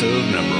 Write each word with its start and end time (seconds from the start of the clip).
episode 0.00 0.30
number 0.32 0.57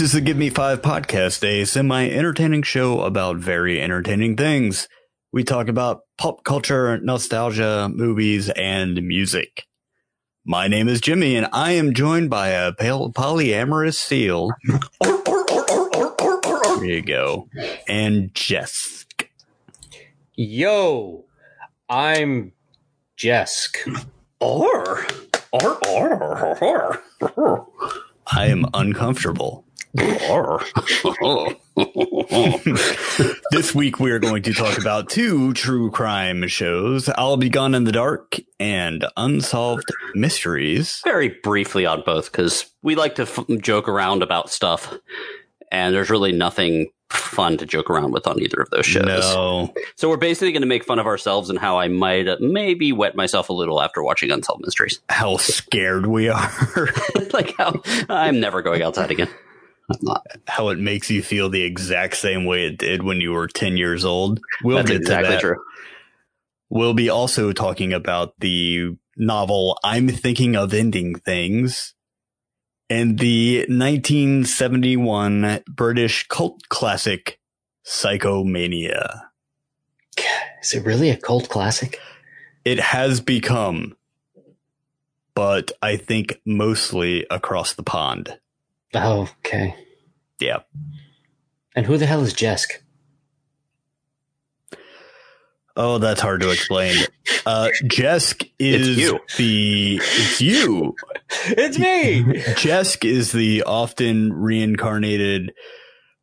This 0.00 0.08
is 0.08 0.14
the 0.14 0.22
Give 0.22 0.38
Me 0.38 0.48
Five 0.48 0.80
podcast, 0.80 1.46
a 1.46 1.66
semi 1.66 2.08
entertaining 2.08 2.62
show 2.62 3.02
about 3.02 3.36
very 3.36 3.78
entertaining 3.78 4.34
things. 4.34 4.88
We 5.30 5.44
talk 5.44 5.68
about 5.68 6.04
pop 6.16 6.42
culture, 6.42 6.98
nostalgia, 7.02 7.90
movies, 7.92 8.48
and 8.48 9.02
music. 9.02 9.66
My 10.42 10.68
name 10.68 10.88
is 10.88 11.02
Jimmy, 11.02 11.36
and 11.36 11.48
I 11.52 11.72
am 11.72 11.92
joined 11.92 12.30
by 12.30 12.48
a 12.48 12.72
pale 12.72 13.12
polyamorous 13.12 13.96
seal. 13.96 14.52
there 15.02 16.84
you 16.84 17.02
go. 17.02 17.50
And 17.86 18.34
Jess. 18.34 19.04
Yo, 20.34 21.26
I'm 21.90 22.52
Jesk. 23.18 23.76
Or, 24.40 25.06
or, 25.52 25.86
or, 25.86 26.56
or, 26.58 27.02
or. 27.36 27.68
I 28.32 28.46
am 28.46 28.64
uncomfortable. 28.72 29.66
this 33.50 33.74
week 33.74 33.98
we 33.98 34.12
are 34.12 34.20
going 34.20 34.42
to 34.44 34.54
talk 34.54 34.78
about 34.78 35.10
two 35.10 35.52
true 35.52 35.90
crime 35.90 36.46
shows 36.46 37.08
I'll 37.08 37.36
Be 37.36 37.48
Gone 37.48 37.74
in 37.74 37.84
the 37.84 37.92
Dark 37.92 38.38
and 38.60 39.04
Unsolved 39.16 39.88
Mysteries. 40.14 41.00
Very 41.02 41.36
briefly 41.42 41.86
on 41.86 42.04
both, 42.06 42.30
because 42.30 42.70
we 42.82 42.94
like 42.94 43.16
to 43.16 43.22
f- 43.22 43.44
joke 43.60 43.88
around 43.88 44.22
about 44.22 44.50
stuff, 44.50 44.94
and 45.72 45.92
there's 45.92 46.10
really 46.10 46.32
nothing 46.32 46.90
fun 47.08 47.56
to 47.56 47.66
joke 47.66 47.90
around 47.90 48.12
with 48.12 48.28
on 48.28 48.40
either 48.40 48.60
of 48.60 48.70
those 48.70 48.86
shows. 48.86 49.06
No. 49.06 49.74
So 49.96 50.08
we're 50.08 50.16
basically 50.16 50.52
going 50.52 50.62
to 50.62 50.68
make 50.68 50.84
fun 50.84 51.00
of 51.00 51.06
ourselves 51.06 51.50
and 51.50 51.58
how 51.58 51.80
I 51.80 51.88
might 51.88 52.28
uh, 52.28 52.36
maybe 52.38 52.92
wet 52.92 53.16
myself 53.16 53.48
a 53.48 53.52
little 53.52 53.82
after 53.82 54.04
watching 54.04 54.30
Unsolved 54.30 54.64
Mysteries. 54.64 55.00
How 55.08 55.36
scared 55.36 56.06
we 56.06 56.28
are. 56.28 56.52
like 57.32 57.56
how 57.56 57.82
I'm 58.08 58.38
never 58.38 58.62
going 58.62 58.82
outside 58.82 59.10
again. 59.10 59.28
How 60.46 60.68
it 60.68 60.78
makes 60.78 61.10
you 61.10 61.22
feel 61.22 61.48
the 61.48 61.62
exact 61.62 62.16
same 62.16 62.44
way 62.44 62.66
it 62.66 62.78
did 62.78 63.02
when 63.02 63.20
you 63.20 63.32
were 63.32 63.48
10 63.48 63.76
years 63.76 64.04
old. 64.04 64.40
We'll 64.62 64.78
That's 64.78 64.90
get 64.90 65.00
exactly 65.00 65.28
to 65.28 65.32
that. 65.34 65.40
true. 65.40 65.64
We'll 66.68 66.94
be 66.94 67.10
also 67.10 67.52
talking 67.52 67.92
about 67.92 68.34
the 68.38 68.96
novel 69.16 69.78
I'm 69.82 70.08
Thinking 70.08 70.56
of 70.56 70.72
Ending 70.72 71.16
Things 71.16 71.94
and 72.88 73.18
the 73.18 73.66
1971 73.68 75.62
British 75.68 76.26
cult 76.28 76.68
classic 76.68 77.40
Psychomania. 77.84 79.22
Is 80.62 80.74
it 80.74 80.84
really 80.84 81.10
a 81.10 81.16
cult 81.16 81.48
classic? 81.48 82.00
It 82.64 82.78
has 82.80 83.20
become, 83.20 83.96
but 85.34 85.72
I 85.80 85.96
think 85.96 86.40
mostly 86.44 87.26
across 87.30 87.74
the 87.74 87.82
pond. 87.82 88.38
Oh, 88.94 89.28
okay. 89.44 89.74
Yeah. 90.40 90.58
And 91.76 91.86
who 91.86 91.96
the 91.96 92.06
hell 92.06 92.22
is 92.22 92.32
Jesk? 92.32 92.82
Oh, 95.76 95.98
that's 95.98 96.20
hard 96.20 96.40
to 96.42 96.50
explain. 96.50 96.96
Uh, 97.46 97.68
Jesk 97.86 98.42
is 98.58 98.88
It's 98.88 98.98
you. 98.98 99.20
the, 99.38 99.96
it's 100.02 100.40
you. 100.40 100.94
It's 101.46 101.78
me. 101.78 102.24
Jesk 102.56 103.04
is 103.04 103.30
the 103.30 103.62
often 103.62 104.32
reincarnated 104.32 105.52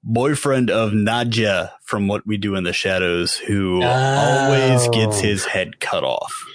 boyfriend 0.03 0.69
of 0.69 0.91
Nadja 0.91 1.71
from 1.81 2.09
What 2.09 2.27
We 2.27 2.35
Do 2.37 2.55
in 2.55 2.65
the 2.65 2.73
Shadows, 2.73 3.37
who 3.37 3.81
Oh. 3.81 3.87
always 3.87 4.89
gets 4.89 5.19
his 5.21 5.45
head 5.45 5.79
cut 5.79 6.03
off. 6.03 6.45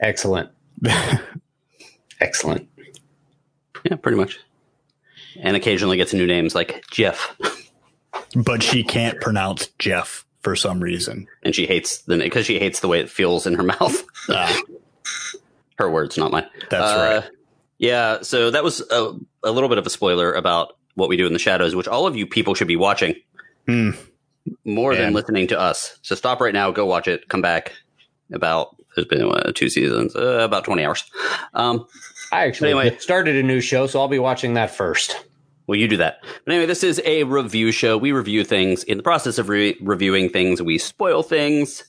Excellent. 0.00 0.50
Excellent. 2.20 2.68
Yeah, 3.84 3.96
pretty 3.96 4.16
much. 4.16 4.40
And 5.40 5.56
occasionally 5.56 5.96
gets 5.96 6.12
new 6.14 6.26
names 6.26 6.54
like 6.54 6.84
Jeff, 6.90 7.36
but 8.34 8.62
she 8.62 8.82
can't 8.82 9.20
pronounce 9.20 9.68
Jeff 9.78 10.24
for 10.40 10.56
some 10.56 10.80
reason. 10.80 11.26
and 11.42 11.54
she 11.54 11.66
hates 11.66 11.98
the 12.02 12.16
name 12.16 12.26
because 12.26 12.46
she 12.46 12.58
hates 12.58 12.80
the 12.80 12.88
way 12.88 13.00
it 13.00 13.10
feels 13.10 13.46
in 13.46 13.54
her 13.54 13.62
mouth. 13.74 14.04
Ah, 14.28 14.60
her 15.78 15.90
words, 15.90 16.16
not 16.16 16.30
mine. 16.30 16.46
that's 16.70 16.92
Uh, 16.92 17.20
right. 17.22 17.30
Yeah, 17.78 18.22
so 18.22 18.50
that 18.50 18.64
was 18.64 18.80
a, 18.90 19.12
a 19.42 19.50
little 19.50 19.68
bit 19.68 19.76
of 19.78 19.86
a 19.86 19.90
spoiler 19.90 20.32
about 20.32 20.76
what 20.94 21.08
we 21.10 21.16
do 21.18 21.26
in 21.26 21.32
the 21.34 21.38
shadows, 21.38 21.74
which 21.74 21.86
all 21.88 22.06
of 22.06 22.16
you 22.16 22.26
people 22.26 22.54
should 22.54 22.68
be 22.68 22.76
watching 22.76 23.14
Hmm. 23.66 23.90
more 24.64 24.94
than 24.94 25.12
listening 25.12 25.48
to 25.48 25.58
us. 25.60 25.98
So 26.02 26.14
stop 26.14 26.40
right 26.40 26.54
now, 26.54 26.70
go 26.70 26.86
watch 26.86 27.08
it, 27.08 27.28
come 27.28 27.42
back. 27.42 27.72
About 28.32 28.74
there's 28.96 29.06
been 29.06 29.22
uh, 29.22 29.52
two 29.54 29.68
seasons, 29.68 30.16
uh, 30.16 30.38
about 30.42 30.64
twenty 30.64 30.84
hours. 30.84 31.04
Um, 31.54 31.86
I 32.32 32.44
actually 32.46 32.70
Anyway. 32.70 32.96
started 32.98 33.36
a 33.36 33.42
new 33.42 33.60
show, 33.60 33.86
so 33.86 34.00
I'll 34.00 34.08
be 34.08 34.18
watching 34.18 34.54
that 34.54 34.70
first. 34.70 35.24
well, 35.66 35.78
you 35.78 35.88
do 35.88 35.96
that. 35.98 36.18
But 36.44 36.52
anyway, 36.54 36.66
this 36.66 36.82
is 36.84 37.00
a 37.04 37.24
review 37.24 37.72
show. 37.72 37.96
We 37.98 38.12
review 38.12 38.44
things. 38.44 38.82
In 38.84 38.96
the 38.96 39.02
process 39.02 39.38
of 39.38 39.48
re- 39.48 39.76
reviewing 39.80 40.28
things, 40.30 40.60
we 40.62 40.78
spoil 40.78 41.22
things. 41.22 41.84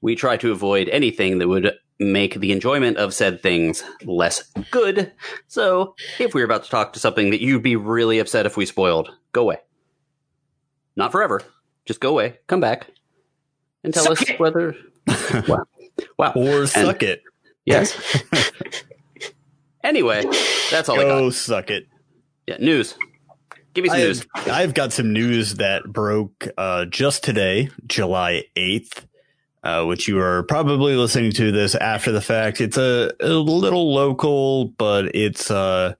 We 0.00 0.14
try 0.16 0.36
to 0.38 0.52
avoid 0.52 0.88
anything 0.90 1.38
that 1.38 1.48
would 1.48 1.72
make 2.00 2.34
the 2.40 2.50
enjoyment 2.52 2.96
of 2.96 3.14
said 3.14 3.40
things 3.42 3.82
less 4.04 4.42
good. 4.70 5.12
So, 5.48 5.94
if 6.18 6.34
we're 6.34 6.44
about 6.44 6.64
to 6.64 6.70
talk 6.70 6.92
to 6.92 6.98
something 7.00 7.30
that 7.30 7.40
you'd 7.40 7.62
be 7.62 7.76
really 7.76 8.18
upset 8.18 8.46
if 8.46 8.56
we 8.56 8.66
spoiled, 8.66 9.10
go 9.32 9.42
away. 9.42 9.58
Not 10.96 11.12
forever. 11.12 11.40
Just 11.86 12.00
go 12.00 12.10
away. 12.10 12.38
Come 12.48 12.60
back 12.60 12.90
and 13.84 13.94
tell 13.94 14.04
Suck 14.04 14.22
us 14.22 14.30
it. 14.30 14.40
whether. 14.40 14.76
wow. 15.48 15.64
Wow. 16.18 16.32
Or 16.34 16.66
suck 16.66 17.02
it. 17.02 17.22
Yes. 17.64 17.96
anyway, 19.84 20.24
that's 20.70 20.88
all 20.88 20.98
I 20.98 21.04
Go 21.04 21.24
got. 21.26 21.34
suck 21.34 21.70
it. 21.70 21.86
Yeah, 22.48 22.56
news. 22.58 22.96
Give 23.74 23.82
me 23.84 23.88
some 23.90 23.98
news. 23.98 24.26
I've, 24.34 24.50
I've 24.50 24.74
got 24.74 24.92
some 24.92 25.12
news 25.12 25.56
that 25.56 25.84
broke 25.84 26.48
uh, 26.56 26.84
just 26.86 27.24
today, 27.24 27.70
July 27.86 28.44
8th, 28.56 29.04
uh, 29.64 29.84
which 29.84 30.06
you 30.08 30.20
are 30.20 30.42
probably 30.44 30.94
listening 30.94 31.32
to 31.32 31.50
this 31.50 31.74
after 31.74 32.12
the 32.12 32.20
fact. 32.20 32.60
It's 32.60 32.76
a, 32.76 33.10
a 33.20 33.28
little 33.28 33.92
local, 33.92 34.66
but 34.66 35.14
it's 35.14 35.50
uh, 35.50 35.94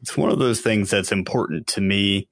it's 0.00 0.16
one 0.16 0.30
of 0.30 0.38
those 0.38 0.60
things 0.60 0.90
that's 0.90 1.12
important 1.12 1.66
to 1.68 1.80
me. 1.80 2.28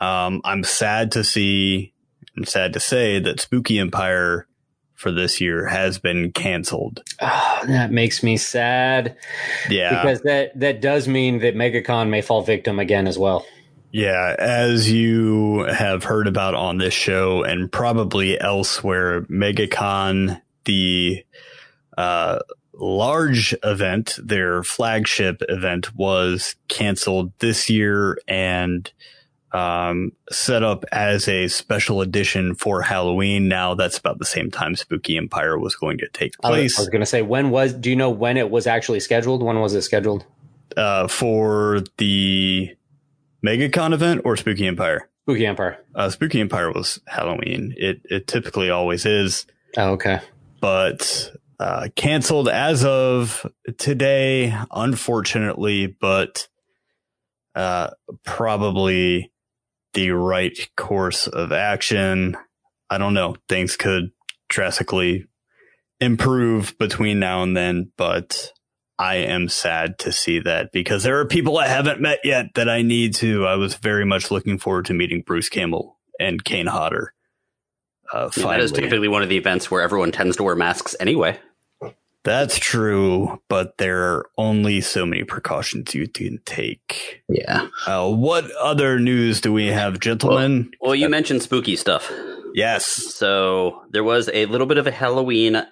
Um, 0.00 0.40
I'm 0.44 0.64
sad 0.64 1.12
to 1.12 1.24
see, 1.24 1.94
I'm 2.36 2.44
sad 2.44 2.72
to 2.74 2.80
say 2.80 3.20
that 3.20 3.40
Spooky 3.40 3.78
Empire 3.78 4.46
for 5.04 5.12
this 5.12 5.38
year 5.38 5.66
has 5.66 5.98
been 5.98 6.32
canceled. 6.32 7.02
Ah, 7.20 7.62
that 7.68 7.92
makes 7.92 8.22
me 8.22 8.38
sad 8.38 9.14
Yeah. 9.68 9.90
because 10.02 10.22
that 10.22 10.58
that 10.58 10.80
does 10.80 11.06
mean 11.06 11.40
that 11.40 11.54
MegaCon 11.54 12.08
may 12.08 12.22
fall 12.22 12.40
victim 12.40 12.78
again 12.78 13.06
as 13.06 13.18
well. 13.18 13.44
Yeah, 13.92 14.34
as 14.38 14.90
you 14.90 15.66
have 15.70 16.04
heard 16.04 16.26
about 16.26 16.54
on 16.54 16.78
this 16.78 16.94
show 16.94 17.42
and 17.44 17.70
probably 17.70 18.40
elsewhere, 18.40 19.20
MegaCon, 19.30 20.40
the 20.64 21.22
uh, 21.98 22.38
large 22.72 23.54
event, 23.62 24.18
their 24.20 24.62
flagship 24.62 25.42
event, 25.50 25.94
was 25.94 26.56
canceled 26.68 27.32
this 27.40 27.68
year 27.68 28.18
and 28.26 28.90
um, 29.54 30.12
set 30.30 30.62
up 30.62 30.84
as 30.92 31.28
a 31.28 31.48
special 31.48 32.00
edition 32.02 32.54
for 32.54 32.82
Halloween. 32.82 33.48
Now 33.48 33.74
that's 33.74 33.96
about 33.96 34.18
the 34.18 34.24
same 34.26 34.50
time 34.50 34.74
Spooky 34.76 35.16
Empire 35.16 35.58
was 35.58 35.74
going 35.76 35.96
to 35.98 36.08
take 36.12 36.34
I 36.42 36.50
was, 36.50 36.56
place 36.58 36.78
I 36.78 36.82
was 36.82 36.88
going 36.90 37.00
to 37.00 37.06
say 37.06 37.22
when 37.22 37.50
was? 37.50 37.72
Do 37.72 37.88
you 37.88 37.96
know 37.96 38.10
when 38.10 38.36
it 38.36 38.50
was 38.50 38.66
actually 38.66 39.00
scheduled? 39.00 39.42
When 39.42 39.60
was 39.60 39.72
it 39.74 39.82
scheduled? 39.82 40.26
uh, 40.76 41.06
for 41.06 41.82
the 41.98 42.74
MegaCon 43.46 43.92
event 43.92 44.22
or 44.24 44.36
Spooky 44.36 44.66
Empire. 44.66 45.08
Spooky 45.22 45.46
Empire. 45.46 45.78
Uh, 45.94 46.10
Spooky 46.10 46.40
Empire 46.40 46.72
was 46.72 47.00
Halloween. 47.06 47.74
It 47.76 48.00
it 48.10 48.26
typically 48.26 48.70
always 48.70 49.06
is, 49.06 49.46
Oh, 49.76 49.92
okay. 49.92 50.20
but 50.60 51.30
uh, 51.60 51.88
canceled 51.94 52.48
as 52.48 52.84
of 52.84 53.46
today, 53.78 54.52
unfortunately. 54.72 55.86
But 55.86 56.48
uh, 57.54 57.90
probably 58.24 59.30
the 59.94 60.10
right 60.10 60.56
course 60.76 61.26
of 61.26 61.52
action. 61.52 62.36
I 62.90 62.98
don't 62.98 63.14
know. 63.14 63.36
Things 63.48 63.76
could 63.76 64.10
drastically 64.48 65.26
improve 66.00 66.76
between 66.78 67.18
now 67.18 67.42
and 67.42 67.56
then, 67.56 67.90
but 67.96 68.52
I 68.98 69.16
am 69.16 69.48
sad 69.48 69.98
to 70.00 70.12
see 70.12 70.40
that 70.40 70.70
because 70.72 71.02
there 71.02 71.18
are 71.18 71.26
people 71.26 71.58
I 71.58 71.66
haven't 71.66 72.00
met 72.00 72.18
yet 72.22 72.46
that 72.54 72.68
I 72.68 72.82
need 72.82 73.14
to. 73.16 73.46
I 73.46 73.56
was 73.56 73.74
very 73.74 74.04
much 74.04 74.30
looking 74.30 74.58
forward 74.58 74.84
to 74.86 74.94
meeting 74.94 75.22
Bruce 75.26 75.48
Campbell 75.48 75.98
and 76.20 76.44
Kane 76.44 76.66
Hodder. 76.66 77.12
Uh, 78.12 78.30
yeah, 78.36 78.44
that 78.44 78.60
is 78.60 78.70
typically 78.70 79.08
one 79.08 79.22
of 79.22 79.28
the 79.28 79.36
events 79.36 79.70
where 79.70 79.82
everyone 79.82 80.12
tends 80.12 80.36
to 80.36 80.42
wear 80.42 80.54
masks 80.54 80.94
anyway. 81.00 81.38
That's 82.24 82.58
true, 82.58 83.40
but 83.50 83.76
there 83.76 84.02
are 84.02 84.26
only 84.38 84.80
so 84.80 85.04
many 85.04 85.24
precautions 85.24 85.94
you 85.94 86.08
can 86.08 86.40
take. 86.46 87.22
Yeah. 87.28 87.68
Uh, 87.86 88.10
what 88.10 88.50
other 88.52 88.98
news 88.98 89.42
do 89.42 89.52
we 89.52 89.66
have, 89.66 90.00
gentlemen? 90.00 90.70
Well, 90.80 90.90
well, 90.90 90.94
you 90.94 91.10
mentioned 91.10 91.42
spooky 91.42 91.76
stuff. 91.76 92.10
Yes. 92.54 92.86
So 92.86 93.82
there 93.90 94.04
was 94.04 94.30
a 94.32 94.46
little 94.46 94.66
bit 94.66 94.78
of 94.78 94.86
a 94.86 94.90
Halloween 94.90 95.62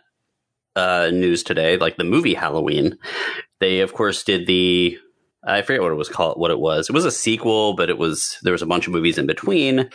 uh, 0.77 1.11
news 1.11 1.43
today, 1.43 1.79
like 1.79 1.97
the 1.97 2.05
movie 2.05 2.35
Halloween. 2.35 2.99
They, 3.61 3.81
of 3.81 3.95
course, 3.95 4.23
did 4.23 4.47
the 4.47 4.99
I 5.45 5.63
forget 5.63 5.83
what 5.83 5.93
it 5.93 5.97
was 5.97 6.09
called. 6.09 6.39
What 6.39 6.51
it 6.51 6.61
was. 6.61 6.89
It 6.89 6.93
was 6.93 7.05
a 7.05 7.11
sequel, 7.11 7.75
but 7.75 7.91
it 7.91 7.99
was 7.99 8.39
there 8.43 8.53
was 8.53 8.63
a 8.63 8.67
bunch 8.67 8.87
of 8.87 8.93
movies 8.93 9.19
in 9.19 9.27
between. 9.27 9.91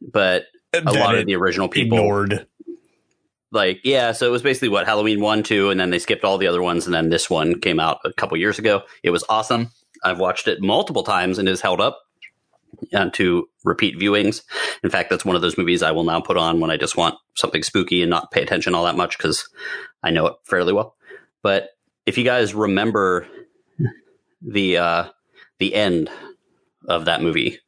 But 0.00 0.44
a 0.72 0.80
lot 0.82 1.16
of 1.16 1.26
the 1.26 1.34
original 1.34 1.68
people 1.68 1.98
ignored. 1.98 2.46
Like 3.52 3.80
yeah, 3.82 4.12
so 4.12 4.26
it 4.26 4.30
was 4.30 4.42
basically 4.42 4.68
what 4.68 4.86
Halloween 4.86 5.20
one, 5.20 5.42
two, 5.42 5.70
and 5.70 5.80
then 5.80 5.90
they 5.90 5.98
skipped 5.98 6.24
all 6.24 6.38
the 6.38 6.46
other 6.46 6.62
ones, 6.62 6.86
and 6.86 6.94
then 6.94 7.10
this 7.10 7.28
one 7.28 7.60
came 7.60 7.80
out 7.80 7.98
a 8.04 8.12
couple 8.12 8.36
years 8.36 8.58
ago. 8.58 8.82
It 9.02 9.10
was 9.10 9.24
awesome. 9.28 9.70
I've 10.04 10.20
watched 10.20 10.48
it 10.48 10.62
multiple 10.62 11.02
times 11.02 11.38
and 11.38 11.48
is 11.48 11.60
held 11.60 11.80
up 11.80 12.00
uh, 12.94 13.10
to 13.10 13.48
repeat 13.64 13.98
viewings. 13.98 14.42
In 14.82 14.90
fact, 14.90 15.10
that's 15.10 15.24
one 15.24 15.36
of 15.36 15.42
those 15.42 15.58
movies 15.58 15.82
I 15.82 15.90
will 15.90 16.04
now 16.04 16.20
put 16.20 16.36
on 16.36 16.60
when 16.60 16.70
I 16.70 16.76
just 16.76 16.96
want 16.96 17.16
something 17.34 17.62
spooky 17.62 18.02
and 18.02 18.10
not 18.10 18.30
pay 18.30 18.42
attention 18.42 18.74
all 18.74 18.84
that 18.84 18.96
much 18.96 19.18
because 19.18 19.48
I 20.02 20.10
know 20.10 20.26
it 20.26 20.36
fairly 20.44 20.72
well. 20.72 20.94
But 21.42 21.70
if 22.06 22.18
you 22.18 22.24
guys 22.24 22.54
remember 22.54 23.26
the 24.42 24.76
uh, 24.76 25.04
the 25.58 25.74
end 25.74 26.10
of 26.88 27.04
that 27.06 27.22
movie, 27.22 27.58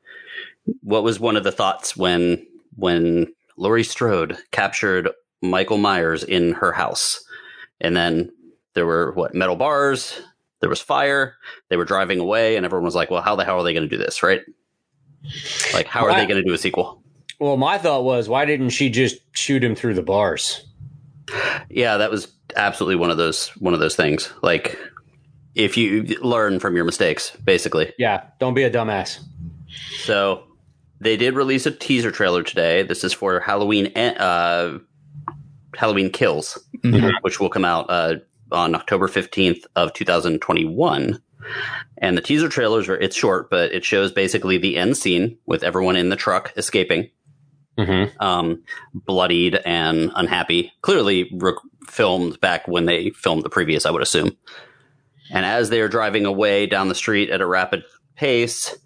what 0.83 1.05
was 1.05 1.21
one 1.21 1.37
of 1.37 1.45
the 1.45 1.53
thoughts 1.53 1.97
when 1.97 2.47
when 2.77 3.33
Laurie 3.57 3.85
Strode 3.85 4.39
captured 4.51 5.11
Michael 5.43 5.79
Myers 5.79 6.25
in 6.25 6.53
her 6.55 6.73
house. 6.73 7.25
And 7.81 7.97
then 7.97 8.31
there 8.75 8.87
were 8.87 9.13
what 9.13 9.35
metal 9.35 9.57
bars, 9.57 10.21
there 10.61 10.71
was 10.71 10.81
fire, 10.81 11.35
they 11.69 11.77
were 11.77 11.85
driving 11.85 12.21
away, 12.21 12.57
and 12.57 12.65
everyone 12.65 12.85
was 12.85 12.95
like, 12.95 13.11
Well, 13.11 13.23
how 13.23 13.37
the 13.37 13.45
hell 13.45 13.59
are 13.59 13.65
they 13.65 13.75
going 13.75 13.89
to 13.89 13.97
do 13.97 14.03
this, 14.03 14.23
right? 14.23 14.41
Like, 15.73 15.87
how 15.87 16.05
well, 16.05 16.15
are 16.15 16.21
they 16.21 16.27
going 16.27 16.43
to 16.43 16.49
do 16.49 16.55
a 16.55 16.59
sequel? 16.59 17.03
Well, 17.39 17.57
my 17.57 17.79
thought 17.79 18.05
was, 18.05 18.29
why 18.29 18.45
didn't 18.45 18.71
she 18.71 18.89
just 18.89 19.19
shoot 19.33 19.63
him 19.63 19.75
through 19.75 19.95
the 19.95 20.03
bars? 20.03 20.65
Yeah, 21.69 21.97
that 21.99 22.11
was 22.11 22.33
absolutely 22.57 22.97
one 22.97 23.11
of 23.11 23.17
those 23.17 23.49
one 23.59 23.75
of 23.75 23.81
those 23.81 23.97
things. 23.97 24.33
Like, 24.43 24.79
if 25.55 25.77
you 25.77 26.03
learn 26.23 26.61
from 26.61 26.77
your 26.77 26.85
mistakes, 26.85 27.37
basically. 27.45 27.93
Yeah, 27.99 28.25
don't 28.39 28.55
be 28.55 28.65
a 28.65 28.71
dumbass. 28.71 29.19
So 30.01 30.45
they 31.01 31.17
did 31.17 31.35
release 31.35 31.67
a 31.67 31.71
teaser 31.71 32.11
trailer 32.11 32.43
today. 32.43 32.83
This 32.83 33.05
is 33.05 33.13
for 33.13 33.41
Halloween 33.41 33.87
uh, 33.97 34.79
Halloween 35.77 36.11
Kills, 36.11 36.59
mm-hmm. 36.79 37.11
which 37.23 37.41
will 37.41 37.49
come 37.49 37.65
out 37.65 37.87
uh, 37.89 38.17
on 38.51 38.75
October 38.75 39.09
15th 39.09 39.65
of 39.77 39.93
2021. 39.93 41.23
And 41.99 42.17
the 42.17 42.23
teaser 42.23 42.49
trailers 42.49 42.89
are 42.89 42.97
it's 42.97 43.17
short, 43.17 43.51
but 43.51 43.73
it 43.73 43.85
shows 43.85 44.13
basically 44.13 44.59
the 44.59 44.77
end 44.77 44.97
scene 44.97 45.39
with 45.47 45.65
everyone 45.65 45.97
in 45.97 46.09
the 46.09 46.17
truck 46.17 46.53
escaping, 46.57 47.11
mm-hmm. 47.79 48.23
um, 48.23 48.63
bloodied 48.95 49.57
and 49.65 50.13
unhappy. 50.15 50.73
Clearly 50.83 51.31
re- 51.33 51.55
filmed 51.89 52.41
back 52.41 52.69
when 52.69 52.87
they 52.87 53.11
filmed 53.11 53.43
the 53.43 53.51
previous, 53.51 53.87
I 53.87 53.91
would 53.91 54.03
assume. 54.03 54.37
And 55.31 55.45
as 55.47 55.71
they 55.71 55.81
are 55.81 55.89
driving 55.89 56.27
away 56.27 56.67
down 56.67 56.89
the 56.89 56.95
street 56.95 57.31
at 57.31 57.41
a 57.41 57.47
rapid 57.47 57.85
pace, 58.17 58.77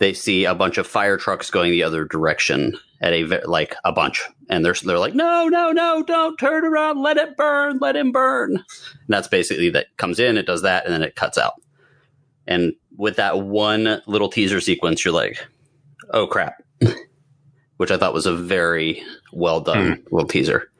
they 0.00 0.14
see 0.14 0.46
a 0.46 0.54
bunch 0.54 0.78
of 0.78 0.86
fire 0.86 1.18
trucks 1.18 1.50
going 1.50 1.70
the 1.70 1.82
other 1.82 2.06
direction 2.06 2.76
at 3.02 3.12
a 3.12 3.24
like 3.44 3.76
a 3.84 3.92
bunch, 3.92 4.26
and 4.48 4.64
they're 4.64 4.74
they're 4.82 4.98
like, 4.98 5.14
no, 5.14 5.46
no, 5.46 5.70
no, 5.70 6.02
don't 6.02 6.38
turn 6.38 6.64
around, 6.64 7.02
let 7.02 7.18
it 7.18 7.36
burn, 7.36 7.78
let 7.80 7.96
him 7.96 8.10
burn. 8.10 8.56
And 8.56 8.64
that's 9.08 9.28
basically 9.28 9.70
that 9.70 9.94
comes 9.98 10.18
in, 10.18 10.38
it 10.38 10.46
does 10.46 10.62
that, 10.62 10.84
and 10.84 10.92
then 10.92 11.02
it 11.02 11.16
cuts 11.16 11.38
out. 11.38 11.54
And 12.46 12.72
with 12.96 13.16
that 13.16 13.42
one 13.42 14.02
little 14.06 14.30
teaser 14.30 14.60
sequence, 14.60 15.04
you're 15.04 15.14
like, 15.14 15.46
oh 16.12 16.26
crap, 16.26 16.62
which 17.76 17.90
I 17.90 17.98
thought 17.98 18.14
was 18.14 18.26
a 18.26 18.34
very 18.34 19.02
well 19.32 19.60
done 19.60 19.96
mm. 19.96 20.04
little 20.10 20.28
teaser. 20.28 20.70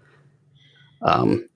Um, 1.03 1.47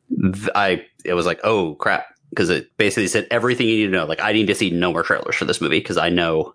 I 0.55 0.85
it 1.03 1.15
was 1.15 1.25
like, 1.25 1.41
oh 1.45 1.77
crap, 1.77 2.14
because 2.35 2.51
it 2.51 2.77
basically 2.77 3.07
said 3.07 3.29
everything 3.31 3.69
you 3.69 3.77
need 3.77 3.87
to 3.87 3.93
know. 3.93 4.07
Like 4.07 4.21
I 4.21 4.33
need 4.33 4.49
to 4.49 4.55
see 4.55 4.71
no 4.71 4.93
more 4.93 5.03
trailers 5.03 5.37
for 5.37 5.45
this 5.45 5.61
movie 5.61 5.79
because 5.79 5.97
I 5.97 6.09
know 6.09 6.55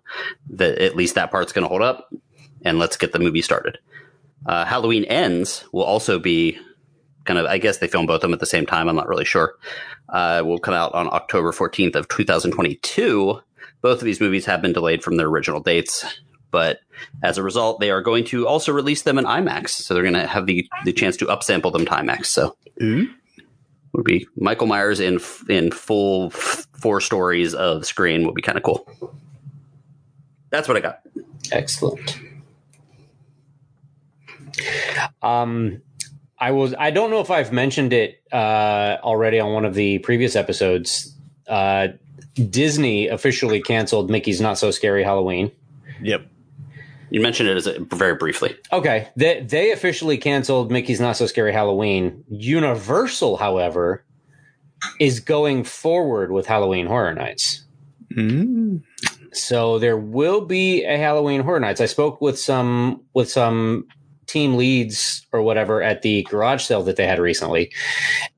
that 0.50 0.78
at 0.78 0.94
least 0.94 1.14
that 1.14 1.30
part's 1.30 1.52
going 1.52 1.64
to 1.64 1.68
hold 1.68 1.82
up, 1.82 2.12
and 2.64 2.78
let's 2.78 2.96
get 2.96 3.12
the 3.12 3.18
movie 3.18 3.42
started. 3.42 3.78
Uh, 4.46 4.64
Halloween 4.64 5.04
Ends 5.04 5.64
will 5.72 5.84
also 5.84 6.18
be 6.18 6.58
kind 7.24 7.38
of, 7.38 7.46
I 7.46 7.58
guess 7.58 7.78
they 7.78 7.88
film 7.88 8.06
both 8.06 8.16
of 8.16 8.20
them 8.22 8.32
at 8.32 8.40
the 8.40 8.46
same 8.46 8.66
time. 8.66 8.88
I'm 8.88 8.96
not 8.96 9.08
really 9.08 9.24
sure. 9.24 9.54
Uh, 10.08 10.42
will 10.44 10.58
come 10.58 10.74
out 10.74 10.94
on 10.94 11.08
October 11.08 11.52
14th 11.52 11.94
of 11.94 12.08
2022. 12.08 13.40
Both 13.82 13.98
of 13.98 14.04
these 14.04 14.20
movies 14.20 14.46
have 14.46 14.62
been 14.62 14.72
delayed 14.72 15.02
from 15.02 15.16
their 15.16 15.26
original 15.26 15.60
dates, 15.60 16.04
but 16.50 16.80
as 17.22 17.38
a 17.38 17.42
result, 17.42 17.80
they 17.80 17.90
are 17.90 18.02
going 18.02 18.24
to 18.26 18.46
also 18.46 18.72
release 18.72 19.02
them 19.02 19.18
in 19.18 19.24
IMAX. 19.24 19.70
So 19.70 19.94
they're 19.94 20.02
going 20.02 20.14
to 20.14 20.26
have 20.26 20.46
the, 20.46 20.68
the 20.84 20.92
chance 20.92 21.16
to 21.18 21.26
upsample 21.26 21.72
them 21.72 21.84
to 21.84 21.90
IMAX. 21.90 22.26
So 22.26 22.56
mm-hmm. 22.80 23.12
Would 23.92 24.04
be 24.04 24.26
Michael 24.36 24.66
Myers 24.66 25.00
in 25.00 25.20
in 25.48 25.70
full 25.70 26.26
f- 26.26 26.66
four 26.72 27.00
stories 27.00 27.54
of 27.54 27.86
screen 27.86 28.24
would 28.26 28.34
be 28.34 28.42
kind 28.42 28.56
of 28.58 28.64
cool. 28.64 28.88
That's 30.50 30.68
what 30.68 30.76
I 30.76 30.80
got. 30.80 31.00
Excellent. 31.52 32.18
Um, 35.22 35.82
I 36.38 36.52
was. 36.52 36.74
I 36.78 36.90
don't 36.90 37.10
know 37.10 37.20
if 37.20 37.30
I've 37.30 37.52
mentioned 37.52 37.92
it 37.92 38.22
uh, 38.32 38.96
already 39.02 39.40
on 39.40 39.52
one 39.52 39.64
of 39.64 39.74
the 39.74 39.98
previous 39.98 40.36
episodes. 40.36 41.14
Uh, 41.46 41.88
Disney 42.34 43.08
officially 43.08 43.60
canceled 43.60 44.10
Mickey's 44.10 44.40
Not 44.40 44.58
So 44.58 44.70
Scary 44.70 45.02
Halloween. 45.02 45.52
Yep. 46.02 46.26
You 47.10 47.20
mentioned 47.20 47.48
it 47.48 47.56
as 47.56 47.66
a, 47.66 47.80
very 47.80 48.14
briefly. 48.14 48.56
Okay. 48.72 49.08
They, 49.16 49.40
they 49.40 49.72
officially 49.72 50.16
canceled 50.16 50.70
Mickey's 50.70 51.00
Not 51.00 51.16
So 51.16 51.26
Scary 51.26 51.52
Halloween. 51.52 52.24
Universal, 52.28 53.36
however, 53.36 54.04
is 54.98 55.20
going 55.20 55.64
forward 55.64 56.30
with 56.32 56.46
Halloween 56.46 56.86
Horror 56.86 57.14
Nights. 57.14 57.64
Mm. 58.14 58.82
So 59.32 59.78
there 59.78 59.96
will 59.96 60.40
be 60.42 60.84
a 60.84 60.96
Halloween 60.96 61.42
Horror 61.42 61.60
Nights. 61.60 61.80
I 61.80 61.86
spoke 61.86 62.20
with 62.20 62.38
some 62.38 63.02
with 63.14 63.30
some 63.30 63.86
team 64.26 64.56
leads 64.56 65.26
or 65.32 65.42
whatever 65.42 65.82
at 65.82 66.02
the 66.02 66.22
garage 66.24 66.62
sale 66.62 66.82
that 66.84 66.96
they 66.96 67.06
had 67.06 67.18
recently, 67.18 67.72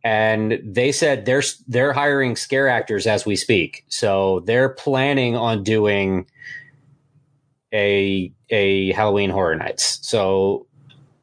and 0.05 0.61
they 0.65 0.93
said 0.93 1.25
they're 1.25 1.43
they're 1.67 1.93
hiring 1.93 2.37
scare 2.37 2.69
actors 2.69 3.07
as 3.07 3.25
we 3.25 3.37
speak. 3.37 3.85
So 3.89 4.41
they're 4.41 4.71
planning 4.71 5.37
on 5.37 5.63
doing 5.63 6.27
a 7.73 8.33
a 8.53 8.93
Halloween 8.93 9.31
Horror 9.31 9.57
Nights. 9.57 9.99
So 10.03 10.67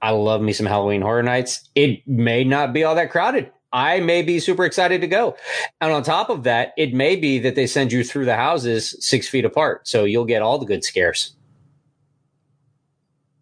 I 0.01 0.11
love 0.11 0.41
me 0.41 0.51
some 0.51 0.65
Halloween 0.65 1.01
Horror 1.01 1.23
Nights. 1.23 1.69
It 1.75 2.05
may 2.07 2.43
not 2.43 2.73
be 2.73 2.83
all 2.83 2.95
that 2.95 3.11
crowded. 3.11 3.51
I 3.71 3.99
may 3.99 4.23
be 4.23 4.39
super 4.39 4.65
excited 4.65 5.01
to 5.01 5.07
go. 5.07 5.37
And 5.79 5.91
on 5.91 6.01
top 6.03 6.29
of 6.29 6.43
that, 6.43 6.73
it 6.75 6.93
may 6.93 7.15
be 7.15 7.37
that 7.39 7.55
they 7.55 7.67
send 7.67 7.91
you 7.91 8.03
through 8.03 8.25
the 8.25 8.35
houses 8.35 8.95
six 8.99 9.27
feet 9.27 9.45
apart. 9.45 9.87
So 9.87 10.05
you'll 10.05 10.25
get 10.25 10.41
all 10.41 10.57
the 10.57 10.65
good 10.65 10.83
scares. 10.83 11.35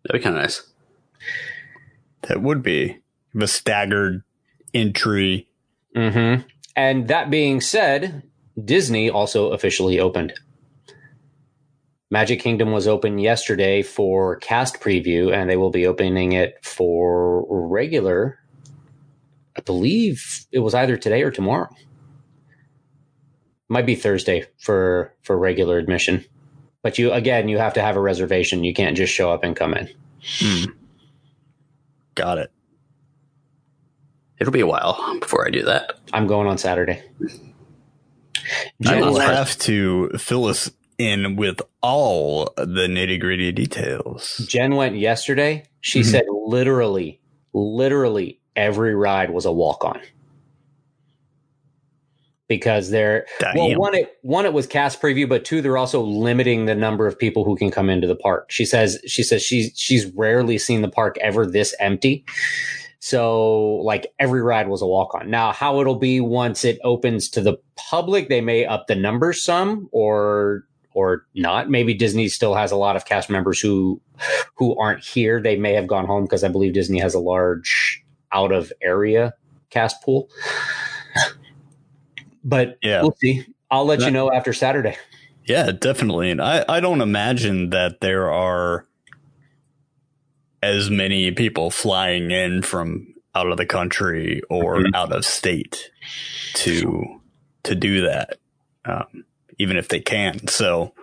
That'd 0.04 0.22
be 0.22 0.24
kind 0.24 0.36
of 0.36 0.42
nice. 0.42 0.70
That 2.24 2.42
would 2.42 2.62
be 2.62 2.98
a 3.40 3.48
staggered 3.48 4.24
entry. 4.74 5.48
Mm-hmm. 5.96 6.46
And 6.76 7.08
that 7.08 7.30
being 7.30 7.62
said, 7.62 8.24
Disney 8.64 9.10
also 9.10 9.52
officially 9.52 10.00
opened. 10.00 10.34
Magic 12.10 12.40
Kingdom 12.40 12.72
was 12.72 12.88
open 12.88 13.20
yesterday 13.20 13.82
for 13.82 14.38
cast 14.38 14.80
preview, 14.80 15.34
and 15.34 15.50
they 15.50 15.58
will 15.58 15.72
be 15.72 15.86
opening 15.86 16.32
it 16.32 16.64
for 16.64 17.46
regular. 17.50 18.40
I 19.58 19.62
believe 19.62 20.46
it 20.52 20.60
was 20.60 20.74
either 20.74 20.96
today 20.96 21.24
or 21.24 21.32
tomorrow. 21.32 21.70
Might 23.68 23.86
be 23.86 23.96
Thursday 23.96 24.46
for 24.58 25.14
for 25.24 25.38
regular 25.38 25.78
admission, 25.78 26.24
but 26.82 26.98
you 26.98 27.12
again 27.12 27.50
you 27.50 27.58
have 27.58 27.74
to 27.74 27.82
have 27.82 27.98
a 27.98 28.02
reservation. 28.02 28.64
You 28.64 28.74
can't 28.74 28.96
just 28.96 29.14
show 29.14 29.30
up 29.30 29.44
and 29.44 29.56
come 29.56 29.74
in. 29.74 29.90
Hmm. 30.24 30.72
Got 32.16 32.38
it. 32.38 32.52
It'll 34.40 34.54
be 34.54 34.62
a 34.62 34.68
while 34.68 35.20
before 35.20 35.46
I 35.46 35.50
do 35.50 35.64
that. 35.64 36.00
I'm 36.14 36.28
going 36.28 36.48
on 36.48 36.58
Saturday. 36.58 37.04
I 38.86 39.02
will 39.02 39.20
have 39.20 39.58
to 39.60 40.10
fill 40.18 40.46
us 40.46 40.72
in 40.98 41.36
with 41.36 41.62
all 41.82 42.54
the 42.58 42.88
nitty 42.88 43.20
gritty 43.20 43.52
details. 43.52 44.38
Jen 44.48 44.76
went 44.76 44.98
yesterday. 44.98 45.64
She 45.82 46.02
mm-hmm. 46.02 46.10
said 46.10 46.26
literally, 46.30 47.22
literally 47.54 48.40
every 48.56 48.96
ride 48.96 49.30
was 49.30 49.46
a 49.46 49.52
walk 49.52 49.86
on. 49.86 50.00
because 52.48 52.90
they're 52.90 53.26
well 53.56 53.78
one 53.78 53.94
it 53.94 54.18
one 54.22 54.46
it 54.46 54.54
was 54.54 54.66
cast 54.68 55.02
preview 55.02 55.28
but 55.28 55.44
two 55.44 55.62
they're 55.62 55.78
also 55.78 56.02
limiting 56.02 56.66
the 56.66 56.76
number 56.76 57.06
of 57.06 57.20
people 57.20 57.44
who 57.44 57.56
can 57.56 57.70
come 57.70 57.90
into 57.90 58.08
the 58.08 58.16
park 58.16 58.50
she 58.50 58.66
says 58.66 58.98
she 59.06 59.24
says 59.24 59.42
she's 59.42 59.72
she's 59.76 60.06
rarely 60.16 60.58
seen 60.58 60.82
the 60.82 60.90
park 60.90 61.18
ever 61.20 61.46
this 61.46 61.76
empty 61.80 62.26
so 63.00 63.76
like 63.84 64.08
every 64.18 64.42
ride 64.42 64.70
was 64.70 64.82
a 64.82 64.88
walk 64.88 65.14
on 65.14 65.30
now 65.30 65.52
how 65.52 65.82
it'll 65.82 66.00
be 66.00 66.20
once 66.22 66.64
it 66.64 66.80
opens 66.84 67.30
to 67.30 67.42
the 67.42 67.58
public 67.76 68.30
they 68.30 68.42
may 68.42 68.66
up 68.66 68.88
the 68.88 68.96
numbers 68.96 69.44
some 69.44 69.90
or 69.92 70.64
or 70.98 71.26
not 71.36 71.70
maybe 71.70 71.94
disney 71.94 72.28
still 72.28 72.56
has 72.56 72.72
a 72.72 72.76
lot 72.76 72.96
of 72.96 73.06
cast 73.06 73.30
members 73.30 73.60
who 73.60 74.02
who 74.56 74.78
aren't 74.78 75.04
here 75.04 75.42
they 75.42 75.56
may 75.56 75.74
have 75.74 75.88
gone 75.88 76.06
home 76.06 76.24
because 76.24 76.44
i 76.44 76.48
believe 76.48 76.74
disney 76.74 77.00
has 77.00 77.14
a 77.14 77.20
large 77.20 78.04
out 78.32 78.52
of 78.52 78.74
area 78.82 79.34
cast 79.70 80.02
pool 80.04 80.30
but 82.48 82.78
yeah. 82.82 83.02
we'll 83.02 83.16
see. 83.20 83.46
I'll 83.70 83.86
let 83.86 84.00
you 84.00 84.12
know 84.12 84.32
after 84.32 84.54
Saturday. 84.54 84.96
Yeah, 85.46 85.72
definitely. 85.72 86.32
And 86.32 86.42
I, 86.42 86.64
I 86.68 86.80
don't 86.80 87.02
imagine 87.02 87.72
that 87.72 88.00
there 88.00 88.32
are 88.32 88.86
as 90.64 90.90
many 90.90 91.32
people 91.32 91.70
flying 91.70 92.32
in 92.32 92.62
from 92.62 93.14
out 93.36 93.52
of 93.52 93.58
the 93.58 93.66
country 93.66 94.42
or 94.50 94.78
mm-hmm. 94.78 94.96
out 94.96 95.12
of 95.12 95.26
state 95.26 95.92
to 96.56 97.22
to 97.64 97.76
do 97.76 98.08
that, 98.08 98.40
um, 98.86 99.26
even 99.58 99.78
if 99.78 99.88
they 99.88 100.00
can. 100.00 100.48
So 100.48 100.94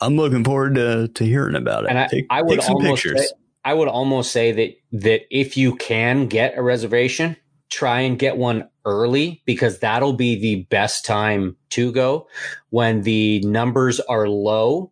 I'm 0.00 0.16
looking 0.16 0.44
forward 0.44 0.74
to 0.76 1.08
to 1.08 1.24
hearing 1.24 1.54
about 1.54 1.84
it. 1.84 1.90
And 1.90 1.98
I, 1.98 2.06
take, 2.06 2.26
I 2.30 2.42
would 2.42 2.60
almost 2.60 3.02
say, 3.02 3.28
I 3.64 3.74
would 3.74 3.88
almost 3.88 4.32
say 4.32 4.52
that 4.52 5.00
that 5.04 5.22
if 5.30 5.56
you 5.56 5.76
can 5.76 6.26
get 6.26 6.56
a 6.56 6.62
reservation, 6.62 7.36
try 7.70 8.00
and 8.00 8.18
get 8.18 8.36
one 8.36 8.68
early 8.84 9.42
because 9.44 9.78
that'll 9.78 10.14
be 10.14 10.38
the 10.40 10.64
best 10.64 11.04
time 11.04 11.56
to 11.70 11.92
go 11.92 12.26
when 12.70 13.02
the 13.02 13.40
numbers 13.40 14.00
are 14.00 14.28
low. 14.28 14.90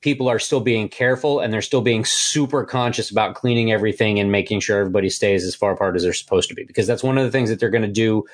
People 0.00 0.28
are 0.28 0.38
still 0.38 0.60
being 0.60 0.88
careful 0.88 1.40
and 1.40 1.52
they're 1.52 1.60
still 1.60 1.80
being 1.80 2.04
super 2.04 2.64
conscious 2.64 3.10
about 3.10 3.34
cleaning 3.34 3.72
everything 3.72 4.20
and 4.20 4.30
making 4.30 4.60
sure 4.60 4.78
everybody 4.78 5.10
stays 5.10 5.44
as 5.44 5.54
far 5.54 5.72
apart 5.72 5.96
as 5.96 6.04
they're 6.04 6.12
supposed 6.12 6.48
to 6.48 6.54
be. 6.54 6.64
Because 6.64 6.86
that's 6.86 7.02
one 7.02 7.18
of 7.18 7.24
the 7.24 7.30
things 7.30 7.50
that 7.50 7.58
they're 7.58 7.68
going 7.68 7.82
to 7.82 7.88
do 7.88 8.24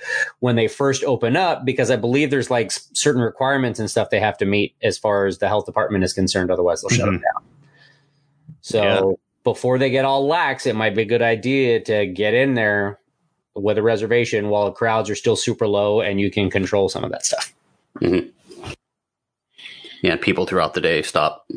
when 0.41 0.57
they 0.57 0.69
first 0.69 1.03
open 1.05 1.37
up. 1.37 1.65
Because 1.65 1.91
I 1.91 1.97
believe 1.97 2.31
there's 2.31 2.51
like 2.51 2.71
certain 2.71 3.23
requirements 3.23 3.81
and 3.81 3.91
stuff 3.91 4.11
they 4.11 4.21
have 4.21 4.37
to 4.39 4.45
meet 4.45 4.75
as 4.83 4.99
far 4.99 5.27
as 5.27 5.39
the 5.39 5.49
health 5.49 5.65
department 5.65 6.05
is 6.05 6.13
concerned. 6.13 6.51
Otherwise, 6.51 6.83
they'll 6.83 6.91
shut 6.91 7.07
mm-hmm. 7.07 7.15
them 7.15 7.23
down. 7.35 7.45
So 8.61 8.83
yeah. 8.83 9.17
before 9.43 9.79
they 9.79 9.91
get 9.91 10.05
all 10.05 10.27
lax, 10.27 10.67
it 10.67 10.75
might 10.75 10.95
be 10.95 11.03
a 11.03 11.07
good 11.07 11.23
idea 11.23 11.81
to 11.81 12.07
get 12.07 12.35
in 12.35 12.55
there 12.55 12.99
with 13.55 13.79
a 13.79 13.83
reservation 13.83 14.49
while 14.49 14.65
the 14.67 14.73
crowds 14.73 15.09
are 15.09 15.15
still 15.15 15.37
super 15.37 15.67
low 15.69 16.01
and 16.01 16.21
you 16.21 16.31
can 16.31 16.51
control 16.51 16.89
some 16.89 17.05
of 17.05 17.11
that 17.11 17.25
stuff. 17.25 17.55
Mm-hmm. 18.01 18.29
Yeah, 20.05 20.17
people 20.17 20.45
throughout 20.45 20.75
the 20.75 20.83
day 20.83 21.01
stop. 21.01 21.49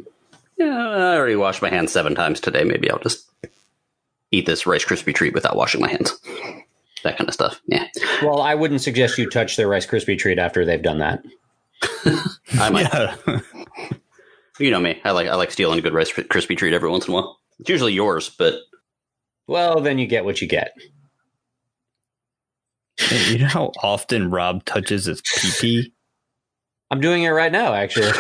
Yeah, 0.58 0.68
I 0.68 1.18
already 1.18 1.36
washed 1.36 1.62
my 1.62 1.70
hands 1.70 1.92
seven 1.92 2.16
times 2.16 2.40
today. 2.40 2.64
Maybe 2.64 2.90
I'll 2.90 2.98
just 2.98 3.30
eat 4.32 4.46
this 4.46 4.66
Rice 4.66 4.86
Krispie 4.86 5.14
treat 5.14 5.34
without 5.34 5.58
washing 5.58 5.82
my 5.82 5.90
hands. 5.90 6.18
That 7.04 7.18
kind 7.18 7.28
of 7.28 7.34
stuff. 7.34 7.60
Yeah. 7.68 7.88
Well, 8.24 8.42
I 8.42 8.56
wouldn't 8.56 8.80
suggest 8.80 9.18
you 9.18 9.30
touch 9.30 9.58
their 9.58 9.68
Rice 9.68 9.86
Krispie 9.86 10.18
treat 10.18 10.40
after 10.40 10.64
they've 10.64 10.82
done 10.82 11.00
that. 11.00 11.26
I 12.54 12.70
might. 12.70 12.88
Yeah. 12.94 13.16
you 14.60 14.72
know 14.72 14.80
me. 14.80 15.02
I 15.04 15.12
like 15.12 15.28
I 15.28 15.36
like 15.36 15.52
stealing 15.52 15.80
a 15.80 15.82
good 15.82 15.94
Rice 15.94 16.14
Krispie 16.14 16.58
treat 16.58 16.74
every 16.74 16.90
once 16.90 17.06
in 17.06 17.14
a 17.14 17.16
while. 17.16 17.38
It's 17.60 17.70
usually 17.70 17.94
yours, 17.94 18.30
but 18.30 18.62
well, 19.46 19.82
then 19.82 20.00
you 20.00 20.08
get 20.08 20.24
what 20.24 20.42
you 20.42 20.48
get. 20.48 20.74
you 23.28 23.40
know 23.40 23.48
how 23.48 23.72
often 23.84 24.32
Rob 24.32 24.64
touches 24.64 25.04
his 25.04 25.22
pee 25.22 25.52
pee? 25.60 25.94
I'm 26.90 27.02
doing 27.02 27.24
it 27.24 27.30
right 27.30 27.52
now, 27.52 27.74
actually. 27.74 28.14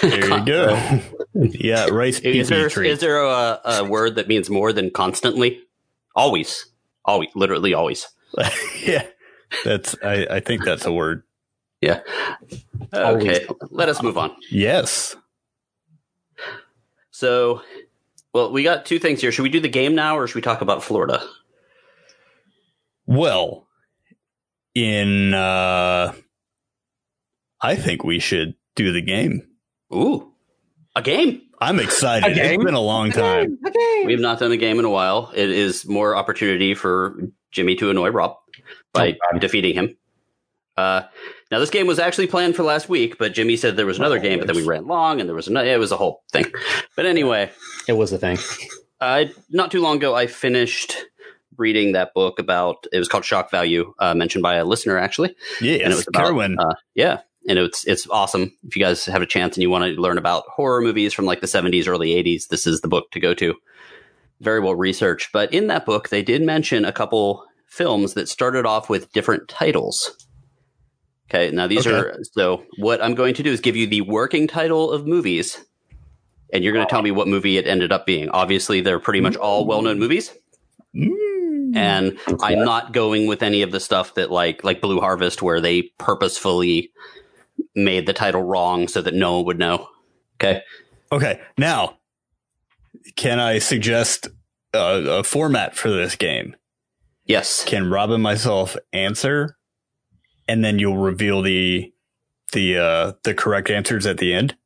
There 0.00 0.28
you 0.28 0.44
go. 0.44 1.00
yeah, 1.34 1.86
rice 1.86 2.20
is 2.20 2.48
there, 2.48 2.68
treat. 2.68 2.90
Is 2.90 3.00
there 3.00 3.22
a, 3.22 3.60
a 3.64 3.84
word 3.84 4.16
that 4.16 4.28
means 4.28 4.50
more 4.50 4.72
than 4.72 4.90
constantly? 4.90 5.60
Always, 6.14 6.66
always, 7.04 7.30
literally 7.34 7.74
always. 7.74 8.08
yeah, 8.84 9.06
that's. 9.64 9.96
I, 10.02 10.26
I 10.30 10.40
think 10.40 10.64
that's 10.64 10.86
a 10.86 10.92
word. 10.92 11.22
Yeah. 11.80 12.00
Okay, 12.92 13.46
let 13.70 13.88
us 13.88 14.02
move 14.02 14.18
on. 14.18 14.34
Yes. 14.50 15.16
So, 17.10 17.62
well, 18.32 18.52
we 18.52 18.62
got 18.62 18.86
two 18.86 18.98
things 18.98 19.20
here. 19.20 19.32
Should 19.32 19.42
we 19.42 19.48
do 19.48 19.60
the 19.60 19.68
game 19.68 19.94
now, 19.94 20.18
or 20.18 20.26
should 20.26 20.36
we 20.36 20.42
talk 20.42 20.60
about 20.60 20.82
Florida? 20.82 21.22
Well, 23.06 23.66
in 24.74 25.34
uh 25.34 26.12
I 27.60 27.76
think 27.76 28.04
we 28.04 28.18
should 28.18 28.54
do 28.74 28.92
the 28.92 29.02
game. 29.02 29.46
Ooh. 29.92 30.32
A 30.96 31.02
game. 31.02 31.42
I'm 31.60 31.78
excited. 31.78 32.36
It's 32.36 32.64
been 32.64 32.74
a 32.74 32.80
long 32.80 33.10
time. 33.10 33.58
A 33.64 33.70
game. 33.70 34.06
We 34.06 34.12
have 34.12 34.20
not 34.20 34.38
done 34.38 34.50
a 34.50 34.56
game 34.56 34.78
in 34.78 34.84
a 34.84 34.90
while. 34.90 35.30
It 35.34 35.50
is 35.50 35.86
more 35.86 36.16
opportunity 36.16 36.74
for 36.74 37.20
Jimmy 37.52 37.76
to 37.76 37.90
annoy 37.90 38.08
Rob 38.10 38.36
by 38.92 39.16
oh, 39.32 39.38
defeating 39.38 39.74
him. 39.74 39.96
Uh, 40.76 41.02
now 41.50 41.58
this 41.58 41.70
game 41.70 41.86
was 41.86 41.98
actually 41.98 42.26
planned 42.26 42.56
for 42.56 42.62
last 42.62 42.88
week, 42.88 43.18
but 43.18 43.34
Jimmy 43.34 43.56
said 43.56 43.76
there 43.76 43.86
was 43.86 43.98
another 43.98 44.18
oh, 44.18 44.22
game, 44.22 44.38
but 44.38 44.46
then 44.46 44.56
we 44.56 44.64
ran 44.64 44.86
long 44.86 45.20
and 45.20 45.28
there 45.28 45.36
was 45.36 45.48
another. 45.48 45.68
It 45.68 45.78
was 45.78 45.92
a 45.92 45.96
whole 45.96 46.22
thing. 46.32 46.46
But 46.96 47.06
anyway, 47.06 47.50
it 47.86 47.92
was 47.92 48.12
a 48.12 48.18
thing. 48.18 48.38
Uh, 49.00 49.26
not 49.50 49.70
too 49.70 49.80
long 49.80 49.96
ago, 49.96 50.14
I 50.14 50.26
finished 50.26 50.94
reading 51.56 51.92
that 51.92 52.14
book 52.14 52.38
about 52.38 52.86
it 52.92 52.98
was 52.98 53.08
called 53.08 53.24
Shock 53.24 53.50
Value, 53.50 53.94
uh, 53.98 54.14
mentioned 54.14 54.42
by 54.42 54.54
a 54.56 54.64
listener 54.64 54.98
actually. 54.98 55.34
Yeah, 55.60 55.74
and 55.74 55.92
it 55.92 55.96
was 55.96 56.08
about, 56.08 56.26
Kerwin. 56.26 56.56
Uh, 56.58 56.74
yeah, 56.94 57.20
and 57.50 57.58
it's 57.58 57.84
it's 57.84 58.08
awesome. 58.08 58.56
If 58.62 58.76
you 58.76 58.82
guys 58.82 59.04
have 59.06 59.22
a 59.22 59.26
chance 59.26 59.56
and 59.56 59.62
you 59.62 59.70
want 59.70 59.84
to 59.84 60.00
learn 60.00 60.18
about 60.18 60.44
horror 60.46 60.80
movies 60.80 61.12
from 61.12 61.24
like 61.24 61.40
the 61.40 61.48
70s, 61.48 61.88
early 61.88 62.10
80s, 62.10 62.46
this 62.48 62.64
is 62.64 62.80
the 62.80 62.88
book 62.88 63.10
to 63.10 63.20
go 63.20 63.34
to. 63.34 63.56
Very 64.40 64.60
well 64.60 64.76
researched. 64.76 65.32
But 65.32 65.52
in 65.52 65.66
that 65.66 65.84
book, 65.84 66.08
they 66.08 66.22
did 66.22 66.42
mention 66.42 66.84
a 66.84 66.92
couple 66.92 67.44
films 67.66 68.14
that 68.14 68.28
started 68.28 68.66
off 68.66 68.88
with 68.88 69.12
different 69.12 69.48
titles. 69.48 70.16
Okay, 71.28 71.50
now 71.50 71.66
these 71.66 71.86
okay. 71.86 71.96
are 71.96 72.18
so 72.22 72.64
what 72.78 73.02
I'm 73.02 73.14
going 73.16 73.34
to 73.34 73.42
do 73.42 73.50
is 73.50 73.60
give 73.60 73.76
you 73.76 73.88
the 73.88 74.02
working 74.02 74.46
title 74.46 74.92
of 74.92 75.06
movies, 75.06 75.64
and 76.52 76.62
you're 76.62 76.72
going 76.72 76.86
to 76.86 76.90
tell 76.90 77.02
me 77.02 77.10
what 77.10 77.26
movie 77.26 77.58
it 77.58 77.66
ended 77.66 77.90
up 77.90 78.06
being. 78.06 78.28
Obviously, 78.30 78.80
they're 78.80 79.00
pretty 79.00 79.20
much 79.20 79.34
all 79.34 79.66
well 79.66 79.82
known 79.82 79.98
movies. 79.98 80.32
Mm 80.94 81.30
and 81.74 82.18
I'm 82.42 82.64
not 82.64 82.92
going 82.92 83.26
with 83.26 83.42
any 83.42 83.62
of 83.62 83.72
the 83.72 83.80
stuff 83.80 84.14
that 84.14 84.30
like 84.30 84.64
like 84.64 84.80
Blue 84.80 85.00
Harvest 85.00 85.42
where 85.42 85.60
they 85.60 85.82
purposefully 85.98 86.90
made 87.74 88.06
the 88.06 88.12
title 88.12 88.42
wrong 88.42 88.88
so 88.88 89.00
that 89.02 89.14
no 89.14 89.36
one 89.36 89.46
would 89.46 89.58
know. 89.58 89.88
Okay. 90.36 90.62
Okay. 91.12 91.40
Now, 91.58 91.98
can 93.16 93.38
I 93.38 93.58
suggest 93.58 94.28
a, 94.72 95.18
a 95.18 95.22
format 95.22 95.76
for 95.76 95.90
this 95.90 96.16
game? 96.16 96.56
Yes. 97.24 97.64
Can 97.64 97.90
Rob 97.90 98.10
and 98.10 98.22
myself 98.22 98.76
answer, 98.92 99.56
and 100.48 100.64
then 100.64 100.78
you'll 100.78 100.98
reveal 100.98 101.42
the 101.42 101.92
the 102.52 102.78
uh, 102.78 103.12
the 103.22 103.34
correct 103.34 103.70
answers 103.70 104.06
at 104.06 104.18
the 104.18 104.32
end, 104.32 104.56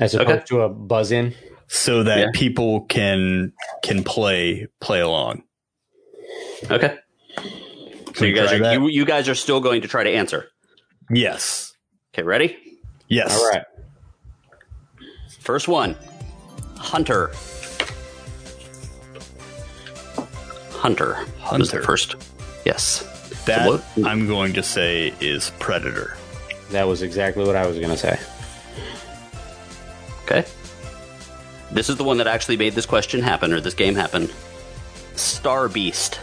as 0.00 0.14
opposed 0.14 0.30
okay. 0.30 0.44
to 0.46 0.60
a 0.62 0.68
buzz 0.68 1.12
in, 1.12 1.34
so 1.66 2.02
that 2.02 2.18
yeah. 2.18 2.26
people 2.32 2.82
can 2.86 3.52
can 3.82 4.04
play 4.04 4.68
play 4.80 5.00
along. 5.00 5.42
Okay. 6.70 6.96
So 8.14 8.24
you 8.24 8.34
guys 8.34 8.52
are 8.52 8.72
you, 8.72 8.88
you 8.88 9.04
guys 9.04 9.28
are 9.28 9.34
still 9.34 9.60
going 9.60 9.82
to 9.82 9.88
try 9.88 10.02
to 10.02 10.10
answer. 10.10 10.48
Yes. 11.10 11.75
Okay, 12.16 12.22
ready? 12.22 12.56
Yes. 13.08 13.38
All 13.38 13.50
right. 13.50 13.64
First 15.38 15.68
one. 15.68 15.94
Hunter. 16.78 17.30
Hunter. 20.70 21.12
Hunter. 21.40 21.58
Was 21.58 21.70
the 21.72 21.82
first. 21.82 22.16
Yes. 22.64 23.02
That 23.44 23.84
I'm 24.02 24.26
going 24.26 24.54
to 24.54 24.62
say 24.62 25.12
is 25.20 25.52
Predator. 25.58 26.16
That 26.70 26.84
was 26.84 27.02
exactly 27.02 27.44
what 27.44 27.54
I 27.54 27.66
was 27.66 27.76
going 27.76 27.90
to 27.90 27.98
say. 27.98 28.18
Okay. 30.24 30.46
This 31.70 31.90
is 31.90 31.96
the 31.96 32.04
one 32.04 32.16
that 32.16 32.26
actually 32.26 32.56
made 32.56 32.72
this 32.72 32.86
question 32.86 33.20
happen 33.20 33.52
or 33.52 33.60
this 33.60 33.74
game 33.74 33.94
happen. 33.94 34.30
Star 35.16 35.68
Beast. 35.68 36.14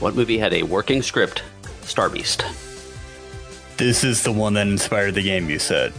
What 0.00 0.14
movie 0.14 0.38
had 0.38 0.54
a 0.54 0.62
working 0.62 1.02
script? 1.02 1.42
Star 1.82 2.08
Beast. 2.08 2.46
This 3.76 4.04
is 4.04 4.22
the 4.22 4.32
one 4.32 4.54
that 4.54 4.66
inspired 4.66 5.14
the 5.14 5.22
game. 5.22 5.48
You 5.50 5.58
said. 5.58 5.92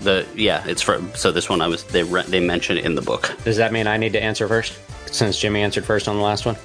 The 0.00 0.26
yeah, 0.34 0.64
it's 0.66 0.82
from. 0.82 1.14
So 1.14 1.30
this 1.30 1.48
one 1.48 1.60
I 1.60 1.68
was 1.68 1.84
they 1.84 2.02
they 2.02 2.40
mentioned 2.40 2.78
it 2.80 2.84
in 2.84 2.94
the 2.94 3.02
book. 3.02 3.36
Does 3.44 3.56
that 3.56 3.72
mean 3.72 3.86
I 3.86 3.96
need 3.96 4.12
to 4.14 4.22
answer 4.22 4.48
first 4.48 4.78
since 5.06 5.38
Jimmy 5.38 5.62
answered 5.62 5.84
first 5.84 6.08
on 6.08 6.16
the 6.16 6.22
last 6.22 6.44
one? 6.44 6.56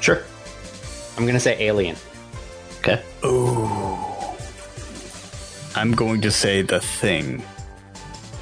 Sure. 0.00 0.22
I'm 1.16 1.26
gonna 1.26 1.40
say 1.40 1.60
Alien. 1.62 1.96
Okay. 2.78 3.02
Ooh. 3.24 3.98
I'm 5.74 5.92
going 5.92 6.22
to 6.22 6.30
say 6.30 6.62
the 6.62 6.80
thing. 6.80 7.44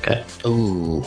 Okay. 0.02 0.25
Ooh. 0.47 1.04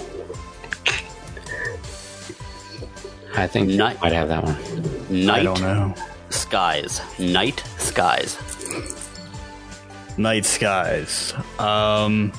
I 3.35 3.45
think 3.45 3.69
Night. 3.69 4.01
might 4.01 4.13
have 4.13 4.29
that 4.29 4.43
one. 4.43 5.25
Night. 5.25 5.41
I 5.41 5.43
don't 5.43 5.61
know 5.61 5.95
skies. 6.29 7.01
Night 7.19 7.63
skies. 7.77 8.37
Night 10.17 10.45
Skies. 10.45 11.33
Um, 11.59 12.31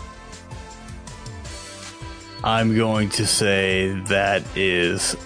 I'm 2.45 2.77
going 2.77 3.09
to 3.11 3.27
say 3.27 3.91
that 4.09 4.45
is. 4.57 5.17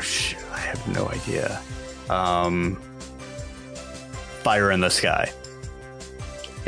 Shoot, 0.00 0.38
I 0.52 0.58
have 0.58 0.88
no 0.88 1.08
idea. 1.08 1.60
Um, 2.08 2.76
Fire 4.42 4.70
in 4.70 4.80
the 4.80 4.90
Sky. 4.90 5.32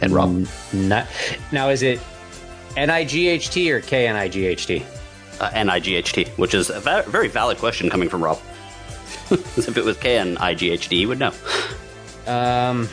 And 0.00 0.12
Rob, 0.12 0.46
Not, 0.72 1.06
now, 1.52 1.68
is 1.70 1.82
it 1.82 2.00
N 2.76 2.90
I 2.90 3.04
G 3.04 3.28
H 3.28 3.50
T 3.50 3.70
or 3.72 3.80
K 3.80 4.06
N 4.06 4.16
I 4.16 4.28
G 4.28 4.46
H 4.46 4.66
T? 4.66 4.84
uh, 5.40 5.50
N-I-G-H-T, 5.52 6.24
which 6.36 6.54
is 6.54 6.70
a 6.70 6.80
va- 6.80 7.04
very 7.06 7.28
valid 7.28 7.58
question 7.58 7.90
coming 7.90 8.08
from 8.08 8.22
Rob. 8.22 8.38
if 9.30 9.76
it 9.76 9.84
was 9.84 9.96
K-N-I-G-H-T, 9.98 10.96
he 10.96 11.06
would 11.06 11.18
know. 11.18 11.32
Um, 12.26 12.88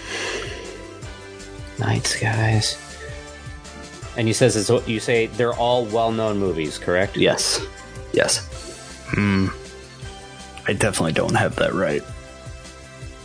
Night 1.79 2.05
Skies. 2.05 2.81
And 4.17 4.27
you 4.27 4.33
says 4.33 4.55
it's, 4.55 4.87
you 4.87 4.99
say 4.99 5.27
they're 5.27 5.53
all 5.53 5.85
well-known 5.85 6.37
movies, 6.37 6.77
correct? 6.77 7.17
Yes. 7.17 7.65
Yes. 8.13 8.47
Hmm. 9.09 9.47
I 10.67 10.73
definitely 10.73 11.13
don't 11.13 11.35
have 11.35 11.55
that 11.57 11.73
right. 11.73 12.01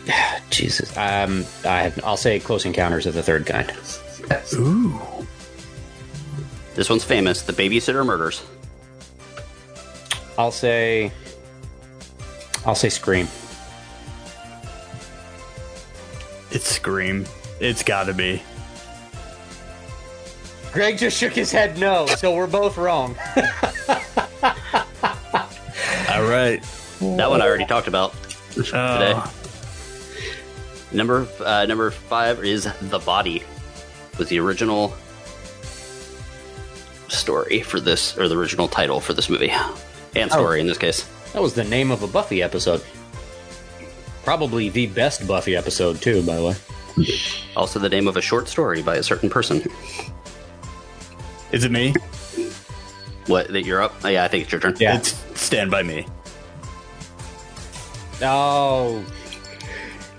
Jesus. 0.51 0.97
Um, 0.97 1.45
I 1.65 1.83
have, 1.83 2.05
I'll 2.05 2.17
say 2.17 2.41
Close 2.41 2.65
Encounters 2.65 3.07
of 3.07 3.15
the 3.15 3.23
Third 3.23 3.47
Kind. 3.47 3.73
Ooh. 4.55 5.01
This 6.75 6.89
one's 6.89 7.05
famous, 7.05 7.43
The 7.43 7.53
Babysitter 7.53 8.05
Murders. 8.05 8.43
I'll 10.39 10.53
say. 10.53 11.13
I'll 12.65 12.75
say 12.75 12.89
Scream. 12.89 13.29
It's 16.51 16.67
Scream. 16.67 17.27
It's 17.61 17.83
gotta 17.83 18.15
be. 18.15 18.43
Greg 20.73 20.99
just 20.99 21.17
shook 21.17 21.33
his 21.33 21.53
head 21.53 21.79
no, 21.79 22.07
so 22.07 22.35
we're 22.35 22.47
both 22.47 22.77
wrong. 22.79 23.17
All 26.09 26.23
right. 26.29 26.63
That 27.01 27.31
one 27.31 27.41
I 27.43 27.47
already 27.47 27.67
talked 27.67 27.89
about. 27.89 28.15
Oh, 28.73 29.33
Number 30.93 31.27
uh, 31.45 31.67
number 31.67 31.91
five 31.91 32.45
is 32.45 32.69
The 32.83 32.99
Body. 32.99 33.43
Was 34.19 34.29
the 34.29 34.39
original 34.41 34.95
story 37.09 37.63
for 37.63 37.81
this, 37.81 38.17
or 38.19 38.29
the 38.29 38.37
original 38.37 38.69
title 38.69 39.01
for 39.01 39.13
this 39.13 39.31
movie, 39.31 39.53
and 40.15 40.31
story 40.31 40.61
in 40.61 40.67
this 40.67 40.79
case. 40.79 41.09
That 41.33 41.43
was 41.43 41.55
the 41.55 41.65
name 41.65 41.91
of 41.91 42.03
a 42.03 42.07
Buffy 42.07 42.43
episode. 42.43 42.83
Probably 44.25 44.69
the 44.69 44.87
best 44.89 45.27
Buffy 45.27 45.57
episode, 45.57 46.03
too, 46.03 46.23
by 46.25 46.37
the 46.37 46.45
way. 46.45 46.55
Also, 47.57 47.79
the 47.79 47.89
name 47.89 48.09
of 48.09 48.17
a 48.17 48.23
short 48.23 48.49
story 48.49 48.83
by 48.83 48.97
a 48.97 49.03
certain 49.03 49.31
person. 49.31 49.63
is 51.53 51.65
it 51.65 51.71
me? 51.71 51.95
What 53.27 53.49
that 53.49 53.65
you're 53.65 53.83
up? 53.83 53.95
Oh, 54.05 54.09
yeah, 54.09 54.25
I 54.25 54.29
think 54.29 54.45
it's 54.45 54.53
your 54.53 54.61
turn. 54.61 54.77
Yeah. 54.79 54.97
It's 54.97 55.13
Stand 55.41 55.71
by 55.71 55.83
Me. 55.83 56.07
Oh. 58.23 59.05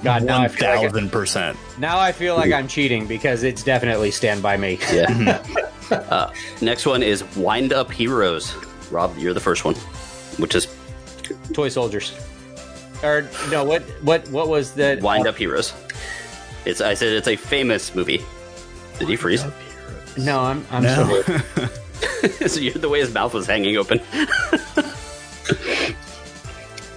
God, 0.03 0.23
now 0.23 0.41
I, 0.41 0.47
feel 0.47 0.67
like 0.67 0.77
I, 0.79 0.81
thousand 0.81 1.11
percent. 1.11 1.57
now 1.77 1.99
I 1.99 2.11
feel 2.11 2.35
like 2.35 2.51
I'm 2.51 2.67
cheating 2.67 3.05
because 3.05 3.43
it's 3.43 3.61
definitely 3.61 4.09
Stand 4.09 4.41
By 4.41 4.57
Me. 4.57 4.79
Yeah. 4.91 5.43
uh, 5.91 6.33
next 6.59 6.87
one 6.87 7.03
is 7.03 7.23
Wind 7.35 7.71
Up 7.71 7.91
Heroes. 7.91 8.55
Rob, 8.89 9.15
you're 9.17 9.35
the 9.35 9.39
first 9.39 9.63
one, 9.63 9.75
which 10.39 10.55
is 10.55 10.67
Toy 11.53 11.69
Soldiers. 11.69 12.13
Or, 13.03 13.27
no, 13.51 13.63
what 13.63 13.83
what 14.01 14.27
what 14.29 14.47
was 14.47 14.73
the. 14.73 14.99
Wind 15.01 15.27
Up 15.27 15.37
Heroes. 15.37 15.73
It's 16.65 16.81
I 16.81 16.93
said 16.93 17.13
it's 17.13 17.27
a 17.27 17.35
famous 17.35 17.95
movie. 17.95 18.21
Did 18.99 19.09
he 19.09 19.15
freeze? 19.15 19.43
No, 20.17 20.39
I'm, 20.41 20.65
I'm 20.71 20.83
No. 20.83 21.21
still 21.21 22.47
so 22.47 22.59
you're 22.59 22.73
the 22.73 22.89
way 22.89 22.99
his 22.99 23.13
mouth 23.13 23.33
was 23.33 23.47
hanging 23.47 23.77
open. 23.77 23.99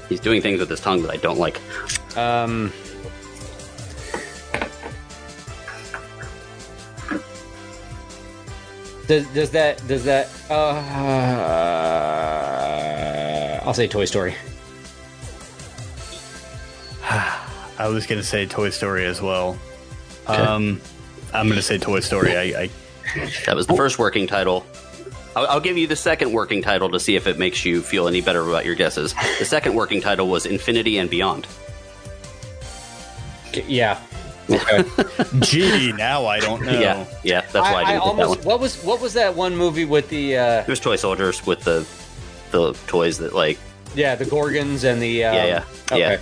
He's 0.09 0.21
doing 0.21 0.43
things 0.43 0.61
with 0.61 0.69
his 0.69 0.81
tongue 0.81 1.03
that 1.03 1.11
I 1.11 1.17
don't 1.17 1.39
like. 1.39 1.61
Um. 2.17 2.73
Does, 9.07 9.27
does 9.29 9.51
that 9.51 9.87
does 9.87 10.05
that 10.05 10.29
uh, 10.51 10.81
I'll 13.65 13.75
say 13.75 13.87
Toy 13.87 14.07
Story. 14.07 14.35
I 17.79 17.89
was 17.89 18.07
gonna 18.07 18.23
say 18.23 18.47
Toy 18.47 18.71
Story 18.71 19.05
as 19.05 19.21
well. 19.21 19.59
Um, 20.27 20.81
I'm 21.33 21.49
gonna 21.49 21.63
say 21.63 21.79
Toy 21.79 22.01
Story. 22.01 22.37
I, 22.37 22.63
I 22.63 22.71
That 23.47 23.57
was 23.57 23.67
the 23.67 23.77
first 23.77 23.99
working 23.99 24.27
title. 24.27 24.65
I'll, 25.37 25.47
I'll 25.47 25.61
give 25.61 25.77
you 25.77 25.87
the 25.87 25.97
second 25.97 26.33
working 26.33 26.63
title 26.63 26.91
to 26.91 27.01
see 27.01 27.17
if 27.17 27.27
it 27.27 27.39
makes 27.39 27.65
you 27.65 27.83
feel 27.83 28.07
any 28.07 28.21
better 28.21 28.41
about 28.49 28.65
your 28.65 28.75
guesses. 28.77 29.15
The 29.39 29.45
second 29.45 29.75
working 29.75 30.01
title 30.01 30.29
was 30.29 30.47
Infinity 30.47 30.99
and 30.99 31.11
Beyond. 31.11 31.47
Yeah. 33.67 34.01
Okay. 34.49 34.85
gee, 35.41 35.93
now 35.93 36.27
I 36.27 36.39
don't 36.39 36.63
know. 36.65 36.79
Yeah, 36.79 37.07
yeah, 37.23 37.41
that's 37.41 37.55
why 37.55 37.83
I, 37.83 37.95
I, 37.95 37.97
I 37.97 37.99
didn't 37.99 38.03
pick 38.03 38.17
that 38.17 38.23
almost 38.23 38.39
one. 38.41 38.47
what 38.47 38.61
was 38.61 38.83
what 38.85 39.01
was 39.01 39.15
that 39.15 39.35
one 39.35 39.57
movie 39.57 39.87
with 39.87 40.09
the 40.11 40.37
uh, 40.37 40.61
It 40.61 40.69
was 40.69 40.81
toy 40.81 40.97
soldiers 40.97 41.45
with 41.47 41.61
the 41.61 41.87
the 42.51 42.75
toys 42.87 43.19
that 43.19 43.35
like 43.35 43.59
yeah 43.95 44.15
the 44.17 44.27
Gorgons 44.27 44.85
and 44.85 45.01
the 45.01 45.25
um, 45.25 45.35
Yeah, 45.35 45.65
yeah, 45.91 45.97
yeah. 45.97 46.19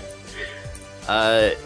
Okay. 1.05 1.55
Uh, 1.55 1.59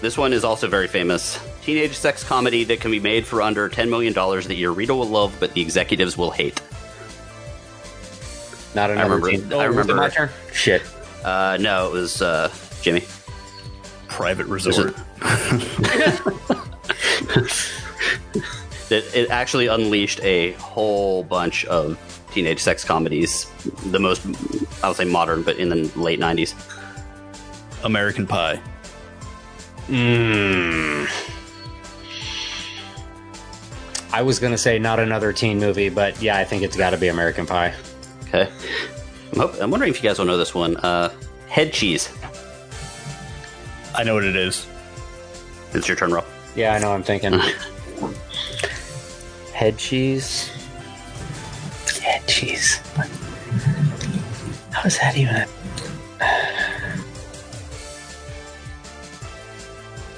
this 0.00 0.18
one 0.18 0.32
is 0.32 0.44
also 0.44 0.68
very 0.68 0.86
famous. 0.88 1.38
Teenage 1.62 1.94
sex 1.94 2.22
comedy 2.24 2.64
that 2.64 2.80
can 2.80 2.90
be 2.90 3.00
made 3.00 3.26
for 3.26 3.40
under 3.40 3.68
$10 3.70 3.88
million 3.88 4.12
that 4.12 4.54
your 4.56 4.72
reader 4.72 4.94
will 4.94 5.08
love, 5.08 5.34
but 5.40 5.52
the 5.54 5.60
executives 5.62 6.18
will 6.18 6.30
hate. 6.30 6.60
not 8.74 8.90
another 8.90 9.14
remember- 9.16 9.30
teen. 9.30 9.52
I 9.52 9.56
Oh, 9.56 9.68
was 9.68 9.76
it 9.76 9.80
remember- 9.80 9.94
my 9.96 10.08
turn. 10.10 10.30
Shit. 10.52 10.82
Uh, 11.24 11.56
no, 11.58 11.86
it 11.88 11.92
was 11.92 12.20
uh, 12.20 12.52
Jimmy. 12.82 13.02
Private 14.08 14.46
Resort. 14.46 14.94
It, 18.90 19.04
it 19.14 19.30
actually 19.30 19.66
unleashed 19.68 20.20
a 20.22 20.52
whole 20.52 21.24
bunch 21.24 21.64
of 21.64 21.98
teenage 22.32 22.60
sex 22.60 22.84
comedies. 22.84 23.46
The 23.86 23.98
most, 23.98 24.24
I 24.84 24.88
would 24.88 24.96
say 24.98 25.04
modern, 25.06 25.42
but 25.42 25.56
in 25.56 25.70
the 25.70 25.90
late 25.98 26.20
90s. 26.20 26.54
American 27.82 28.26
Pie. 28.26 28.60
I 34.12 34.22
was 34.22 34.38
gonna 34.38 34.58
say 34.58 34.78
not 34.78 35.00
another 35.00 35.32
teen 35.32 35.58
movie, 35.58 35.88
but 35.88 36.20
yeah, 36.22 36.36
I 36.38 36.44
think 36.44 36.62
it's 36.62 36.76
got 36.76 36.90
to 36.90 36.96
be 36.96 37.08
American 37.08 37.46
Pie. 37.46 37.74
Okay. 38.24 38.48
I'm, 39.32 39.40
hope, 39.40 39.54
I'm 39.60 39.70
wondering 39.70 39.90
if 39.90 40.02
you 40.02 40.08
guys 40.08 40.18
will 40.18 40.26
know 40.26 40.36
this 40.36 40.54
one. 40.54 40.76
Uh, 40.76 41.12
head 41.48 41.72
cheese. 41.72 42.12
I 43.94 44.04
know 44.04 44.14
what 44.14 44.24
it 44.24 44.36
is. 44.36 44.66
It's 45.72 45.88
your 45.88 45.96
turn, 45.96 46.12
Rob. 46.12 46.24
Yeah, 46.56 46.74
I 46.74 46.78
know. 46.78 46.92
I'm 46.92 47.02
thinking. 47.02 47.32
Head 49.52 49.78
cheese. 49.78 50.48
Head 52.02 52.26
cheese. 52.26 52.76
How 54.72 54.82
is 54.84 54.98
that 54.98 55.16
even? 55.16 55.36
A... 55.36 55.46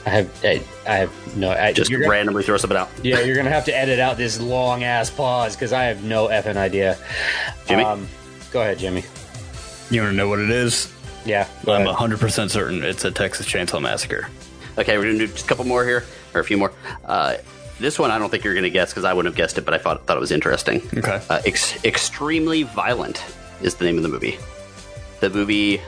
I 0.06 0.10
have. 0.10 0.44
I, 0.44 0.62
I 0.86 0.96
have 0.98 1.36
no. 1.36 1.50
I, 1.50 1.72
Just 1.72 1.90
you're 1.90 2.00
gonna, 2.00 2.12
randomly 2.12 2.44
throw 2.44 2.56
something 2.56 2.78
out. 2.78 2.88
yeah, 3.02 3.20
you're 3.20 3.34
gonna 3.34 3.50
have 3.50 3.64
to 3.64 3.76
edit 3.76 3.98
out 3.98 4.16
this 4.16 4.40
long 4.40 4.84
ass 4.84 5.10
pause 5.10 5.56
because 5.56 5.72
I 5.72 5.84
have 5.84 6.04
no 6.04 6.28
effing 6.28 6.56
idea. 6.56 6.96
Jimmy? 7.66 7.82
Um, 7.82 8.06
go 8.52 8.60
ahead, 8.62 8.78
Jimmy. 8.78 9.04
You 9.90 10.02
want 10.02 10.12
to 10.12 10.16
know 10.16 10.28
what 10.28 10.38
it 10.38 10.50
is? 10.50 10.92
Yeah. 11.24 11.48
I'm 11.66 11.86
ahead. 11.86 11.96
100% 11.96 12.50
certain 12.50 12.84
it's 12.84 13.04
a 13.04 13.10
Texas 13.10 13.46
Chainsaw 13.46 13.82
Massacre. 13.82 14.28
Okay, 14.78 14.96
we're 14.96 15.04
gonna 15.04 15.18
do 15.18 15.26
just 15.26 15.44
a 15.44 15.48
couple 15.48 15.64
more 15.64 15.84
here, 15.84 16.04
or 16.34 16.40
a 16.40 16.44
few 16.44 16.56
more. 16.56 16.72
Uh, 17.04 17.36
this 17.80 17.98
one 17.98 18.10
I 18.12 18.18
don't 18.18 18.30
think 18.30 18.44
you're 18.44 18.54
gonna 18.54 18.70
guess 18.70 18.90
because 18.92 19.04
I 19.04 19.12
wouldn't 19.12 19.32
have 19.34 19.36
guessed 19.36 19.58
it, 19.58 19.64
but 19.64 19.74
I 19.74 19.78
thought 19.78 20.06
thought 20.06 20.16
it 20.16 20.20
was 20.20 20.30
interesting. 20.30 20.82
Okay. 20.96 21.20
Uh, 21.28 21.40
ex- 21.44 21.84
Extremely 21.84 22.62
Violent 22.62 23.24
is 23.60 23.74
the 23.74 23.84
name 23.84 23.96
of 23.96 24.04
the 24.04 24.08
movie. 24.08 24.38
The 25.20 25.30
movie. 25.30 25.80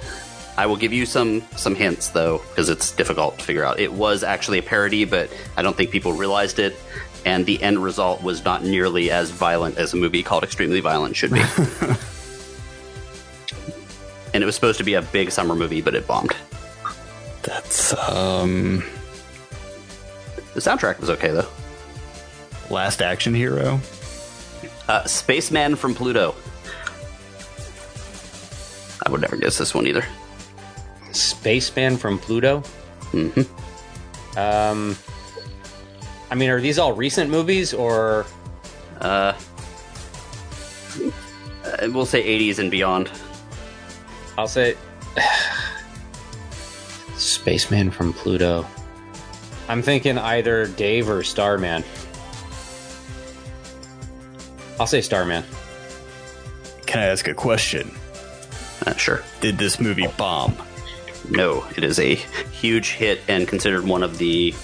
I 0.59 0.66
will 0.66 0.77
give 0.77 0.92
you 0.92 1.07
some 1.07 1.42
some 1.55 1.77
hints 1.77 2.09
though 2.09 2.38
because 2.49 2.68
it's 2.68 2.90
difficult 2.90 3.38
to 3.38 3.44
figure 3.44 3.64
out. 3.64 3.79
It 3.79 3.92
was 3.92 4.25
actually 4.25 4.59
a 4.59 4.62
parody, 4.62 5.05
but 5.05 5.31
I 5.57 5.62
don't 5.62 5.77
think 5.77 5.92
people 5.92 6.12
realized 6.12 6.59
it. 6.59 6.77
And 7.25 7.47
the 7.47 7.62
end 7.62 7.79
result 7.79 8.25
was 8.25 8.44
not 8.44 8.64
nearly 8.64 9.09
as 9.12 9.31
violent 9.31 9.79
as 9.79 9.94
a 9.94 9.97
movie 9.97 10.25
called 10.25 10.42
Extremely 10.42 10.81
Violent 10.81 11.14
should 11.14 11.33
be. 11.33 11.38
and 14.35 14.42
it 14.42 14.47
was 14.47 14.57
supposed 14.57 14.79
to 14.79 14.85
be 14.85 14.94
a 14.94 15.03
big 15.03 15.31
summer 15.31 15.55
movie, 15.55 15.81
but 15.81 15.94
it 15.94 16.09
bombed. 16.09 16.35
That's 17.42 17.94
um 18.09 18.83
The 20.55 20.61
soundtrack 20.61 20.99
was 20.99 21.11
okay 21.11 21.31
though. 21.31 21.47
Last 22.68 23.01
Action 23.01 23.33
Hero. 23.33 23.79
Uh, 24.88 25.05
Spaceman 25.05 25.77
from 25.77 25.94
Pluto. 25.94 26.35
I 29.07 29.11
would 29.11 29.21
never 29.21 29.37
guess 29.37 29.57
this 29.57 29.73
one 29.73 29.87
either. 29.87 30.05
Spaceman 31.12 31.97
from 31.97 32.18
Pluto. 32.18 32.61
hmm 33.11 33.40
Um, 34.37 34.97
I 36.31 36.35
mean, 36.35 36.51
are 36.51 36.61
these 36.61 36.79
all 36.79 36.92
recent 36.92 37.31
movies 37.31 37.75
or? 37.75 38.27
Uh, 39.01 39.33
uh, 41.64 41.88
we'll 41.92 42.07
say 42.07 42.23
80s 42.23 42.59
and 42.59 42.71
beyond. 42.71 43.11
I'll 44.37 44.49
say 44.49 44.77
Spaceman 47.16 47.90
from 47.90 48.12
Pluto. 48.12 48.66
I'm 49.68 49.83
thinking 49.83 50.18
either 50.18 50.66
Dave 50.66 51.09
or 51.11 51.23
Starman. 51.23 51.85
I'll 54.81 54.87
say 54.87 55.01
Starman. 55.01 55.44
Can 56.87 57.01
I 57.01 57.07
ask 57.07 57.27
a 57.29 57.35
question? 57.35 57.90
Uh, 58.87 58.94
sure. 58.94 59.23
Did 59.40 59.59
this 59.59 59.81
movie 59.81 60.07
bomb? 60.16 60.57
No, 61.31 61.67
it 61.77 61.85
is 61.85 61.99
a 61.99 62.14
huge 62.14 62.93
hit 62.93 63.21
and 63.29 63.47
considered 63.47 63.85
one 63.85 64.03
of 64.03 64.19
the 64.19 64.55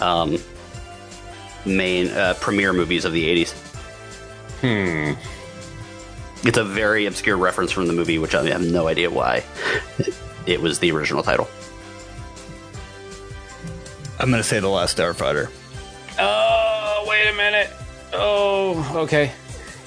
um, 0.00 0.38
main 1.66 2.08
uh, 2.08 2.34
premiere 2.40 2.72
movies 2.72 3.04
of 3.04 3.12
the 3.12 3.44
80s. 3.44 3.52
Hmm. 4.60 5.12
It's 6.46 6.56
a 6.56 6.64
very 6.64 7.06
obscure 7.06 7.36
reference 7.36 7.70
from 7.70 7.86
the 7.86 7.92
movie, 7.92 8.18
which 8.18 8.34
I 8.34 8.48
have 8.48 8.62
no 8.62 8.88
idea 8.88 9.10
why 9.10 9.44
it 10.46 10.60
was 10.60 10.78
the 10.78 10.90
original 10.90 11.22
title. 11.22 11.48
I'm 14.18 14.30
going 14.30 14.42
to 14.42 14.48
say 14.48 14.60
The 14.60 14.68
Last 14.68 14.96
Starfighter. 14.96 15.50
Oh, 16.18 17.04
wait 17.08 17.28
a 17.28 17.32
minute. 17.34 17.70
Oh, 18.12 19.02
okay. 19.02 19.32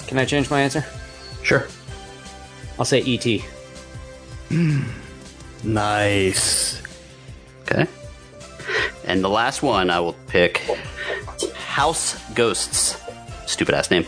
Can 0.06 0.18
I 0.18 0.24
change 0.24 0.48
my 0.50 0.60
answer? 0.60 0.84
Sure. 1.42 1.66
I'll 2.78 2.84
say 2.84 3.00
E.T. 3.00 3.44
Nice. 5.64 6.82
Okay. 7.62 7.86
And 9.04 9.24
the 9.24 9.28
last 9.28 9.62
one 9.62 9.90
I 9.90 10.00
will 10.00 10.16
pick 10.28 10.58
House 11.54 12.16
Ghosts. 12.34 13.00
Stupid 13.46 13.74
ass 13.74 13.90
name. 13.90 14.06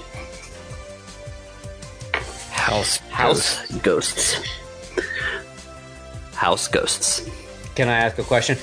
House. 2.51 2.99
House 3.11 3.67
Ghosts. 3.79 4.41
House 6.35 6.69
Ghosts. 6.69 7.29
Can 7.75 7.89
I 7.89 7.95
ask 7.95 8.19
a 8.19 8.23
question? 8.23 8.59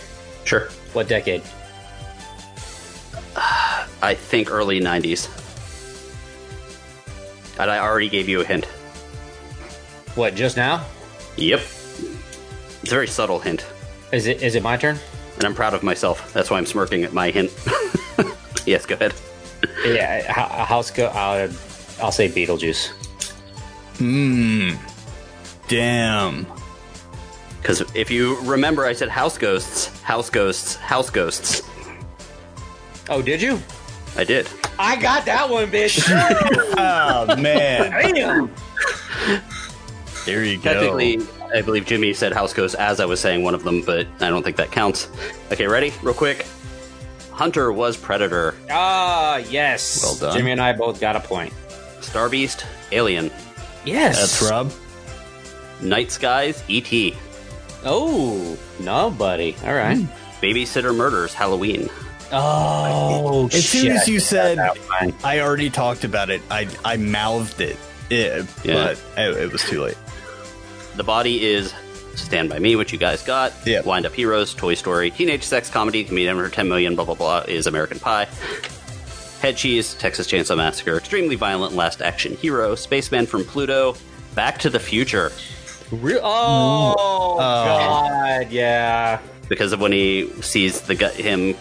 Sure. 0.45 0.69
What 0.93 1.07
decade? 1.07 1.41
I 3.35 4.13
think 4.15 4.51
early 4.51 4.81
90s. 4.81 5.29
And 7.59 7.71
I 7.71 7.79
already 7.79 8.09
gave 8.09 8.27
you 8.27 8.41
a 8.41 8.45
hint. 8.45 8.65
What, 10.15 10.35
just 10.35 10.57
now? 10.57 10.85
Yep. 11.37 11.61
It's 12.83 12.91
a 12.91 12.95
very 12.95 13.07
subtle 13.07 13.39
hint. 13.39 13.65
Is 14.11 14.27
it 14.27 14.43
is 14.43 14.55
it 14.55 14.61
my 14.61 14.75
turn? 14.75 14.99
And 15.37 15.45
I'm 15.45 15.55
proud 15.55 15.73
of 15.73 15.83
myself. 15.83 16.33
That's 16.33 16.49
why 16.49 16.57
I'm 16.57 16.65
smirking 16.65 17.03
at 17.05 17.13
my 17.13 17.31
hint. 17.31 17.49
yes, 18.65 18.85
go 18.85 18.95
ahead. 18.95 19.13
Yeah, 19.85 20.31
house 20.31 20.91
go. 20.91 21.07
I'll, 21.07 21.49
I'll 22.01 22.11
say 22.11 22.27
Beetlejuice. 22.29 22.89
Hmm. 23.97 24.75
Damn. 25.69 26.45
Because 27.61 27.81
if 27.95 28.11
you 28.11 28.37
remember, 28.41 28.85
I 28.85 28.91
said 28.91 29.07
house 29.07 29.37
ghosts, 29.37 29.87
house 30.01 30.29
ghosts, 30.29 30.75
house 30.75 31.09
ghosts. 31.09 31.61
Oh, 33.09 33.21
did 33.21 33.41
you? 33.41 33.59
I 34.17 34.25
did. 34.25 34.49
I 34.77 34.97
got 34.97 35.25
that 35.25 35.49
one, 35.49 35.67
bitch. 35.71 36.03
Oh, 36.77 37.35
man. 37.41 38.13
Damn. 38.13 38.51
There 40.25 40.43
you 40.43 40.57
go. 40.57 40.73
Technically, 40.73 41.19
I 41.53 41.61
believe 41.61 41.85
Jimmy 41.85 42.13
said 42.13 42.33
house 42.33 42.53
ghosts 42.53 42.75
as 42.75 42.99
I 42.99 43.05
was 43.05 43.19
saying 43.19 43.43
one 43.43 43.53
of 43.53 43.63
them, 43.63 43.81
but 43.81 44.07
I 44.19 44.29
don't 44.29 44.43
think 44.43 44.57
that 44.57 44.71
counts. 44.71 45.07
Okay, 45.51 45.67
ready? 45.67 45.93
Real 46.01 46.13
quick. 46.15 46.45
Hunter 47.31 47.71
was 47.71 47.97
Predator. 47.97 48.55
Ah, 48.69 49.37
yes. 49.37 50.01
Well 50.03 50.15
done. 50.15 50.37
Jimmy 50.37 50.51
and 50.51 50.61
I 50.61 50.73
both 50.73 50.99
got 50.99 51.15
a 51.15 51.19
point. 51.19 51.53
Star 52.01 52.29
Beast, 52.29 52.65
Alien. 52.91 53.31
Yes. 53.85 54.19
That's 54.39 54.49
Rob. 54.51 54.71
Night 55.81 56.11
Skies, 56.11 56.63
E.T. 56.67 57.15
Oh 57.85 58.57
no, 58.79 59.09
buddy. 59.11 59.55
All 59.65 59.73
right. 59.73 59.97
Babysitter 60.41 60.95
Murders, 60.95 61.33
Halloween. 61.33 61.89
Oh, 62.31 63.47
shit. 63.49 63.57
As 63.59 63.69
soon 63.69 63.91
as 63.91 64.07
you 64.07 64.19
said. 64.19 64.57
I 65.23 65.39
already 65.41 65.69
talked 65.69 66.03
about 66.03 66.29
it. 66.29 66.41
I 66.49 66.67
I 66.85 66.97
mouthed 66.97 67.61
it, 67.61 67.77
it 68.09 68.45
Yeah. 68.63 68.73
but 68.73 69.03
it, 69.17 69.37
it 69.37 69.51
was 69.51 69.63
too 69.63 69.81
late. 69.83 69.97
The 70.95 71.03
Body 71.03 71.45
is 71.45 71.73
Stand 72.15 72.49
By 72.49 72.59
Me, 72.59 72.75
which 72.75 72.91
you 72.93 72.99
guys 72.99 73.23
got. 73.23 73.53
Yeah. 73.65 73.81
Wind 73.81 74.05
Up 74.05 74.13
Heroes, 74.13 74.53
Toy 74.53 74.75
Story. 74.75 75.09
Teenage 75.11 75.43
Sex 75.43 75.69
Comedy, 75.69 76.03
Comedian 76.03 76.37
for 76.37 76.49
10 76.49 76.67
Million, 76.67 76.95
blah, 76.95 77.05
blah, 77.05 77.15
blah, 77.15 77.39
is 77.47 77.67
American 77.67 77.99
Pie. 77.99 78.27
Head 79.41 79.57
Cheese, 79.57 79.95
Texas 79.95 80.27
Chainsaw 80.27 80.55
Massacre, 80.55 80.95
Extremely 80.97 81.35
Violent, 81.35 81.73
Last 81.75 82.01
Action 82.01 82.35
Hero, 82.37 82.75
Spaceman 82.75 83.25
from 83.25 83.43
Pluto, 83.43 83.95
Back 84.35 84.57
to 84.59 84.69
the 84.69 84.79
Future, 84.79 85.31
Re- 85.91 86.19
oh, 86.23 86.95
mm. 86.97 87.01
oh 87.01 87.37
God, 87.37 88.51
yeah. 88.51 89.19
because 89.49 89.73
of 89.73 89.81
when 89.81 89.91
he 89.91 90.29
sees 90.41 90.81
the 90.81 90.95
gu- 90.95 91.09
him, 91.09 91.55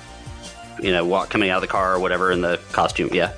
you 0.81 0.93
know, 0.93 1.05
walk 1.05 1.29
coming 1.29 1.51
out 1.51 1.57
of 1.57 1.63
the 1.63 1.69
car 1.69 1.95
or 1.95 1.99
whatever 1.99 2.31
in 2.33 2.41
the 2.41 2.59
costume, 2.73 3.11
yeah. 3.13 3.33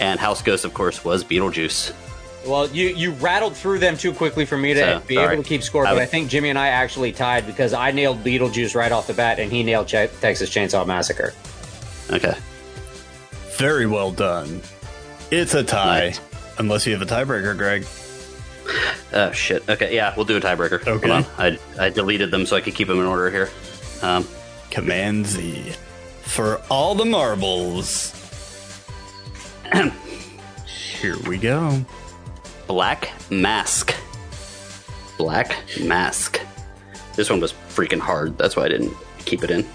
And 0.00 0.18
House 0.20 0.42
Ghost, 0.42 0.64
of 0.64 0.74
course, 0.74 1.04
was 1.04 1.24
Beetlejuice. 1.24 1.92
Well, 2.46 2.68
you 2.70 2.88
you 2.88 3.12
rattled 3.12 3.56
through 3.56 3.78
them 3.78 3.96
too 3.96 4.12
quickly 4.12 4.44
for 4.46 4.56
me 4.56 4.74
to 4.74 4.80
So, 4.80 5.00
be 5.06 5.14
sorry. 5.14 5.34
able 5.34 5.42
to 5.44 5.48
keep 5.48 5.62
score. 5.62 5.84
But 5.84 5.94
would- 5.94 6.02
I 6.02 6.06
think 6.06 6.28
Jimmy 6.28 6.48
and 6.50 6.58
I 6.58 6.68
actually 6.68 7.12
tied 7.12 7.46
because 7.46 7.72
I 7.72 7.92
nailed 7.92 8.24
Beetlejuice 8.24 8.74
right 8.74 8.90
off 8.90 9.06
the 9.06 9.14
bat, 9.14 9.38
and 9.38 9.50
he 9.52 9.62
nailed 9.62 9.86
Ch- 9.86 10.10
Texas 10.20 10.50
Chainsaw 10.50 10.84
Massacre. 10.86 11.32
Okay. 12.10 12.34
Very 13.56 13.86
well 13.86 14.10
done. 14.10 14.60
It's 15.30 15.54
a 15.54 15.62
tie, 15.62 16.06
Nice. 16.08 16.20
unless 16.58 16.86
you 16.86 16.92
have 16.92 17.02
a 17.02 17.06
tiebreaker, 17.06 17.56
Greg. 17.56 17.86
Oh, 19.12 19.30
shit. 19.32 19.68
Okay, 19.68 19.94
yeah, 19.94 20.12
we'll 20.16 20.24
do 20.24 20.36
a 20.36 20.40
tiebreaker. 20.40 20.86
Okay. 20.86 21.08
Hold 21.08 21.24
on. 21.24 21.26
I, 21.38 21.58
I 21.78 21.90
deleted 21.90 22.30
them 22.30 22.44
so 22.46 22.56
I 22.56 22.60
could 22.60 22.74
keep 22.74 22.88
them 22.88 22.98
in 22.98 23.06
order 23.06 23.30
here. 23.30 23.50
Um, 24.02 24.26
Command 24.70 25.26
Z 25.26 25.72
for 26.22 26.60
all 26.70 26.94
the 26.94 27.04
marbles. 27.04 28.12
Here 31.00 31.16
we 31.26 31.38
go. 31.38 31.84
Black 32.66 33.12
Mask. 33.30 33.94
Black 35.18 35.56
Mask. 35.80 36.40
This 37.14 37.28
one 37.28 37.40
was 37.40 37.52
freaking 37.52 38.00
hard. 38.00 38.38
That's 38.38 38.56
why 38.56 38.64
I 38.64 38.68
didn't 38.68 38.94
keep 39.24 39.44
it 39.44 39.50
in. 39.50 39.66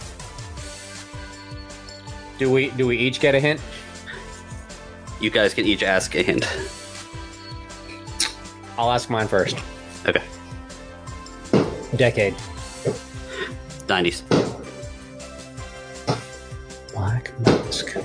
Do 2.37 2.51
we 2.51 2.69
do 2.71 2.87
we 2.87 2.97
each 2.97 3.19
get 3.19 3.35
a 3.35 3.39
hint? 3.39 3.61
You 5.19 5.29
guys 5.29 5.53
can 5.53 5.65
each 5.65 5.83
ask 5.83 6.15
a 6.15 6.21
hint. 6.21 6.47
I'll 8.77 8.91
ask 8.91 9.09
mine 9.09 9.27
first. 9.27 9.57
Okay. 10.05 10.21
Decade. 11.95 12.35
90s. 13.87 14.21
Black 16.93 17.39
Mask. 17.39 17.97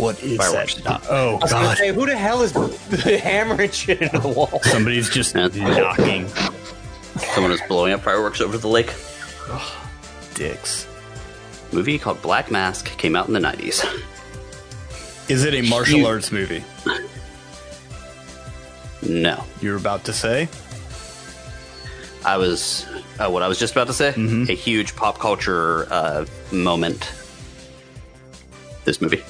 What 0.00 0.22
is 0.22 0.36
Fireworks. 0.38 0.74
that? 0.76 1.06
Oh 1.10 1.36
I 1.36 1.38
was 1.40 1.52
gonna 1.52 1.76
say, 1.76 1.92
who 1.92 2.06
the 2.06 2.16
hell 2.16 2.42
is 2.42 2.52
hammering 3.22 3.70
shit 3.70 4.00
into 4.02 4.18
the 4.18 4.28
wall? 4.28 4.60
Somebody's 4.62 5.08
just 5.10 5.34
That's- 5.34 5.56
knocking 5.56 6.28
Someone 7.34 7.52
is 7.52 7.60
blowing 7.68 7.92
up 7.92 8.00
fireworks 8.00 8.40
over 8.40 8.56
the 8.56 8.68
lake. 8.68 8.92
dicks. 10.34 10.86
Movie 11.72 11.98
called 11.98 12.20
Black 12.22 12.50
Mask 12.50 12.86
came 12.98 13.14
out 13.14 13.26
in 13.28 13.34
the 13.34 13.40
90s. 13.40 13.84
Is 15.28 15.44
it 15.44 15.54
a 15.54 15.62
martial 15.68 15.98
You- 16.00 16.06
arts 16.06 16.32
movie? 16.32 16.64
No. 19.02 19.44
You 19.60 19.70
were 19.70 19.76
about 19.76 20.04
to 20.04 20.12
say? 20.12 20.48
I 22.24 22.36
was. 22.36 22.86
Oh, 23.18 23.30
what 23.30 23.42
I 23.42 23.48
was 23.48 23.58
just 23.58 23.72
about 23.72 23.86
to 23.86 23.92
say? 23.94 24.12
Mhm. 24.12 24.48
A 24.48 24.52
huge 24.52 24.94
pop 24.94 25.18
culture 25.18 25.86
uh, 25.90 26.26
moment. 26.52 27.10
This 28.84 29.00
movie. 29.00 29.22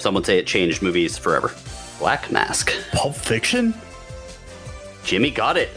Some 0.00 0.14
would 0.14 0.26
say 0.26 0.38
it 0.38 0.46
changed 0.46 0.82
movies 0.82 1.18
forever. 1.18 1.52
Black 1.98 2.30
Mask. 2.30 2.72
Pulp 2.92 3.14
Fiction? 3.14 3.74
Jimmy 5.04 5.30
got 5.30 5.56
it. 5.56 5.70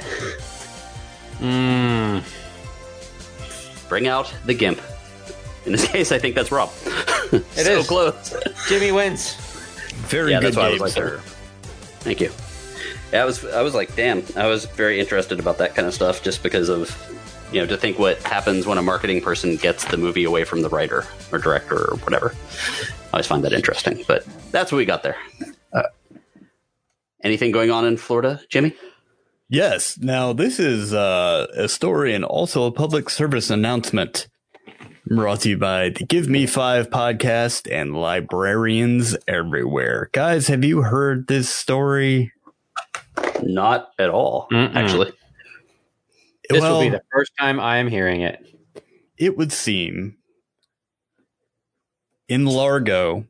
Mmm. 1.40 2.24
Bring 3.90 4.08
out 4.08 4.34
the 4.46 4.54
gimp. 4.54 4.82
In 5.66 5.72
this 5.72 5.86
case, 5.92 6.12
I 6.12 6.20
think 6.20 6.36
that's 6.36 6.52
Rob. 6.52 6.72
It 7.34 7.44
so 7.66 7.80
is. 7.80 7.88
close. 7.88 8.36
Jimmy 8.68 8.92
wins. 8.92 9.34
Very 10.08 10.32
Yeah, 10.32 10.40
good 10.40 10.54
that's 10.54 10.58
why 10.58 10.66
I 10.68 10.70
game, 10.74 10.82
was 10.82 10.96
like 10.96 11.04
sir. 11.04 11.20
Thank 12.02 12.22
you. 12.22 12.30
Yeah, 13.12 13.24
I 13.24 13.26
was. 13.26 13.44
I 13.46 13.62
was 13.64 13.74
like, 13.74 13.96
damn. 13.96 14.24
I 14.36 14.46
was 14.46 14.66
very 14.66 15.00
interested 15.00 15.40
about 15.40 15.58
that 15.58 15.74
kind 15.74 15.88
of 15.88 15.96
stuff, 15.96 16.22
just 16.22 16.44
because 16.44 16.70
of, 16.70 16.96
you 17.52 17.60
know, 17.60 17.66
to 17.66 17.76
think 17.76 17.98
what 17.98 18.22
happens 18.22 18.68
when 18.68 18.78
a 18.78 18.84
marketing 18.84 19.20
person 19.22 19.56
gets 19.56 19.86
the 19.86 19.98
movie 19.98 20.26
away 20.26 20.44
from 20.44 20.62
the 20.62 20.70
writer 20.70 21.06
or 21.32 21.40
director 21.40 21.76
or 21.92 21.98
whatever. 21.98 22.36
I 23.14 23.18
always 23.18 23.28
find 23.28 23.44
that 23.44 23.54
interesting. 23.54 24.04
But 24.08 24.26
that's 24.52 24.72
what 24.72 24.80
we 24.80 24.86
got 24.86 25.04
there. 25.04 25.16
Uh, 25.72 25.84
anything 27.24 27.52
going 27.52 27.70
on 27.70 27.86
in 27.86 27.96
Florida, 27.96 28.42
Jimmy? 28.50 28.76
Yes. 29.50 30.00
Now, 30.00 30.34
this 30.34 30.60
is 30.60 30.96
uh, 30.96 31.46
a 31.56 31.68
story 31.70 32.16
and 32.16 32.26
also 32.26 32.66
a 32.66 32.72
public 32.72 33.12
service 33.12 33.52
announcement 33.52 34.28
brought 35.06 35.42
to 35.42 35.50
you 35.50 35.58
by 35.60 35.90
the 35.90 36.06
Give 36.06 36.28
Me 36.28 36.48
Five 36.48 36.90
podcast 36.90 37.72
and 37.72 37.96
librarians 37.96 39.16
everywhere. 39.28 40.10
Guys, 40.12 40.48
have 40.48 40.64
you 40.64 40.82
heard 40.82 41.28
this 41.28 41.50
story? 41.50 42.32
Not 43.44 43.92
at 44.00 44.10
all, 44.10 44.48
Mm-mm. 44.52 44.74
actually. 44.74 45.12
This 46.50 46.62
well, 46.62 46.80
will 46.80 46.86
be 46.86 46.90
the 46.90 47.04
first 47.12 47.32
time 47.40 47.60
I 47.60 47.78
am 47.78 47.90
hearing 47.90 48.22
it. 48.22 48.40
it 49.20 49.38
would 49.38 49.52
seem 49.52 50.18
in 52.34 52.46
Largo 52.46 53.28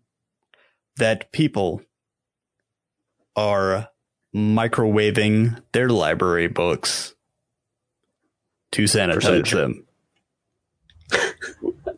that 0.96 1.34
people 1.34 1.82
are 3.36 3.90
microwaving 4.34 5.62
their 5.74 5.90
library 5.90 6.48
books 6.48 7.14
to 8.72 8.84
sanitize 8.84 9.52
them. 9.52 9.86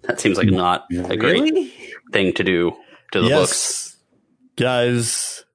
That 0.01 0.19
seems 0.19 0.37
like 0.37 0.47
not 0.47 0.85
a 0.91 1.17
great 1.17 1.73
thing 2.11 2.33
to 2.33 2.43
do 2.43 2.73
to 3.11 3.21
the 3.21 3.29
books. 3.29 3.97
Guys, 4.55 5.45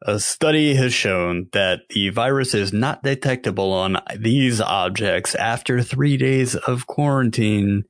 a 0.00 0.18
study 0.18 0.74
has 0.76 0.94
shown 0.94 1.48
that 1.52 1.80
the 1.90 2.08
virus 2.08 2.54
is 2.54 2.72
not 2.72 3.02
detectable 3.02 3.70
on 3.72 3.98
these 4.16 4.62
objects 4.62 5.34
after 5.34 5.82
three 5.82 6.16
days 6.16 6.54
of 6.54 6.86
quarantine. 6.86 7.84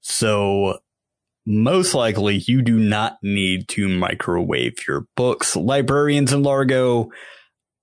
So 0.00 0.78
most 1.46 1.94
likely 1.94 2.36
you 2.46 2.62
do 2.62 2.78
not 2.78 3.18
need 3.22 3.68
to 3.68 3.88
microwave 3.88 4.86
your 4.86 5.06
books. 5.16 5.56
Librarians 5.56 6.32
in 6.32 6.42
Largo 6.42 7.10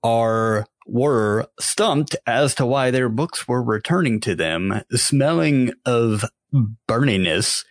are 0.04 0.65
were 0.86 1.48
stumped 1.60 2.15
as 2.26 2.56
to 2.56 2.65
why 2.65 2.89
their 2.89 3.10
books 3.10 3.48
were 3.48 3.62
returning 3.62 4.19
to 4.22 4.36
them, 4.36 4.82
smelling 4.91 5.72
of 5.86 6.26
burniness 6.88 7.63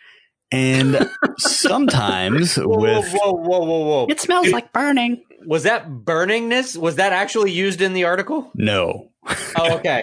and 0.51 1.11
sometimes 1.39 2.57
Whoa, 2.57 2.79
with 2.79 3.13
whoa, 3.13 3.33
whoa, 3.33 3.59
whoa, 3.61 3.87
whoa! 3.87 4.07
It 4.09 4.21
smells 4.21 4.49
like 4.51 4.73
burning. 4.73 5.25
Was 5.47 5.65
that 5.65 5.89
burningness? 5.89 6.77
Was 6.77 6.97
that 6.97 7.13
actually 7.13 7.53
used 7.53 7.81
in 7.81 7.93
the 7.93 8.05
article? 8.05 8.51
no 8.55 9.11
Oh, 9.57 9.77
okay. 9.77 10.03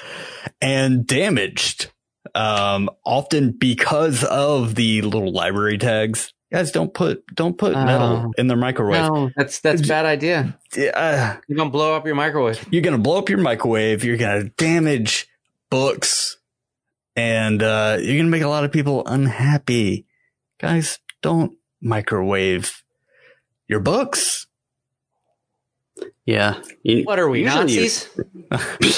and 0.60 1.06
damaged 1.06 1.92
um 2.36 2.88
often 3.04 3.50
because 3.52 4.22
of 4.24 4.74
the 4.76 5.02
little 5.02 5.32
library 5.32 5.78
tags. 5.78 6.32
Guys 6.52 6.70
don't 6.70 6.94
put 6.94 7.26
don't 7.34 7.58
put 7.58 7.72
metal 7.72 8.26
Oh. 8.28 8.32
in 8.38 8.46
their 8.46 8.56
microwave. 8.56 9.10
No, 9.10 9.30
that's 9.36 9.58
that's 9.60 9.82
a 9.82 9.86
bad 9.88 10.06
idea. 10.06 10.56
Yeah, 10.76 11.38
You're 11.48 11.56
gonna 11.56 11.70
blow 11.70 11.94
up 11.96 12.06
your 12.06 12.14
microwave. 12.14 12.64
you're 12.70 12.82
gonna 12.82 12.98
blow 12.98 13.18
up 13.18 13.28
your 13.28 13.38
microwave. 13.40 14.04
You're 14.04 14.16
gonna 14.16 14.44
damage 14.50 15.26
books. 15.70 16.36
And 17.16 17.62
uh 17.62 17.96
you're 18.00 18.16
gonna 18.18 18.30
make 18.30 18.42
a 18.42 18.48
lot 18.48 18.64
of 18.64 18.70
people 18.70 19.02
unhappy. 19.06 20.06
Guys 20.60 20.98
don't 21.22 21.56
microwave 21.80 22.82
your 23.68 23.80
books 23.80 24.45
Yeah. 26.26 26.60
You- 26.82 27.04
What 27.04 27.18
are 27.18 27.28
we 27.28 27.40
you- 27.40 27.46
Nazis? 27.46 28.08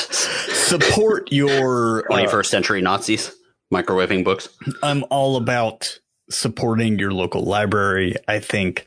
support 0.69 1.31
your 1.33 2.11
uh, 2.13 2.17
21st 2.17 2.47
century 2.47 2.83
Nazis 2.83 3.35
microwaving 3.73 4.25
books. 4.25 4.49
I'm 4.83 5.05
all 5.11 5.37
about 5.37 5.99
supporting 6.31 6.99
your 6.99 7.13
local 7.13 7.43
library. 7.45 8.15
I 8.27 8.39
think 8.41 8.87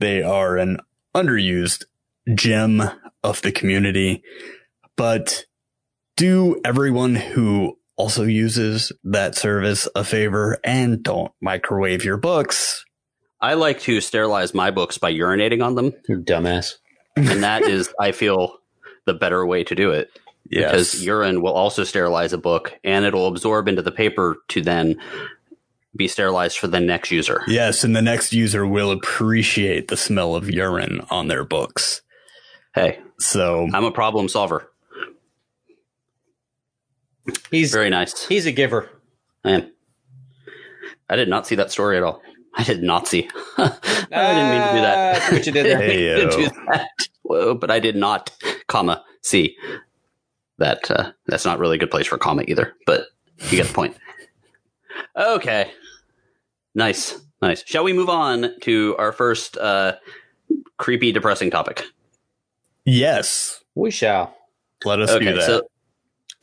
they 0.00 0.22
are 0.22 0.56
an 0.56 0.78
underused 1.14 1.84
gem 2.34 2.82
of 3.22 3.42
the 3.42 3.52
community, 3.52 4.22
but 4.96 5.44
do 6.16 6.60
everyone 6.64 7.14
who 7.14 7.78
also 7.96 8.24
uses 8.24 8.92
that 9.04 9.34
service 9.34 9.88
a 9.94 10.04
favor 10.04 10.58
and 10.64 11.02
don't 11.02 11.32
microwave 11.40 12.04
your 12.04 12.16
books. 12.16 12.84
I 13.40 13.54
like 13.54 13.80
to 13.80 14.00
sterilize 14.00 14.54
my 14.54 14.70
books 14.70 14.96
by 14.98 15.12
urinating 15.12 15.62
on 15.64 15.74
them, 15.74 15.92
You 16.08 16.18
dumbass. 16.18 16.74
And 17.16 17.42
that 17.42 17.62
is, 17.68 17.92
I 18.00 18.12
feel, 18.12 18.58
the 19.06 19.14
better 19.14 19.44
way 19.44 19.64
to 19.64 19.74
do 19.74 19.90
it 19.90 20.10
because 20.48 21.02
urine 21.04 21.40
will 21.42 21.52
also 21.52 21.84
sterilize 21.84 22.32
a 22.32 22.38
book, 22.38 22.78
and 22.84 23.04
it'll 23.04 23.26
absorb 23.26 23.66
into 23.68 23.82
the 23.82 23.90
paper 23.92 24.36
to 24.48 24.60
then 24.60 25.00
be 25.96 26.08
sterilized 26.08 26.58
for 26.58 26.66
the 26.66 26.80
next 26.80 27.10
user. 27.10 27.42
Yes, 27.46 27.84
and 27.84 27.94
the 27.94 28.02
next 28.02 28.32
user 28.32 28.66
will 28.66 28.90
appreciate 28.90 29.88
the 29.88 29.96
smell 29.96 30.34
of 30.34 30.50
urine 30.50 31.00
on 31.10 31.28
their 31.28 31.44
books. 31.44 32.02
Hey, 32.74 32.98
So 33.18 33.68
I'm 33.72 33.84
a 33.84 33.92
problem 33.92 34.28
solver. 34.28 34.70
He's 37.50 37.72
Very 37.72 37.90
nice. 37.90 38.26
he's 38.26 38.44
a 38.46 38.52
giver. 38.52 38.90
I 39.44 39.50
am. 39.52 39.70
I 41.08 41.16
did 41.16 41.28
not 41.28 41.46
see 41.46 41.54
that 41.54 41.70
story 41.70 41.96
at 41.96 42.02
all. 42.02 42.20
I 42.56 42.62
did 42.64 42.82
not 42.82 43.08
see. 43.08 43.28
I 43.58 43.68
didn't 44.10 44.50
mean 44.50 44.60
to 44.62 44.72
do 44.74 44.80
that. 44.80 45.22
Ah, 45.22 45.32
what 45.32 45.46
you 45.46 45.52
did 45.52 45.66
there. 45.66 45.78
I 45.82 45.86
didn't 45.86 46.30
do 46.30 46.48
that. 46.70 46.88
Whoa, 47.22 47.54
but 47.54 47.70
I 47.70 47.80
did 47.80 47.96
not, 47.96 48.30
comma, 48.68 49.04
see. 49.22 49.56
That 50.58 50.88
uh, 50.90 51.12
that's 51.26 51.44
not 51.44 51.58
really 51.58 51.76
a 51.76 51.78
good 51.80 51.90
place 51.90 52.06
for 52.06 52.16
comma 52.16 52.44
either, 52.46 52.74
but 52.86 53.06
you 53.50 53.56
get 53.56 53.66
the 53.66 53.74
point. 53.74 53.96
Okay. 55.16 55.70
Nice. 56.76 57.20
Nice. 57.42 57.64
Shall 57.66 57.82
we 57.84 57.92
move 57.92 58.08
on 58.08 58.60
to 58.62 58.94
our 58.98 59.10
first 59.12 59.56
uh, 59.56 59.96
creepy, 60.76 61.10
depressing 61.12 61.50
topic? 61.50 61.82
yes, 62.84 63.60
We 63.74 63.90
shall. 63.90 64.34
let 64.84 65.00
us 65.00 65.10
do 65.18 65.24
that. 65.34 65.42
so 65.42 65.62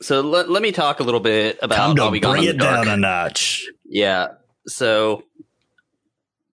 so 0.02 0.20
let, 0.20 0.50
let 0.50 0.62
me 0.62 0.72
talk 0.72 0.98
a 1.00 1.04
little 1.04 1.20
bit 1.20 1.58
about 1.62 1.76
Time 1.76 1.96
to 1.96 2.02
Bobby 2.02 2.18
Gone 2.20 2.32
bring 2.32 2.44
in 2.44 2.50
it 2.50 2.52
the 2.58 2.64
Dark. 2.64 2.84
down 2.86 2.94
a 2.94 2.96
notch. 2.96 3.66
Yeah. 3.84 4.28
So, 4.66 5.22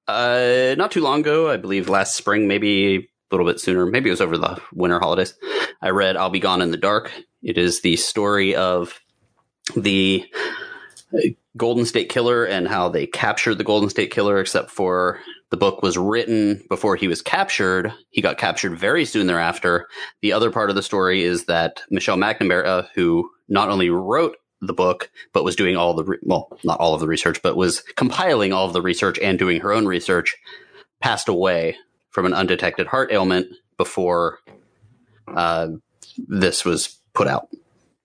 uh, 0.10 0.76
not 0.78 0.92
too 0.92 1.02
long 1.02 1.22
ago, 1.22 1.50
I 1.50 1.58
believe 1.58 1.90
last 1.90 2.16
spring, 2.16 2.48
maybe 2.48 2.96
a 2.98 3.08
little 3.32 3.46
bit 3.46 3.60
sooner, 3.60 3.86
maybe 3.86 4.10
it 4.10 4.14
was 4.14 4.22
over 4.22 4.38
the 4.38 4.60
winter 4.74 5.00
holidays. 5.00 5.34
I 5.82 5.90
read 5.90 6.18
"I'll 6.18 6.30
Be 6.30 6.40
Gone 6.40 6.62
in 6.62 6.72
the 6.72 6.78
Dark." 6.78 7.12
It 7.42 7.58
is 7.58 7.82
the 7.82 7.96
story 7.96 8.56
of 8.56 9.00
the 9.76 10.26
Golden 11.58 11.86
State 11.86 12.10
Killer 12.10 12.46
and 12.46 12.68
how 12.68 12.90
they 12.90 13.06
captured 13.06 13.58
the 13.58 13.64
Golden 13.64 13.90
State 13.90 14.12
Killer. 14.12 14.40
Except 14.40 14.72
for 14.72 15.20
the 15.52 15.58
book 15.58 15.82
was 15.82 15.98
written 15.98 16.64
before 16.70 16.96
he 16.96 17.08
was 17.08 17.22
captured. 17.22 17.94
He 18.10 18.22
got 18.22 18.38
captured 18.38 18.78
very 18.78 19.06
soon 19.06 19.28
thereafter. 19.28 19.88
The 20.22 20.34
other 20.34 20.52
part 20.52 20.70
of 20.70 20.76
the 20.76 20.84
story 20.84 21.24
is 21.24 21.46
that 21.46 21.82
Michelle 21.90 22.18
McNamara, 22.18 22.88
who 22.94 23.30
not 23.48 23.70
only 23.70 23.90
wrote 23.90 24.38
the 24.62 24.74
book, 24.74 25.10
but 25.34 25.44
was 25.44 25.56
doing 25.56 25.78
all 25.78 25.94
the 25.94 26.04
re- 26.04 26.18
well, 26.24 26.50
not 26.64 26.80
all 26.80 26.94
of 26.94 27.00
the 27.00 27.08
research, 27.08 27.42
but 27.42 27.56
was 27.56 27.82
compiling 27.96 28.54
all 28.54 28.66
of 28.66 28.74
the 28.74 28.82
research 28.82 29.18
and 29.20 29.40
doing 29.40 29.62
her 29.62 29.74
own 29.74 29.86
research, 29.86 30.36
passed 31.00 31.30
away 31.30 31.78
from 32.10 32.26
an 32.26 32.34
undetected 32.34 32.88
heart 32.88 33.12
ailment 33.12 33.48
before 33.78 34.40
uh, 35.28 35.68
this 36.28 36.66
was 36.66 37.00
put 37.14 37.28
out. 37.28 37.50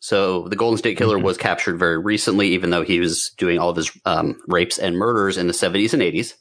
So 0.04 0.48
the 0.48 0.56
Golden 0.56 0.76
State 0.76 0.98
Killer 0.98 1.18
was 1.18 1.38
captured 1.38 1.78
very 1.78 1.98
recently, 1.98 2.48
even 2.48 2.68
though 2.68 2.84
he 2.84 3.00
was 3.00 3.30
doing 3.38 3.58
all 3.58 3.70
of 3.70 3.76
his 3.76 3.90
um, 4.04 4.38
rapes 4.46 4.78
and 4.78 4.98
murders 4.98 5.38
in 5.38 5.46
the 5.46 5.54
70s 5.54 5.94
and 5.94 6.02
80s. 6.02 6.34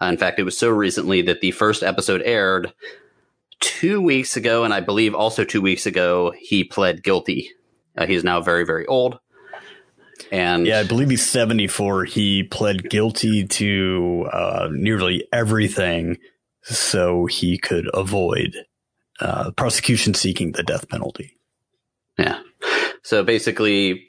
Uh, 0.00 0.06
in 0.06 0.18
fact, 0.18 0.38
it 0.38 0.42
was 0.42 0.58
so 0.58 0.68
recently 0.68 1.22
that 1.22 1.40
the 1.40 1.52
first 1.52 1.82
episode 1.82 2.20
aired 2.22 2.72
two 3.60 4.02
weeks 4.02 4.36
ago, 4.36 4.64
and 4.64 4.74
I 4.74 4.80
believe 4.80 5.14
also 5.14 5.44
two 5.44 5.62
weeks 5.62 5.86
ago, 5.86 6.34
he 6.38 6.64
pled 6.64 7.02
guilty. 7.02 7.50
Uh, 7.96 8.06
he 8.06 8.14
is 8.14 8.24
now 8.24 8.42
very, 8.42 8.66
very 8.66 8.86
old. 8.86 9.18
And 10.30 10.66
Yeah, 10.66 10.80
I 10.80 10.84
believe 10.84 11.10
he's 11.10 11.28
74. 11.28 12.04
He 12.04 12.42
pled 12.42 12.90
guilty 12.90 13.46
to 13.46 14.28
uh, 14.32 14.68
nearly 14.70 15.26
everything 15.32 16.18
so 16.62 17.26
he 17.26 17.58
could 17.58 17.88
avoid 17.94 18.54
uh, 19.20 19.50
prosecution 19.52 20.14
seeking 20.14 20.52
the 20.52 20.62
death 20.62 20.88
penalty. 20.88 21.36
Yeah. 22.18 22.40
So 23.02 23.22
basically, 23.22 24.08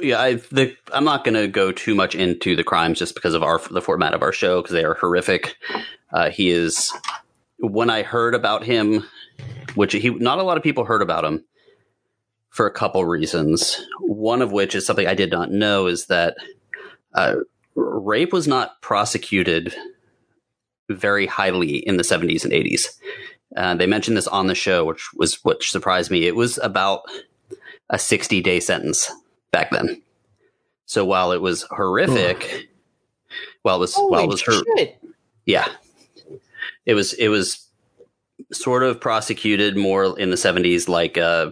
yeah, 0.00 0.20
I 0.20 0.34
the 0.34 0.76
I'm 0.92 1.04
not 1.04 1.24
going 1.24 1.34
to 1.34 1.48
go 1.48 1.72
too 1.72 1.94
much 1.94 2.14
into 2.14 2.56
the 2.56 2.64
crimes 2.64 2.98
just 2.98 3.14
because 3.14 3.34
of 3.34 3.42
our 3.42 3.60
the 3.70 3.80
format 3.80 4.14
of 4.14 4.22
our 4.22 4.32
show 4.32 4.60
because 4.60 4.74
they 4.74 4.84
are 4.84 4.94
horrific. 4.94 5.56
Uh, 6.12 6.30
he 6.30 6.50
is 6.50 6.92
when 7.58 7.88
I 7.88 8.02
heard 8.02 8.34
about 8.34 8.64
him, 8.64 9.04
which 9.74 9.92
he 9.92 10.10
not 10.10 10.38
a 10.38 10.42
lot 10.42 10.56
of 10.56 10.62
people 10.62 10.84
heard 10.84 11.02
about 11.02 11.24
him 11.24 11.44
for 12.56 12.66
a 12.66 12.72
couple 12.72 13.04
reasons. 13.04 13.86
One 14.00 14.40
of 14.40 14.50
which 14.50 14.74
is 14.74 14.86
something 14.86 15.06
I 15.06 15.14
did 15.14 15.30
not 15.30 15.50
know 15.50 15.86
is 15.86 16.06
that 16.06 16.36
uh, 17.14 17.36
rape 17.74 18.32
was 18.32 18.48
not 18.48 18.80
prosecuted 18.80 19.74
very 20.88 21.26
highly 21.26 21.76
in 21.76 21.98
the 21.98 22.02
70s 22.02 22.44
and 22.44 22.52
80s. 22.52 22.86
Uh, 23.54 23.74
they 23.74 23.86
mentioned 23.86 24.16
this 24.16 24.26
on 24.26 24.46
the 24.46 24.54
show, 24.54 24.86
which 24.86 25.06
was 25.14 25.44
which 25.44 25.70
surprised 25.70 26.10
me. 26.10 26.26
It 26.26 26.34
was 26.34 26.58
about 26.58 27.02
a 27.90 27.98
60 27.98 28.40
day 28.40 28.58
sentence 28.58 29.10
back 29.50 29.70
then. 29.70 30.02
So 30.86 31.04
while 31.04 31.32
it 31.32 31.42
was 31.42 31.62
horrific, 31.70 32.68
while 33.62 33.76
it 33.76 33.80
was 33.80 33.94
while 33.96 34.24
it 34.24 34.28
was 34.28 34.42
her, 34.42 34.62
yeah, 35.44 35.68
it 36.86 36.94
was 36.94 37.12
it 37.14 37.28
was 37.28 37.68
sort 38.52 38.82
of 38.82 39.00
prosecuted 39.00 39.76
more 39.76 40.18
in 40.18 40.30
the 40.30 40.36
70s 40.36 40.88
like 40.88 41.18
uh 41.18 41.50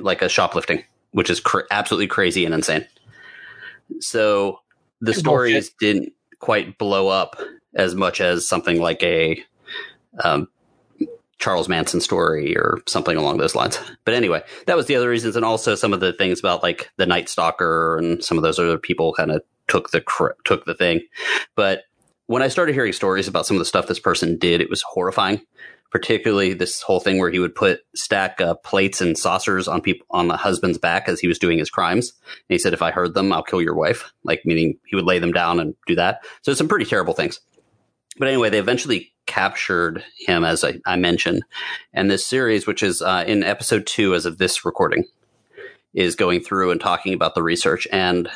like 0.00 0.22
a 0.22 0.28
shoplifting, 0.28 0.84
which 1.12 1.30
is 1.30 1.40
cr- 1.40 1.60
absolutely 1.70 2.06
crazy 2.06 2.44
and 2.44 2.54
insane. 2.54 2.86
So 4.00 4.60
the 5.00 5.14
stories 5.14 5.70
didn't 5.80 6.12
quite 6.40 6.78
blow 6.78 7.08
up 7.08 7.36
as 7.74 7.94
much 7.94 8.20
as 8.20 8.48
something 8.48 8.80
like 8.80 9.02
a 9.02 9.42
um, 10.22 10.48
Charles 11.38 11.68
Manson 11.68 12.00
story 12.00 12.56
or 12.56 12.78
something 12.86 13.16
along 13.16 13.38
those 13.38 13.54
lines. 13.54 13.78
But 14.04 14.14
anyway, 14.14 14.42
that 14.66 14.76
was 14.76 14.86
the 14.86 14.96
other 14.96 15.08
reasons, 15.08 15.36
and 15.36 15.44
also 15.44 15.74
some 15.74 15.92
of 15.92 16.00
the 16.00 16.12
things 16.12 16.40
about 16.40 16.62
like 16.62 16.90
the 16.96 17.06
Night 17.06 17.28
Stalker 17.28 17.96
and 17.98 18.22
some 18.22 18.36
of 18.36 18.42
those 18.42 18.58
other 18.58 18.78
people 18.78 19.14
kind 19.14 19.30
of 19.30 19.42
took 19.68 19.90
the 19.90 20.00
cr- 20.00 20.32
took 20.44 20.64
the 20.64 20.74
thing. 20.74 21.00
But 21.54 21.82
when 22.26 22.42
I 22.42 22.48
started 22.48 22.74
hearing 22.74 22.92
stories 22.92 23.28
about 23.28 23.46
some 23.46 23.56
of 23.56 23.60
the 23.60 23.64
stuff 23.64 23.86
this 23.86 24.00
person 24.00 24.36
did, 24.38 24.60
it 24.60 24.70
was 24.70 24.82
horrifying. 24.82 25.40
Particularly 25.90 26.52
this 26.52 26.82
whole 26.82 27.00
thing 27.00 27.18
where 27.18 27.30
he 27.30 27.38
would 27.38 27.54
put 27.54 27.80
stack 27.94 28.40
uh, 28.40 28.54
plates 28.56 29.00
and 29.00 29.16
saucers 29.16 29.66
on 29.66 29.80
people 29.80 30.06
on 30.10 30.28
the 30.28 30.36
husband's 30.36 30.78
back 30.78 31.08
as 31.08 31.18
he 31.18 31.28
was 31.28 31.38
doing 31.38 31.58
his 31.58 31.70
crimes. 31.70 32.12
And 32.26 32.54
he 32.54 32.58
said, 32.58 32.74
"If 32.74 32.82
I 32.82 32.90
heard 32.90 33.14
them, 33.14 33.32
I'll 33.32 33.42
kill 33.42 33.62
your 33.62 33.74
wife." 33.74 34.12
Like 34.22 34.42
meaning 34.44 34.78
he 34.86 34.96
would 34.96 35.06
lay 35.06 35.18
them 35.18 35.32
down 35.32 35.60
and 35.60 35.74
do 35.86 35.94
that. 35.94 36.20
So 36.42 36.52
some 36.52 36.68
pretty 36.68 36.84
terrible 36.84 37.14
things. 37.14 37.40
But 38.18 38.28
anyway, 38.28 38.50
they 38.50 38.58
eventually 38.58 39.12
captured 39.26 40.04
him, 40.18 40.44
as 40.44 40.64
I, 40.64 40.80
I 40.84 40.96
mentioned. 40.96 41.44
And 41.92 42.10
this 42.10 42.26
series, 42.26 42.66
which 42.66 42.82
is 42.82 43.00
uh, 43.00 43.24
in 43.26 43.44
episode 43.44 43.86
two 43.86 44.14
as 44.14 44.26
of 44.26 44.38
this 44.38 44.64
recording, 44.64 45.04
is 45.94 46.16
going 46.16 46.40
through 46.40 46.70
and 46.70 46.80
talking 46.80 47.14
about 47.14 47.34
the 47.34 47.42
research. 47.42 47.86
And 47.92 48.28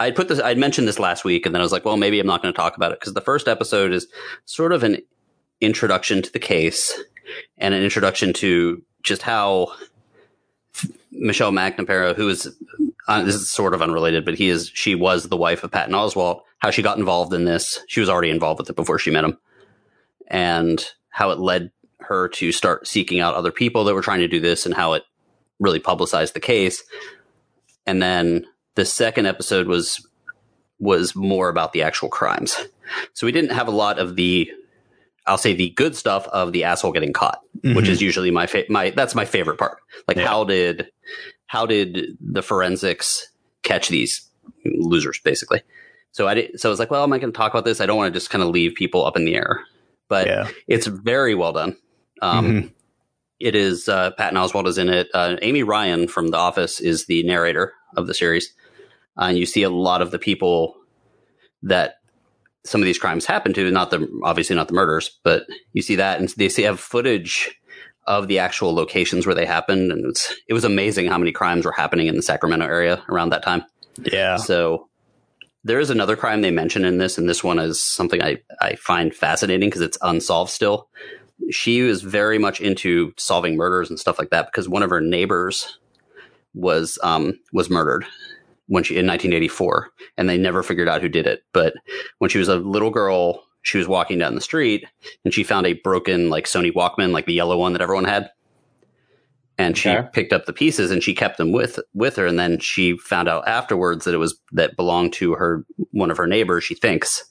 I'd 0.00 0.16
put 0.16 0.28
this, 0.28 0.40
I'd 0.40 0.58
mentioned 0.58 0.88
this 0.88 0.98
last 0.98 1.24
week, 1.24 1.46
and 1.46 1.54
then 1.54 1.60
I 1.60 1.64
was 1.64 1.72
like, 1.72 1.84
well, 1.84 1.96
maybe 1.96 2.18
I'm 2.18 2.26
not 2.26 2.42
going 2.42 2.52
to 2.52 2.56
talk 2.56 2.76
about 2.76 2.92
it 2.92 3.00
because 3.00 3.14
the 3.14 3.20
first 3.20 3.48
episode 3.48 3.92
is 3.92 4.06
sort 4.44 4.72
of 4.72 4.82
an 4.82 4.98
introduction 5.60 6.22
to 6.22 6.32
the 6.32 6.38
case 6.38 6.98
and 7.56 7.74
an 7.74 7.82
introduction 7.82 8.32
to 8.34 8.82
just 9.02 9.22
how 9.22 9.72
Michelle 11.10 11.52
McNamara, 11.52 12.14
who 12.14 12.28
is 12.28 12.48
uh, 13.08 13.22
this 13.22 13.34
is 13.34 13.50
sort 13.50 13.74
of 13.74 13.82
unrelated, 13.82 14.24
but 14.24 14.34
he 14.34 14.48
is 14.48 14.70
she 14.74 14.94
was 14.94 15.28
the 15.28 15.36
wife 15.36 15.64
of 15.64 15.70
Patton 15.70 15.94
Oswalt. 15.94 16.42
How 16.58 16.70
she 16.70 16.82
got 16.82 16.98
involved 16.98 17.32
in 17.32 17.44
this? 17.44 17.80
She 17.88 18.00
was 18.00 18.08
already 18.08 18.30
involved 18.30 18.60
with 18.60 18.70
it 18.70 18.76
before 18.76 18.98
she 18.98 19.10
met 19.10 19.24
him, 19.24 19.38
and 20.26 20.84
how 21.08 21.30
it 21.30 21.38
led 21.38 21.70
her 22.00 22.28
to 22.28 22.52
start 22.52 22.86
seeking 22.86 23.20
out 23.20 23.34
other 23.34 23.52
people 23.52 23.84
that 23.84 23.94
were 23.94 24.02
trying 24.02 24.20
to 24.20 24.28
do 24.28 24.40
this, 24.40 24.66
and 24.66 24.74
how 24.74 24.92
it 24.92 25.04
really 25.58 25.80
publicized 25.80 26.34
the 26.34 26.40
case. 26.40 26.82
And 27.86 28.02
then 28.02 28.44
the 28.74 28.84
second 28.84 29.26
episode 29.26 29.66
was 29.66 30.06
was 30.78 31.16
more 31.16 31.48
about 31.48 31.72
the 31.72 31.82
actual 31.82 32.08
crimes. 32.08 32.56
So 33.12 33.26
we 33.26 33.32
didn't 33.32 33.52
have 33.52 33.68
a 33.68 33.72
lot 33.72 33.98
of 33.98 34.16
the 34.16 34.50
I'll 35.28 35.38
say 35.38 35.52
the 35.52 35.70
good 35.70 35.94
stuff 35.94 36.26
of 36.28 36.52
the 36.52 36.64
asshole 36.64 36.92
getting 36.92 37.12
caught, 37.12 37.40
mm-hmm. 37.58 37.76
which 37.76 37.88
is 37.88 38.00
usually 38.00 38.30
my 38.30 38.46
fa- 38.46 38.64
my 38.68 38.90
that's 38.90 39.14
my 39.14 39.24
favorite 39.24 39.58
part. 39.58 39.78
Like 40.08 40.16
yeah. 40.16 40.26
how 40.26 40.44
did 40.44 40.88
how 41.46 41.66
did 41.66 42.16
the 42.20 42.42
forensics 42.42 43.28
catch 43.62 43.88
these 43.88 44.28
losers 44.64 45.20
basically? 45.20 45.62
So 46.12 46.26
I 46.26 46.34
did, 46.34 46.58
so 46.58 46.68
I 46.68 46.70
was 46.70 46.78
like, 46.78 46.90
well, 46.90 47.04
am 47.04 47.12
I 47.12 47.18
going 47.18 47.32
to 47.32 47.36
talk 47.36 47.52
about 47.52 47.64
this? 47.64 47.80
I 47.80 47.86
don't 47.86 47.96
want 47.96 48.12
to 48.12 48.18
just 48.18 48.30
kind 48.30 48.42
of 48.42 48.50
leave 48.50 48.74
people 48.74 49.04
up 49.04 49.16
in 49.16 49.24
the 49.24 49.36
air, 49.36 49.60
but 50.08 50.26
yeah. 50.26 50.48
it's 50.66 50.86
very 50.86 51.34
well 51.34 51.52
done. 51.52 51.76
Um, 52.22 52.46
mm-hmm. 52.46 52.68
it 53.38 53.54
is 53.54 53.88
uh, 53.88 54.12
Patton 54.12 54.38
Oswalt 54.38 54.66
is 54.66 54.78
in 54.78 54.88
it. 54.88 55.08
Uh, 55.14 55.36
Amy 55.42 55.62
Ryan 55.62 56.08
from 56.08 56.28
The 56.28 56.38
Office 56.38 56.80
is 56.80 57.06
the 57.06 57.22
narrator 57.24 57.74
of 57.96 58.06
the 58.06 58.14
series, 58.14 58.52
uh, 59.16 59.26
and 59.26 59.38
you 59.38 59.46
see 59.46 59.62
a 59.62 59.70
lot 59.70 60.02
of 60.02 60.10
the 60.10 60.18
people 60.18 60.74
that 61.62 61.97
some 62.64 62.80
of 62.80 62.84
these 62.84 62.98
crimes 62.98 63.24
happen 63.26 63.52
to, 63.54 63.70
not 63.70 63.90
the 63.90 64.08
obviously 64.22 64.56
not 64.56 64.68
the 64.68 64.74
murders, 64.74 65.18
but 65.24 65.44
you 65.72 65.82
see 65.82 65.96
that, 65.96 66.20
and 66.20 66.28
they 66.30 66.48
see 66.48 66.62
have 66.62 66.80
footage 66.80 67.50
of 68.06 68.26
the 68.26 68.38
actual 68.38 68.74
locations 68.74 69.26
where 69.26 69.34
they 69.34 69.46
happened, 69.46 69.92
and 69.92 70.04
it's 70.06 70.34
it 70.48 70.54
was 70.54 70.64
amazing 70.64 71.06
how 71.06 71.18
many 71.18 71.32
crimes 71.32 71.64
were 71.64 71.72
happening 71.72 72.06
in 72.06 72.16
the 72.16 72.22
Sacramento 72.22 72.66
area 72.66 73.02
around 73.08 73.30
that 73.30 73.42
time. 73.42 73.64
Yeah. 74.02 74.36
So 74.36 74.88
there 75.64 75.80
is 75.80 75.90
another 75.90 76.16
crime 76.16 76.40
they 76.40 76.50
mention 76.50 76.84
in 76.84 76.98
this, 76.98 77.18
and 77.18 77.28
this 77.28 77.44
one 77.44 77.58
is 77.58 77.82
something 77.82 78.22
I 78.22 78.38
I 78.60 78.74
find 78.76 79.14
fascinating 79.14 79.68
because 79.68 79.82
it's 79.82 79.98
unsolved 80.02 80.50
still. 80.50 80.88
She 81.50 81.82
was 81.82 82.02
very 82.02 82.38
much 82.38 82.60
into 82.60 83.12
solving 83.16 83.56
murders 83.56 83.90
and 83.90 83.98
stuff 83.98 84.18
like 84.18 84.30
that 84.30 84.46
because 84.46 84.68
one 84.68 84.82
of 84.82 84.90
her 84.90 85.00
neighbors 85.00 85.78
was 86.54 86.98
um 87.02 87.38
was 87.52 87.70
murdered 87.70 88.04
when 88.68 88.84
she 88.84 88.94
in 88.94 89.06
1984, 89.06 89.90
and 90.16 90.28
they 90.28 90.38
never 90.38 90.62
figured 90.62 90.88
out 90.88 91.02
who 91.02 91.08
did 91.08 91.26
it. 91.26 91.42
But 91.52 91.74
when 92.18 92.30
she 92.30 92.38
was 92.38 92.48
a 92.48 92.56
little 92.56 92.90
girl, 92.90 93.42
she 93.62 93.78
was 93.78 93.88
walking 93.88 94.18
down 94.18 94.34
the 94.34 94.40
street 94.40 94.86
and 95.24 95.34
she 95.34 95.42
found 95.42 95.66
a 95.66 95.72
broken 95.74 96.30
like 96.30 96.46
Sony 96.46 96.72
Walkman, 96.72 97.10
like 97.10 97.26
the 97.26 97.34
yellow 97.34 97.58
one 97.58 97.72
that 97.72 97.82
everyone 97.82 98.04
had. 98.04 98.30
And 99.58 99.76
she 99.76 99.90
okay. 99.90 100.08
picked 100.12 100.32
up 100.32 100.46
the 100.46 100.52
pieces 100.52 100.90
and 100.90 101.02
she 101.02 101.14
kept 101.14 101.36
them 101.36 101.50
with 101.50 101.80
with 101.92 102.16
her. 102.16 102.26
And 102.26 102.38
then 102.38 102.60
she 102.60 102.96
found 102.96 103.28
out 103.28 103.48
afterwards 103.48 104.04
that 104.04 104.14
it 104.14 104.18
was 104.18 104.38
that 104.52 104.76
belonged 104.76 105.12
to 105.14 105.34
her 105.34 105.64
one 105.90 106.10
of 106.10 106.16
her 106.16 106.28
neighbors. 106.28 106.62
She 106.62 106.76
thinks 106.76 107.24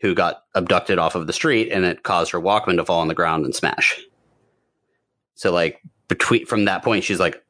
who 0.00 0.14
got 0.14 0.44
abducted 0.54 0.98
off 0.98 1.14
of 1.14 1.26
the 1.26 1.32
street, 1.32 1.70
and 1.70 1.84
it 1.84 2.04
caused 2.04 2.30
her 2.32 2.40
Walkman 2.40 2.76
to 2.76 2.84
fall 2.84 3.00
on 3.00 3.08
the 3.08 3.14
ground 3.14 3.44
and 3.44 3.54
smash. 3.54 4.00
So 5.34 5.52
like 5.52 5.82
between 6.08 6.46
from 6.46 6.66
that 6.66 6.82
point, 6.82 7.04
she's 7.04 7.20
like, 7.20 7.42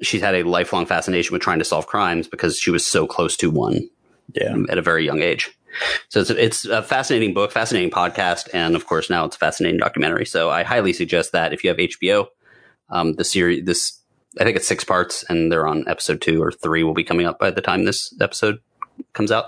she's 0.00 0.20
had 0.20 0.34
a 0.34 0.42
lifelong 0.42 0.86
fascination 0.86 1.32
with 1.32 1.42
trying 1.42 1.58
to 1.58 1.64
solve 1.64 1.86
crimes 1.86 2.28
because 2.28 2.58
she 2.58 2.70
was 2.70 2.86
so 2.86 3.06
close 3.06 3.36
to 3.36 3.50
one 3.50 3.88
yeah. 4.34 4.56
at 4.68 4.78
a 4.78 4.82
very 4.82 5.04
young 5.04 5.20
age. 5.20 5.50
So 6.08 6.20
it's, 6.20 6.30
it's 6.30 6.64
a 6.64 6.82
fascinating 6.82 7.34
book, 7.34 7.52
fascinating 7.52 7.90
podcast, 7.90 8.48
and 8.52 8.74
of 8.74 8.86
course 8.86 9.10
now 9.10 9.24
it's 9.24 9.36
a 9.36 9.38
fascinating 9.38 9.78
documentary. 9.78 10.26
So 10.26 10.50
I 10.50 10.62
highly 10.62 10.92
suggest 10.92 11.32
that 11.32 11.52
if 11.52 11.62
you 11.62 11.70
have 11.70 11.76
HBO, 11.76 12.26
um, 12.90 13.14
the 13.14 13.24
series, 13.24 13.64
this 13.64 14.00
I 14.40 14.44
think 14.44 14.56
it's 14.56 14.68
six 14.68 14.84
parts, 14.84 15.24
and 15.28 15.50
they're 15.50 15.66
on 15.66 15.86
episode 15.88 16.20
two 16.20 16.42
or 16.42 16.52
three 16.52 16.84
will 16.84 16.94
be 16.94 17.04
coming 17.04 17.26
up 17.26 17.38
by 17.38 17.50
the 17.50 17.60
time 17.60 17.84
this 17.84 18.14
episode 18.20 18.60
comes 19.12 19.32
out. 19.32 19.46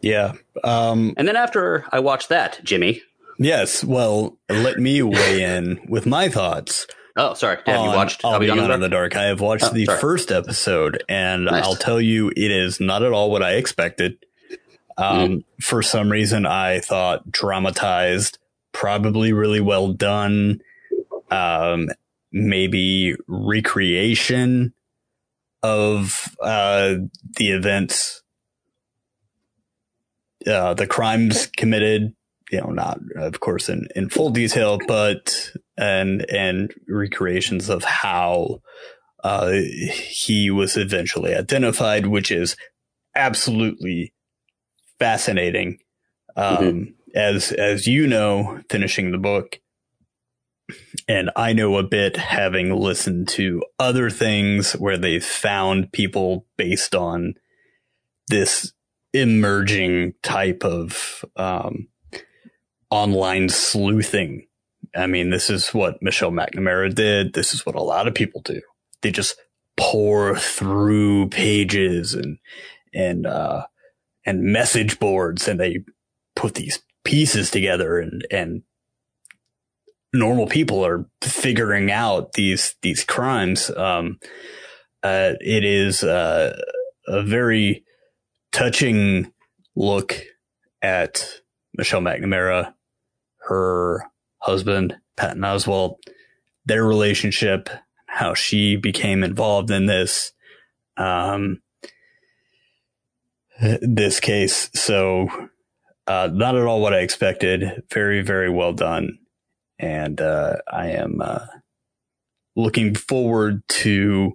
Yeah, 0.00 0.32
um, 0.64 1.14
and 1.16 1.26
then 1.26 1.36
after 1.36 1.86
I 1.90 2.00
watch 2.00 2.28
that, 2.28 2.60
Jimmy. 2.62 3.02
Yes, 3.38 3.82
well, 3.82 4.38
let 4.50 4.78
me 4.78 5.00
weigh 5.02 5.42
in 5.42 5.80
with 5.88 6.04
my 6.04 6.28
thoughts. 6.28 6.86
Oh, 7.16 7.34
sorry. 7.34 7.58
Have 7.66 7.84
you 7.84 7.88
watched 7.88 8.24
I'll 8.24 8.38
Be 8.38 8.46
Gone 8.46 8.70
in 8.70 8.80
the 8.80 8.88
Dark? 8.88 9.16
I 9.16 9.24
have 9.24 9.40
watched 9.40 9.64
oh, 9.64 9.72
the 9.72 9.86
sorry. 9.86 10.00
first 10.00 10.30
episode, 10.30 11.02
and 11.08 11.46
nice. 11.46 11.64
I'll 11.64 11.74
tell 11.74 12.00
you, 12.00 12.28
it 12.28 12.50
is 12.50 12.80
not 12.80 13.02
at 13.02 13.12
all 13.12 13.30
what 13.30 13.42
I 13.42 13.52
expected. 13.54 14.18
Um, 14.96 15.28
mm. 15.28 15.44
For 15.60 15.82
some 15.82 16.10
reason, 16.10 16.46
I 16.46 16.80
thought 16.80 17.30
dramatized, 17.30 18.38
probably 18.72 19.32
really 19.32 19.60
well 19.60 19.92
done. 19.92 20.60
Um, 21.30 21.88
maybe 22.32 23.16
recreation 23.26 24.72
of 25.62 26.34
uh, 26.40 26.94
the 27.36 27.50
events, 27.50 28.22
uh, 30.46 30.74
the 30.74 30.86
crimes 30.86 31.46
committed 31.56 32.14
you 32.50 32.60
know, 32.60 32.70
not 32.70 33.00
of 33.16 33.40
course 33.40 33.68
in, 33.68 33.88
in 33.94 34.08
full 34.08 34.30
detail, 34.30 34.78
but 34.86 35.52
and 35.76 36.28
and 36.30 36.74
recreations 36.88 37.68
of 37.68 37.84
how 37.84 38.60
uh, 39.24 39.52
he 39.52 40.50
was 40.50 40.76
eventually 40.76 41.34
identified, 41.34 42.06
which 42.06 42.30
is 42.30 42.56
absolutely 43.14 44.12
fascinating. 44.98 45.78
Um, 46.36 46.56
mm-hmm. 46.56 46.82
As 47.14 47.52
as 47.52 47.86
you 47.86 48.06
know, 48.06 48.60
finishing 48.70 49.10
the 49.10 49.18
book, 49.18 49.58
and 51.08 51.30
I 51.34 51.52
know 51.52 51.76
a 51.76 51.82
bit 51.82 52.16
having 52.16 52.72
listened 52.72 53.28
to 53.30 53.62
other 53.78 54.10
things 54.10 54.72
where 54.72 54.96
they've 54.96 55.24
found 55.24 55.92
people 55.92 56.46
based 56.56 56.94
on 56.94 57.34
this 58.28 58.72
emerging 59.12 60.14
type 60.22 60.64
of 60.64 61.24
um, 61.36 61.88
online 62.90 63.48
sleuthing. 63.48 64.46
I 64.94 65.06
mean, 65.06 65.30
this 65.30 65.50
is 65.50 65.70
what 65.70 66.02
Michelle 66.02 66.30
McNamara 66.30 66.94
did. 66.94 67.32
This 67.32 67.54
is 67.54 67.64
what 67.64 67.74
a 67.74 67.82
lot 67.82 68.08
of 68.08 68.14
people 68.14 68.40
do. 68.42 68.60
They 69.02 69.10
just 69.10 69.36
pour 69.76 70.36
through 70.36 71.28
pages 71.28 72.14
and, 72.14 72.38
and, 72.92 73.26
uh, 73.26 73.66
and 74.26 74.42
message 74.42 74.98
boards 74.98 75.48
and 75.48 75.58
they 75.58 75.84
put 76.36 76.54
these 76.54 76.82
pieces 77.04 77.50
together 77.50 77.98
and, 77.98 78.26
and 78.30 78.62
normal 80.12 80.46
people 80.46 80.84
are 80.84 81.06
figuring 81.22 81.90
out 81.90 82.32
these, 82.34 82.74
these 82.82 83.04
crimes. 83.04 83.70
Um, 83.70 84.18
uh, 85.02 85.34
it 85.40 85.64
is, 85.64 86.02
uh, 86.02 86.60
a 87.06 87.22
very 87.22 87.84
touching 88.52 89.32
look 89.74 90.20
at 90.82 91.40
Michelle 91.74 92.02
McNamara 92.02 92.74
her 93.50 94.09
husband, 94.40 94.96
Patton 95.16 95.42
Oswalt, 95.42 95.96
their 96.64 96.84
relationship, 96.84 97.68
how 98.06 98.34
she 98.34 98.76
became 98.76 99.22
involved 99.22 99.70
in 99.70 99.86
this, 99.86 100.32
um, 100.96 101.60
this 103.60 104.20
case. 104.20 104.70
So, 104.74 105.28
uh, 106.06 106.28
not 106.32 106.56
at 106.56 106.66
all 106.66 106.80
what 106.80 106.94
I 106.94 107.00
expected. 107.00 107.82
Very, 107.92 108.22
very 108.22 108.50
well 108.50 108.72
done. 108.72 109.18
And, 109.78 110.20
uh, 110.20 110.56
I 110.70 110.90
am, 110.90 111.20
uh, 111.20 111.46
looking 112.56 112.94
forward 112.94 113.62
to 113.68 114.32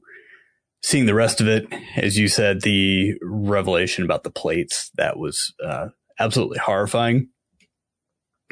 seeing 0.81 1.05
the 1.05 1.13
rest 1.13 1.41
of 1.41 1.47
it, 1.47 1.67
as 1.97 2.17
you 2.17 2.27
said, 2.27 2.61
the 2.61 3.13
revelation 3.21 4.03
about 4.03 4.23
the 4.23 4.31
plates 4.31 4.91
that 4.95 5.17
was 5.17 5.53
uh, 5.63 5.87
absolutely 6.19 6.59
horrifying. 6.59 7.29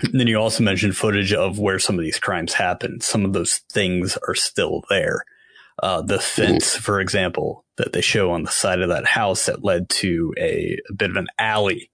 And 0.04 0.20
then 0.20 0.28
you 0.28 0.38
also 0.38 0.64
mentioned 0.64 0.97
footage 0.97 1.34
of 1.34 1.60
where 1.60 1.80
some 1.80 1.97
of 1.97 2.04
these 2.04 2.20
crimes 2.20 2.54
happened. 2.54 3.04
Some 3.04 3.26
of 3.26 3.34
those 3.34 3.62
things 3.72 4.18
are 4.28 4.36
still 4.36 4.84
there. 4.89 5.24
Uh, 5.82 6.01
the 6.01 6.20
fence, 6.20 6.76
for 6.76 6.99
example, 6.99 7.66
that 7.78 7.93
they 7.93 8.01
show 8.01 8.32
on 8.32 8.43
the 8.43 8.51
side 8.51 8.82
of 8.82 8.89
that 8.89 9.06
house 9.08 9.47
that 9.47 9.64
led 9.64 9.89
to 9.89 10.34
a, 10.38 10.78
a 10.89 10.93
bit 10.93 11.10
of 11.10 11.16
an 11.16 11.28
alley 11.39 11.89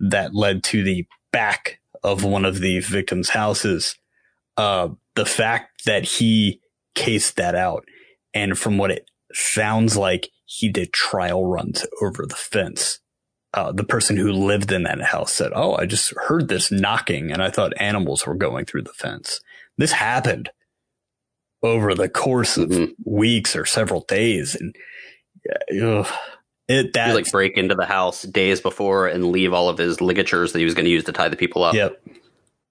that 0.00 0.34
led 0.34 0.64
to 0.64 0.82
the 0.82 1.06
back 1.32 1.80
of 2.02 2.24
one 2.24 2.44
of 2.44 2.60
the 2.60 2.80
victims' 2.80 3.30
houses. 3.30 3.96
Uh, 4.56 4.88
the 5.14 5.26
fact 5.26 5.84
that 5.84 6.04
he 6.04 6.60
cased 6.94 7.36
that 7.36 7.54
out, 7.54 7.84
and 8.34 8.58
from 8.58 8.78
what 8.78 8.90
it 8.90 9.08
sounds 9.32 9.96
like, 9.96 10.28
he 10.44 10.68
did 10.68 10.92
trial 10.92 11.46
runs 11.46 11.86
over 12.02 12.26
the 12.26 12.34
fence. 12.34 12.98
Uh, 13.52 13.72
the 13.72 13.84
person 13.84 14.16
who 14.16 14.30
lived 14.30 14.70
in 14.70 14.84
that 14.84 15.00
house 15.00 15.32
said, 15.32 15.50
"Oh, 15.54 15.74
I 15.74 15.86
just 15.86 16.14
heard 16.26 16.48
this 16.48 16.70
knocking, 16.70 17.32
and 17.32 17.42
I 17.42 17.50
thought 17.50 17.72
animals 17.78 18.26
were 18.26 18.36
going 18.36 18.64
through 18.64 18.82
the 18.82 18.92
fence." 18.92 19.40
This 19.76 19.92
happened 19.92 20.50
over 21.62 21.94
the 21.94 22.08
course 22.08 22.56
of 22.56 22.68
mm-hmm. 22.68 22.92
weeks 23.04 23.56
or 23.56 23.66
several 23.66 24.02
days, 24.02 24.54
and 24.54 24.74
uh, 25.82 26.04
it 26.68 26.92
that 26.92 27.14
like 27.14 27.30
break 27.32 27.56
into 27.56 27.74
the 27.74 27.86
house 27.86 28.22
days 28.22 28.60
before 28.60 29.08
and 29.08 29.32
leave 29.32 29.52
all 29.52 29.68
of 29.68 29.78
his 29.78 30.00
ligatures 30.00 30.52
that 30.52 30.60
he 30.60 30.64
was 30.64 30.74
going 30.74 30.84
to 30.84 30.90
use 30.90 31.04
to 31.04 31.12
tie 31.12 31.28
the 31.28 31.36
people 31.36 31.64
up. 31.64 31.74
Yep. 31.74 32.00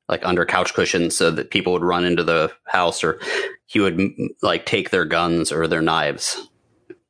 Like 0.08 0.26
under 0.26 0.46
couch 0.46 0.74
cushions, 0.74 1.16
so 1.16 1.30
that 1.30 1.52
people 1.52 1.74
would 1.74 1.84
run 1.84 2.06
into 2.06 2.24
the 2.24 2.54
house, 2.66 3.04
or 3.04 3.20
he 3.66 3.82
would 3.82 4.00
like 4.42 4.66
take 4.66 4.92
their 4.92 5.06
guns 5.06 5.52
or 5.52 5.68
their 5.68 5.82
knives 5.82 6.48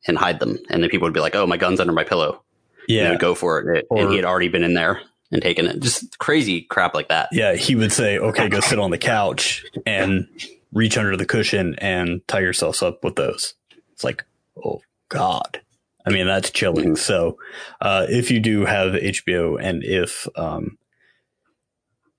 and 0.08 0.18
hide 0.18 0.40
them, 0.40 0.58
and 0.70 0.82
then 0.82 0.90
people 0.90 1.06
would 1.06 1.14
be 1.14 1.20
like, 1.20 1.36
"Oh, 1.36 1.46
my 1.46 1.58
gun's 1.58 1.80
under 1.80 1.94
my 1.94 2.04
pillow." 2.04 2.44
Yeah, 2.90 3.16
go 3.18 3.36
for 3.36 3.60
it, 3.60 3.68
and, 3.68 3.78
it, 3.78 3.88
or, 3.90 4.02
and 4.02 4.10
he 4.10 4.16
had 4.16 4.26
already 4.26 4.48
been 4.48 4.64
in 4.64 4.74
there 4.74 5.02
and 5.32 5.42
taken 5.42 5.68
it. 5.68 5.80
Just 5.80 6.18
crazy 6.18 6.62
crap 6.62 6.94
like 6.94 7.10
that. 7.10 7.30
Yeah, 7.32 7.56
he 7.56 7.76
would 7.76 7.92
say, 7.92 8.18
"Okay, 8.18 8.50
go 8.50 8.60
sit 8.60 8.80
on 8.80 8.92
the 8.92 8.98
couch 8.98 9.66
and 9.86 10.28
reach 10.74 10.98
under 10.98 11.16
the 11.16 11.26
cushion 11.26 11.76
and 11.78 12.28
tie 12.28 12.40
yourselves 12.40 12.82
up 12.82 13.04
with 13.04 13.16
those." 13.16 13.54
It's 13.94 14.04
like, 14.04 14.26
oh 14.64 14.82
God. 15.10 15.62
I 16.06 16.12
mean, 16.12 16.26
that's 16.26 16.50
chilling. 16.50 16.92
Mm-hmm. 16.92 16.96
So, 16.96 17.38
uh, 17.82 18.06
if 18.10 18.32
you 18.32 18.40
do 18.40 18.66
have 18.66 18.94
HBO 18.94 19.62
and 19.62 19.84
if, 19.84 20.28
um, 20.36 20.78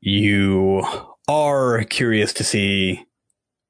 you 0.01 0.85
are 1.27 1.85
curious 1.85 2.35
to 2.35 2.45
see, 2.45 3.07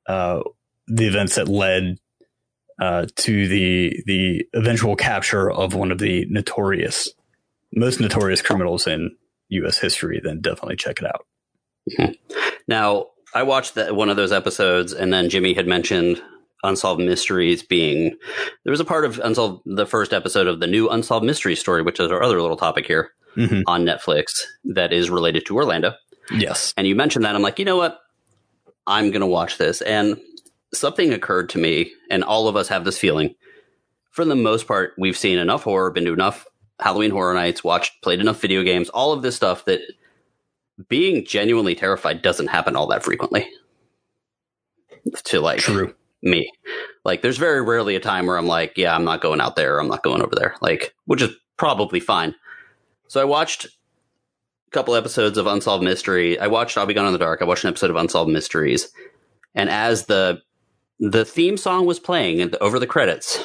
uh, 0.06 0.42
the 0.88 1.06
events 1.06 1.36
that 1.36 1.48
led, 1.48 1.98
uh, 2.80 3.06
to 3.14 3.46
the, 3.46 4.02
the 4.06 4.44
eventual 4.54 4.96
capture 4.96 5.50
of 5.50 5.74
one 5.74 5.92
of 5.92 5.98
the 5.98 6.26
notorious, 6.30 7.10
most 7.74 8.00
notorious 8.00 8.42
criminals 8.42 8.86
in 8.86 9.16
U.S. 9.50 9.78
history, 9.78 10.20
then 10.22 10.40
definitely 10.40 10.76
check 10.76 10.98
it 11.00 11.06
out. 11.06 11.26
Mm-hmm. 11.90 12.12
Now, 12.66 13.06
I 13.34 13.42
watched 13.42 13.74
that 13.74 13.94
one 13.94 14.08
of 14.08 14.16
those 14.16 14.32
episodes, 14.32 14.92
and 14.92 15.12
then 15.12 15.28
Jimmy 15.28 15.54
had 15.54 15.66
mentioned 15.66 16.22
unsolved 16.62 17.00
mysteries 17.00 17.62
being 17.62 18.16
there 18.64 18.70
was 18.70 18.80
a 18.80 18.84
part 18.84 19.04
of 19.04 19.18
unsolved 19.20 19.62
the 19.64 19.86
first 19.86 20.12
episode 20.12 20.46
of 20.46 20.60
the 20.60 20.66
new 20.66 20.88
unsolved 20.88 21.24
mystery 21.24 21.56
story 21.56 21.82
which 21.82 21.98
is 21.98 22.10
our 22.10 22.22
other 22.22 22.40
little 22.40 22.56
topic 22.56 22.86
here 22.86 23.12
mm-hmm. 23.36 23.62
on 23.66 23.84
netflix 23.84 24.42
that 24.64 24.92
is 24.92 25.08
related 25.08 25.46
to 25.46 25.56
orlando 25.56 25.94
yes 26.30 26.74
and 26.76 26.86
you 26.86 26.94
mentioned 26.94 27.24
that 27.24 27.34
i'm 27.34 27.42
like 27.42 27.58
you 27.58 27.64
know 27.64 27.76
what 27.78 27.98
i'm 28.86 29.10
gonna 29.10 29.26
watch 29.26 29.56
this 29.56 29.80
and 29.82 30.20
something 30.72 31.12
occurred 31.12 31.48
to 31.48 31.58
me 31.58 31.92
and 32.10 32.24
all 32.24 32.48
of 32.48 32.56
us 32.56 32.68
have 32.68 32.84
this 32.84 32.98
feeling 32.98 33.34
for 34.10 34.24
the 34.24 34.36
most 34.36 34.66
part 34.66 34.94
we've 34.98 35.16
seen 35.16 35.38
enough 35.38 35.62
horror 35.64 35.90
been 35.90 36.04
to 36.04 36.12
enough 36.12 36.46
halloween 36.80 37.10
horror 37.10 37.34
nights 37.34 37.64
watched 37.64 38.00
played 38.02 38.20
enough 38.20 38.40
video 38.40 38.62
games 38.62 38.88
all 38.90 39.12
of 39.12 39.22
this 39.22 39.36
stuff 39.36 39.64
that 39.64 39.80
being 40.88 41.24
genuinely 41.24 41.74
terrified 41.74 42.22
doesn't 42.22 42.48
happen 42.48 42.76
all 42.76 42.86
that 42.86 43.02
frequently 43.02 43.48
to 45.24 45.40
like 45.40 45.58
true 45.58 45.94
me. 46.22 46.52
Like 47.04 47.22
there's 47.22 47.38
very 47.38 47.62
rarely 47.62 47.96
a 47.96 48.00
time 48.00 48.26
where 48.26 48.36
I'm 48.36 48.46
like, 48.46 48.76
yeah, 48.76 48.94
I'm 48.94 49.04
not 49.04 49.20
going 49.20 49.40
out 49.40 49.56
there, 49.56 49.78
I'm 49.78 49.88
not 49.88 50.02
going 50.02 50.22
over 50.22 50.34
there. 50.34 50.54
Like, 50.60 50.94
which 51.06 51.22
is 51.22 51.34
probably 51.56 52.00
fine. 52.00 52.34
So 53.08 53.20
I 53.20 53.24
watched 53.24 53.66
a 53.66 54.70
couple 54.70 54.94
episodes 54.94 55.38
of 55.38 55.46
Unsolved 55.46 55.84
Mystery. 55.84 56.38
I 56.38 56.46
watched 56.46 56.78
I'll 56.78 56.86
Be 56.86 56.94
Gone 56.94 57.06
in 57.06 57.12
the 57.12 57.18
Dark. 57.18 57.42
I 57.42 57.46
watched 57.46 57.64
an 57.64 57.70
episode 57.70 57.90
of 57.90 57.96
Unsolved 57.96 58.30
Mysteries. 58.30 58.88
And 59.54 59.68
as 59.68 60.06
the 60.06 60.40
the 61.00 61.24
theme 61.24 61.56
song 61.56 61.86
was 61.86 61.98
playing 61.98 62.40
and 62.40 62.54
over 62.60 62.78
the 62.78 62.86
credits, 62.86 63.42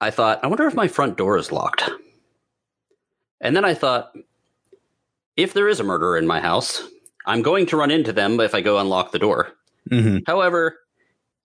I 0.00 0.10
thought, 0.10 0.42
I 0.42 0.46
wonder 0.46 0.66
if 0.66 0.74
my 0.74 0.88
front 0.88 1.18
door 1.18 1.36
is 1.36 1.50
locked. 1.50 1.90
And 3.40 3.56
then 3.56 3.64
I 3.64 3.74
thought, 3.74 4.16
if 5.36 5.52
there 5.52 5.68
is 5.68 5.80
a 5.80 5.84
murderer 5.84 6.16
in 6.16 6.26
my 6.26 6.40
house, 6.40 6.86
I'm 7.26 7.42
going 7.42 7.66
to 7.66 7.76
run 7.76 7.90
into 7.90 8.12
them 8.12 8.38
if 8.38 8.54
I 8.54 8.60
go 8.60 8.78
unlock 8.78 9.10
the 9.10 9.18
door. 9.18 9.52
Mm-hmm. 9.90 10.18
However, 10.26 10.78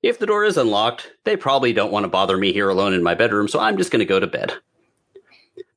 if 0.03 0.19
the 0.19 0.27
door 0.27 0.45
is 0.45 0.57
unlocked, 0.57 1.11
they 1.23 1.35
probably 1.35 1.73
don't 1.73 1.91
want 1.91 2.03
to 2.03 2.09
bother 2.09 2.37
me 2.37 2.53
here 2.53 2.69
alone 2.69 2.93
in 2.93 3.03
my 3.03 3.15
bedroom, 3.15 3.47
so 3.47 3.59
I'm 3.59 3.77
just 3.77 3.91
going 3.91 3.99
to 3.99 4.05
go 4.05 4.19
to 4.19 4.27
bed. 4.27 4.53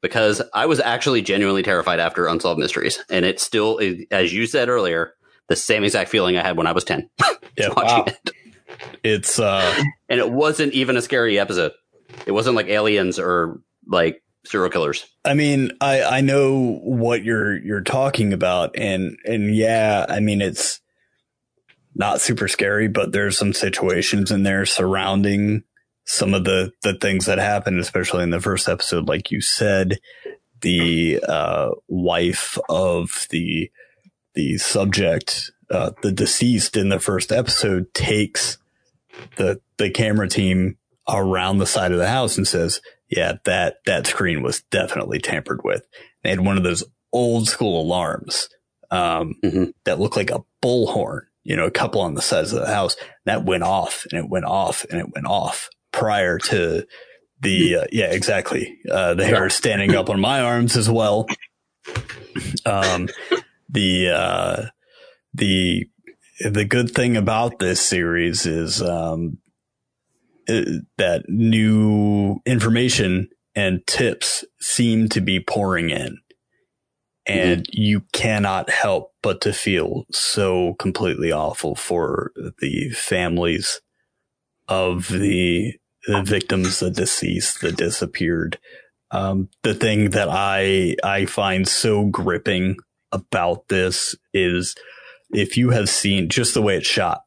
Because 0.01 0.43
I 0.53 0.67
was 0.67 0.81
actually 0.81 1.23
genuinely 1.23 1.63
terrified 1.63 2.01
after 2.01 2.27
Unsolved 2.27 2.61
Mysteries. 2.61 3.03
And 3.09 3.25
it's 3.25 3.43
still, 3.43 3.81
as 4.11 4.33
you 4.33 4.47
said 4.47 4.69
earlier, 4.69 5.15
the 5.49 5.57
same 5.57 5.85
exact 5.85 6.11
feeling 6.11 6.37
I 6.37 6.43
had 6.43 6.57
when 6.57 6.67
I 6.67 6.73
was 6.73 6.85
10. 6.85 7.09
yeah, 7.57 7.69
wow. 7.77 8.05
it. 8.07 8.31
It's, 9.03 9.39
uh, 9.39 9.83
and 10.09 10.21
it 10.21 10.31
wasn't 10.31 10.73
even 10.73 10.97
a 10.97 11.03
scary 11.03 11.39
episode. 11.39 11.73
It 12.27 12.33
wasn't 12.33 12.57
like 12.57 12.67
aliens 12.67 13.19
or 13.19 13.61
like 13.87 14.23
serial 14.45 14.71
killers. 14.71 15.07
I 15.25 15.35
mean, 15.35 15.73
I, 15.81 16.03
I 16.03 16.21
know 16.21 16.79
what 16.83 17.25
you're, 17.25 17.57
you're 17.57 17.83
talking 17.83 18.33
about. 18.33 18.77
And, 18.77 19.17
and 19.25 19.55
yeah, 19.55 20.07
I 20.09 20.21
mean, 20.21 20.41
it's, 20.41 20.81
not 21.95 22.21
super 22.21 22.49
scary, 22.49 22.89
but 22.89 23.13
there's 23.13 23.37
some 23.37 23.53
situations 23.53 24.31
in 24.31 24.43
there 24.43 24.65
surrounding 24.65 25.63
some 26.05 26.35
of 26.35 26.45
the, 26.45 26.73
the 26.83 26.95
things 26.95 27.27
that 27.27 27.39
happened, 27.39 27.79
especially 27.79 28.23
in 28.23 28.31
the 28.31 28.41
first 28.41 28.69
episode, 28.69 29.09
like 29.09 29.31
you 29.31 29.41
said, 29.41 29.99
the, 30.63 31.23
uh, 31.29 31.71
wife 31.89 32.59
of 32.69 33.27
the, 33.31 33.71
the 34.35 34.57
subject, 34.59 35.51
uh, 35.71 35.91
the 36.03 36.13
deceased 36.13 36.77
in 36.77 36.89
the 36.89 36.99
first 36.99 37.31
episode 37.31 37.93
takes 37.95 38.59
the, 39.37 39.61
the 39.79 39.91
camera 39.91 40.29
team 40.29 40.77
around 41.09 41.59
the 41.59 41.67
side 41.67 41.93
of 41.93 41.99
the 41.99 42.09
house 42.09 42.37
and 42.37 42.47
says, 42.47 42.81
yeah, 43.09 43.35
that, 43.45 43.77
that 43.87 44.07
screen 44.07 44.43
was 44.43 44.63
definitely 44.71 45.19
tampered 45.19 45.61
with. 45.65 45.87
They 46.23 46.31
had 46.31 46.41
one 46.41 46.57
of 46.57 46.63
those 46.63 46.85
old 47.13 47.49
school 47.49 47.83
alarms, 47.83 48.49
um, 48.91 49.35
mm-hmm. 49.43 49.65
that 49.85 50.01
looked 50.01 50.17
like 50.17 50.31
a 50.31 50.45
bullhorn 50.63 51.23
you 51.45 51.57
know, 51.57 51.67
a 51.67 51.71
couple 51.71 52.01
on 52.01 52.15
the 52.15 52.23
sides 52.23 52.53
of 52.53 52.61
the 52.61 52.73
house 52.73 52.97
that 53.25 53.45
went 53.45 53.63
off 53.63 54.07
and 54.11 54.19
it 54.21 54.29
went 54.29 54.45
off 54.45 54.85
and 54.91 55.01
it 55.01 55.13
went 55.15 55.27
off 55.27 55.69
prior 55.91 56.39
to 56.39 56.87
the, 57.41 57.77
uh, 57.77 57.85
yeah, 57.91 58.13
exactly. 58.13 58.79
Uh, 58.89 59.15
the 59.15 59.25
hair 59.25 59.51
standing 59.51 59.97
up 59.97 60.09
on 60.09 60.21
my 60.21 60.41
arms 60.41 60.77
as 60.77 60.89
well. 60.89 61.27
Um, 62.65 63.09
the, 63.69 64.11
uh, 64.11 64.67
the, 65.35 65.87
the 66.41 66.65
good 66.65 66.91
thing 66.91 67.17
about 67.17 67.59
this 67.59 67.81
series 67.81 68.47
is, 68.47 68.83
um, 68.83 69.39
it, 70.47 70.85
that 70.99 71.25
new 71.29 72.41
information 72.45 73.29
and 73.55 73.87
tips 73.87 74.45
seem 74.61 75.09
to 75.11 75.21
be 75.21 75.39
pouring 75.39 75.91
in 75.91 76.19
and 77.27 77.63
mm-hmm. 77.63 77.81
you 77.81 78.03
cannot 78.13 78.71
help 78.71 79.13
but 79.23 79.41
to 79.43 79.53
feel 79.53 80.05
so 80.11 80.75
completely 80.79 81.31
awful 81.31 81.75
for 81.75 82.33
the 82.61 82.91
families 82.91 83.81
of 84.69 85.09
the, 85.09 85.75
the 86.07 86.23
victims, 86.23 86.81
the 86.81 86.91
deceased, 86.91 87.61
the 87.61 87.73
disappeared. 87.73 88.59
Um, 89.11 89.51
the 89.63 89.75
thing 89.75 90.11
that 90.11 90.29
I 90.31 90.97
I 91.05 91.27
find 91.27 91.69
so 91.69 92.07
gripping 92.07 92.77
about 93.13 93.69
this 93.69 94.17
is 94.33 94.75
if 95.33 95.57
you 95.57 95.71
have 95.71 95.89
seen 95.89 96.29
just 96.29 96.55
the 96.55 96.63
way 96.63 96.77
it's 96.77 96.87
shot, 96.87 97.23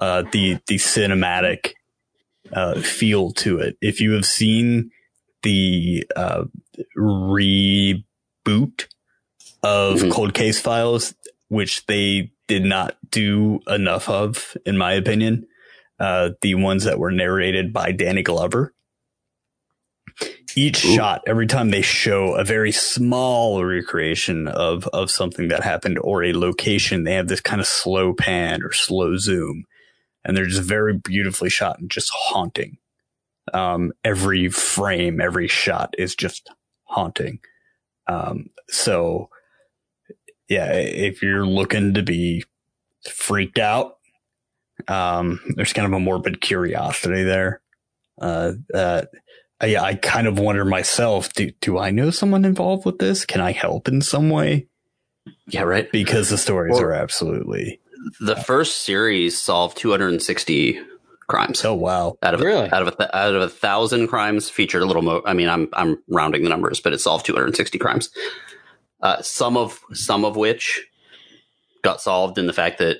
uh, 0.00 0.24
the 0.32 0.58
the 0.66 0.76
cinematic 0.76 1.72
uh, 2.52 2.80
feel 2.80 3.32
to 3.32 3.58
it. 3.58 3.76
If 3.80 4.00
you 4.00 4.12
have 4.12 4.26
seen 4.26 4.90
the 5.42 6.06
uh, 6.16 6.44
reboot 6.96 8.86
of 9.62 9.98
mm-hmm. 9.98 10.10
cold 10.10 10.34
case 10.34 10.60
files, 10.60 11.14
which 11.48 11.86
they 11.86 12.32
did 12.48 12.64
not 12.64 12.96
do 13.10 13.60
enough 13.68 14.08
of, 14.08 14.56
in 14.66 14.76
my 14.76 14.92
opinion. 14.92 15.46
Uh, 16.00 16.30
the 16.40 16.54
ones 16.54 16.84
that 16.84 16.98
were 16.98 17.10
narrated 17.10 17.74
by 17.74 17.92
Danny 17.92 18.22
Glover. 18.22 18.72
Each 20.56 20.84
Ooh. 20.84 20.94
shot, 20.94 21.22
every 21.26 21.46
time 21.46 21.70
they 21.70 21.82
show 21.82 22.34
a 22.34 22.44
very 22.44 22.72
small 22.72 23.64
recreation 23.64 24.48
of, 24.48 24.86
of 24.88 25.10
something 25.10 25.48
that 25.48 25.62
happened 25.62 25.98
or 25.98 26.22
a 26.22 26.32
location, 26.32 27.04
they 27.04 27.14
have 27.14 27.28
this 27.28 27.40
kind 27.40 27.60
of 27.60 27.66
slow 27.66 28.12
pan 28.12 28.62
or 28.62 28.72
slow 28.72 29.16
zoom. 29.16 29.64
And 30.24 30.36
they're 30.36 30.46
just 30.46 30.62
very 30.62 30.96
beautifully 30.96 31.50
shot 31.50 31.78
and 31.78 31.90
just 31.90 32.10
haunting. 32.12 32.78
Um, 33.54 33.92
every 34.04 34.48
frame, 34.48 35.20
every 35.20 35.48
shot 35.48 35.94
is 35.98 36.14
just 36.14 36.50
haunting. 36.84 37.40
Um, 38.06 38.50
so 38.68 39.30
yeah, 40.48 40.72
if 40.72 41.22
you're 41.22 41.46
looking 41.46 41.94
to 41.94 42.02
be 42.02 42.44
freaked 43.08 43.58
out, 43.58 43.98
um, 44.88 45.40
there's 45.54 45.72
kind 45.72 45.86
of 45.86 45.92
a 45.92 46.00
morbid 46.00 46.40
curiosity 46.40 47.22
there. 47.22 47.62
Uh, 48.20 48.52
uh, 48.74 49.02
I, 49.60 49.76
I 49.76 49.94
kind 49.94 50.26
of 50.26 50.38
wonder 50.38 50.64
myself, 50.64 51.32
do, 51.32 51.50
do 51.60 51.78
I 51.78 51.90
know 51.90 52.10
someone 52.10 52.44
involved 52.44 52.86
with 52.86 52.98
this? 52.98 53.26
Can 53.26 53.40
I 53.40 53.52
help 53.52 53.88
in 53.88 54.00
some 54.00 54.30
way? 54.30 54.66
Yeah, 55.48 55.62
right. 55.62 55.90
Because 55.92 56.30
the 56.30 56.38
stories 56.38 56.74
well, 56.74 56.84
are 56.84 56.92
absolutely. 56.92 57.80
The 58.20 58.36
first 58.36 58.82
series 58.82 59.38
solved 59.38 59.76
260 59.76 60.80
crimes. 61.28 61.64
Oh 61.64 61.74
wow! 61.74 62.16
Out 62.22 62.34
of 62.34 62.40
really? 62.40 62.70
out 62.72 62.82
of 62.82 62.88
a, 62.88 63.16
out 63.16 63.34
of 63.34 63.42
a 63.42 63.48
thousand 63.48 64.08
crimes, 64.08 64.48
featured 64.48 64.82
a 64.82 64.86
little 64.86 65.02
more. 65.02 65.22
I 65.26 65.34
mean, 65.34 65.48
I'm 65.48 65.68
I'm 65.74 66.02
rounding 66.08 66.42
the 66.42 66.48
numbers, 66.48 66.80
but 66.80 66.92
it 66.92 67.00
solved 67.00 67.26
260 67.26 67.78
crimes. 67.78 68.10
Uh, 69.02 69.20
some 69.22 69.56
of 69.56 69.80
some 69.92 70.24
of 70.24 70.36
which 70.36 70.86
got 71.82 72.00
solved 72.00 72.38
in 72.38 72.46
the 72.46 72.52
fact 72.52 72.78
that 72.78 72.96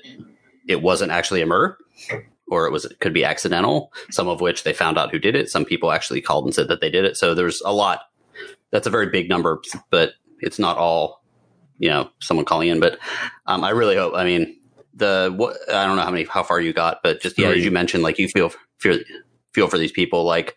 it 0.67 0.81
wasn't 0.81 1.11
actually 1.11 1.41
a 1.41 1.45
murder 1.45 1.77
or 2.51 2.67
it 2.67 2.71
was 2.71 2.85
it 2.85 2.99
could 2.99 3.13
be 3.13 3.23
accidental. 3.23 3.91
Some 4.11 4.27
of 4.27 4.41
which 4.41 4.63
they 4.63 4.73
found 4.73 4.97
out 4.97 5.11
who 5.11 5.17
did 5.17 5.35
it. 5.35 5.49
Some 5.49 5.65
people 5.65 5.91
actually 5.91 6.21
called 6.21 6.45
and 6.45 6.53
said 6.53 6.67
that 6.67 6.81
they 6.81 6.91
did 6.91 7.05
it. 7.05 7.17
So 7.17 7.33
there's 7.33 7.61
a 7.61 7.73
lot. 7.73 8.01
That's 8.69 8.87
a 8.87 8.91
very 8.91 9.09
big 9.09 9.29
number, 9.29 9.61
but 9.89 10.13
it's 10.39 10.59
not 10.59 10.77
all. 10.77 11.21
You 11.79 11.89
know, 11.89 12.11
someone 12.19 12.45
calling 12.45 12.67
in, 12.67 12.79
but 12.79 12.99
um, 13.47 13.63
I 13.63 13.71
really 13.71 13.95
hope. 13.95 14.13
I 14.15 14.23
mean, 14.23 14.55
the 14.93 15.33
what 15.35 15.57
I 15.67 15.85
don't 15.87 15.95
know 15.95 16.03
how 16.03 16.11
many 16.11 16.25
how 16.25 16.43
far 16.43 16.59
you 16.59 16.73
got, 16.73 17.01
but 17.01 17.21
just 17.21 17.39
yeah, 17.39 17.47
as 17.47 17.65
you 17.65 17.71
mentioned, 17.71 18.03
like 18.03 18.19
you 18.19 18.27
feel 18.27 18.51
feel 18.77 18.99
feel 19.53 19.67
for 19.67 19.79
these 19.79 19.91
people, 19.91 20.23
like 20.23 20.55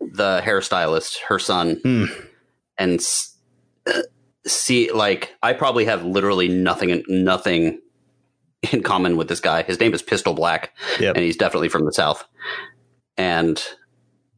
the 0.00 0.40
hairstylist, 0.42 1.18
her 1.28 1.38
son, 1.38 1.76
hmm. 1.82 2.04
and 2.78 3.04
uh, 3.86 4.02
see, 4.46 4.90
like 4.92 5.34
I 5.42 5.52
probably 5.52 5.84
have 5.84 6.04
literally 6.04 6.48
nothing 6.48 7.04
nothing 7.08 7.80
in 8.72 8.82
common 8.82 9.16
with 9.16 9.28
this 9.28 9.40
guy. 9.40 9.62
His 9.62 9.80
name 9.80 9.94
is 9.94 10.02
Pistol 10.02 10.34
Black, 10.34 10.72
yep. 11.00 11.16
and 11.16 11.24
he's 11.24 11.36
definitely 11.36 11.68
from 11.68 11.84
the 11.84 11.92
South. 11.92 12.24
And 13.16 13.62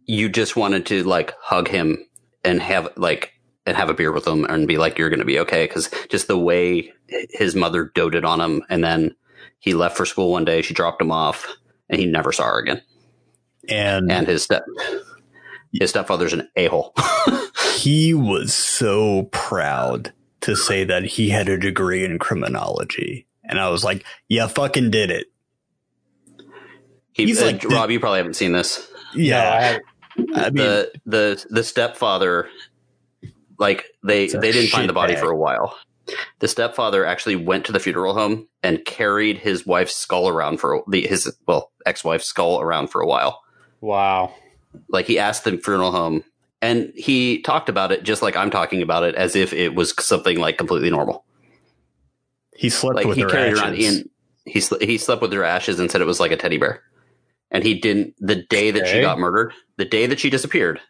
you 0.07 0.29
just 0.29 0.57
wanted 0.57 0.87
to 0.87 1.03
like 1.05 1.35
hug 1.41 1.68
him 1.68 2.07
and 2.45 2.61
have 2.61 2.89
like 2.97 3.33
and 3.66 3.77
have 3.77 3.89
a 3.89 3.95
beer 3.95 4.12
with 4.12 4.27
him 4.27 4.45
and 4.45 4.68
be 4.68 4.79
like, 4.79 4.99
you're 4.99 5.09
going 5.09 5.20
to 5.20 5.25
be 5.25 5.39
okay. 5.39 5.66
Cause 5.66 5.91
just 6.09 6.29
the 6.29 6.39
way 6.39 6.93
his 7.31 7.55
mother 7.55 7.91
doted 7.95 8.25
on 8.25 8.41
him. 8.41 8.62
And 8.68 8.85
then 8.85 9.14
he 9.59 9.75
left 9.75 9.97
for 9.97 10.05
school 10.05 10.33
one 10.33 10.45
day. 10.45 10.61
She 10.62 10.75
dropped 10.75 11.01
him 11.01 11.11
off 11.11 11.47
and 11.89 11.99
he 11.99 12.07
never 12.07 12.33
saw 12.33 12.45
her 12.45 12.59
again. 12.59 12.83
And, 13.68 14.12
and 14.12 14.27
his 14.27 14.43
step, 14.43 14.64
his 15.72 15.91
stepfather's 15.91 16.35
an 16.35 16.49
a 16.57 16.66
hole. 16.66 16.95
he 17.77 18.12
was 18.12 18.55
so 18.55 19.25
proud 19.33 20.12
to 20.43 20.55
say 20.55 20.85
that 20.85 21.05
he 21.05 21.31
had 21.31 21.49
a 21.49 21.57
degree 21.57 22.05
in 22.05 22.18
criminology. 22.18 23.27
And 23.47 23.61
I 23.61 23.68
was 23.68 23.84
like, 23.84 24.05
yeah, 24.28 24.47
fucking 24.47 24.90
did 24.90 25.11
it. 25.11 25.26
He, 27.12 27.26
He's 27.26 27.40
uh, 27.40 27.47
like, 27.47 27.64
Rob, 27.64 27.90
you 27.90 28.01
probably 28.01 28.18
haven't 28.18 28.34
seen 28.34 28.53
this. 28.53 28.90
Yeah. 29.14 29.78
No, 30.16 30.32
I, 30.40 30.47
I 30.47 30.51
mean, 30.51 30.64
the, 30.64 30.92
the, 31.07 31.47
the 31.51 31.62
stepfather, 31.62 32.49
like 33.59 33.84
they, 34.03 34.26
they 34.26 34.53
didn't 34.53 34.70
find 34.70 34.88
the 34.88 34.92
body 34.92 35.14
bag. 35.14 35.22
for 35.22 35.30
a 35.30 35.36
while. 35.36 35.76
The 36.40 36.49
stepfather 36.49 37.05
actually 37.05 37.36
went 37.36 37.66
to 37.66 37.72
the 37.72 37.80
funeral 37.80 38.14
home 38.14 38.49
and 38.62 38.84
carried 38.84 39.38
his 39.38 39.64
wife's 39.66 39.95
skull 39.95 40.28
around 40.28 40.59
for 40.59 40.82
the, 40.88 41.07
his, 41.07 41.34
well, 41.47 41.70
ex-wife's 41.86 42.26
skull 42.26 42.61
around 42.61 42.88
for 42.88 43.01
a 43.01 43.07
while. 43.07 43.42
Wow. 43.80 44.34
Like 44.88 45.07
he 45.07 45.18
asked 45.18 45.45
the 45.45 45.57
funeral 45.57 45.92
home 45.92 46.24
and 46.61 46.92
he 46.97 47.42
talked 47.42 47.68
about 47.68 47.92
it 47.92 48.03
just 48.03 48.22
like 48.22 48.36
I'm 48.36 48.51
talking 48.51 48.82
about 48.82 49.05
it 49.05 49.14
as 49.14 49.36
if 49.36 49.53
it 49.53 49.74
was 49.74 49.95
something 50.05 50.38
like 50.38 50.59
completely 50.59 50.90
normal. 50.90 51.24
He 52.57 52.71
slept 52.71 52.97
like 52.97 53.07
with 53.07 53.17
he 53.17 53.23
her 53.23 53.29
carried 53.29 53.59
ashes. 53.59 53.61
around 53.61 53.75
in, 53.75 54.11
he 54.45 54.61
he 54.85 54.99
slept 54.99 55.23
with 55.23 55.33
her 55.33 55.45
ashes 55.45 55.79
and 55.79 55.91
said 55.91 56.01
it 56.01 56.07
was 56.07 56.21
like 56.21 56.33
a 56.33 56.37
teddy 56.37 56.59
bear. 56.59 56.83
And 57.51 57.63
he 57.63 57.79
didn't 57.79 58.15
the 58.19 58.37
day 58.37 58.71
that 58.71 58.83
okay. 58.83 58.93
she 58.93 59.01
got 59.01 59.19
murdered, 59.19 59.53
the 59.77 59.85
day 59.85 60.07
that 60.07 60.21
she 60.21 60.31
disappeared, 60.31 60.81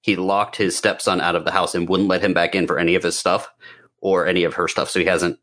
he 0.00 0.16
locked 0.16 0.56
his 0.56 0.76
stepson 0.76 1.20
out 1.20 1.36
of 1.36 1.44
the 1.44 1.50
house 1.50 1.74
and 1.74 1.88
wouldn't 1.88 2.08
let 2.08 2.22
him 2.22 2.34
back 2.34 2.54
in 2.54 2.66
for 2.66 2.78
any 2.78 2.94
of 2.94 3.02
his 3.02 3.18
stuff 3.18 3.48
or 4.00 4.26
any 4.26 4.44
of 4.44 4.54
her 4.54 4.68
stuff. 4.68 4.90
So 4.90 5.00
he 5.00 5.06
hasn't 5.06 5.38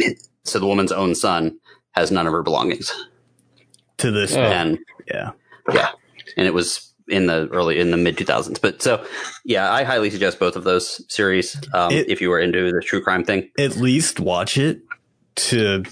so 0.44 0.58
the 0.58 0.66
woman's 0.66 0.92
own 0.92 1.14
son 1.14 1.58
has 1.92 2.10
none 2.10 2.26
of 2.26 2.32
her 2.32 2.42
belongings. 2.42 2.92
To 3.98 4.10
this 4.10 4.34
oh. 4.34 4.40
and 4.40 4.78
yeah. 5.08 5.32
Yeah. 5.72 5.90
And 6.36 6.46
it 6.46 6.54
was 6.54 6.92
in 7.08 7.26
the 7.26 7.48
early 7.52 7.78
in 7.78 7.90
the 7.90 7.96
mid 7.96 8.16
2000s 8.16 8.60
but 8.60 8.82
so 8.82 9.04
yeah 9.44 9.72
i 9.72 9.84
highly 9.84 10.10
suggest 10.10 10.38
both 10.38 10.56
of 10.56 10.64
those 10.64 11.04
series 11.12 11.56
um, 11.74 11.92
it, 11.92 12.08
if 12.08 12.20
you 12.20 12.30
were 12.30 12.40
into 12.40 12.72
the 12.72 12.80
true 12.80 13.00
crime 13.00 13.24
thing. 13.24 13.48
At 13.58 13.76
least 13.76 14.20
watch 14.20 14.58
it 14.58 14.80
to 15.36 15.84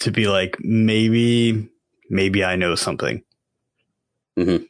to 0.00 0.10
be 0.10 0.26
like 0.26 0.56
maybe 0.60 1.68
maybe 2.08 2.44
i 2.44 2.56
know 2.56 2.74
something. 2.74 3.22
Mm-hmm. 4.38 4.64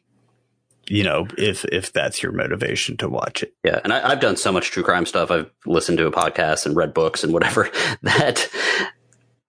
you 0.87 1.03
know 1.03 1.27
if 1.37 1.65
if 1.65 1.91
that's 1.91 2.21
your 2.21 2.31
motivation 2.31 2.97
to 2.97 3.09
watch 3.09 3.41
it. 3.43 3.53
Yeah 3.63 3.79
and 3.83 3.93
I, 3.93 4.11
i've 4.11 4.19
done 4.19 4.37
so 4.37 4.51
much 4.51 4.71
true 4.71 4.83
crime 4.83 5.05
stuff. 5.05 5.31
I've 5.31 5.49
listened 5.65 5.97
to 5.99 6.07
a 6.07 6.11
podcast 6.11 6.65
and 6.65 6.75
read 6.75 6.93
books 6.93 7.23
and 7.23 7.33
whatever 7.33 7.69
that 8.03 8.49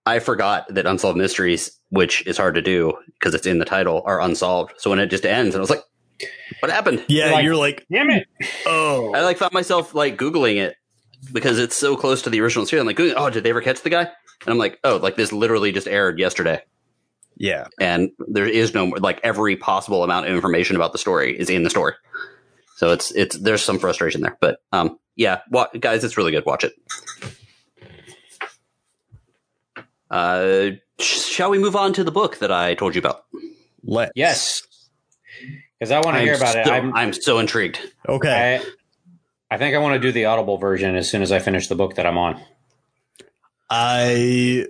I 0.06 0.20
forgot 0.20 0.72
that 0.72 0.86
Unsolved 0.86 1.18
Mysteries, 1.18 1.80
which 1.90 2.24
is 2.28 2.38
hard 2.38 2.54
to 2.54 2.62
do 2.62 2.94
because 3.18 3.34
it's 3.34 3.46
in 3.46 3.58
the 3.58 3.64
title, 3.64 4.02
are 4.06 4.20
unsolved. 4.20 4.74
So 4.78 4.88
when 4.88 5.00
it 5.00 5.08
just 5.08 5.26
ends, 5.26 5.54
and 5.54 5.60
I 5.60 5.62
was 5.62 5.70
like, 5.70 5.82
what 6.60 6.70
happened? 6.70 7.04
Yeah, 7.08 7.30
like, 7.30 7.44
you're 7.44 7.56
like, 7.56 7.86
damn 7.90 8.10
it. 8.10 8.26
Oh, 8.66 9.12
I 9.14 9.22
like 9.22 9.38
found 9.38 9.52
myself 9.52 9.94
like 9.94 10.16
googling 10.16 10.56
it 10.56 10.76
because 11.32 11.58
it's 11.58 11.76
so 11.76 11.96
close 11.96 12.22
to 12.22 12.30
the 12.30 12.40
original 12.40 12.66
series. 12.66 12.80
I'm 12.80 12.86
like, 12.86 13.00
oh, 13.00 13.30
did 13.30 13.44
they 13.44 13.50
ever 13.50 13.60
catch 13.60 13.82
the 13.82 13.90
guy? 13.90 14.02
And 14.02 14.48
I'm 14.48 14.58
like, 14.58 14.78
oh, 14.84 14.96
like 14.96 15.16
this 15.16 15.32
literally 15.32 15.72
just 15.72 15.88
aired 15.88 16.18
yesterday. 16.18 16.62
Yeah, 17.36 17.66
and 17.80 18.10
there 18.18 18.48
is 18.48 18.72
no 18.72 18.86
like 18.86 19.20
every 19.22 19.56
possible 19.56 20.02
amount 20.02 20.26
of 20.26 20.34
information 20.34 20.76
about 20.76 20.92
the 20.92 20.98
story 20.98 21.38
is 21.38 21.50
in 21.50 21.62
the 21.62 21.70
story. 21.70 21.94
So 22.76 22.92
it's 22.92 23.10
it's 23.12 23.38
there's 23.38 23.62
some 23.62 23.78
frustration 23.78 24.22
there, 24.22 24.36
but 24.40 24.58
um, 24.72 24.98
yeah, 25.16 25.40
wa- 25.50 25.68
guys, 25.78 26.04
it's 26.04 26.16
really 26.16 26.32
good. 26.32 26.46
Watch 26.46 26.64
it. 26.64 26.72
Uh, 30.10 30.70
shall 30.98 31.50
we 31.50 31.58
move 31.58 31.76
on 31.76 31.92
to 31.94 32.04
the 32.04 32.12
book 32.12 32.38
that 32.38 32.52
I 32.52 32.74
told 32.74 32.94
you 32.94 33.00
about? 33.00 33.24
Let's. 33.82 34.12
Yes 34.14 34.65
because 35.78 35.92
I 35.92 36.00
want 36.00 36.16
to 36.16 36.22
hear 36.22 36.34
about 36.34 36.54
so, 36.54 36.60
it. 36.60 36.68
I'm, 36.68 36.94
I'm 36.94 37.12
so 37.12 37.38
intrigued. 37.38 37.80
Okay. 38.08 38.60
I, 39.50 39.54
I 39.54 39.58
think 39.58 39.74
I 39.74 39.78
want 39.78 39.94
to 39.94 40.00
do 40.00 40.12
the 40.12 40.24
Audible 40.26 40.58
version 40.58 40.96
as 40.96 41.08
soon 41.08 41.22
as 41.22 41.32
I 41.32 41.38
finish 41.38 41.68
the 41.68 41.74
book 41.74 41.96
that 41.96 42.06
I'm 42.06 42.18
on. 42.18 42.40
I 43.68 44.66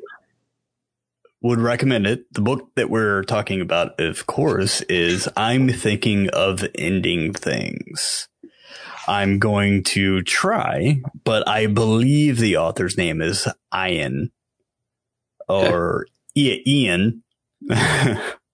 would 1.43 1.61
recommend 1.61 2.07
it. 2.07 2.33
The 2.33 2.41
book 2.41 2.71
that 2.75 2.91
we're 2.91 3.23
talking 3.23 3.61
about, 3.61 4.01
of 4.01 4.27
course, 4.27 4.81
is 4.83 5.29
I'm 5.37 5.69
Thinking 5.69 6.29
of 6.31 6.67
Ending 6.75 7.33
Things. 7.33 8.29
I'm 9.09 9.39
going 9.39 9.85
to 9.85 10.23
try, 10.23 11.01
but 11.25 11.47
I 11.49 11.69
believe 11.69 12.39
the 12.39 12.57
author's 12.57 12.99
name 12.99 13.23
is 13.23 13.47
Ian 13.75 14.33
or 15.49 16.07
okay. 16.37 16.63
Ian. 16.67 17.23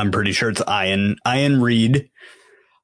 I'm 0.00 0.10
pretty 0.10 0.32
sure 0.32 0.48
it's 0.48 0.62
Ian 0.66 1.16
Iain 1.26 1.60
Reid. 1.60 2.08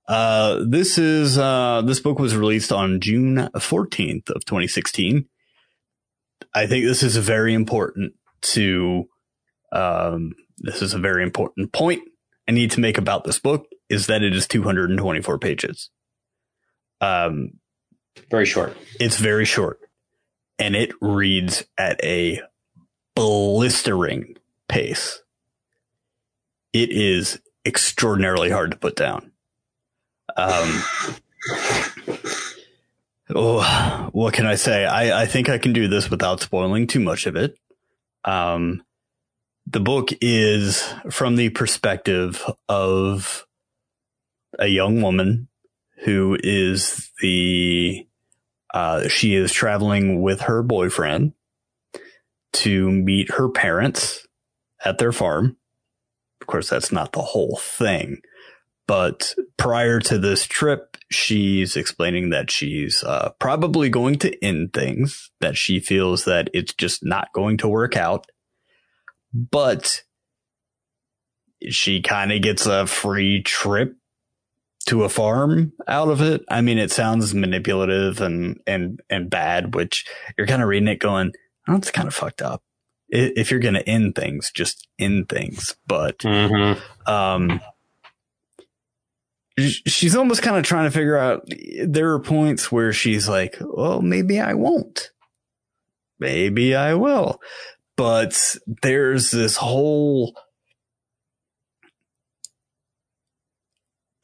Uh, 0.06 0.64
this 0.68 0.98
is 0.98 1.38
uh, 1.38 1.82
this 1.82 1.98
book 1.98 2.18
was 2.18 2.36
released 2.36 2.70
on 2.70 3.00
June 3.00 3.48
14th 3.54 4.28
of 4.30 4.44
2016. 4.44 5.24
I 6.54 6.66
think 6.66 6.84
this 6.84 7.02
is 7.02 7.16
very 7.16 7.54
important 7.54 8.12
to 8.42 9.08
um, 9.72 10.32
this 10.58 10.82
is 10.82 10.92
a 10.92 10.98
very 10.98 11.22
important 11.22 11.72
point 11.72 12.02
I 12.46 12.52
need 12.52 12.70
to 12.72 12.80
make 12.80 12.98
about 12.98 13.24
this 13.24 13.38
book 13.38 13.66
is 13.88 14.08
that 14.08 14.22
it 14.22 14.34
is 14.34 14.46
224 14.46 15.38
pages. 15.38 15.90
Um, 17.00 17.52
very 18.30 18.46
short. 18.46 18.76
It's 19.00 19.16
very 19.16 19.46
short, 19.46 19.80
and 20.58 20.76
it 20.76 20.92
reads 21.00 21.64
at 21.78 21.98
a 22.04 22.42
blistering 23.14 24.36
pace 24.68 25.22
it 26.82 26.90
is 26.90 27.40
extraordinarily 27.64 28.50
hard 28.50 28.70
to 28.70 28.76
put 28.76 28.96
down. 28.96 29.32
Um, 30.36 30.82
oh, 33.34 34.08
what 34.12 34.34
can 34.34 34.46
I 34.46 34.54
say? 34.54 34.84
I, 34.84 35.22
I 35.22 35.26
think 35.26 35.48
I 35.48 35.58
can 35.58 35.72
do 35.72 35.88
this 35.88 36.10
without 36.10 36.40
spoiling 36.40 36.86
too 36.86 37.00
much 37.00 37.26
of 37.26 37.36
it. 37.36 37.58
Um, 38.24 38.84
the 39.66 39.80
book 39.80 40.10
is 40.20 40.82
from 41.10 41.36
the 41.36 41.48
perspective 41.50 42.44
of 42.68 43.46
a 44.58 44.66
young 44.66 45.02
woman 45.02 45.48
who 46.04 46.38
is 46.42 47.10
the, 47.20 48.06
uh, 48.72 49.08
she 49.08 49.34
is 49.34 49.52
traveling 49.52 50.20
with 50.22 50.42
her 50.42 50.62
boyfriend 50.62 51.32
to 52.52 52.90
meet 52.90 53.32
her 53.32 53.48
parents 53.48 54.26
at 54.84 54.98
their 54.98 55.12
farm 55.12 55.56
of 56.40 56.46
course, 56.46 56.68
that's 56.68 56.92
not 56.92 57.12
the 57.12 57.22
whole 57.22 57.58
thing, 57.62 58.20
But 58.86 59.34
prior 59.56 59.98
to 60.00 60.18
this 60.18 60.46
trip, 60.46 60.96
she's 61.10 61.76
explaining 61.76 62.30
that 62.30 62.50
she's 62.50 63.02
uh, 63.02 63.30
probably 63.40 63.88
going 63.88 64.16
to 64.20 64.44
end 64.44 64.72
things, 64.72 65.30
that 65.40 65.56
she 65.56 65.80
feels 65.80 66.24
that 66.24 66.50
it's 66.54 66.72
just 66.72 67.04
not 67.04 67.32
going 67.32 67.56
to 67.58 67.68
work 67.68 67.96
out. 67.96 68.26
But 69.34 70.02
she 71.68 72.00
kind 72.00 72.30
of 72.32 72.42
gets 72.42 72.66
a 72.66 72.86
free 72.86 73.42
trip 73.42 73.96
to 74.86 75.02
a 75.02 75.08
farm 75.08 75.72
out 75.88 76.08
of 76.08 76.20
it. 76.20 76.44
I 76.48 76.60
mean, 76.60 76.78
it 76.78 76.92
sounds 76.92 77.34
manipulative 77.34 78.20
and, 78.20 78.60
and, 78.68 79.00
and 79.10 79.28
bad, 79.28 79.74
which 79.74 80.06
you're 80.38 80.46
kind 80.46 80.62
of 80.62 80.68
reading 80.68 80.88
it 80.88 81.00
going, 81.00 81.32
oh, 81.66 81.80
kind 81.80 82.06
of 82.06 82.14
fucked 82.14 82.40
up. 82.40 82.62
If 83.08 83.50
you're 83.50 83.60
going 83.60 83.74
to 83.74 83.88
end 83.88 84.14
things, 84.14 84.50
just 84.52 84.88
end 84.98 85.28
things. 85.28 85.76
But, 85.86 86.18
mm-hmm. 86.18 87.10
um, 87.10 87.60
she's 89.58 90.16
almost 90.16 90.42
kind 90.42 90.56
of 90.56 90.64
trying 90.64 90.84
to 90.84 90.90
figure 90.90 91.16
out 91.16 91.48
there 91.86 92.12
are 92.12 92.20
points 92.20 92.70
where 92.70 92.92
she's 92.92 93.28
like, 93.28 93.56
well, 93.60 94.02
maybe 94.02 94.40
I 94.40 94.54
won't. 94.54 95.10
Maybe 96.18 96.74
I 96.74 96.94
will. 96.94 97.40
But 97.96 98.56
there's 98.82 99.30
this 99.30 99.56
whole 99.56 100.36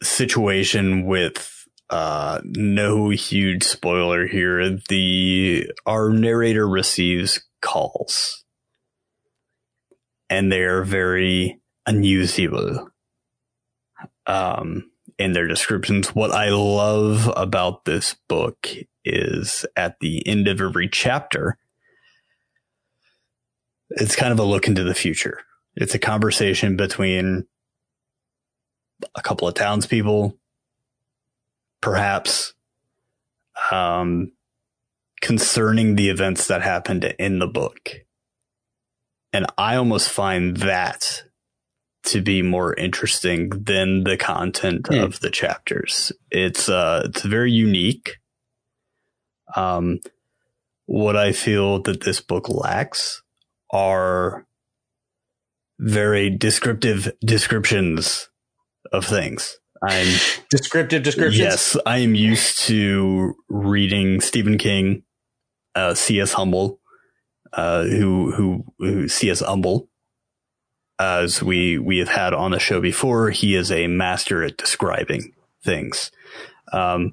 situation 0.03 1.07
with 1.07 1.67
uh, 1.91 2.41
no 2.45 3.11
huge 3.11 3.65
spoiler 3.65 4.27
here. 4.27 4.79
The 4.89 5.71
our 5.87 6.11
narrator 6.11 6.69
receives 6.69 7.43
calls, 7.61 8.42
and 10.33 10.51
they 10.51 10.63
are 10.63 10.83
very 10.83 11.61
unusual. 11.87 12.89
Um, 14.27 14.93
in 15.19 15.33
their 15.33 15.47
descriptions. 15.47 16.15
What 16.15 16.33
I 16.33 16.51
love 16.51 17.33
about 17.37 17.85
this 17.85 18.17
book 18.29 18.69
is 19.05 19.65
at 19.77 20.01
the 20.01 20.27
end 20.27 20.49
of 20.49 20.61
every 20.61 20.89
chapter, 20.89 21.59
it's 23.91 24.17
kind 24.17 24.33
of 24.33 24.39
a 24.39 24.45
look 24.45 24.67
into 24.67 24.85
the 24.85 24.95
future. 24.95 25.41
It's 25.75 25.95
a 25.95 25.99
conversation 25.99 26.77
between 26.77 27.47
a 29.15 29.23
couple 29.23 29.49
of 29.49 29.55
townspeople, 29.55 30.39
perhaps, 31.81 32.55
um, 33.71 34.33
concerning 35.21 35.97
the 35.97 36.09
events 36.09 36.47
that 36.49 36.63
happened 36.63 37.05
in 37.19 37.39
the 37.39 37.47
book. 37.47 37.91
And 39.33 39.47
I 39.57 39.77
almost 39.77 40.11
find 40.11 40.59
that 40.59 41.25
to 42.05 42.21
be 42.21 42.43
more 42.43 42.75
interesting 42.75 43.49
than 43.51 44.05
the 44.05 44.17
content 44.17 44.85
mm. 44.85 45.03
of 45.03 45.21
the 45.21 45.31
chapters. 45.31 46.13
It's 46.31 46.69
uh 46.69 47.03
it's 47.07 47.23
very 47.23 47.53
unique. 47.53 48.19
Um 49.55 50.01
what 50.87 51.17
I 51.17 51.33
feel 51.33 51.81
that 51.83 52.03
this 52.03 52.21
book 52.21 52.49
lacks 52.49 53.23
are 53.71 54.47
very 55.79 56.31
descriptive 56.31 57.13
descriptions 57.25 58.29
of 58.93 59.05
things. 59.05 59.59
I'm 59.83 60.07
descriptive 60.49 61.03
descriptions. 61.03 61.39
Yes, 61.39 61.77
I 61.87 61.99
am 61.99 62.15
used 62.15 62.61
to 62.67 63.35
reading 63.49 64.21
Stephen 64.21 64.59
King, 64.59 65.03
uh, 65.75 65.95
C.S. 65.95 66.35
Humble, 66.35 66.79
uh, 67.53 67.85
who 67.85 68.33
who 68.33 68.65
who 68.79 69.09
C.S. 69.09 69.41
Humble, 69.41 69.89
as 70.99 71.43
we 71.43 71.79
we 71.79 71.99
have 71.99 72.09
had 72.09 72.33
on 72.35 72.53
the 72.53 72.59
show 72.59 72.81
before, 72.81 73.31
he 73.31 73.55
is 73.55 73.71
a 73.71 73.87
master 73.87 74.43
at 74.43 74.57
describing 74.57 75.33
things. 75.65 76.11
Um, 76.73 77.13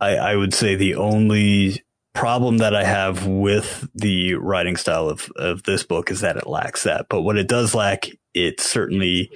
I, 0.00 0.16
I 0.16 0.36
would 0.36 0.52
say 0.52 0.74
the 0.74 0.96
only 0.96 1.82
problem 2.14 2.58
that 2.58 2.74
I 2.74 2.84
have 2.84 3.26
with 3.26 3.88
the 3.94 4.34
writing 4.34 4.76
style 4.76 5.08
of, 5.08 5.30
of 5.36 5.62
this 5.62 5.84
book 5.84 6.10
is 6.10 6.20
that 6.20 6.36
it 6.36 6.46
lacks 6.46 6.82
that. 6.82 7.06
But 7.08 7.22
what 7.22 7.38
it 7.38 7.48
does 7.48 7.74
lack, 7.74 8.06
it 8.34 8.60
certainly 8.60 9.30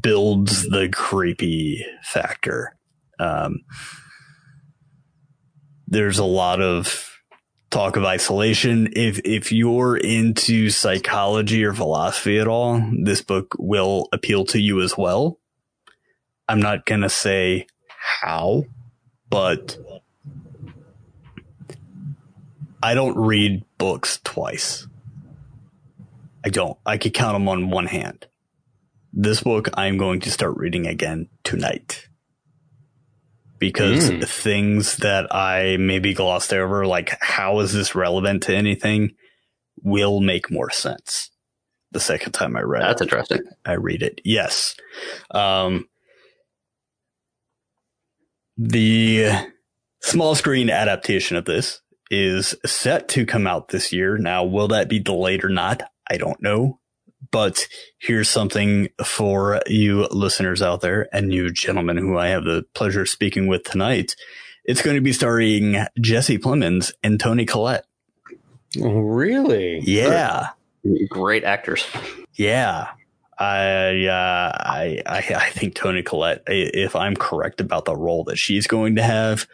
builds 0.00 0.68
the 0.68 0.88
creepy 0.88 1.84
factor. 2.02 2.76
Um, 3.18 3.60
there's 5.86 6.18
a 6.18 6.24
lot 6.24 6.60
of 6.62 7.09
talk 7.70 7.96
of 7.96 8.04
isolation. 8.04 8.88
If 8.94 9.20
if 9.24 9.52
you're 9.52 9.96
into 9.96 10.70
psychology 10.70 11.64
or 11.64 11.72
philosophy 11.72 12.38
at 12.38 12.48
all, 12.48 12.82
this 13.02 13.22
book 13.22 13.54
will 13.58 14.08
appeal 14.12 14.44
to 14.46 14.60
you 14.60 14.82
as 14.82 14.96
well. 14.98 15.38
I'm 16.48 16.60
not 16.60 16.84
gonna 16.84 17.08
say 17.08 17.66
how, 17.86 18.64
but 19.28 19.78
I 22.82 22.94
don't 22.94 23.16
read 23.16 23.64
books 23.78 24.20
twice. 24.24 24.86
I 26.44 26.48
don't. 26.48 26.78
I 26.84 26.98
could 26.98 27.14
count 27.14 27.34
them 27.34 27.48
on 27.48 27.70
one 27.70 27.86
hand. 27.86 28.26
This 29.12 29.42
book 29.42 29.68
I'm 29.74 29.98
going 29.98 30.20
to 30.20 30.30
start 30.30 30.56
reading 30.56 30.86
again 30.86 31.28
tonight 31.44 32.08
because 33.60 34.10
mm. 34.10 34.26
things 34.26 34.96
that 34.96 35.32
I 35.32 35.76
maybe 35.78 36.14
glossed 36.14 36.52
over, 36.52 36.86
like 36.86 37.16
how 37.20 37.60
is 37.60 37.72
this 37.72 37.94
relevant 37.94 38.42
to 38.44 38.56
anything, 38.56 39.12
will 39.82 40.20
make 40.20 40.50
more 40.50 40.70
sense 40.70 41.30
the 41.92 42.00
second 42.00 42.32
time 42.32 42.56
I 42.56 42.62
read 42.62 42.82
That's 42.82 43.00
it. 43.00 43.04
interesting. 43.04 43.42
I 43.64 43.74
read 43.74 44.02
it. 44.02 44.20
Yes. 44.24 44.74
Um, 45.30 45.88
the 48.56 49.30
small 50.02 50.34
screen 50.34 50.70
adaptation 50.70 51.36
of 51.36 51.44
this 51.44 51.80
is 52.10 52.54
set 52.66 53.08
to 53.10 53.26
come 53.26 53.46
out 53.46 53.68
this 53.68 53.92
year. 53.92 54.18
Now, 54.18 54.44
will 54.44 54.68
that 54.68 54.88
be 54.88 54.98
delayed 54.98 55.44
or 55.44 55.48
not? 55.48 55.82
I 56.10 56.16
don't 56.16 56.42
know. 56.42 56.79
But 57.32 57.68
here's 57.98 58.28
something 58.28 58.88
for 59.04 59.60
you 59.66 60.06
listeners 60.10 60.62
out 60.62 60.80
there 60.80 61.08
and 61.14 61.32
you 61.32 61.50
gentlemen 61.50 61.96
who 61.96 62.18
I 62.18 62.28
have 62.28 62.44
the 62.44 62.64
pleasure 62.74 63.02
of 63.02 63.08
speaking 63.08 63.46
with 63.46 63.64
tonight. 63.64 64.16
It's 64.64 64.82
going 64.82 64.96
to 64.96 65.00
be 65.00 65.12
starring 65.12 65.84
Jesse 66.00 66.38
Plemons 66.38 66.92
and 67.02 67.20
Toni 67.20 67.46
Collette. 67.46 67.86
Really? 68.76 69.80
Yeah. 69.80 70.50
Great 71.08 71.44
actors. 71.44 71.86
Yeah. 72.34 72.88
I, 73.38 74.04
uh, 74.04 74.52
I, 74.54 75.02
I, 75.06 75.18
I 75.34 75.50
think 75.50 75.74
Toni 75.74 76.02
Collette, 76.02 76.42
if 76.46 76.94
I'm 76.94 77.16
correct 77.16 77.60
about 77.60 77.86
the 77.86 77.96
role 77.96 78.24
that 78.24 78.36
she's 78.36 78.66
going 78.66 78.96
to 78.96 79.02
have, 79.02 79.46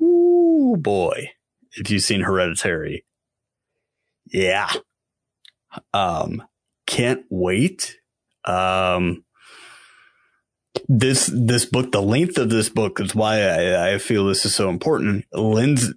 oh 0.00 0.76
boy, 0.76 1.30
if 1.72 1.90
you've 1.90 2.02
seen 2.02 2.20
Hereditary, 2.20 3.04
yeah. 4.26 4.70
Um, 5.94 6.42
can't 6.88 7.24
wait. 7.28 7.98
Um, 8.44 9.24
this 10.88 11.30
this 11.32 11.66
book, 11.66 11.92
the 11.92 12.02
length 12.02 12.38
of 12.38 12.50
this 12.50 12.68
book 12.68 12.98
is 12.98 13.14
why 13.14 13.42
I, 13.42 13.94
I 13.94 13.98
feel 13.98 14.26
this 14.26 14.44
is 14.44 14.54
so 14.54 14.70
important. 14.70 15.26
lends 15.32 15.92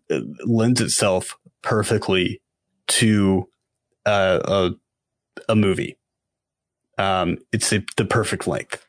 lends 0.45 0.81
itself 0.81 1.37
perfectly 1.63 2.41
to 2.87 3.47
uh, 4.05 4.39
a 4.43 4.71
a 5.49 5.55
movie. 5.55 5.97
Um, 6.97 7.37
it's 7.51 7.71
a, 7.71 7.83
the 7.97 8.05
perfect 8.05 8.47
length. 8.47 8.85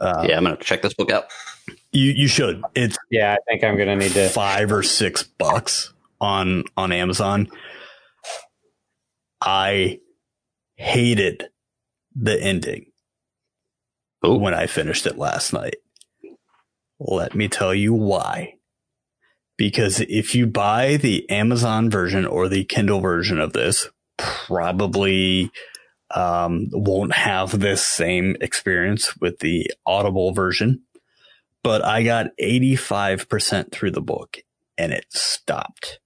Uh, 0.00 0.26
yeah, 0.28 0.36
I'm 0.36 0.44
gonna 0.44 0.56
check 0.56 0.82
this 0.82 0.94
book 0.94 1.10
out. 1.10 1.24
You 1.90 2.12
you 2.12 2.28
should. 2.28 2.62
It's 2.74 2.96
yeah, 3.10 3.34
I 3.34 3.38
think 3.48 3.64
I'm 3.64 3.76
gonna 3.76 3.96
need 3.96 4.12
to 4.12 4.28
five 4.28 4.70
or 4.70 4.82
six 4.84 5.24
bucks 5.24 5.92
on 6.20 6.64
on 6.76 6.92
Amazon. 6.92 7.48
I 9.40 9.98
hated 10.82 11.44
the 12.14 12.42
ending 12.42 12.86
Ooh. 14.26 14.34
when 14.34 14.52
I 14.52 14.66
finished 14.66 15.06
it 15.06 15.16
last 15.16 15.52
night. 15.52 15.76
Let 16.98 17.34
me 17.34 17.48
tell 17.48 17.72
you 17.72 17.94
why. 17.94 18.54
Because 19.56 20.00
if 20.00 20.34
you 20.34 20.46
buy 20.46 20.96
the 20.96 21.28
Amazon 21.30 21.88
version 21.88 22.26
or 22.26 22.48
the 22.48 22.64
Kindle 22.64 23.00
version 23.00 23.38
of 23.38 23.52
this, 23.52 23.88
probably 24.16 25.52
um, 26.10 26.68
won't 26.72 27.14
have 27.14 27.60
this 27.60 27.86
same 27.86 28.36
experience 28.40 29.16
with 29.18 29.38
the 29.38 29.70
Audible 29.86 30.32
version. 30.32 30.82
But 31.62 31.84
I 31.84 32.02
got 32.02 32.36
85% 32.42 33.70
through 33.70 33.92
the 33.92 34.00
book 34.00 34.38
and 34.76 34.92
it 34.92 35.06
stopped. 35.10 36.00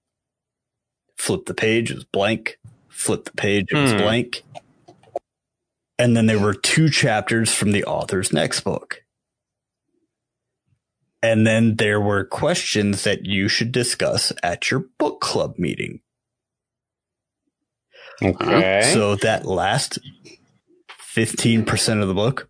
Flip 1.15 1.45
the 1.45 1.55
page, 1.55 1.89
it 1.89 1.95
was 1.95 2.05
blank. 2.05 2.59
Flip 2.89 3.25
the 3.25 3.31
page, 3.31 3.71
it 3.71 3.77
was 3.77 3.91
hmm. 3.91 3.97
blank. 3.97 4.43
And 5.99 6.15
then 6.15 6.27
there 6.27 6.39
were 6.39 6.53
two 6.53 6.89
chapters 6.89 7.53
from 7.53 7.71
the 7.71 7.83
author's 7.85 8.31
next 8.31 8.61
book. 8.61 9.03
And 11.23 11.47
then 11.47 11.77
there 11.77 11.99
were 11.99 12.23
questions 12.23 13.03
that 13.03 13.25
you 13.25 13.47
should 13.47 13.71
discuss 13.71 14.31
at 14.43 14.69
your 14.69 14.85
book 14.99 15.19
club 15.19 15.55
meeting. 15.57 16.01
Okay. 18.21 18.91
So 18.93 19.15
that 19.15 19.45
last 19.45 19.99
15% 21.15 22.01
of 22.01 22.07
the 22.07 22.13
book 22.13 22.49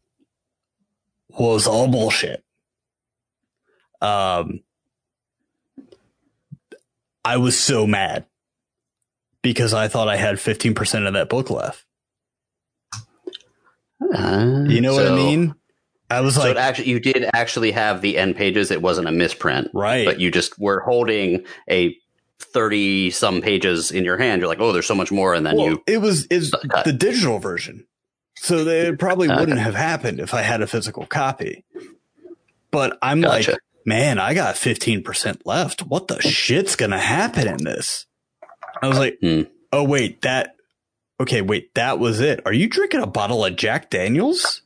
was 1.30 1.68
all 1.68 1.88
bullshit. 1.88 2.43
Um, 4.02 4.62
I 7.24 7.38
was 7.38 7.58
so 7.58 7.88
mad 7.88 8.26
because 9.41 9.74
I 9.74 9.88
thought 9.88 10.08
I 10.08 10.18
had 10.18 10.36
15% 10.36 11.08
of 11.08 11.14
that 11.14 11.30
book 11.30 11.50
left. 11.50 11.87
Uh, 14.02 14.64
You 14.68 14.82
know 14.82 14.93
what 14.93 15.08
I 15.08 15.16
mean? 15.16 15.56
I 16.10 16.22
was 16.22 16.36
So 16.36 16.41
like, 16.41 16.52
it 16.52 16.58
actually, 16.58 16.89
you 16.89 17.00
did 17.00 17.30
actually 17.34 17.72
have 17.72 18.02
the 18.02 18.18
end 18.18 18.36
pages. 18.36 18.72
It 18.72 18.82
wasn't 18.82 19.08
a 19.08 19.12
misprint, 19.12 19.70
right. 19.74 20.06
but 20.06 20.20
you 20.20 20.32
just 20.32 20.58
were 20.60 20.80
holding 20.82 21.45
a 21.70 21.98
thirty 22.39 23.10
some 23.12 23.41
pages 23.41 23.91
in 23.91 24.06
your 24.06 24.18
hand. 24.18 24.39
You're 24.41 24.48
like, 24.48 24.60
oh, 24.62 24.72
there's 24.72 24.86
so 24.86 24.95
much 24.95 25.12
more, 25.12 25.34
and 25.34 25.45
then 25.45 25.58
well, 25.58 25.66
you 25.68 25.84
it 25.88 25.98
was 25.98 26.26
is 26.28 26.52
the 26.52 26.95
digital 26.98 27.39
version. 27.39 27.86
So 28.38 28.64
they- 28.64 28.88
it 28.88 29.00
probably 29.00 29.28
Okay. 29.30 29.39
wouldn't 29.39 29.60
have 29.60 29.74
happened 29.76 30.20
if 30.20 30.34
I 30.34 30.43
had 30.43 30.62
a 30.62 30.68
physical 30.68 31.06
copy. 31.08 31.66
But 32.72 32.98
I'm 33.02 33.22
Gotcha. 33.22 33.52
like, 33.54 33.60
man, 33.86 34.20
I 34.20 34.34
got 34.36 34.56
15% 34.56 35.41
left. 35.45 35.82
What 35.82 36.08
the 36.08 36.22
shit's 36.22 36.76
going 36.76 36.91
to 36.91 37.00
happen 37.00 37.48
in 37.48 37.64
this? 37.64 38.06
I 38.82 38.88
was 38.88 39.00
like, 39.00 39.18
Hmm. 39.22 39.43
oh, 39.74 39.84
wait, 39.84 40.22
that, 40.22 40.56
okay, 41.20 41.41
wait, 41.41 41.74
that 41.76 41.99
was 41.99 42.20
it. 42.20 42.41
Are 42.45 42.53
you 42.53 42.68
drinking 42.68 43.01
a 43.01 43.07
bottle 43.07 43.45
of 43.45 43.55
Jack 43.55 43.89
Daniels? 43.89 44.61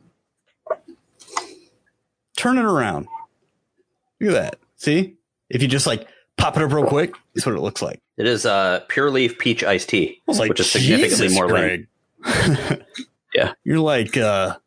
Turn 2.37 2.57
it 2.57 2.65
around. 2.65 3.07
Look 4.19 4.33
at 4.33 4.41
that. 4.41 4.59
See? 4.77 5.15
If 5.49 5.61
you 5.61 5.67
just 5.67 5.87
like 5.87 6.07
pop 6.37 6.57
it 6.57 6.63
up 6.63 6.71
real 6.71 6.85
quick, 6.85 7.15
that's 7.35 7.45
what 7.45 7.55
it 7.55 7.61
looks 7.61 7.81
like. 7.81 7.99
It 8.17 8.27
is 8.27 8.45
uh, 8.45 8.81
pure 8.87 9.11
leaf 9.11 9.37
peach 9.37 9.63
iced 9.63 9.89
tea, 9.89 10.21
like, 10.27 10.49
which 10.49 10.59
is 10.59 10.71
significantly 10.71 11.27
Jesus, 11.27 11.33
more. 11.35 11.47
Greg. 11.47 11.87
Yeah. 13.33 13.53
You're 13.63 13.79
like 13.79 14.17
uh 14.17 14.57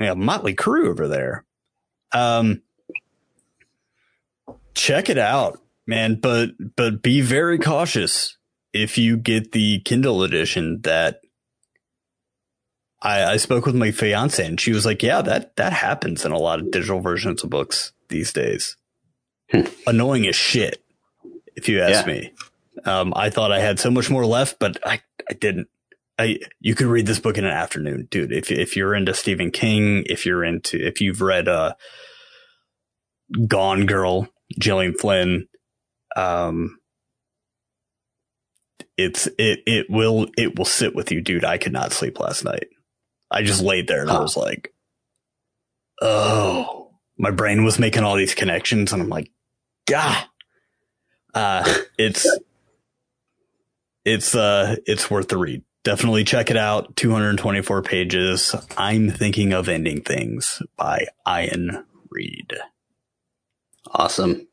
yeah, 0.00 0.14
Motley 0.14 0.54
Crue 0.54 0.88
over 0.88 1.08
there. 1.08 1.44
Um 2.12 2.62
check 4.74 5.10
it 5.10 5.18
out, 5.18 5.60
man, 5.86 6.16
but 6.16 6.50
but 6.76 7.02
be 7.02 7.20
very 7.20 7.58
cautious 7.58 8.36
if 8.72 8.96
you 8.96 9.16
get 9.16 9.52
the 9.52 9.80
Kindle 9.80 10.22
edition 10.22 10.80
that 10.82 11.21
I, 13.04 13.32
I 13.32 13.36
spoke 13.36 13.66
with 13.66 13.74
my 13.74 13.90
fiance 13.90 14.44
and 14.46 14.60
she 14.60 14.72
was 14.72 14.86
like, 14.86 15.02
Yeah, 15.02 15.22
that 15.22 15.56
that 15.56 15.72
happens 15.72 16.24
in 16.24 16.32
a 16.32 16.38
lot 16.38 16.60
of 16.60 16.70
digital 16.70 17.00
versions 17.00 17.42
of 17.42 17.50
books 17.50 17.92
these 18.08 18.32
days. 18.32 18.76
Hmm. 19.50 19.62
Annoying 19.86 20.26
as 20.26 20.36
shit, 20.36 20.82
if 21.56 21.68
you 21.68 21.80
ask 21.80 22.06
Yeah. 22.06 22.12
me. 22.12 22.32
Um, 22.84 23.12
I 23.14 23.28
thought 23.30 23.52
I 23.52 23.60
had 23.60 23.78
so 23.78 23.90
much 23.90 24.08
more 24.08 24.24
left, 24.24 24.58
but 24.58 24.78
I, 24.86 25.02
I 25.28 25.34
didn't. 25.34 25.68
I, 26.18 26.38
you 26.60 26.74
could 26.74 26.86
read 26.86 27.06
this 27.06 27.18
book 27.20 27.36
in 27.38 27.44
an 27.44 27.50
afternoon, 27.50 28.06
dude. 28.10 28.32
If, 28.32 28.50
if 28.52 28.76
you're 28.76 28.94
into 28.94 29.14
Stephen 29.14 29.50
King, 29.50 30.04
if 30.06 30.24
you're 30.26 30.44
into, 30.44 30.76
if 30.78 31.00
you've 31.00 31.20
read, 31.20 31.48
uh, 31.48 31.74
Gone 33.48 33.86
Girl, 33.86 34.28
Gillian 34.58 34.94
Flynn, 34.94 35.48
um, 36.16 36.78
it's, 38.96 39.26
it, 39.38 39.60
it 39.66 39.86
will, 39.88 40.28
it 40.36 40.58
will 40.58 40.64
sit 40.66 40.94
with 40.94 41.10
you, 41.10 41.20
dude. 41.22 41.44
I 41.44 41.56
could 41.58 41.72
not 41.72 41.92
sleep 41.92 42.20
last 42.20 42.44
night. 42.44 42.68
I 43.32 43.42
just 43.42 43.62
laid 43.62 43.88
there 43.88 44.02
and 44.02 44.10
I 44.10 44.20
was 44.20 44.36
like, 44.36 44.72
oh, 46.00 46.90
my 47.16 47.30
brain 47.30 47.64
was 47.64 47.78
making 47.78 48.04
all 48.04 48.16
these 48.16 48.34
connections 48.34 48.92
and 48.92 49.02
I'm 49.02 49.08
like, 49.08 49.30
God, 49.86 50.24
uh, 51.34 51.74
it's, 51.98 52.26
it's, 54.04 54.34
uh, 54.34 54.76
it's 54.86 55.10
worth 55.10 55.28
the 55.28 55.38
read. 55.38 55.62
Definitely 55.84 56.24
check 56.24 56.50
it 56.50 56.56
out. 56.56 56.94
224 56.94 57.82
pages. 57.82 58.54
I'm 58.76 59.10
thinking 59.10 59.52
of 59.52 59.68
ending 59.68 60.02
things 60.02 60.62
by 60.76 61.06
Iain 61.26 61.84
Reid. 62.10 62.52
Awesome. 63.90 64.46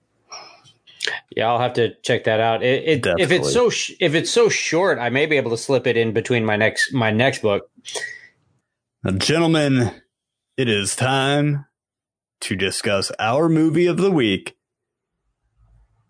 Yeah, 1.36 1.47
I'll 1.47 1.59
have 1.59 1.73
to 1.73 1.93
check 2.01 2.25
that 2.25 2.39
out. 2.39 2.63
It, 2.63 3.05
it, 3.05 3.19
if 3.19 3.32
it's 3.32 3.53
so 3.53 3.69
sh- 3.69 3.93
if 3.99 4.15
it's 4.15 4.30
so 4.32 4.49
short, 4.49 4.99
I 4.99 5.09
may 5.09 5.25
be 5.25 5.38
able 5.38 5.51
to 5.51 5.57
slip 5.57 5.88
it 5.88 5.97
in 5.97 6.11
between 6.11 6.43
my 6.45 6.55
next 6.55 6.93
my 6.93 7.11
next 7.11 7.41
book. 7.41 7.69
Now, 9.03 9.11
gentlemen, 9.11 9.91
it 10.57 10.67
is 10.67 10.95
time 10.95 11.65
to 12.41 12.55
discuss 12.55 13.11
our 13.19 13.47
movie 13.47 13.85
of 13.87 13.97
the 13.97 14.11
week, 14.11 14.57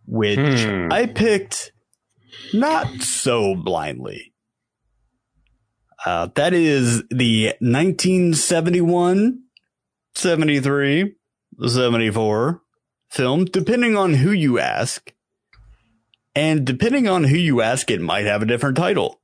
which 0.05 0.39
Hmm. 0.39 0.91
I 0.91 1.05
picked 1.05 1.71
not 2.53 3.01
so 3.01 3.55
blindly. 3.55 4.33
Uh, 6.05 6.29
that 6.35 6.53
is 6.53 7.03
the 7.09 7.53
1971, 7.59 9.43
73, 10.15 11.15
74 11.67 12.61
film, 13.09 13.45
depending 13.45 13.95
on 13.97 14.13
who 14.15 14.31
you 14.31 14.57
ask. 14.59 15.13
And 16.35 16.65
depending 16.65 17.07
on 17.07 17.25
who 17.25 17.35
you 17.35 17.61
ask, 17.61 17.91
it 17.91 17.99
might 18.01 18.25
have 18.25 18.41
a 18.41 18.45
different 18.45 18.77
title. 18.77 19.18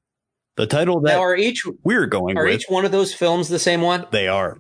The 0.58 0.68
title 0.68 1.01
that 1.01 1.14
Now, 1.14 1.22
are 1.22 1.36
each 1.36 1.66
we're 1.84 2.06
going 2.06 2.38
are 2.38 2.45
with, 2.45 2.56
each 2.56 2.66
one 2.70 2.86
of 2.86 2.91
those 2.91 3.14
films 3.14 3.49
the 3.49 3.60
same 3.60 3.82
one? 3.82 4.06
they 4.12 4.28
are. 4.28 4.60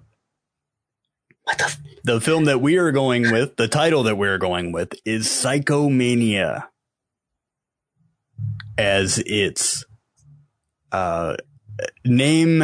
the, 1.57 1.77
the 2.03 2.21
film 2.21 2.45
that 2.45 2.61
we 2.61 2.77
are 2.77 2.91
going 2.91 3.31
with, 3.31 3.55
the 3.55 3.67
title 3.67 4.03
that 4.03 4.17
we're 4.17 4.37
going 4.37 4.71
with 4.71 4.93
is 5.05 5.27
Psychomania. 5.27 6.65
As 8.77 9.23
its 9.25 9.85
uh, 10.91 11.37
name 12.03 12.61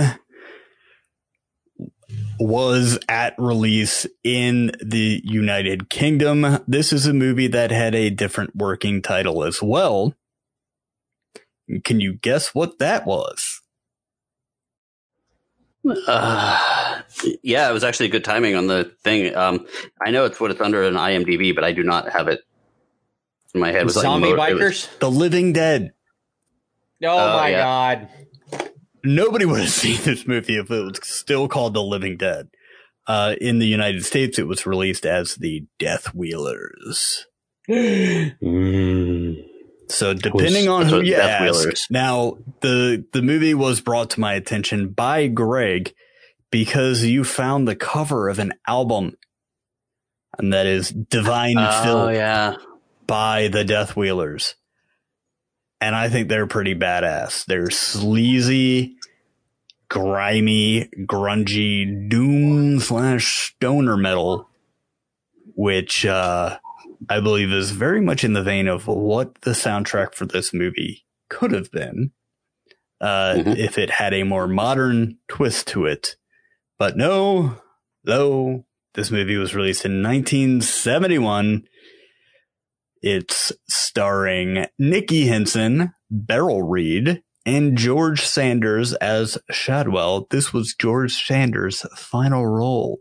was 2.39 2.99
at 3.07 3.35
release 3.37 4.07
in 4.23 4.71
the 4.83 5.21
United 5.23 5.89
Kingdom. 5.89 6.59
This 6.67 6.91
is 6.91 7.05
a 7.05 7.13
movie 7.13 7.47
that 7.47 7.71
had 7.71 7.95
a 7.95 8.09
different 8.09 8.55
working 8.55 9.01
title 9.01 9.43
as 9.43 9.61
well. 9.61 10.15
Can 11.83 11.99
you 11.99 12.13
guess 12.13 12.53
what 12.55 12.79
that 12.79 13.05
was? 13.05 13.61
Uh, 16.07 17.01
yeah, 17.41 17.67
it 17.69 17.73
was 17.73 17.83
actually 17.83 18.09
good 18.09 18.23
timing 18.23 18.55
on 18.55 18.67
the 18.67 18.91
thing. 19.03 19.35
Um, 19.35 19.65
I 19.99 20.11
know 20.11 20.25
it's 20.25 20.39
what 20.39 20.51
it's 20.51 20.61
under 20.61 20.83
an 20.83 20.93
IMDb, 20.93 21.55
but 21.55 21.63
I 21.63 21.71
do 21.71 21.81
not 21.83 22.09
have 22.11 22.27
it 22.27 22.41
in 23.55 23.61
my 23.61 23.71
head. 23.71 23.81
It 23.81 23.85
was 23.85 23.95
like 23.95 24.03
Zombie 24.03 24.33
mo- 24.35 24.43
it 24.43 24.53
was- 24.55 24.61
bikers? 24.87 24.99
The 24.99 25.09
Living 25.09 25.53
Dead. 25.53 25.91
oh 27.03 27.07
Oh, 27.07 27.37
my 27.37 27.49
yeah. 27.49 27.63
god! 27.63 28.07
nobody 29.03 29.45
would 29.47 29.61
have 29.61 29.69
seen 29.71 29.99
this 30.03 30.27
movie 30.27 30.57
if 30.57 30.69
it 30.69 30.83
was 30.83 30.99
still 31.01 31.47
called 31.47 31.73
The 31.73 31.81
Living 31.81 32.15
Dead. 32.17 32.49
Uh, 33.07 33.33
in 33.41 33.57
the 33.57 33.65
United 33.65 34.05
States, 34.05 34.37
it 34.37 34.47
was 34.47 34.67
released 34.67 35.05
as 35.07 35.35
the 35.35 35.65
Death 35.79 36.13
Wheelers. 36.13 37.25
Mm. 37.69 39.45
So 39.91 40.13
depending 40.13 40.67
on 40.69 40.87
who 40.87 41.01
you 41.01 41.15
ask, 41.15 41.41
Wheelers. 41.43 41.87
now 41.89 42.37
the 42.61 43.05
the 43.11 43.21
movie 43.21 43.53
was 43.53 43.81
brought 43.81 44.09
to 44.11 44.19
my 44.19 44.33
attention 44.33 44.89
by 44.89 45.27
Greg 45.27 45.93
because 46.49 47.03
you 47.03 47.23
found 47.23 47.67
the 47.67 47.75
cover 47.75 48.29
of 48.29 48.39
an 48.39 48.53
album, 48.67 49.17
and 50.37 50.53
that 50.53 50.65
is 50.65 50.89
Divine 50.89 51.57
Oh 51.57 51.83
Filth 51.83 52.13
yeah, 52.13 52.55
by 53.07 53.47
the 53.47 53.63
Death 53.63 53.95
Wheelers. 53.95 54.55
And 55.79 55.95
I 55.95 56.09
think 56.09 56.29
they're 56.29 56.47
pretty 56.47 56.75
badass. 56.75 57.45
They're 57.45 57.71
sleazy, 57.71 58.97
grimy, 59.89 60.89
grungy 61.05 62.07
doom 62.07 62.79
slash 62.79 63.51
stoner 63.55 63.97
metal, 63.97 64.47
which 65.55 66.05
uh, 66.05 66.59
I 67.11 67.19
believe 67.19 67.51
is 67.51 67.71
very 67.71 68.01
much 68.01 68.23
in 68.23 68.33
the 68.33 68.43
vein 68.43 68.67
of 68.67 68.87
what 68.87 69.41
the 69.41 69.51
soundtrack 69.51 70.13
for 70.15 70.25
this 70.25 70.53
movie 70.53 71.05
could 71.29 71.51
have 71.51 71.71
been 71.71 72.11
uh, 73.01 73.33
Mhm. 73.37 73.57
if 73.57 73.77
it 73.77 73.89
had 73.89 74.13
a 74.13 74.23
more 74.23 74.47
modern 74.47 75.17
twist 75.27 75.67
to 75.69 75.85
it. 75.85 76.15
But 76.77 76.95
no, 76.97 77.57
though 78.03 78.65
this 78.93 79.09
movie 79.11 79.37
was 79.37 79.55
released 79.55 79.85
in 79.85 80.01
1971. 80.03 81.63
It's 83.01 83.51
starring 83.67 84.67
Nicky 84.77 85.25
Henson, 85.25 85.93
Beryl 86.11 86.61
Reid, 86.61 87.23
and 87.45 87.75
George 87.77 88.21
Sanders 88.23 88.93
as 88.95 89.37
Shadwell. 89.49 90.27
This 90.29 90.53
was 90.53 90.75
George 90.79 91.13
Sanders' 91.13 91.81
final 91.95 92.45
role. 92.45 92.99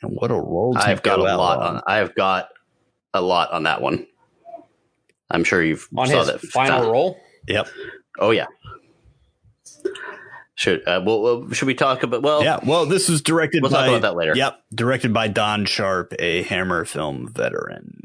And 0.00 0.12
what 0.12 0.30
a 0.30 0.34
role 0.34 0.74
I've 0.78 1.02
got 1.02 1.18
a 1.18 1.22
lot 1.22 1.58
on. 1.58 1.76
on. 1.78 1.82
I've 1.88 2.14
got 2.14 2.48
a 3.14 3.20
lot 3.20 3.52
on 3.52 3.64
that 3.64 3.80
one. 3.80 4.06
I'm 5.30 5.44
sure 5.44 5.62
you've 5.62 5.88
On 5.96 6.06
saw 6.06 6.18
his 6.20 6.26
that 6.28 6.40
final 6.40 6.90
role. 6.90 7.18
Yep. 7.46 7.68
Oh 8.18 8.30
yeah. 8.30 8.46
Should 10.54 10.86
uh, 10.88 11.00
well, 11.04 11.22
well, 11.22 11.50
should 11.52 11.66
we 11.66 11.74
talk 11.74 12.02
about? 12.02 12.22
Well, 12.22 12.42
Yeah. 12.42 12.58
Well, 12.64 12.86
this 12.86 13.08
was 13.08 13.22
directed 13.22 13.62
we'll 13.62 13.70
by 13.70 13.86
talk 13.86 13.88
about 13.88 14.02
that 14.02 14.16
later. 14.16 14.34
Yep, 14.34 14.58
directed 14.74 15.14
by 15.14 15.28
Don 15.28 15.66
Sharp, 15.66 16.12
a 16.18 16.42
Hammer 16.42 16.84
film 16.84 17.32
veteran. 17.32 18.00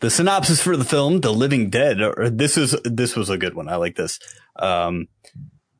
The 0.00 0.10
synopsis 0.10 0.60
for 0.60 0.76
the 0.76 0.84
film, 0.84 1.20
The 1.22 1.32
Living 1.32 1.70
Dead, 1.70 2.02
or 2.02 2.28
this 2.28 2.58
is 2.58 2.76
this 2.84 3.16
was 3.16 3.30
a 3.30 3.38
good 3.38 3.54
one. 3.54 3.68
I 3.70 3.76
like 3.76 3.96
this. 3.96 4.18
Um, 4.56 5.08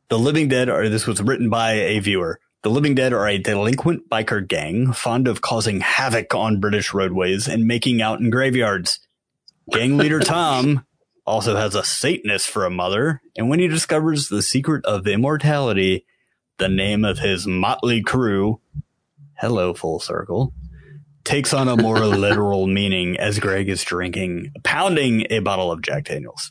the 0.09 0.19
Living 0.19 0.49
Dead, 0.49 0.71
or 0.71 0.89
this 0.89 1.07
was 1.07 1.21
written 1.21 1.51
by 1.51 1.73
a 1.73 1.99
viewer. 1.99 2.41
The 2.65 2.71
Living 2.71 2.95
Dead 2.95 3.13
are 3.13 3.29
a 3.29 3.37
delinquent 3.37 4.09
biker 4.09 4.49
gang 4.49 4.95
fond 4.95 5.29
of 5.29 5.43
causing 5.43 5.81
havoc 5.81 6.35
on 6.35 6.61
British 6.61 6.95
roadways 6.95 7.47
and 7.47 7.67
making 7.67 8.01
out 8.01 8.21
in 8.21 8.31
graveyards. 8.31 9.01
Gang 9.71 9.99
leader 9.99 10.19
Tom 10.25 10.87
also 11.27 11.57
has 11.57 11.75
a 11.75 11.85
Satanist 11.85 12.49
for 12.49 12.65
a 12.65 12.71
mother, 12.71 13.21
and 13.37 13.51
when 13.51 13.61
he 13.61 13.69
discovers 13.69 14.29
the 14.29 14.41
secret 14.41 14.83
of 14.87 15.07
immortality, 15.07 16.07
the 16.57 16.71
name 16.71 17.05
of 17.05 17.19
his 17.19 17.47
motley 17.47 18.01
crew, 18.01 18.63
hello, 19.37 19.75
full 19.75 20.01
circle, 20.01 20.55
takes 21.23 21.53
on 21.53 21.69
a 21.69 21.77
more 21.77 21.99
literal 22.07 22.67
meaning 22.67 23.19
as 23.19 23.41
Greg 23.41 23.69
is 23.69 23.85
drinking, 23.85 24.53
pounding 24.63 25.27
a 25.29 25.41
bottle 25.41 25.71
of 25.71 25.83
Jack 25.83 26.05
Daniels. 26.05 26.51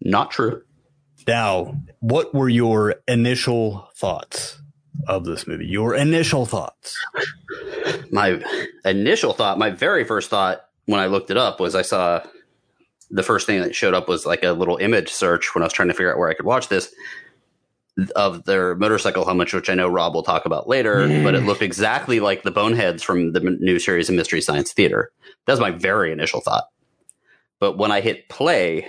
Not 0.00 0.30
true. 0.30 0.62
Now, 1.26 1.76
what 2.00 2.34
were 2.34 2.48
your 2.48 2.96
initial 3.06 3.88
thoughts 3.96 4.60
of 5.06 5.24
this 5.24 5.46
movie? 5.46 5.66
Your 5.66 5.94
initial 5.94 6.46
thoughts? 6.46 6.96
My 8.10 8.42
initial 8.84 9.32
thought, 9.32 9.58
my 9.58 9.70
very 9.70 10.04
first 10.04 10.30
thought 10.30 10.62
when 10.86 11.00
I 11.00 11.06
looked 11.06 11.30
it 11.30 11.36
up 11.36 11.60
was 11.60 11.74
I 11.74 11.82
saw 11.82 12.22
the 13.10 13.22
first 13.22 13.46
thing 13.46 13.60
that 13.60 13.74
showed 13.74 13.94
up 13.94 14.08
was 14.08 14.26
like 14.26 14.42
a 14.42 14.52
little 14.52 14.78
image 14.78 15.10
search 15.10 15.54
when 15.54 15.62
I 15.62 15.66
was 15.66 15.72
trying 15.72 15.88
to 15.88 15.94
figure 15.94 16.12
out 16.12 16.18
where 16.18 16.30
I 16.30 16.34
could 16.34 16.46
watch 16.46 16.68
this 16.68 16.94
of 18.16 18.44
their 18.44 18.74
motorcycle 18.74 19.24
helmets, 19.24 19.52
which 19.52 19.68
I 19.68 19.74
know 19.74 19.88
Rob 19.88 20.14
will 20.14 20.22
talk 20.22 20.46
about 20.46 20.66
later, 20.66 21.06
mm. 21.06 21.22
but 21.22 21.34
it 21.34 21.42
looked 21.42 21.60
exactly 21.60 22.20
like 22.20 22.42
the 22.42 22.50
boneheads 22.50 23.02
from 23.02 23.32
the 23.32 23.40
new 23.40 23.78
series 23.78 24.08
of 24.08 24.14
Mystery 24.14 24.40
Science 24.40 24.72
Theater. 24.72 25.12
That 25.46 25.52
was 25.52 25.60
my 25.60 25.72
very 25.72 26.10
initial 26.10 26.40
thought. 26.40 26.64
But 27.60 27.76
when 27.76 27.92
I 27.92 28.00
hit 28.00 28.30
play, 28.30 28.88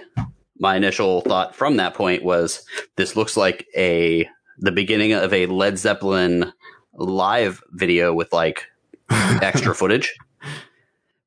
my 0.60 0.76
initial 0.76 1.22
thought 1.22 1.56
from 1.56 1.78
that 1.78 1.93
point 1.93 2.24
was 2.24 2.66
this 2.95 3.16
looks 3.16 3.36
like 3.38 3.66
a 3.76 4.28
the 4.60 4.72
beginning 4.72 5.14
of 5.14 5.34
a 5.34 5.47
Led 5.47 5.78
Zeppelin 5.78 6.54
live 6.93 7.62
video 7.72 8.14
with 8.14 8.32
like 8.32 8.66
extra 9.10 9.74
footage 9.74 10.14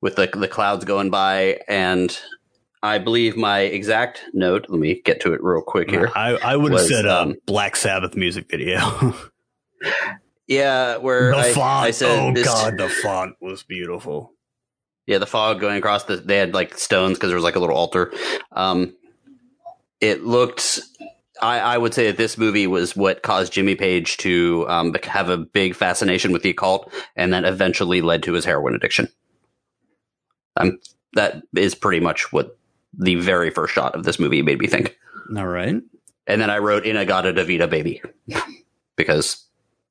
with 0.01 0.17
the 0.17 0.29
the 0.35 0.49
clouds 0.49 0.85
going 0.85 1.11
by 1.11 1.61
and 1.69 2.19
I 2.83 2.99
believe 2.99 3.37
my 3.37 3.61
exact 3.61 4.23
note. 4.33 4.67
Let 4.69 4.79
me 4.79 5.01
get 5.05 5.21
to 5.23 5.33
it 5.33 5.43
real 5.43 5.63
quick 5.63 5.91
here. 5.91 6.11
I, 6.15 6.37
I 6.37 6.57
would 6.57 6.73
have 6.73 6.83
said 6.83 7.07
um, 7.07 7.35
Black 7.45 7.75
Sabbath 7.75 8.15
music 8.15 8.49
video. 8.49 9.15
yeah, 10.47 10.97
where 10.99 11.33
the 11.33 11.39
I, 11.39 11.53
font. 11.53 11.87
I 11.87 11.91
said, 11.91 12.19
oh 12.19 12.33
this, 12.33 12.47
god, 12.47 12.79
the 12.79 12.89
font 12.89 13.35
was 13.41 13.65
beautiful. 13.65 14.33
Yeah, 15.07 15.19
the 15.19 15.27
fog 15.27 15.59
going 15.59 15.79
across 15.79 16.05
the. 16.05 16.17
They 16.17 16.37
had 16.37 16.55
like 16.55 16.79
stones 16.79 17.17
because 17.17 17.31
there 17.31 17.37
was 17.37 17.45
like 17.45 17.57
a 17.57 17.61
little 17.61 17.77
altar. 17.77 18.13
Um, 18.53 18.95
it 20.01 20.25
looked. 20.25 20.81
I, 21.41 21.59
I 21.59 21.79
would 21.79 21.93
say 21.93 22.07
that 22.07 22.17
this 22.17 22.39
movie 22.39 22.67
was 22.67 22.97
what 22.97 23.23
caused 23.23 23.53
Jimmy 23.53 23.75
Page 23.75 24.17
to 24.19 24.65
um, 24.69 24.95
have 25.05 25.29
a 25.29 25.37
big 25.37 25.75
fascination 25.75 26.33
with 26.33 26.43
the 26.43 26.51
occult, 26.51 26.93
and 27.15 27.33
then 27.33 27.45
eventually 27.45 28.01
led 28.01 28.23
to 28.23 28.33
his 28.33 28.45
heroin 28.45 28.75
addiction. 28.75 29.09
Um, 30.57 30.79
that 31.15 31.43
is 31.55 31.75
pretty 31.75 32.01
much 32.01 32.33
what 32.33 32.59
the 32.99 33.17
very 33.17 33.51
first 33.51 33.75
shot 33.75 33.95
of 33.95 34.05
this 34.05 34.19
movie 34.19 34.43
made 34.43 34.59
me 34.59 34.67
think. 34.67 34.97
All 35.37 35.47
right. 35.47 35.77
And 36.27 36.41
then 36.41 36.51
I 36.51 36.59
wrote 36.59 36.87
In-A-Gadda-Da-Vida 36.87 37.69
Baby 37.69 38.03
because 38.97 39.45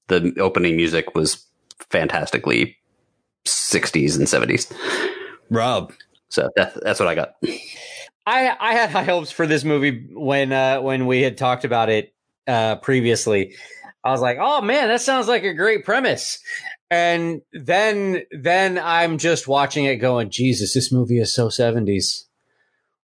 the 0.08 0.34
opening 0.40 0.76
music 0.76 1.16
was 1.16 1.46
fantastically 1.90 2.78
60s 3.46 4.18
and 4.18 4.28
70s. 4.28 4.74
Rob. 5.50 5.94
So 6.30 6.50
that, 6.56 6.74
that's 6.82 7.00
what 7.00 7.08
I 7.08 7.16
got. 7.16 7.36
I 8.26 8.56
I 8.60 8.74
had 8.74 8.90
high 8.90 9.04
hopes 9.04 9.32
for 9.32 9.48
this 9.48 9.64
movie 9.64 10.08
when 10.12 10.52
uh, 10.52 10.82
when 10.82 11.06
we 11.06 11.22
had 11.22 11.38
talked 11.38 11.66
about 11.66 11.90
it 11.90 12.14
uh, 12.48 12.78
previously. 12.78 13.56
I 14.04 14.12
was 14.12 14.22
like, 14.22 14.38
"Oh 14.40 14.62
man, 14.62 14.88
that 14.90 15.02
sounds 15.02 15.28
like 15.28 15.44
a 15.44 15.54
great 15.54 15.86
premise." 15.86 16.40
And 16.92 17.42
then 17.52 18.24
then 18.32 18.78
I'm 18.78 19.18
just 19.18 19.48
watching 19.48 19.86
it 19.86 19.98
going, 19.98 20.30
"Jesus, 20.30 20.74
this 20.74 20.92
movie 20.92 21.20
is 21.20 21.34
so 21.34 21.48
70s." 21.50 22.26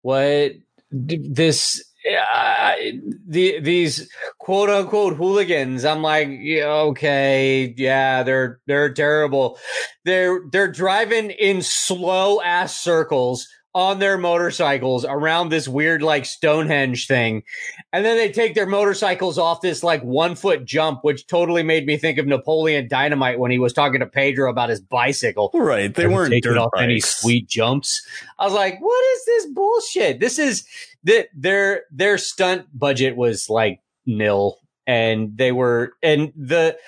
what 0.07 0.53
this 0.89 1.84
uh, 2.09 2.74
the 3.28 3.59
these 3.59 4.09
quote 4.39 4.70
unquote 4.70 5.18
hooligans 5.18 5.84
i'm 5.84 6.01
like 6.01 6.30
yeah, 6.32 6.65
okay 6.65 7.74
yeah 7.76 8.24
they're 8.24 8.61
they're 8.68 8.93
terrible 8.93 9.59
they're 10.05 10.39
they're 10.51 10.72
driving 10.72 11.32
in 11.32 11.61
slow 11.61 12.41
ass 12.41 12.80
circles 12.80 13.49
on 13.78 13.99
their 13.99 14.17
motorcycles 14.17 15.05
around 15.05 15.49
this 15.49 15.67
weird 15.67 16.01
like 16.01 16.25
Stonehenge 16.25 17.05
thing. 17.05 17.43
And 17.93 18.03
then 18.03 18.17
they 18.17 18.32
take 18.32 18.55
their 18.55 18.65
motorcycles 18.65 19.38
off 19.38 19.61
this 19.61 19.84
like 19.84 20.01
one 20.01 20.34
foot 20.34 20.65
jump, 20.65 21.03
which 21.03 21.28
totally 21.28 21.61
made 21.61 21.86
me 21.86 21.95
think 21.95 22.17
of 22.17 22.25
Napoleon 22.25 22.88
Dynamite 22.88 23.38
when 23.38 23.51
he 23.51 23.59
was 23.59 23.73
talking 23.73 23.99
to 23.99 24.07
Pedro 24.07 24.49
about 24.49 24.69
his 24.69 24.82
bicycle. 24.82 25.51
Right. 25.53 25.93
They 25.93 26.07
weren't 26.07 26.32
taking 26.32 26.57
off 26.57 26.71
bikes. 26.73 26.84
any 26.84 26.99
sweet 26.99 27.47
jumps. 27.47 28.01
I 28.39 28.45
was 28.45 28.53
like, 28.55 28.80
what 28.80 29.05
is 29.15 29.25
this 29.25 29.45
bullshit? 29.53 30.19
This 30.19 30.39
is 30.39 30.65
that 31.03 31.28
their 31.36 31.84
their 31.91 32.17
stunt 32.17 32.65
budget 32.73 33.15
was 33.15 33.47
like 33.47 33.80
nil. 34.07 34.57
And 34.88 35.38
they 35.38 35.51
were 35.51 35.93
and 36.01 36.34
the 36.36 36.80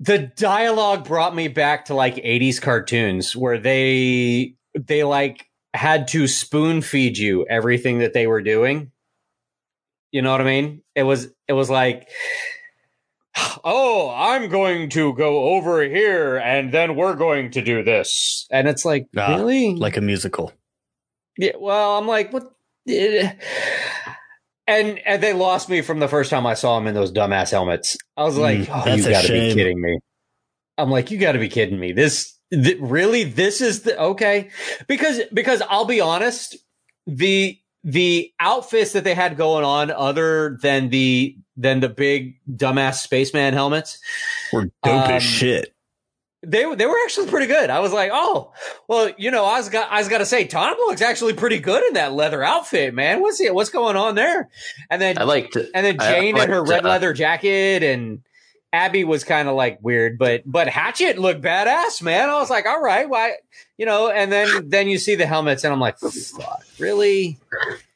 the 0.00 0.18
dialogue 0.18 1.08
brought 1.08 1.34
me 1.34 1.48
back 1.48 1.86
to 1.86 1.94
like 1.94 2.16
80s 2.16 2.60
cartoons 2.60 3.34
where 3.34 3.56
they 3.56 4.57
they 4.86 5.04
like 5.04 5.46
had 5.74 6.08
to 6.08 6.26
spoon 6.26 6.82
feed 6.82 7.18
you 7.18 7.46
everything 7.46 7.98
that 7.98 8.12
they 8.12 8.26
were 8.26 8.42
doing. 8.42 8.92
You 10.12 10.22
know 10.22 10.32
what 10.32 10.40
I 10.40 10.44
mean? 10.44 10.82
It 10.94 11.02
was 11.02 11.28
it 11.46 11.52
was 11.52 11.68
like 11.68 12.08
oh, 13.64 14.10
I'm 14.14 14.48
going 14.48 14.90
to 14.90 15.12
go 15.14 15.54
over 15.54 15.82
here 15.82 16.36
and 16.36 16.72
then 16.72 16.96
we're 16.96 17.14
going 17.14 17.50
to 17.52 17.62
do 17.62 17.82
this. 17.82 18.46
And 18.50 18.68
it's 18.68 18.84
like, 18.84 19.06
ah, 19.16 19.36
really? 19.36 19.74
Like 19.74 19.96
a 19.96 20.00
musical. 20.00 20.52
Yeah, 21.36 21.52
well, 21.58 21.98
I'm 21.98 22.06
like, 22.06 22.32
what 22.32 22.52
and 22.86 23.36
and 24.66 25.22
they 25.22 25.32
lost 25.32 25.68
me 25.68 25.82
from 25.82 26.00
the 26.00 26.08
first 26.08 26.30
time 26.30 26.46
I 26.46 26.54
saw 26.54 26.78
them 26.78 26.88
in 26.88 26.94
those 26.94 27.12
dumbass 27.12 27.50
helmets. 27.50 27.96
I 28.16 28.24
was 28.24 28.36
like, 28.36 28.60
mm, 28.60 28.86
oh, 28.86 28.94
you 28.94 29.02
got 29.08 29.24
to 29.24 29.32
be 29.32 29.54
kidding 29.54 29.80
me. 29.80 29.98
I'm 30.76 30.90
like, 30.90 31.10
you 31.10 31.18
got 31.18 31.32
to 31.32 31.38
be 31.38 31.48
kidding 31.48 31.78
me. 31.78 31.92
This 31.92 32.37
Th- 32.52 32.78
really 32.80 33.24
this 33.24 33.60
is 33.60 33.82
the 33.82 33.98
okay 34.00 34.50
because 34.86 35.20
because 35.32 35.62
I'll 35.68 35.84
be 35.84 36.00
honest 36.00 36.56
the 37.06 37.58
the 37.84 38.32
outfits 38.40 38.92
that 38.92 39.04
they 39.04 39.14
had 39.14 39.36
going 39.36 39.64
on 39.64 39.90
other 39.90 40.58
than 40.60 40.90
the 40.90 41.36
than 41.56 41.80
the 41.80 41.88
big 41.88 42.38
dumbass 42.50 42.96
spaceman 42.96 43.54
helmets 43.54 43.98
were 44.52 44.66
dope 44.82 45.04
um, 45.04 45.10
as 45.10 45.22
shit. 45.22 45.74
They 46.42 46.72
they 46.74 46.86
were 46.86 46.96
actually 47.04 47.28
pretty 47.28 47.46
good. 47.46 47.68
I 47.68 47.80
was 47.80 47.92
like, 47.92 48.10
oh, 48.12 48.52
well, 48.88 49.10
you 49.18 49.30
know, 49.30 49.44
I 49.44 49.58
was 49.58 49.68
got 49.68 49.90
I 49.90 49.98
was 49.98 50.08
got 50.08 50.18
to 50.18 50.26
say, 50.26 50.46
Tom 50.46 50.76
looks 50.86 51.02
actually 51.02 51.32
pretty 51.32 51.58
good 51.58 51.82
in 51.84 51.94
that 51.94 52.12
leather 52.12 52.44
outfit, 52.44 52.94
man. 52.94 53.20
What's 53.20 53.40
it? 53.40 53.54
What's 53.54 53.70
going 53.70 53.96
on 53.96 54.14
there? 54.14 54.48
And 54.88 55.02
then 55.02 55.18
I 55.18 55.24
liked, 55.24 55.56
and 55.56 55.84
then 55.84 55.98
Jane 55.98 56.36
in 56.38 56.48
her 56.48 56.62
red 56.62 56.84
uh, 56.84 56.90
leather 56.90 57.12
jacket 57.12 57.82
and 57.82 58.20
Abby 58.78 59.02
was 59.02 59.24
kind 59.24 59.48
of 59.48 59.56
like 59.56 59.80
weird, 59.82 60.18
but 60.18 60.42
but 60.46 60.68
Hatchet 60.68 61.18
looked 61.18 61.42
badass, 61.42 62.00
man. 62.00 62.28
I 62.28 62.38
was 62.38 62.48
like, 62.48 62.64
all 62.64 62.80
right, 62.80 63.08
why, 63.08 63.32
you 63.76 63.84
know? 63.84 64.08
And 64.08 64.30
then 64.30 64.68
then 64.68 64.86
you 64.86 64.98
see 64.98 65.16
the 65.16 65.26
helmets, 65.26 65.64
and 65.64 65.72
I'm 65.72 65.80
like, 65.80 65.98
fuck, 65.98 66.62
really? 66.78 67.38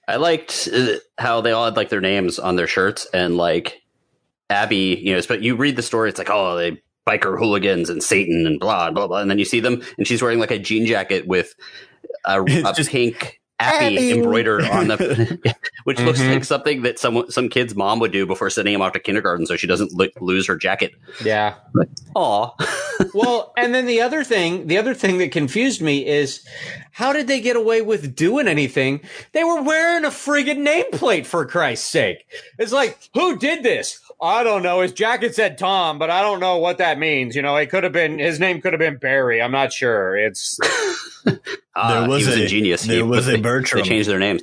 I 0.08 0.16
liked 0.16 0.68
uh, 0.74 0.94
how 1.18 1.40
they 1.40 1.52
all 1.52 1.66
had 1.66 1.76
like 1.76 1.88
their 1.88 2.00
names 2.00 2.40
on 2.40 2.56
their 2.56 2.66
shirts, 2.66 3.06
and 3.14 3.36
like 3.36 3.80
Abby, 4.50 5.00
you 5.00 5.14
know, 5.14 5.22
but 5.28 5.40
you 5.40 5.54
read 5.54 5.76
the 5.76 5.82
story, 5.82 6.08
it's 6.08 6.18
like, 6.18 6.30
oh, 6.30 6.56
they 6.56 6.82
biker 7.06 7.38
hooligans 7.38 7.88
and 7.88 8.02
Satan 8.02 8.44
and 8.44 8.58
blah 8.58 8.90
blah 8.90 9.06
blah, 9.06 9.20
and 9.20 9.30
then 9.30 9.38
you 9.38 9.44
see 9.44 9.60
them, 9.60 9.82
and 9.98 10.06
she's 10.06 10.20
wearing 10.20 10.40
like 10.40 10.50
a 10.50 10.58
jean 10.58 10.84
jacket 10.84 11.28
with 11.28 11.54
a, 12.24 12.42
a 12.66 12.72
just, 12.74 12.90
pink 12.90 13.40
Abby, 13.62 14.12
embroidered 14.12 14.64
on 14.64 14.88
the, 14.88 14.96
which 15.84 15.96
mm-hmm. 15.96 16.06
looks 16.06 16.20
like 16.20 16.44
something 16.44 16.82
that 16.82 16.98
some 16.98 17.30
some 17.30 17.48
kid's 17.48 17.74
mom 17.74 17.98
would 18.00 18.12
do 18.12 18.26
before 18.26 18.50
sending 18.50 18.74
him 18.74 18.82
off 18.82 18.92
to 18.92 19.00
kindergarten, 19.00 19.46
so 19.46 19.56
she 19.56 19.66
doesn't 19.66 19.92
lo- 19.92 20.08
lose 20.20 20.46
her 20.46 20.56
jacket. 20.56 20.94
Yeah. 21.24 21.54
Aw. 22.14 22.50
well, 23.14 23.52
and 23.56 23.74
then 23.74 23.86
the 23.86 24.00
other 24.00 24.24
thing, 24.24 24.66
the 24.66 24.78
other 24.78 24.94
thing 24.94 25.18
that 25.18 25.32
confused 25.32 25.80
me 25.80 26.06
is, 26.06 26.46
how 26.92 27.12
did 27.12 27.26
they 27.26 27.40
get 27.40 27.56
away 27.56 27.82
with 27.82 28.14
doing 28.14 28.48
anything? 28.48 29.00
They 29.32 29.44
were 29.44 29.62
wearing 29.62 30.04
a 30.04 30.08
friggin' 30.08 30.66
nameplate 30.66 31.26
for 31.26 31.46
Christ's 31.46 31.88
sake. 31.88 32.26
It's 32.58 32.72
like, 32.72 32.98
who 33.14 33.38
did 33.38 33.62
this? 33.62 34.00
I 34.22 34.44
don't 34.44 34.62
know. 34.62 34.80
His 34.80 34.92
jacket 34.92 35.34
said 35.34 35.58
Tom, 35.58 35.98
but 35.98 36.08
I 36.08 36.22
don't 36.22 36.38
know 36.38 36.58
what 36.58 36.78
that 36.78 36.96
means. 36.96 37.34
You 37.34 37.42
know, 37.42 37.56
it 37.56 37.70
could 37.70 37.82
have 37.82 37.92
been 37.92 38.20
his 38.20 38.38
name 38.38 38.60
could 38.60 38.72
have 38.72 38.78
been 38.78 38.96
Barry. 38.96 39.42
I'm 39.42 39.50
not 39.50 39.72
sure. 39.72 40.16
It's 40.16 40.60
uh, 41.26 41.32
there 41.74 42.08
was, 42.08 42.28
was 42.28 42.36
a, 42.36 42.46
genius. 42.46 42.84
There 42.84 42.96
he, 42.98 43.02
was 43.02 43.26
a 43.26 43.38
Bertram. 43.38 43.82
They 43.82 43.88
changed 43.88 44.08
their 44.08 44.20
names. 44.20 44.42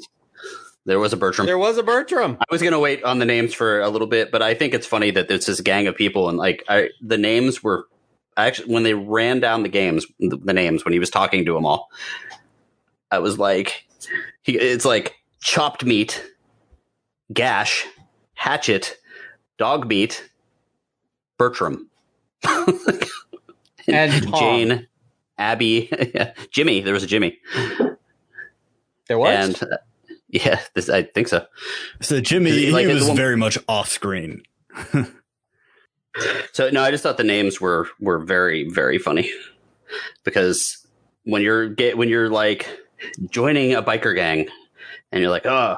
There 0.86 1.00
was 1.00 1.14
a 1.14 1.18
Bertram. 1.18 1.46
There 1.46 1.58
was 1.58 1.78
a 1.78 1.84
Bertram. 1.84 2.38
I 2.42 2.46
was 2.52 2.62
going 2.62 2.74
to 2.74 2.80
wait 2.80 3.04
on 3.04 3.20
the 3.20 3.26
names 3.26 3.54
for 3.54 3.80
a 3.80 3.90
little 3.90 4.08
bit, 4.08 4.32
but 4.32 4.42
I 4.42 4.54
think 4.54 4.74
it's 4.74 4.88
funny 4.88 5.12
that 5.12 5.32
it's 5.32 5.46
this 5.46 5.62
gang 5.62 5.88
of 5.88 5.96
people 5.96 6.28
and 6.28 6.38
like 6.38 6.64
I, 6.68 6.90
the 7.02 7.18
names 7.18 7.64
were 7.64 7.88
actually 8.36 8.74
when 8.74 8.84
they 8.84 8.94
ran 8.94 9.40
down 9.40 9.64
the 9.64 9.70
games, 9.70 10.06
the, 10.20 10.36
the 10.36 10.54
names 10.54 10.84
when 10.84 10.92
he 10.92 11.00
was 11.00 11.10
talking 11.10 11.46
to 11.46 11.54
them 11.54 11.66
all. 11.66 11.90
I 13.12 13.20
was 13.20 13.40
like, 13.40 13.86
he, 14.42 14.58
it's 14.58 14.86
like 14.86 15.16
chopped 15.42 15.86
meat, 15.86 16.26
gash, 17.32 17.86
hatchet, 18.34 18.98
Dog 19.60 19.88
Beat, 19.88 20.28
Bertram, 21.38 21.88
And 23.88 24.24
Tom. 24.24 24.34
Jane, 24.40 24.88
Abby, 25.38 25.92
Jimmy. 26.52 26.82
There 26.82 26.94
was 26.94 27.04
a 27.04 27.08
Jimmy, 27.08 27.38
There 29.08 29.20
was. 29.20 29.62
and 29.62 29.72
uh, 29.72 29.78
yeah, 30.30 30.60
this 30.76 30.90
I 30.90 31.04
think 31.04 31.28
so. 31.28 31.46
So 32.02 32.20
Jimmy, 32.22 32.72
Like 32.72 32.88
he 32.88 32.94
was 32.94 33.08
one- 33.08 33.18
very 33.18 33.38
much 33.38 33.58
off 33.68 33.90
screen. 33.90 34.42
So 36.54 36.70
no, 36.72 36.82
I 36.82 36.92
just 36.92 37.04
thought 37.04 37.18
the 37.18 37.24
names 37.24 37.62
were 37.62 37.88
were 38.00 38.20
very 38.20 38.68
very 38.70 38.98
funny 38.98 39.32
because 40.24 40.86
when 41.24 41.42
you're 41.42 41.70
get 41.70 41.98
when 41.98 42.10
you're 42.10 42.30
like 42.30 42.68
joining 43.30 43.74
a 43.74 43.82
biker 43.84 44.14
gang 44.16 44.48
and 45.12 45.22
you're 45.22 45.30
like, 45.30 45.46
oh, 45.46 45.78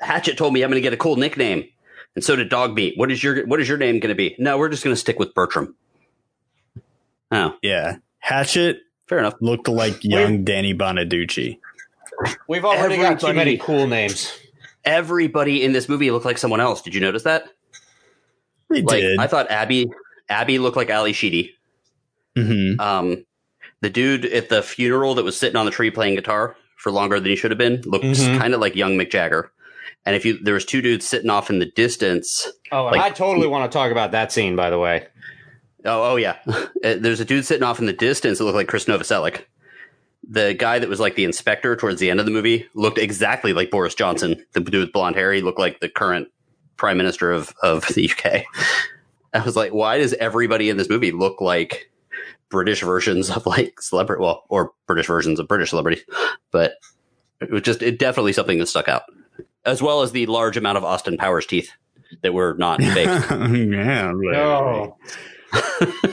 Hatchet 0.00 0.36
told 0.38 0.52
me 0.54 0.62
I'm 0.62 0.70
going 0.70 0.82
to 0.82 0.84
get 0.84 0.92
a 0.94 0.96
cool 0.96 1.16
nickname, 1.16 1.64
and 2.14 2.24
so 2.24 2.36
did 2.36 2.48
Dog 2.48 2.74
Meat. 2.74 2.94
What 2.96 3.10
is 3.10 3.22
your 3.22 3.46
what 3.46 3.60
is 3.60 3.68
your 3.68 3.78
name 3.78 4.00
going 4.00 4.08
to 4.10 4.14
be? 4.14 4.34
No, 4.38 4.58
we're 4.58 4.68
just 4.68 4.84
going 4.84 4.94
to 4.94 5.00
stick 5.00 5.18
with 5.18 5.34
Bertram. 5.34 5.74
Oh, 7.30 7.54
Yeah, 7.62 7.96
Hatchet 8.18 8.80
fair 9.06 9.18
enough. 9.18 9.34
looked 9.40 9.68
like 9.68 10.04
young 10.04 10.44
Danny 10.44 10.74
Bonaducci. 10.74 11.58
We've 12.46 12.64
already 12.64 12.96
got 12.98 13.20
too 13.20 13.32
many 13.32 13.56
cool 13.56 13.86
names. 13.86 14.32
Everybody 14.84 15.62
in 15.62 15.72
this 15.72 15.88
movie 15.88 16.10
looked 16.10 16.26
like 16.26 16.38
someone 16.38 16.60
else. 16.60 16.82
Did 16.82 16.94
you 16.94 17.00
notice 17.00 17.22
that? 17.22 17.48
They 18.68 18.82
Like 18.82 19.00
did. 19.00 19.18
I 19.18 19.26
thought 19.26 19.50
Abby 19.50 19.90
Abby 20.28 20.58
looked 20.58 20.76
like 20.76 20.90
Ally 20.90 21.12
Sheedy. 21.12 21.56
hmm 22.36 22.78
Um, 22.80 23.24
the 23.80 23.90
dude 23.90 24.26
at 24.26 24.48
the 24.48 24.62
funeral 24.62 25.14
that 25.14 25.24
was 25.24 25.36
sitting 25.36 25.56
on 25.56 25.64
the 25.64 25.72
tree 25.72 25.90
playing 25.90 26.14
guitar 26.16 26.56
for 26.76 26.90
longer 26.92 27.18
than 27.18 27.30
he 27.30 27.36
should 27.36 27.50
have 27.50 27.58
been 27.58 27.80
looked 27.82 28.04
Mhm. 28.04 28.38
kind 28.38 28.54
of 28.54 28.60
like 28.60 28.76
young 28.76 28.96
Mick 28.98 29.10
Jagger. 29.10 29.50
And 30.04 30.16
if 30.16 30.24
you 30.24 30.38
there 30.42 30.54
was 30.54 30.64
two 30.64 30.82
dudes 30.82 31.06
sitting 31.08 31.30
off 31.30 31.48
in 31.50 31.58
the 31.58 31.66
distance. 31.66 32.48
Oh, 32.72 32.84
Like- 32.86 33.00
I 33.00 33.10
totally 33.10 33.46
want 33.46 33.70
to 33.70 33.76
talk 33.76 33.92
about 33.92 34.10
that 34.12 34.32
scene, 34.32 34.56
by 34.56 34.70
the 34.70 34.78
way. 34.78 35.06
Oh, 35.84 36.12
oh 36.12 36.16
yeah. 36.16 36.36
Uh, 36.84 36.96
There's 36.98 37.20
a 37.20 37.24
dude 37.24 37.44
sitting 37.46 37.62
off 37.62 37.78
in 37.78 37.86
the 37.86 37.92
distance 37.92 38.38
that 38.38 38.44
looked 38.44 38.56
like 38.56 38.66
Chris 38.66 38.86
Novoselic. 38.86 39.44
The 40.28 40.52
guy 40.54 40.80
that 40.80 40.88
was 40.88 40.98
like 40.98 41.14
the 41.14 41.22
inspector 41.24 41.76
towards 41.76 42.00
the 42.00 42.10
end 42.10 42.18
of 42.18 42.26
the 42.26 42.32
movie 42.32 42.66
looked 42.74 42.98
exactly 42.98 43.52
like 43.52 43.70
Boris 43.70 43.94
Johnson. 43.94 44.44
The 44.52 44.60
dude 44.60 44.80
with 44.80 44.92
blonde 44.92 45.14
hair, 45.14 45.32
he 45.32 45.42
looked 45.42 45.60
like 45.60 45.78
the 45.78 45.88
current 45.88 46.26
prime 46.76 46.96
minister 46.96 47.30
of 47.30 47.54
of 47.62 47.86
the 47.94 48.10
UK. 48.10 48.42
I 49.32 49.44
was 49.44 49.54
like, 49.54 49.72
why 49.72 49.98
does 49.98 50.12
everybody 50.14 50.70
in 50.70 50.76
this 50.76 50.88
movie 50.88 51.12
look 51.12 51.40
like 51.40 51.88
British 52.48 52.82
versions 52.82 53.30
of 53.30 53.46
like 53.46 53.80
celebrity, 53.80 54.22
well, 54.22 54.42
or 54.48 54.72
British 54.86 55.06
versions 55.06 55.38
of 55.38 55.46
British 55.46 55.70
celebrities? 55.70 56.04
But 56.50 56.72
it 57.40 57.50
was 57.52 57.62
just, 57.62 57.80
it 57.82 57.98
definitely 58.00 58.32
something 58.32 58.58
that 58.58 58.66
stuck 58.66 58.88
out, 58.88 59.02
as 59.64 59.80
well 59.82 60.02
as 60.02 60.12
the 60.12 60.26
large 60.26 60.56
amount 60.56 60.78
of 60.78 60.84
Austin 60.84 61.16
Powers 61.16 61.46
teeth 61.46 61.70
that 62.22 62.34
were 62.34 62.54
not 62.58 62.80
fake. 62.82 63.06
yeah. 63.30 64.12
Oh, 64.36 64.96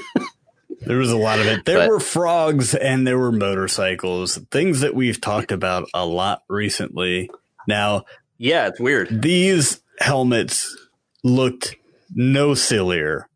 There 0.81 0.97
was 0.97 1.11
a 1.11 1.17
lot 1.17 1.39
of 1.39 1.45
it. 1.45 1.65
There 1.65 1.77
But- 1.77 1.89
were 1.89 1.99
frogs 1.99 2.73
and 2.73 3.05
there 3.05 3.17
were 3.19 3.31
motorcycles, 3.33 4.37
things 4.49 4.79
that 4.79 4.95
we've 4.95 5.19
talked 5.21 5.51
about 5.51 5.87
a 5.93 6.05
lot 6.05 6.41
recently. 6.47 7.29
Now, 7.67 8.05
yeah, 8.37 8.67
it's 8.67 8.79
weird. 8.79 9.21
these 9.21 9.81
helmets 9.99 10.75
looked 11.23 11.75
no 12.15 12.53
sillier 12.55 13.27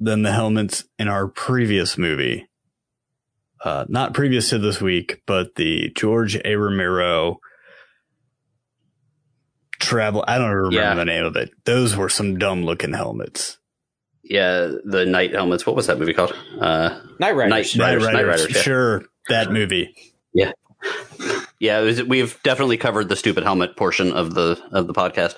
than 0.00 0.22
the 0.22 0.32
helmets 0.32 0.84
in 0.98 1.06
our 1.06 1.28
previous 1.28 1.96
movie. 1.98 2.48
Uh, 3.62 3.84
not 3.88 4.14
previous 4.14 4.48
to 4.50 4.58
this 4.58 4.80
week, 4.80 5.22
but 5.26 5.54
the 5.54 5.90
George 5.94 6.36
A. 6.44 6.56
Romero 6.56 7.40
travel. 9.84 10.24
I 10.26 10.38
don't 10.38 10.50
remember 10.50 10.76
Yeah. 10.76 10.94
the 10.94 11.04
name 11.04 11.24
of 11.24 11.36
it. 11.36 11.50
Those 11.64 11.96
were 11.96 12.08
some 12.08 12.38
dumb 12.38 12.64
looking 12.64 12.92
helmets. 12.92 13.58
Yeah, 14.22 14.72
the 14.84 15.04
night 15.06 15.32
helmets. 15.32 15.66
What 15.66 15.76
was 15.76 15.86
that 15.88 15.98
movie 15.98 16.14
called? 16.14 16.34
Uh, 16.60 16.98
Knightriders. 17.20 17.48
Night- 17.76 17.76
Riders, 17.78 18.06
Knightriders, 18.06 18.54
yeah. 18.54 18.62
Sure, 18.62 19.04
that 19.28 19.50
movie. 19.52 19.94
Yeah, 21.60 21.80
it 21.80 21.84
was, 21.84 22.02
we've 22.02 22.38
definitely 22.42 22.76
covered 22.76 23.08
the 23.08 23.16
stupid 23.16 23.42
helmet 23.44 23.76
portion 23.76 24.12
of 24.12 24.34
the 24.34 24.60
of 24.72 24.86
the 24.86 24.92
podcast. 24.92 25.36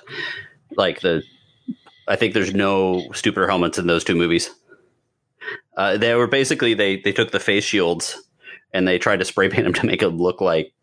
Like 0.75 0.99
the, 0.99 1.23
I 2.07 2.15
think 2.17 2.33
there's 2.33 2.53
no 2.53 3.11
stupider 3.13 3.47
helmets 3.47 3.77
in 3.77 3.87
those 3.87 4.03
two 4.03 4.15
movies. 4.15 4.49
Uh, 5.77 5.95
they 5.97 6.13
were 6.15 6.27
basically 6.27 6.73
they 6.73 6.97
they 6.97 7.13
took 7.13 7.31
the 7.31 7.39
face 7.39 7.63
shields 7.63 8.17
and 8.73 8.85
they 8.87 8.97
tried 8.97 9.19
to 9.19 9.25
spray 9.25 9.47
paint 9.47 9.63
them 9.63 9.73
to 9.75 9.85
make 9.85 10.01
it 10.01 10.09
look 10.09 10.41
like 10.41 10.73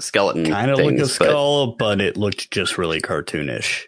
skeleton 0.00 0.46
Kind 0.46 0.70
of 0.70 0.78
like 0.78 0.86
a 0.94 0.98
things, 0.98 1.18
but- 1.18 1.28
skull, 1.28 1.76
but 1.76 2.00
it 2.00 2.16
looked 2.16 2.50
just 2.50 2.78
really 2.78 3.00
cartoonish. 3.00 3.84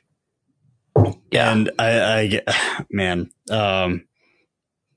yeah, 1.31 1.53
And 1.53 1.71
I, 1.79 2.41
I 2.47 2.85
man, 2.91 3.31
um, 3.51 4.05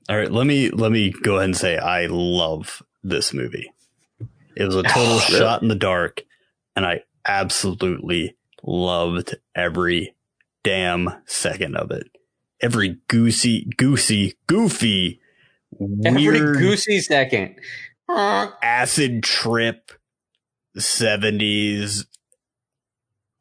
all 0.08 0.16
right, 0.16 0.30
let 0.32 0.46
me, 0.46 0.70
let 0.70 0.90
me 0.92 1.10
go 1.10 1.34
ahead 1.36 1.44
and 1.46 1.56
say 1.56 1.76
I 1.78 2.06
love 2.06 2.82
this 3.02 3.32
movie. 3.34 3.72
It 4.56 4.64
was 4.64 4.76
a 4.76 4.82
total 4.84 5.02
Oh, 5.14 5.24
really? 5.28 5.38
shot 5.38 5.62
in 5.62 5.68
the 5.68 5.74
dark 5.74 6.22
and 6.76 6.86
I 6.86 7.02
absolutely 7.26 8.36
loved 8.62 9.36
every 9.54 10.14
damn 10.64 11.10
second 11.26 11.76
of 11.76 11.90
it. 11.90 12.08
Every 12.62 12.98
goosey, 13.08 13.66
goosey, 13.76 14.34
goofy, 14.46 15.20
Every 16.04 16.38
goosey 16.40 17.00
second. 17.00 17.56
acid 18.08 19.22
trip 19.22 19.92
70s 20.76 22.06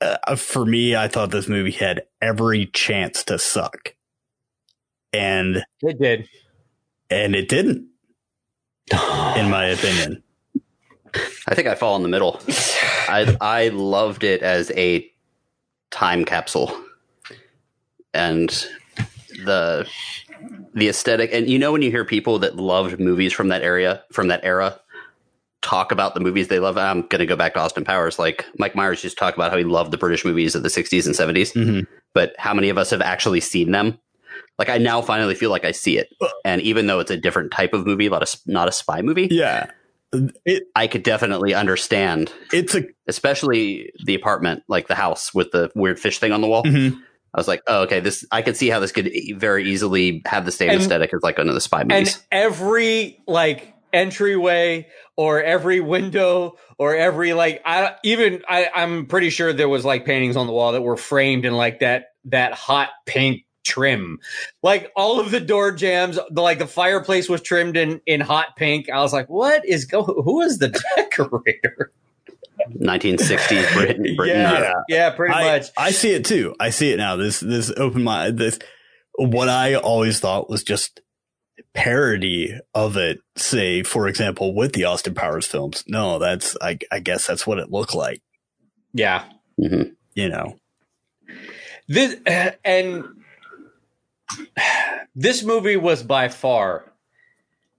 uh, 0.02 0.36
for 0.36 0.66
me 0.66 0.96
i 0.96 1.08
thought 1.08 1.32
this 1.32 1.48
movie 1.48 1.72
had 1.72 2.04
every 2.22 2.66
chance 2.68 3.24
to 3.24 3.38
suck 3.40 3.96
and 5.14 5.64
It 5.82 6.00
did. 6.00 6.28
and 7.10 7.36
it 7.36 7.48
didn't 7.50 7.88
in 8.92 9.50
my 9.50 9.66
opinion 9.66 10.24
I 11.48 11.56
think 11.56 11.68
I 11.68 11.74
fall 11.76 11.96
in 11.96 12.04
the 12.04 12.10
middle. 12.10 12.40
I 13.10 13.36
I 13.42 13.68
loved 13.70 14.24
it 14.24 14.44
as 14.44 14.72
a 14.72 15.10
time 15.90 16.24
capsule, 16.24 16.72
and 18.14 18.50
the 19.46 19.90
the 20.76 20.88
aesthetic. 20.88 21.32
And 21.34 21.50
you 21.50 21.58
know 21.58 21.72
when 21.72 21.82
you 21.82 21.90
hear 21.90 22.06
people 22.06 22.38
that 22.40 22.58
loved 22.58 23.00
movies 23.00 23.34
from 23.34 23.48
that 23.48 23.64
area, 23.64 24.04
from 24.12 24.28
that 24.28 24.42
era, 24.44 24.80
talk 25.62 25.92
about 25.92 26.14
the 26.14 26.20
movies 26.20 26.48
they 26.48 26.60
love. 26.60 26.78
I'm 26.78 27.02
going 27.02 27.20
to 27.20 27.26
go 27.26 27.36
back 27.36 27.54
to 27.54 27.60
Austin 27.60 27.84
Powers. 27.84 28.18
Like 28.20 28.46
Mike 28.58 28.76
Myers 28.76 29.02
to 29.02 29.10
talk 29.10 29.36
about 29.36 29.52
how 29.52 29.58
he 29.58 29.64
loved 29.64 29.92
the 29.92 29.98
British 29.98 30.24
movies 30.24 30.56
of 30.56 30.64
the 30.64 30.70
60s 30.70 31.06
and 31.06 31.16
70s, 31.16 31.54
Mhm. 31.54 31.86
but 32.14 32.34
how 32.38 32.54
many 32.54 32.70
of 32.70 32.78
us 32.78 32.90
have 32.92 33.02
actually 33.02 33.40
seen 33.42 33.72
them? 33.72 33.98
Like 34.58 34.70
I 34.70 34.78
now 34.78 35.02
finally 35.02 35.36
feel 35.36 35.50
like 35.52 35.66
I 35.66 35.72
see 35.72 35.98
it, 35.98 36.10
and 36.46 36.62
even 36.62 36.88
though 36.88 37.00
it's 37.00 37.12
a 37.12 37.18
different 37.18 37.52
type 37.52 37.74
of 37.74 37.86
movie, 37.86 38.10
not 38.10 38.24
a 38.24 38.38
not 38.46 38.68
a 38.68 38.72
spy 38.72 39.02
movie, 39.02 39.28
yeah 39.32 39.68
it 40.46 40.64
I 40.76 40.88
could 40.88 41.04
definitely 41.04 41.54
understand 41.54 42.32
it's 42.52 42.74
a 42.76 42.84
especially 43.08 43.92
the 44.06 44.16
apartment, 44.16 44.64
like 44.68 44.88
the 44.88 44.96
house 44.96 45.34
with 45.34 45.52
the 45.52 45.72
weird 45.76 46.00
fish 46.00 46.20
thing 46.20 46.32
on 46.32 46.42
the 46.42 46.48
wall. 46.48 46.64
Mhm. 46.64 46.94
I 47.34 47.40
was 47.40 47.48
like, 47.48 47.62
oh, 47.68 47.82
okay, 47.84 48.00
this 48.00 48.26
I 48.32 48.42
could 48.42 48.58
see 48.58 48.70
how 48.70 48.80
this 48.80 48.92
could 48.92 49.12
very 49.36 49.70
easily 49.70 50.22
have 50.26 50.46
the 50.46 50.52
same 50.52 50.72
And- 50.72 50.82
aesthetic 50.82 51.14
as 51.14 51.22
like 51.22 51.36
the 51.38 51.62
spy 51.62 51.82
And 51.82 51.90
movies. 51.92 52.20
every 52.32 53.20
like 53.28 53.74
entryway 53.94 54.88
or 55.16 55.42
every 55.42 55.80
window 55.80 56.58
or 56.78 56.96
every 56.96 57.34
like 57.34 57.62
I 57.66 57.96
even 58.04 58.44
I 58.48 58.70
I'm 58.74 59.06
pretty 59.06 59.30
sure 59.30 59.54
there 59.54 59.70
was 59.70 59.86
like 59.86 60.06
paintings 60.06 60.36
on 60.36 60.48
the 60.48 60.54
wall 60.54 60.72
that 60.74 60.82
were 60.82 60.98
framed 60.98 61.46
in 61.46 61.54
like 61.54 61.80
that 61.80 62.14
that 62.26 62.54
hot 62.54 62.90
pink 63.06 63.46
trim. 63.64 64.20
Like 64.64 64.92
all 64.96 65.20
of 65.20 65.32
the 65.32 65.40
door 65.40 65.72
jambs, 65.72 66.20
the 66.30 66.42
like 66.42 66.60
the 66.60 66.68
fireplace 66.68 67.30
was 67.30 67.42
trimmed 67.42 67.78
in 67.78 68.02
in 68.06 68.22
hot 68.22 68.56
pink. 68.56 68.90
I 68.90 69.00
was 69.00 69.14
like, 69.14 69.30
what 69.30 69.66
is 69.66 69.86
go 69.86 70.04
who 70.24 70.42
is 70.42 70.58
the 70.60 70.70
decorator? 70.96 71.92
1960s 72.78 73.74
Britain. 73.74 74.16
Britain 74.16 74.42
yeah, 74.42 74.52
uh, 74.52 74.84
yeah, 74.90 75.10
pretty 75.12 75.34
I, 75.34 75.58
much. 75.58 75.68
I 75.78 75.92
see 75.92 76.12
it 76.12 76.26
too 76.26 76.56
i 76.60 76.70
see 76.70 76.92
it 76.92 76.98
now 76.98 77.16
this 77.16 77.40
this 77.40 77.72
open 77.78 78.04
my 78.04 78.32
this 78.32 78.60
what 79.16 79.48
i 79.48 79.76
always 79.76 80.20
thought 80.20 80.50
was 80.50 80.64
just 80.64 81.00
parody 81.74 82.58
of 82.74 82.98
it 82.98 83.20
say 83.36 83.84
for 83.84 84.08
example 84.08 84.54
with 84.54 84.74
the 84.74 84.84
austin 84.84 85.14
powers 85.14 85.46
films 85.48 85.84
no 85.88 86.20
that's 86.20 86.56
i, 86.62 86.78
I 86.92 87.00
guess 87.00 87.28
that's 87.28 87.46
what 87.48 87.60
it 87.60 87.72
looked 87.72 87.96
like 87.96 88.22
Yeah. 88.94 89.24
mhm. 89.60 89.94
you 90.14 90.30
know 90.30 90.58
This 91.88 92.16
and 92.66 93.06
this 95.16 95.44
movie 95.44 95.78
was 95.78 96.04
by 96.04 96.30
far 96.30 96.92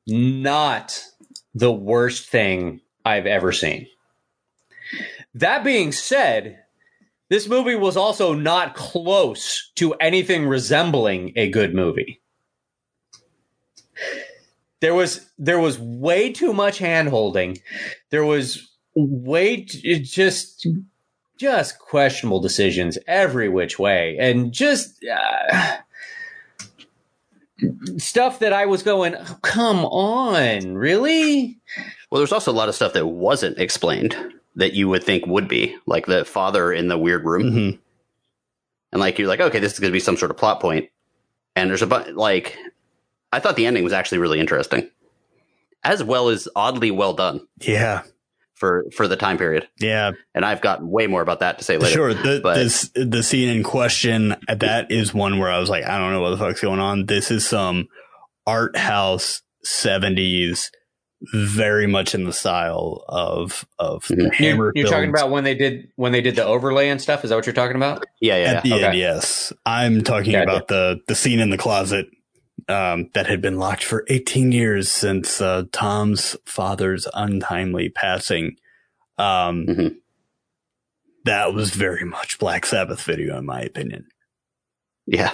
not 0.07 1.05
the 1.55 1.73
worst 1.73 2.29
thing 2.29 2.81
I've 3.05 3.27
ever 3.27 3.53
seen. 3.53 3.87
That 5.35 5.63
being 5.65 5.93
said, 5.93 6.59
this 7.29 7.49
movie 7.49 7.77
was 7.77 7.97
also 7.97 8.35
not 8.35 8.75
close 8.75 9.71
to 9.77 9.95
anything 9.95 10.47
resembling 10.47 11.33
a 11.37 11.49
good 11.51 11.75
movie. 11.75 12.20
There 14.81 14.95
was 14.95 15.29
there 15.39 15.59
was 15.59 15.79
way 15.79 16.33
too 16.33 16.53
much 16.53 16.79
hand 16.79 17.09
holding. 17.09 17.59
There 18.11 18.25
was 18.25 18.71
way 18.95 19.63
t- 19.63 20.01
just 20.01 20.67
just 21.39 21.79
questionable 21.79 22.41
decisions 22.41 22.99
every 23.07 23.49
which 23.49 23.79
way, 23.79 24.17
and 24.19 24.53
just 24.53 25.05
uh, 25.05 25.77
stuff 27.99 28.39
that 28.41 28.53
I 28.53 28.67
was 28.67 28.83
going, 28.83 29.15
oh, 29.15 29.39
come 29.43 29.85
on, 29.85 30.75
really? 30.75 31.59
Well, 32.11 32.19
there's 32.21 32.33
also 32.33 32.51
a 32.51 32.55
lot 32.55 32.69
of 32.69 32.75
stuff 32.75 32.93
that 32.95 33.07
wasn't 33.07 33.59
explained 33.59 34.17
that 34.57 34.75
you 34.75 34.89
would 34.89 35.05
think 35.05 35.27
would 35.27 35.49
be, 35.49 35.77
like 35.87 36.07
the 36.07 36.25
father 36.25 36.73
in 36.73 36.89
the 36.89 36.99
weird 36.99 37.25
room. 37.25 37.43
Mm-hmm. 37.43 37.77
And 38.93 39.01
like 39.01 39.19
you're 39.19 39.29
like, 39.29 39.41
okay, 39.41 39.61
this 39.61 39.73
is 39.75 39.79
going 39.81 39.91
to 39.91 39.97
be 39.97 40.01
some 40.01 40.17
sort 40.17 40.31
of 40.31 40.37
plot 40.37 40.61
point. 40.61 40.91
And 41.55 41.71
there's 41.71 41.83
a 41.83 41.87
bunch 41.87 42.15
like 42.15 42.59
I 43.33 43.41
thought 43.41 43.57
the 43.57 43.67
ending 43.67 43.85
was 43.85 43.93
actually 43.93 44.19
really 44.19 44.41
interesting, 44.41 44.89
as 45.85 46.03
well 46.03 46.29
as 46.29 46.49
oddly 46.57 46.91
well 46.91 47.13
done 47.15 47.41
Yeah. 47.61 48.03
for 48.55 48.87
for 48.95 49.07
the 49.09 49.17
time 49.17 49.39
period. 49.39 49.69
Yeah. 49.81 50.13
And 50.35 50.45
I've 50.45 50.61
got 50.61 50.83
way 50.85 51.07
more 51.07 51.23
about 51.23 51.41
that 51.41 51.59
to 51.59 51.65
say 51.65 51.79
later. 51.79 51.93
Sure. 51.95 52.15
The, 52.15 52.41
but- 52.43 52.55
this, 52.57 52.91
the 52.95 53.23
scene 53.23 53.49
in 53.49 53.63
question, 53.63 54.37
that 54.49 54.91
is 54.91 55.15
one 55.15 55.39
where 55.39 55.51
I 55.51 55.59
was 55.59 55.71
like, 55.71 55.85
I 55.85 55.99
don't 55.99 56.13
know 56.13 56.21
what 56.21 56.31
the 56.31 56.39
fuck's 56.39 56.61
going 56.61 56.81
on. 56.81 57.07
This 57.07 57.31
is 57.31 57.47
some 57.47 57.89
art 58.47 58.77
house 58.77 59.43
70s, 59.65 60.71
very 61.35 61.87
much 61.87 62.15
in 62.15 62.25
the 62.25 62.33
style 62.33 63.05
of, 63.09 63.67
of 63.79 64.05
Mhm. 64.05 64.33
Hammer. 64.35 64.73
You're 64.75 64.89
talking 64.89 65.11
about 65.11 65.31
when 65.31 65.45
they 65.45 65.55
did 65.55 65.89
when 65.97 66.13
they 66.13 66.23
did 66.23 66.35
the 66.35 66.45
overlay 66.45 66.89
and 66.89 67.01
stuff. 67.01 67.25
Is 67.25 67.31
that 67.31 67.37
what 67.37 67.45
you're 67.47 67.53
talking 67.55 67.77
about? 67.77 68.05
Yeah, 68.21 68.37
yeah, 68.39 68.53
At 68.55 68.63
the 68.65 68.73
Okay. 68.73 68.85
end, 68.87 68.99
yes. 68.99 69.53
I'm 69.67 70.03
talking 70.03 70.33
Gotcha. 70.33 70.43
about 70.51 70.69
the, 70.69 71.01
the 71.09 71.15
scene 71.15 71.39
in 71.41 71.51
the 71.51 71.59
closet. 71.59 72.07
Um, 72.71 73.11
that 73.15 73.27
had 73.27 73.41
been 73.41 73.59
locked 73.59 73.83
for 73.85 74.05
18 74.09 74.53
years 74.53 74.91
since 74.91 75.41
uh, 75.41 75.65
Tom's 75.73 76.37
father's 76.47 77.09
untimely 77.15 77.89
passing. 77.89 78.57
Um, 79.19 79.67
Mhm. 79.67 79.97
That 81.25 81.53
was 81.53 81.71
very 81.71 82.05
much 82.05 82.39
Black 82.39 82.65
Sabbath 82.65 83.03
video, 83.03 83.37
in 83.39 83.45
my 83.47 83.61
opinion. 83.61 84.07
yeah. 85.07 85.33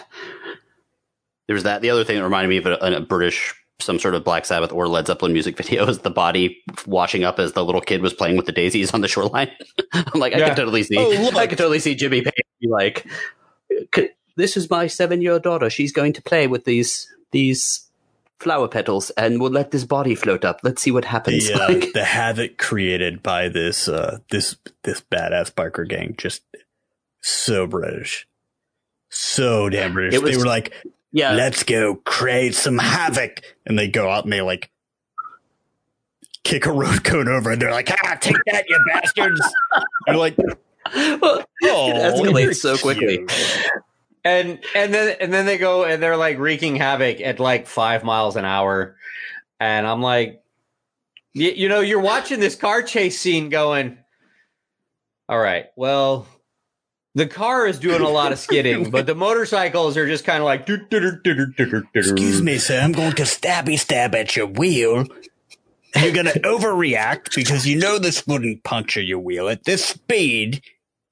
There 1.47 1.55
was 1.55 1.63
that. 1.63 1.81
The 1.81 1.91
other 1.91 2.03
thing 2.05 2.17
that 2.17 2.25
reminded 2.25 2.49
me 2.49 2.57
of 2.57 2.67
a, 2.67 2.97
a 2.97 3.01
British, 3.01 3.55
some 3.79 4.01
sort 4.01 4.15
of 4.17 4.25
Black 4.25 4.45
Sabbath 4.47 4.73
or 4.73 4.89
Led 4.89 5.07
Zeppelin 5.07 5.33
music 5.33 5.57
video 5.57 5.87
is 5.87 6.01
the 6.01 6.11
body 6.11 6.59
washing 6.89 7.23
up 7.23 7.39
as 7.39 7.53
the 7.53 7.65
little 7.65 7.81
kid 7.81 8.03
was 8.03 8.13
playing 8.15 8.37
with 8.37 8.47
the 8.47 8.53
daisies 8.53 8.93
on 8.95 9.01
the 9.01 9.07
shoreline. 9.07 9.51
I'm 9.93 10.19
like, 10.19 10.35
I 10.35 10.49
could 10.49 10.57
totally 10.57 10.83
see, 10.83 10.97
Oh, 10.99 11.09
look. 11.09 11.37
I 11.37 11.47
could 11.47 11.59
totally 11.59 11.79
see 11.79 11.95
Jimmy 11.95 12.23
Page 12.23 12.33
be 12.61 12.67
like, 12.69 13.07
"This 14.37 14.57
is 14.57 14.69
my 14.71 14.89
seven-year-old 14.89 15.45
daughter. 15.45 15.71
She's 15.71 15.93
going 15.93 16.15
to 16.15 16.23
play 16.23 16.49
with 16.49 16.65
these 16.65 17.07
these 17.33 17.89
flower 18.39 18.69
petals, 18.69 19.11
and 19.11 19.41
we'll 19.41 19.51
let 19.51 19.71
this 19.71 19.85
body 19.85 20.15
float 20.15 20.45
up. 20.45 20.61
Let's 20.63 20.83
see 20.83 20.91
what 20.91 21.05
happens." 21.07 21.47
the 21.49 21.55
uh, 21.55 21.69
Like- 21.69 21.93
the 21.95 22.05
havoc 22.05 22.59
created 22.59 23.23
by 23.23 23.49
this 23.49 23.89
uh 23.89 24.19
this 24.31 24.57
this 24.83 25.01
badass 25.01 25.53
biker 25.53 25.89
gang 25.89 26.15
just 26.19 26.43
so 27.23 27.67
British, 27.67 28.27
so 29.09 29.69
damn 29.69 29.93
British. 29.95 30.21
Was- 30.21 30.31
they 30.31 30.37
were 30.37 30.47
like, 30.47 30.73
yeah, 31.13 31.33
"Let's 31.33 31.63
go 31.63 31.97
create 31.97 32.55
some 32.55 32.79
havoc," 32.79 33.41
and 33.65 33.79
they 33.79 33.89
go 33.89 34.11
out 34.11 34.25
and 34.25 34.33
they 34.33 34.43
like 34.43 34.71
kick 36.45 36.67
a 36.67 36.73
road 36.73 37.03
code 37.05 37.27
over, 37.29 37.51
and 37.51 37.61
they're 37.61 37.73
like, 37.73 37.91
"Ah, 38.05 38.17
take 38.21 38.37
that, 38.47 38.65
you 38.69 38.79
bastards!" 38.93 39.41
They're 40.07 40.17
like, 40.17 40.37
Well, 40.39 41.45
"Oh, 41.65 41.91
it 41.91 41.97
escalates 41.97 42.57
so 42.57 42.77
quickly. 42.77 43.17
cute." 43.27 43.33
And 44.27 44.59
and 44.75 44.93
then 44.93 45.17
and 45.21 45.33
then 45.33 45.47
they 45.47 45.57
go 45.57 45.85
and 45.85 46.03
they're 46.03 46.17
like 46.17 46.41
wreaking 46.41 46.75
havoc 46.75 47.21
at 47.21 47.39
like 47.39 47.69
five 47.69 48.03
miles 48.03 48.35
an 48.35 48.45
hour, 48.45 48.97
and 49.61 49.87
I'm 49.87 50.03
like, 50.03 50.43
you, 51.33 51.51
you 51.51 51.69
know, 51.69 51.79
you're 51.79 52.01
watching 52.01 52.41
this 52.41 52.57
car 52.57 52.83
chase 52.83 53.21
scene, 53.21 53.51
going, 53.51 53.99
all 55.29 55.39
right, 55.39 55.67
well. 55.77 56.27
The 57.15 57.27
car 57.27 57.67
is 57.67 57.79
doing 57.79 58.03
a 58.03 58.09
lot 58.11 58.33
of 58.33 58.39
skidding, 58.39 58.91
but 58.91 59.07
the 59.07 59.15
motorcycles 59.15 59.97
are 59.97 60.07
just 60.07 60.27
kind 60.27 60.41
of 60.41 60.45
like. 60.45 60.67
Excuse 61.95 62.43
me, 62.43 62.59
sir. 62.59 62.79
I'm 62.79 62.93
going 62.93 63.13
to 63.13 63.23
stabby 63.23 63.79
stab 63.79 64.15
at 64.15 64.37
your 64.37 64.47
wheel. 64.47 65.07
You're 65.95 66.13
going 66.13 66.27
to 66.33 66.41
overreact 66.41 67.35
because 67.35 67.67
you 67.67 67.79
know 67.79 67.99
this 67.99 68.27
wouldn't 68.27 68.65
puncture 68.65 69.01
your 69.01 69.21
wheel 69.21 69.49
at 69.49 69.65
this 69.65 69.83
speed. 69.83 70.63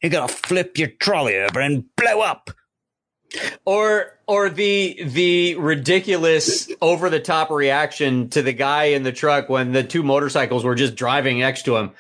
You're 0.03 0.11
going 0.11 0.29
to 0.29 0.35
flip 0.35 0.77
your 0.77 0.89
trolley 0.89 1.39
over 1.39 1.61
and 1.61 1.85
blow 1.97 2.21
up. 2.21 2.51
Or 3.65 4.19
or 4.27 4.49
the 4.51 5.03
the 5.05 5.55
ridiculous 5.57 6.71
over 6.81 7.11
the 7.11 7.21
top 7.21 7.51
reaction 7.51 8.29
to 8.31 8.43
the 8.43 8.53
guy 8.53 8.85
in 8.85 9.03
the 9.03 9.13
truck 9.13 9.49
when 9.49 9.73
the 9.73 9.83
two 9.85 10.03
motorcycles 10.03 10.65
were 10.65 10.75
just 10.75 10.95
driving 10.95 11.39
next 11.39 11.65
to 11.65 11.77
him 11.77 11.91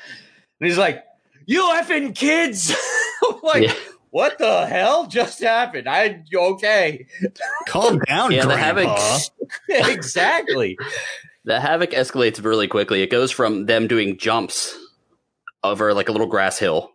and 0.61 0.69
he's 0.69 0.79
like 0.79 1.05
you 1.47 1.61
effing 1.75 2.15
kids 2.15 2.75
like 3.43 3.65
Yeah. 3.65 3.75
what 4.11 4.39
the 4.39 4.67
hell 4.67 5.07
just 5.07 5.43
happened 5.43 5.89
i 5.89 6.23
okay 6.35 7.07
Calm 7.67 7.99
down, 8.01 8.33
yeah, 8.33 8.47
the 8.47 8.57
havoc. 8.57 8.99
exactly 9.69 10.77
The 11.45 11.61
havoc 11.61 11.91
escalates 11.91 12.43
really 12.43 12.69
quickly. 12.69 13.03
It 13.03 13.11
goes 13.11 13.31
from 13.31 13.67
them 13.67 13.87
doing 13.87 14.17
jumps 14.17 14.75
over 15.63 15.93
like 15.93 16.09
a 16.09 16.13
little 16.13 16.27
grass 16.27 16.59
hill. 16.59 16.94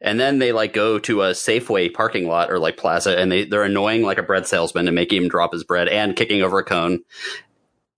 And 0.00 0.18
then 0.18 0.38
they 0.38 0.52
like 0.52 0.72
go 0.72 0.98
to 1.00 1.22
a 1.22 1.30
Safeway 1.32 1.92
parking 1.92 2.26
lot 2.26 2.50
or 2.50 2.58
like 2.58 2.76
plaza 2.76 3.18
and 3.18 3.30
they, 3.30 3.44
they're 3.44 3.64
annoying 3.64 4.02
like 4.02 4.18
a 4.18 4.22
bread 4.22 4.46
salesman 4.46 4.88
and 4.88 4.94
making 4.94 5.22
him 5.22 5.28
drop 5.28 5.52
his 5.52 5.62
bread 5.64 5.88
and 5.88 6.16
kicking 6.16 6.42
over 6.42 6.58
a 6.58 6.64
cone. 6.64 7.00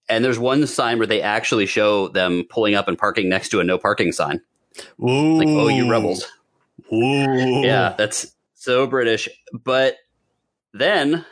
And 0.09 0.25
there's 0.25 0.39
one 0.39 0.67
sign 0.67 0.99
where 0.99 1.07
they 1.07 1.23
actually 1.23 1.67
show 1.67 2.09
them 2.09 2.45
pulling 2.51 2.75
up 2.75 2.89
and 2.89 2.99
parking 2.99 3.29
next 3.29 3.49
to 3.51 3.61
a 3.61 3.65
no 3.65 3.79
parking 3.79 4.13
sign. 4.13 4.41
Ooh. 5.01 5.39
Like, 5.39 5.49
oh, 5.49 5.69
you 5.69 5.91
rebels. 5.91 6.27
Ooh. 6.93 7.63
Yeah, 7.65 7.95
that's 7.97 8.35
so 8.55 8.87
British. 8.87 9.29
But 9.53 9.97
then 10.73 11.25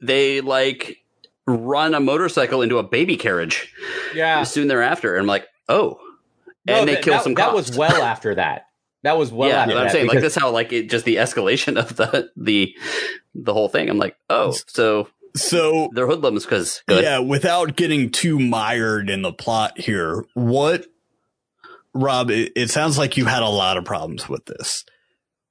they 0.00 0.40
like 0.40 1.04
run 1.46 1.94
a 1.94 2.00
motorcycle 2.00 2.62
into 2.62 2.78
a 2.78 2.82
baby 2.82 3.16
carriage 3.18 3.74
yeah 4.14 4.44
soon 4.44 4.68
thereafter. 4.68 5.14
And 5.16 5.22
I'm 5.22 5.26
like, 5.26 5.46
oh. 5.68 5.98
And 6.66 6.76
No, 6.78 6.84
they 6.86 6.94
that- 6.94 7.04
kill 7.04 7.14
that, 7.14 7.24
some 7.24 7.34
that 7.34 7.52
was 7.52 7.76
well 7.76 8.02
after 8.02 8.36
that 8.36 8.68
that 9.04 9.16
was 9.16 9.30
well 9.30 9.48
yeah, 9.48 9.60
after 9.60 9.72
but 9.74 9.78
I'm 9.78 9.84
that 9.84 9.92
saying 9.92 10.06
like 10.06 10.16
because- 10.16 10.34
that's 10.34 10.42
how 10.42 10.50
like 10.50 10.72
it 10.72 10.90
just 10.90 11.04
the 11.04 11.16
escalation 11.16 11.76
of 11.80 11.96
the 11.96 12.30
the 12.36 12.74
the 13.34 13.52
whole 13.52 13.68
thing. 13.68 13.88
I'm 13.88 13.98
like, 13.98 14.16
oh, 14.28 14.54
so 14.66 15.08
So, 15.36 15.90
they're 15.94 16.06
hoodlums 16.06 16.44
because 16.44 16.82
yeah, 16.88 17.18
without 17.18 17.76
getting 17.76 18.10
too 18.10 18.38
mired 18.38 19.10
in 19.10 19.22
the 19.22 19.32
plot 19.32 19.78
here, 19.80 20.24
what, 20.34 20.86
Rob, 21.92 22.30
it, 22.30 22.52
it 22.54 22.70
sounds 22.70 22.96
like 22.96 23.16
you 23.16 23.24
had 23.24 23.42
a 23.42 23.48
lot 23.48 23.76
of 23.76 23.84
problems 23.84 24.28
with 24.28 24.46
this. 24.46 24.84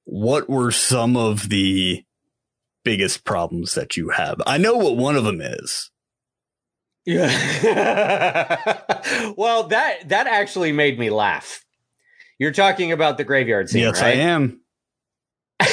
What 0.05 0.49
were 0.49 0.71
some 0.71 1.17
of 1.17 1.49
the 1.49 2.03
biggest 2.85 3.25
problems 3.25 3.75
that 3.75 3.97
you 3.97 4.09
have? 4.09 4.41
I 4.47 4.57
know 4.57 4.75
what 4.75 4.95
one 4.97 5.15
of 5.17 5.25
them 5.25 5.41
is. 5.41 5.91
Yeah. 7.05 7.27
well, 9.37 9.67
that 9.67 10.07
that 10.09 10.27
actually 10.27 10.71
made 10.71 10.97
me 10.97 11.09
laugh. 11.09 11.62
You're 12.39 12.51
talking 12.51 12.91
about 12.91 13.17
the 13.17 13.23
graveyard 13.23 13.69
scene, 13.69 13.81
yes, 13.81 14.01
right? 14.01 14.17
I 14.17 14.21
am. 14.21 14.61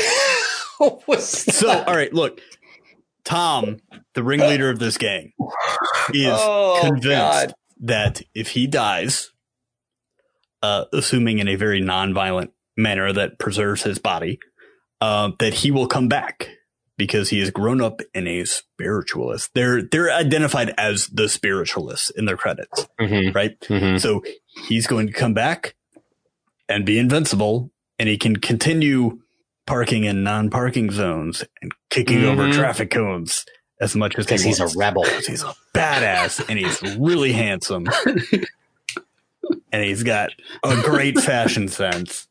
So, 1.21 1.69
all 1.71 1.95
right, 1.95 2.13
look, 2.13 2.41
Tom, 3.25 3.77
the 4.15 4.23
ringleader 4.23 4.71
of 4.71 4.79
this 4.79 4.97
gang, 4.97 5.33
is 6.15 6.33
Oh, 6.33 6.79
convinced 6.81 7.05
God. 7.49 7.55
that 7.81 8.23
if 8.35 8.49
he 8.49 8.67
dies, 8.67 9.31
uh, 10.63 10.87
assuming 10.93 11.39
in 11.39 11.49
a 11.49 11.57
very 11.57 11.83
nonviolent 11.83 12.53
manner 12.79 13.13
that 13.13 13.39
preserves 13.39 13.83
his 13.83 13.99
body, 13.99 14.39
uh, 15.03 15.33
that 15.39 15.53
he 15.55 15.71
will 15.71 15.87
come 15.87 16.09
back 16.09 16.49
because 16.97 17.29
he 17.29 17.41
has 17.41 17.51
grown 17.51 17.83
up 17.83 18.01
in 18.15 18.27
a 18.27 18.45
spiritualist. 18.47 19.51
They're 19.55 19.83
they're 19.83 20.11
identified 20.11 20.73
as 20.79 21.09
the 21.09 21.29
spiritualists 21.29 22.09
in 22.11 22.25
their 22.25 22.37
credits, 22.39 22.87
Mhm, 22.99 23.35
right? 23.35 23.59
mhm. 23.61 24.01
So 24.01 24.23
he's 24.69 24.87
going 24.87 25.07
to 25.09 25.13
come 25.13 25.35
back 25.35 25.75
and 26.71 26.87
be 26.87 26.99
invincible, 26.99 27.71
and 27.99 28.09
he 28.09 28.17
can 28.17 28.37
continue 28.37 29.21
parking 29.67 30.05
in 30.05 30.23
non-parking 30.23 30.91
zones 30.91 31.45
and 31.61 31.73
kicking 31.91 32.25
over 32.25 32.45
Mhm. 32.45 32.55
traffic 32.55 32.91
cones 32.91 33.45
as 33.81 33.95
much 33.95 34.17
as 34.19 34.25
he 34.25 34.29
because 34.37 34.43
he's 34.43 34.61
a 34.61 34.67
rebel. 34.79 35.05
he's 35.27 35.43
a 35.43 35.55
badass 35.75 36.45
and 36.49 36.59
he's 36.59 36.81
really 36.99 37.33
handsome. 37.33 37.87
and 39.73 39.85
he's 39.85 40.03
got 40.03 40.31
a 40.65 40.77
great 40.83 41.19
fashion 41.19 41.69
sense. 41.69 42.27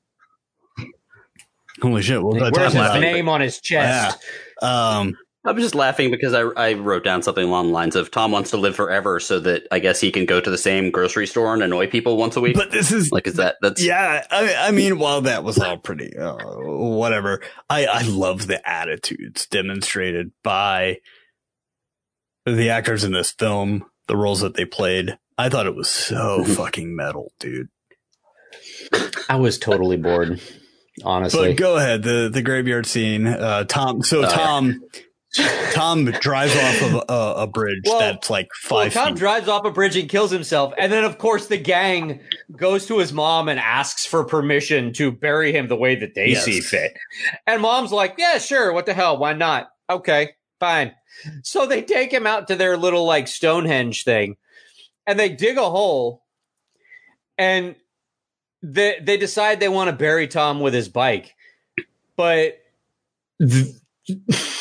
Holy 1.81 2.01
shit! 2.01 2.21
We'll 2.21 2.33
He 2.33 2.39
talk 2.41 2.53
wears 2.53 2.73
his 2.73 3.01
name 3.01 3.29
on 3.29 3.39
his 3.41 3.61
chest. 3.61 4.19
Um, 4.61 5.15
I'm 5.45 5.57
just 5.57 5.73
laughing 5.73 6.11
because 6.11 6.33
I, 6.33 6.41
I 6.41 6.73
wrote 6.73 7.05
down 7.05 7.23
something 7.23 7.45
along 7.45 7.67
the 7.67 7.73
lines 7.73 7.95
of 7.95 8.11
Tom 8.11 8.31
wants 8.31 8.51
to 8.51 8.57
live 8.57 8.75
forever 8.75 9.21
so 9.21 9.39
that 9.39 9.67
I 9.71 9.79
guess 9.79 10.01
he 10.01 10.11
can 10.11 10.25
go 10.25 10.41
to 10.41 10.49
the 10.49 10.57
same 10.57 10.91
grocery 10.91 11.27
store 11.27 11.53
and 11.53 11.63
annoy 11.63 11.87
people 11.87 12.17
once 12.17 12.35
a 12.35 12.41
week. 12.41 12.55
but 12.55 12.71
this 12.71 12.91
is 12.91 13.11
like, 13.11 13.25
is 13.25 13.35
that 13.35 13.55
that's 13.61 13.81
yeah. 13.81 14.25
I, 14.29 14.55
I 14.67 14.71
mean, 14.71 14.99
while 14.99 15.21
that 15.21 15.45
was 15.45 15.57
all 15.57 15.77
pretty, 15.77 16.17
uh, 16.17 16.35
whatever. 16.35 17.41
I 17.69 17.85
I 17.85 18.01
love 18.01 18.47
the 18.47 18.67
attitudes 18.69 19.45
demonstrated 19.45 20.31
by 20.43 20.97
the 22.45 22.69
actors 22.69 23.05
in 23.05 23.13
this 23.13 23.31
film, 23.31 23.85
the 24.07 24.17
roles 24.17 24.41
that 24.41 24.55
they 24.55 24.65
played. 24.65 25.17
I 25.37 25.47
thought 25.47 25.67
it 25.67 25.75
was 25.75 25.89
so 25.89 26.43
fucking 26.55 26.93
metal, 26.93 27.31
dude. 27.39 27.69
I 29.29 29.37
was 29.37 29.57
totally 29.57 29.95
bored. 29.95 30.41
honestly. 31.05 31.49
But 31.49 31.57
go 31.57 31.77
ahead. 31.77 32.03
The 32.03 32.29
the 32.31 32.41
graveyard 32.41 32.85
scene. 32.85 33.25
Uh, 33.25 33.63
Tom. 33.63 34.03
So 34.03 34.23
Tom. 34.23 34.81
Tom 35.73 36.05
drives 36.05 36.55
off 36.55 36.81
of 36.81 37.03
a, 37.07 37.41
a 37.43 37.47
bridge 37.47 37.83
Well- 37.85 37.99
that's 37.99 38.29
like 38.29 38.47
five. 38.55 38.95
Well, 38.95 39.05
Tom 39.05 39.13
feet. 39.13 39.19
drives 39.19 39.47
off 39.47 39.63
a 39.65 39.69
bridge 39.71 39.95
and 39.95 40.09
kills 40.09 40.31
himself, 40.31 40.73
and 40.77 40.91
then 40.91 41.03
of 41.03 41.17
course 41.19 41.47
the 41.47 41.57
gang 41.57 42.21
goes 42.55 42.87
to 42.87 42.97
his 42.97 43.13
mom 43.13 43.47
and 43.47 43.59
asks 43.59 44.05
for 44.05 44.23
permission 44.23 44.91
to 44.93 45.11
bury 45.11 45.51
him 45.51 45.67
the 45.67 45.75
way 45.75 45.95
that 45.95 46.15
they 46.15 46.29
Yes. 46.29 46.45
see 46.45 46.61
fit. 46.61 46.93
And 47.45 47.61
mom's 47.61 47.91
like, 47.91 48.15
"Yeah, 48.17 48.39
sure. 48.39 48.73
What 48.73 48.85
the 48.87 48.93
hell? 48.95 49.17
Why 49.19 49.33
not? 49.33 49.69
Okay, 49.89 50.31
fine." 50.59 50.93
So 51.43 51.65
they 51.67 51.81
take 51.83 52.11
him 52.11 52.25
out 52.25 52.47
to 52.47 52.55
their 52.55 52.75
little 52.77 53.05
like 53.05 53.27
Stonehenge 53.27 54.03
thing, 54.03 54.35
and 55.05 55.19
they 55.19 55.29
dig 55.29 55.57
a 55.57 55.69
hole, 55.69 56.23
and 57.37 57.75
they 58.63 58.97
they 59.01 59.17
decide 59.17 59.59
they 59.59 59.69
want 59.69 59.89
to 59.91 59.95
bury 59.95 60.27
Tom 60.27 60.59
with 60.59 60.73
his 60.73 60.89
bike, 60.89 61.35
but. 62.15 62.57
th- 63.39 63.75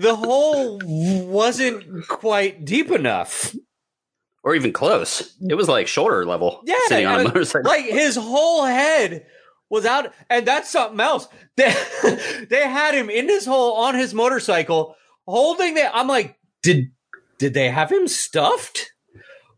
the 0.00 0.14
hole 0.14 0.80
wasn't 0.84 2.06
quite 2.08 2.64
deep 2.64 2.90
enough. 2.90 3.54
or 4.44 4.54
even 4.54 4.72
close. 4.72 5.36
It 5.48 5.54
was 5.54 5.68
like 5.68 5.86
shoulder 5.88 6.24
level. 6.24 6.62
Yeah, 6.64 6.76
sitting 6.86 7.06
on 7.06 7.20
a 7.20 7.24
motorcycle. 7.24 7.70
Like 7.70 7.84
his 7.84 8.16
whole 8.16 8.64
head 8.64 9.26
was 9.70 9.84
out, 9.84 10.12
and 10.30 10.46
that's 10.46 10.70
something 10.70 11.00
else. 11.00 11.28
They, 11.56 11.74
they 12.50 12.62
had 12.62 12.94
him 12.94 13.10
in 13.10 13.26
this 13.26 13.44
hole 13.44 13.74
on 13.74 13.94
his 13.94 14.14
motorcycle, 14.14 14.94
holding 15.26 15.74
the. 15.74 15.94
I'm 15.94 16.08
like, 16.08 16.36
did 16.62 16.86
did 17.38 17.54
they 17.54 17.68
have 17.70 17.90
him 17.92 18.08
stuffed? 18.08 18.92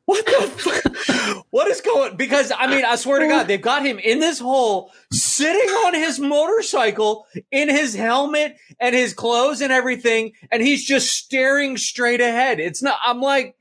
What 0.07 0.27
the? 0.27 0.33
Fuck? 0.33 1.47
What 1.51 1.69
is 1.69 1.81
going? 1.81 2.17
Because 2.17 2.53
I 2.57 2.67
mean, 2.67 2.85
I 2.85 2.97
swear 2.97 3.21
to 3.21 3.29
God, 3.29 3.47
they've 3.47 3.61
got 3.61 3.85
him 3.85 3.99
in 3.99 4.21
this 4.21 4.39
hole, 4.39 4.93
sitting 5.13 5.69
on 5.69 5.95
his 5.95 6.19
motorcycle, 6.19 7.27
in 7.51 7.69
his 7.69 7.95
helmet 7.95 8.57
and 8.81 8.95
his 8.95 9.15
clothes 9.15 9.61
and 9.61 9.73
everything, 9.73 10.33
and 10.51 10.63
he's 10.63 10.85
just 10.85 11.11
staring 11.11 11.77
straight 11.77 12.21
ahead. 12.21 12.61
It's 12.61 12.83
not. 12.83 12.99
I'm 13.05 13.21
like, 13.21 13.57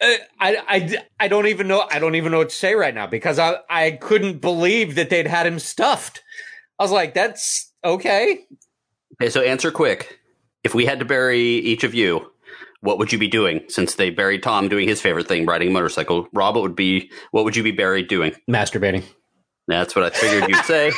I, 0.00 0.18
I, 0.40 0.98
I 1.18 1.28
don't 1.28 1.46
even 1.46 1.68
know 1.68 1.86
I 1.90 1.98
don't 1.98 2.14
even 2.14 2.32
know 2.32 2.38
what 2.38 2.50
to 2.50 2.54
say 2.56 2.74
right 2.74 2.94
now 2.94 3.06
because 3.06 3.38
I 3.38 3.58
I 3.68 3.92
couldn't 3.92 4.40
believe 4.40 4.94
that 4.96 5.10
they'd 5.10 5.26
had 5.26 5.46
him 5.46 5.58
stuffed. 5.58 6.22
I 6.78 6.82
was 6.82 6.92
like, 6.92 7.14
that's 7.14 7.72
okay. 7.84 8.46
Okay, 9.14 9.30
so 9.30 9.40
answer 9.40 9.70
quick. 9.70 10.20
If 10.62 10.74
we 10.74 10.84
had 10.84 10.98
to 10.98 11.04
bury 11.04 11.40
each 11.40 11.84
of 11.84 11.94
you, 11.94 12.30
what 12.86 12.98
would 12.98 13.12
you 13.12 13.18
be 13.18 13.26
doing? 13.26 13.64
Since 13.68 13.96
they 13.96 14.10
buried 14.10 14.44
Tom 14.44 14.68
doing 14.68 14.86
his 14.86 15.00
favorite 15.00 15.26
thing, 15.26 15.44
riding 15.44 15.68
a 15.68 15.70
motorcycle. 15.72 16.28
Rob, 16.32 16.54
what 16.54 16.62
would 16.62 16.76
be 16.76 17.10
what 17.32 17.44
would 17.44 17.56
you 17.56 17.64
be 17.64 17.72
buried 17.72 18.08
doing? 18.08 18.34
Masturbating. 18.48 19.02
That's 19.66 19.96
what 19.96 20.04
I 20.04 20.10
figured 20.10 20.48
you'd 20.48 20.64
say. 20.64 20.92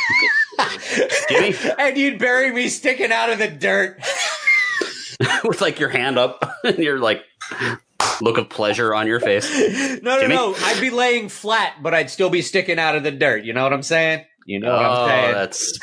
Jimmy? 1.31 1.55
and 1.79 1.97
you'd 1.97 2.19
bury 2.19 2.53
me 2.53 2.69
sticking 2.69 3.11
out 3.11 3.31
of 3.31 3.39
the 3.39 3.49
dirt. 3.49 4.01
With 5.45 5.63
like 5.63 5.81
your 5.81 5.89
hand 5.89 6.19
up 6.19 6.45
and 6.65 6.79
your 6.79 6.99
like 6.99 7.25
look 8.21 8.37
of 8.37 8.51
pleasure 8.51 8.95
on 8.95 9.07
your 9.07 9.19
face. 9.19 9.51
No, 10.03 10.17
no, 10.17 10.21
Jimmy? 10.21 10.35
no. 10.35 10.55
I'd 10.59 10.81
be 10.81 10.91
laying 10.91 11.31
flat, 11.31 11.83
but 11.83 11.95
I'd 11.95 12.11
still 12.11 12.31
be 12.31 12.43
sticking 12.43 12.79
out 12.79 12.97
of 12.97 13.03
the 13.03 13.11
dirt. 13.11 13.45
You 13.45 13.55
know 13.55 13.63
what 13.63 13.73
I'm 13.73 13.83
saying? 13.83 14.27
You 14.45 14.61
know 14.61 14.73
what 14.73 14.85
oh, 14.85 14.91
I'm 14.91 15.09
saying? 15.09 15.35
that's 15.35 15.79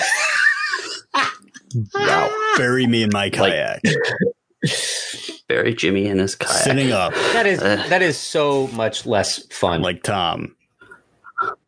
Wow. 1.94 2.54
Bury 2.58 2.86
me 2.86 3.04
in 3.04 3.10
my 3.12 3.30
kayak. 3.32 3.82
Bury 5.48 5.74
Jimmy 5.74 6.08
in 6.08 6.20
his 6.20 6.36
kayak. 6.36 6.64
Sitting 6.64 6.92
up 6.92 7.14
That 7.34 7.46
is 7.46 7.62
Uh. 7.62 7.84
that 7.90 8.02
is 8.02 8.18
so 8.18 8.68
much 8.68 9.06
less 9.06 9.46
fun. 9.54 9.82
like 9.82 10.04
Tom. 10.04 10.56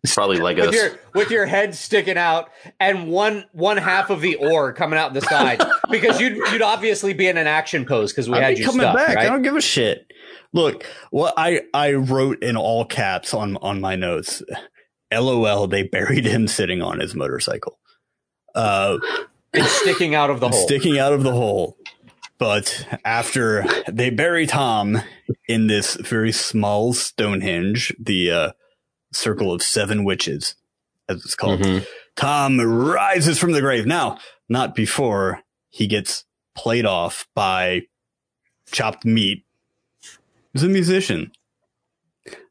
It's 0.04 0.16
probably 0.16 0.38
Legos. 0.38 0.68
with 0.68 0.76
your 0.76 1.00
with 1.14 1.30
your 1.32 1.46
head 1.46 1.76
sticking 1.76 2.18
out 2.18 2.50
and 2.80 3.10
one 3.10 3.46
one 3.52 3.76
half 3.78 4.10
of 4.10 4.22
the 4.22 4.36
oar 4.36 4.72
coming 4.72 4.98
out 4.98 5.14
the 5.14 5.22
side 5.22 5.62
because 5.92 6.20
you'd 6.22 6.38
you'd 6.52 6.62
obviously 6.62 7.14
be 7.14 7.28
in 7.28 7.38
an 7.38 7.48
action 7.48 7.86
pose 7.86 8.12
because 8.14 8.30
we 8.30 8.36
I'll 8.36 8.42
had 8.44 8.56
be 8.56 8.62
you 8.62 8.66
coming 8.66 8.82
stuffed, 8.82 8.96
back. 8.98 9.18
I 9.18 9.26
don't 9.26 9.42
give 9.42 9.56
a 9.58 9.62
shit. 9.62 10.06
Look, 10.54 10.86
what 11.12 11.34
I 11.36 11.62
I 11.74 11.94
wrote 11.94 12.42
in 12.42 12.56
all 12.56 12.86
caps 12.86 13.34
on 13.34 13.58
on 13.58 13.82
my 13.82 13.96
notes. 13.98 14.42
LOL. 15.14 15.68
They 15.68 15.84
buried 15.84 16.26
him 16.26 16.48
sitting 16.48 16.82
on 16.82 17.00
his 17.00 17.14
motorcycle, 17.16 17.78
uh, 18.56 18.98
It's 19.54 19.72
sticking 19.72 20.16
out 20.16 20.30
of 20.30 20.40
the 20.40 20.50
hole. 20.50 20.66
sticking 20.66 20.98
out 21.00 21.14
of 21.14 21.24
the 21.24 21.32
hole. 21.32 21.78
But 22.40 22.88
after 23.04 23.66
they 23.88 24.10
bury 24.12 24.46
Tom 24.46 25.02
in 25.48 25.68
this 25.68 25.96
very 25.96 26.32
small 26.32 26.94
Stonehenge, 26.94 27.96
the 28.00 28.32
uh, 28.32 28.52
Circle 29.12 29.52
of 29.52 29.64
Seven 29.64 30.04
Witches, 30.04 30.56
as 31.10 31.24
it's 31.26 31.36
called, 31.36 31.62
Mhm. 31.62 31.86
Tom 32.16 32.60
rises 32.60 33.40
from 33.40 33.52
the 33.54 33.62
grave. 33.62 33.86
Now, 33.86 34.18
not 34.50 34.76
before 34.76 35.42
he 35.70 35.88
gets 35.88 36.26
played 36.56 36.86
off 36.86 37.28
by 37.34 37.84
chopped 38.72 39.06
meat. 39.06 39.44
He's 40.54 40.64
a 40.64 40.68
musician. 40.70 41.32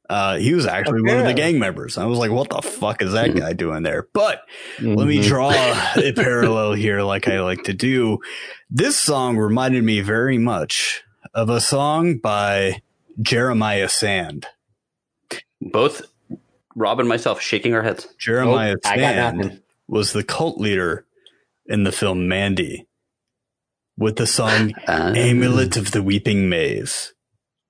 Uh, 0.08 0.36
he 0.36 0.54
was 0.54 0.66
actually 0.66 1.02
one 1.02 1.18
of 1.18 1.24
the 1.26 1.34
gang 1.34 1.58
members. 1.58 1.98
I 1.98 2.04
was 2.04 2.16
like, 2.20 2.30
what 2.30 2.48
the 2.48 2.62
fuck 2.62 3.02
is 3.02 3.12
that 3.12 3.34
guy 3.34 3.52
doing 3.54 3.82
there? 3.82 4.06
But 4.12 4.42
let 4.80 5.08
me 5.08 5.18
Mhm. 5.18 5.24
draw 5.26 5.50
a 5.96 6.12
parallel 6.12 6.74
here, 6.74 7.02
like 7.02 7.26
I 7.26 7.40
like 7.40 7.64
to 7.64 7.72
do. 7.72 8.20
This 8.68 8.98
song 8.98 9.36
reminded 9.36 9.84
me 9.84 10.01
very 10.01 10.38
much 10.38 11.05
of 11.34 11.48
a 11.48 11.60
song 11.60 12.18
by 12.18 12.82
Jeremiah 13.20 13.88
Sand. 13.88 14.47
Both 15.60 16.02
Rob 16.74 17.01
and 17.01 17.09
myself 17.09 17.40
shaking 17.40 17.74
our 17.74 17.82
heads. 17.82 18.06
Jeremiah 18.18 18.72
Nope, 18.72 18.80
I 18.84 18.97
got 18.97 19.14
Sand 19.14 19.62
was 19.88 20.12
the 20.12 20.24
cult 20.24 20.59
leader 20.59 21.06
in 21.66 21.84
the 21.84 21.93
film 21.93 22.28
Mandy 22.28 22.86
with 23.97 24.16
the 24.16 24.26
song 24.26 24.74
Uh, 24.86 25.12
Amulet 25.16 25.76
of 25.76 25.93
the 25.93 26.02
Weeping 26.02 26.48
Maze. 26.48 27.14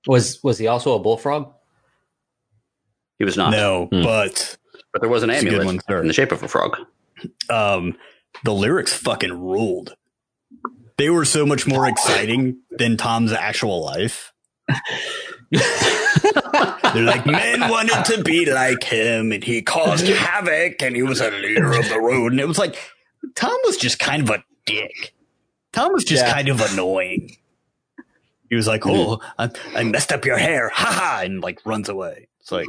Was 0.07 0.41
was 0.43 0.57
he 0.57 0.67
also 0.67 0.93
a 0.93 0.99
bullfrog? 0.99 1.53
He 3.19 3.25
was 3.25 3.37
not. 3.37 3.51
No, 3.51 3.87
Hmm. 3.91 4.03
but 4.03 4.57
But 4.93 5.01
there 5.01 5.09
was 5.09 5.23
an 5.23 5.29
It's 5.29 5.41
a 5.43 5.45
good 5.45 5.61
amulet 5.61 5.81
one, 5.87 5.99
in 6.01 6.07
the 6.07 6.13
shape 6.13 6.31
of 6.31 6.41
a 6.43 6.47
frog. 6.47 6.77
um, 7.49 7.97
the 8.43 8.53
lyrics 8.53 8.93
fucking 8.93 9.33
ruled. 9.33 9.95
They 10.97 11.09
were 11.09 11.25
so 11.25 11.45
much 11.45 11.67
more 11.67 11.87
exciting 11.87 12.59
than 12.71 12.97
Tom's 12.97 13.31
actual 13.31 13.83
life. 13.85 14.33
They're 15.51 17.03
like, 17.03 17.25
men 17.25 17.69
wanted 17.69 18.03
to 18.15 18.23
be 18.23 18.51
like 18.51 18.83
him, 18.83 19.31
and 19.31 19.43
he 19.43 19.61
caused 19.61 20.07
havoc, 20.07 20.81
and 20.81 20.95
he 20.95 21.03
was 21.03 21.21
a 21.21 21.29
leader 21.29 21.71
of 21.73 21.87
the 21.89 21.99
road. 21.99 22.31
And 22.31 22.41
it 22.41 22.47
was 22.47 22.57
like, 22.57 22.75
Tom 23.35 23.55
was 23.65 23.77
just 23.77 23.99
kind 23.99 24.23
of 24.23 24.29
a 24.31 24.43
dick. 24.65 25.13
Tom 25.71 25.93
was 25.93 26.03
just 26.03 26.25
Yeah. 26.25 26.33
kind 26.33 26.49
of 26.49 26.59
annoying. 26.61 27.37
He 28.49 28.55
was 28.55 28.65
like, 28.67 28.81
mm-hmm. 28.81 28.97
"Oh, 28.97 29.19
I, 29.37 29.51
I 29.75 29.83
messed 29.83 30.11
up 30.13 30.25
your 30.25 30.37
hair, 30.37 30.69
ha 30.69 30.91
ha," 30.91 31.21
and 31.23 31.41
like 31.41 31.59
runs 31.65 31.89
away. 31.89 32.29
It's 32.39 32.51
like, 32.51 32.65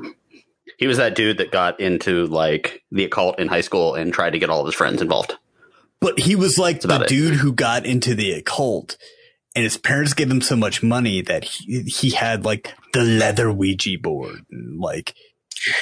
He 0.76 0.86
was 0.88 0.96
that 0.98 1.14
dude 1.14 1.38
that 1.38 1.52
got 1.52 1.78
into 1.80 2.26
like 2.26 2.82
the 2.90 3.04
occult 3.04 3.38
in 3.38 3.48
high 3.48 3.60
school 3.60 3.94
and 3.94 4.12
tried 4.12 4.30
to 4.30 4.38
get 4.38 4.50
all 4.50 4.60
of 4.60 4.66
his 4.66 4.74
friends 4.74 5.00
involved. 5.00 5.36
But 6.00 6.20
he 6.20 6.36
was 6.36 6.58
like 6.58 6.80
the 6.80 6.86
about 6.88 7.02
it. 7.02 7.08
dude 7.08 7.34
who 7.34 7.52
got 7.52 7.84
into 7.86 8.14
the 8.14 8.32
occult, 8.32 8.96
and 9.56 9.64
his 9.64 9.76
parents 9.76 10.14
gave 10.14 10.30
him 10.30 10.40
so 10.40 10.54
much 10.56 10.82
money 10.82 11.22
that 11.22 11.44
he 11.44 11.82
he 11.82 12.10
had 12.10 12.44
like 12.44 12.72
the 12.92 13.02
leather 13.02 13.50
Ouija 13.52 13.98
board, 14.00 14.40
and 14.50 14.78
like 14.80 15.14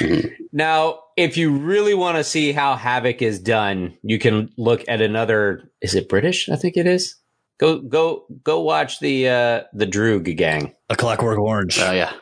Now, 0.53 1.01
if 1.17 1.37
you 1.37 1.57
really 1.59 1.95
want 1.95 2.17
to 2.17 2.25
see 2.25 2.53
how 2.53 2.77
Havoc 2.77 3.21
is 3.21 3.39
done, 3.39 3.97
you 4.03 4.19
can 4.19 4.51
look 4.57 4.85
at 4.89 5.01
another. 5.03 5.71
Is 5.83 5.95
it 5.95 6.09
British? 6.09 6.49
I 6.49 6.57
think 6.57 6.77
it 6.77 6.87
is. 6.87 7.17
Go 7.59 7.79
go 7.81 8.27
go 8.43 8.61
watch 8.63 9.01
the 9.01 9.29
uh 9.29 9.61
the 9.75 9.87
Droog 9.87 10.35
gang. 10.37 10.75
a 10.91 10.97
Clockwork 10.97 11.39
Orange. 11.39 11.79
Oh 11.81 11.93
yeah, 11.93 12.13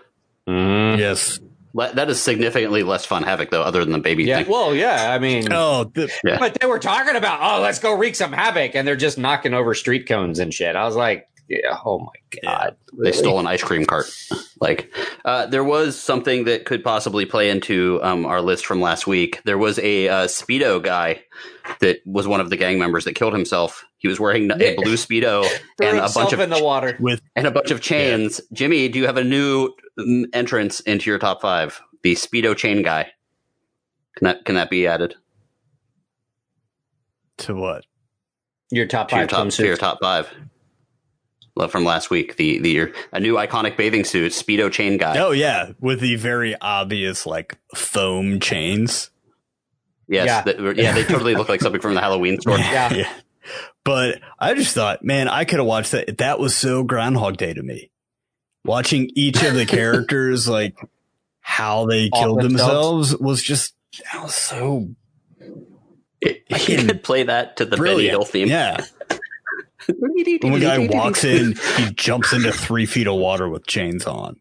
Mm. 0.49 0.99
yes. 0.99 1.39
Le- 1.77 1.93
that 1.95 2.09
is 2.09 2.23
significantly 2.23 2.83
less 2.85 3.05
fun 3.05 3.25
havoc 3.25 3.51
though, 3.51 3.63
other 3.63 3.81
than 3.85 3.93
the 3.93 3.99
baby 3.99 4.25
Yeah. 4.25 4.39
thing. 4.43 4.51
Well, 4.51 4.75
yeah. 4.75 5.13
I 5.13 5.19
mean, 5.19 5.49
Oh, 5.53 5.85
the, 5.93 6.09
Yeah. 6.25 6.39
but 6.39 6.57
they 6.61 6.67
were 6.67 6.79
talking 6.79 7.17
about, 7.17 7.41
oh, 7.43 7.61
let's 7.63 7.81
go 7.81 7.93
wreak 7.95 8.15
some 8.15 8.33
havoc, 8.33 8.75
and 8.77 8.87
they're 8.87 8.95
just 8.97 9.19
knocking 9.19 9.53
over 9.55 9.75
street 9.75 10.07
cones 10.09 10.39
and 10.39 10.55
shit. 10.55 10.77
I 10.77 10.85
was 10.85 10.95
like, 10.97 11.27
yeah, 11.49 11.79
oh 11.85 11.99
my 11.99 12.41
god, 12.43 12.77
They 13.03 13.12
stole 13.12 13.39
an 13.39 13.47
ice 13.47 13.62
cream 13.62 13.85
cart. 13.85 14.07
Like, 14.61 14.95
uh, 15.27 15.45
there 15.45 15.65
was 15.65 16.01
something 16.01 16.45
that 16.45 16.65
could 16.65 16.83
possibly 16.83 17.27
play 17.27 17.51
into 17.51 18.01
um, 18.03 18.25
our 18.25 18.41
list 18.41 18.65
from 18.65 18.81
last 18.81 19.07
week. 19.07 19.43
There 19.45 19.59
was 19.59 19.79
a 19.81 20.09
uh, 20.09 20.27
speedo 20.27 20.83
guy 20.83 21.23
that 21.81 21.99
was 22.07 22.27
one 22.27 22.41
of 22.41 22.49
the 22.49 22.57
gang 22.57 22.79
members 22.79 23.05
that 23.05 23.15
killed 23.15 23.35
himself. 23.35 23.85
He 23.99 24.09
was 24.09 24.19
wearing 24.19 24.51
a 24.51 24.75
blue 24.77 24.95
speedo 24.95 25.45
and 25.83 25.99
a 25.99 26.09
bunch 26.15 26.33
of 26.33 26.41
in 26.41 26.49
the 26.49 26.65
water. 26.65 26.97
with 26.99 27.21
and 27.37 27.47
a 27.47 27.51
bunch 27.51 27.71
of 27.71 27.83
chains. 27.83 28.41
Jimmy, 28.55 28.89
do 28.89 28.99
you 28.99 29.07
have 29.07 29.19
a 29.19 29.25
new 29.25 29.71
mm, 29.99 30.25
entrance 30.33 30.81
into 30.81 31.11
your 31.11 31.19
top 31.19 31.43
five? 31.43 31.83
The 32.03 32.15
speedo 32.15 32.57
chain 32.57 32.83
guy. 32.83 33.11
Can 34.16 34.27
that 34.27 34.45
can 34.47 34.55
that 34.55 34.71
be 34.71 34.87
added 34.87 35.16
to 37.39 37.55
what? 37.55 37.85
Your 38.71 38.87
top 38.87 39.09
to 39.09 39.16
your 39.16 39.29
five 39.29 39.31
top 39.31 39.49
to 39.51 39.66
your 39.66 39.77
top 39.77 39.99
five? 40.01 40.33
From 41.69 41.85
last 41.85 42.11
week. 42.11 42.37
The 42.37 42.59
the 42.59 42.93
a 43.13 43.21
new 43.21 43.35
iconic 43.35 43.77
bathing 43.77 44.05
suit, 44.05 44.33
speedo 44.33 44.71
chain 44.71 44.97
guy. 44.97 45.19
Oh 45.19 45.31
yeah, 45.31 45.71
with 45.81 46.01
the 46.01 46.17
very 46.17 46.55
obvious 46.61 47.27
like 47.27 47.57
foam 47.75 48.41
chains. 48.41 49.11
Yes, 50.09 50.27
Yeah. 50.27 50.43
the- 50.43 50.75
yeah, 50.77 50.93
they 50.95 51.05
totally 51.05 51.35
look 51.35 51.49
like 51.49 51.61
something 51.63 51.81
from 51.81 51.95
the 51.95 52.01
Halloween 52.01 52.41
store. 52.41 52.59
Yeah. 52.59 53.11
But 53.85 54.21
I 54.39 54.55
just 54.55 54.75
thought, 54.75 55.05
man, 55.05 55.29
I 55.29 55.45
could 55.45 55.59
have 55.59 55.67
watched 55.67 55.93
that. 55.93 56.17
That 56.19 56.39
was 56.39 56.57
so 56.57 56.83
Groundhog 56.83 57.37
Day 57.37 57.53
to 57.53 57.63
me. 57.63 57.91
Watching 58.65 59.11
each 59.15 59.43
of 59.43 59.53
the 59.55 59.67
characters, 59.67 60.49
like 60.49 60.75
how 61.41 61.85
they 61.87 62.09
Off 62.09 62.19
killed 62.23 62.41
themselves. 62.43 63.11
themselves, 63.11 63.17
was 63.23 63.43
just 63.43 63.75
that 64.13 64.23
was 64.23 64.35
so 64.35 64.89
You 66.23 66.35
could 66.49 67.03
play 67.03 67.25
that 67.25 67.59
to 67.59 67.67
the 67.67 67.77
Benny. 67.77 68.09
Hill 68.09 68.25
theme. 68.25 68.49
Yeah. 68.49 68.85
When 69.86 70.12
the 70.15 70.61
guy 70.61 70.78
walks 70.86 71.24
in, 71.24 71.56
he 71.77 71.90
jumps 71.94 72.32
into 72.32 72.52
three 72.52 72.86
feet 72.86 73.06
of 73.06 73.16
water 73.16 73.48
with 73.48 73.66
chains 73.66 74.06
on. 74.06 74.39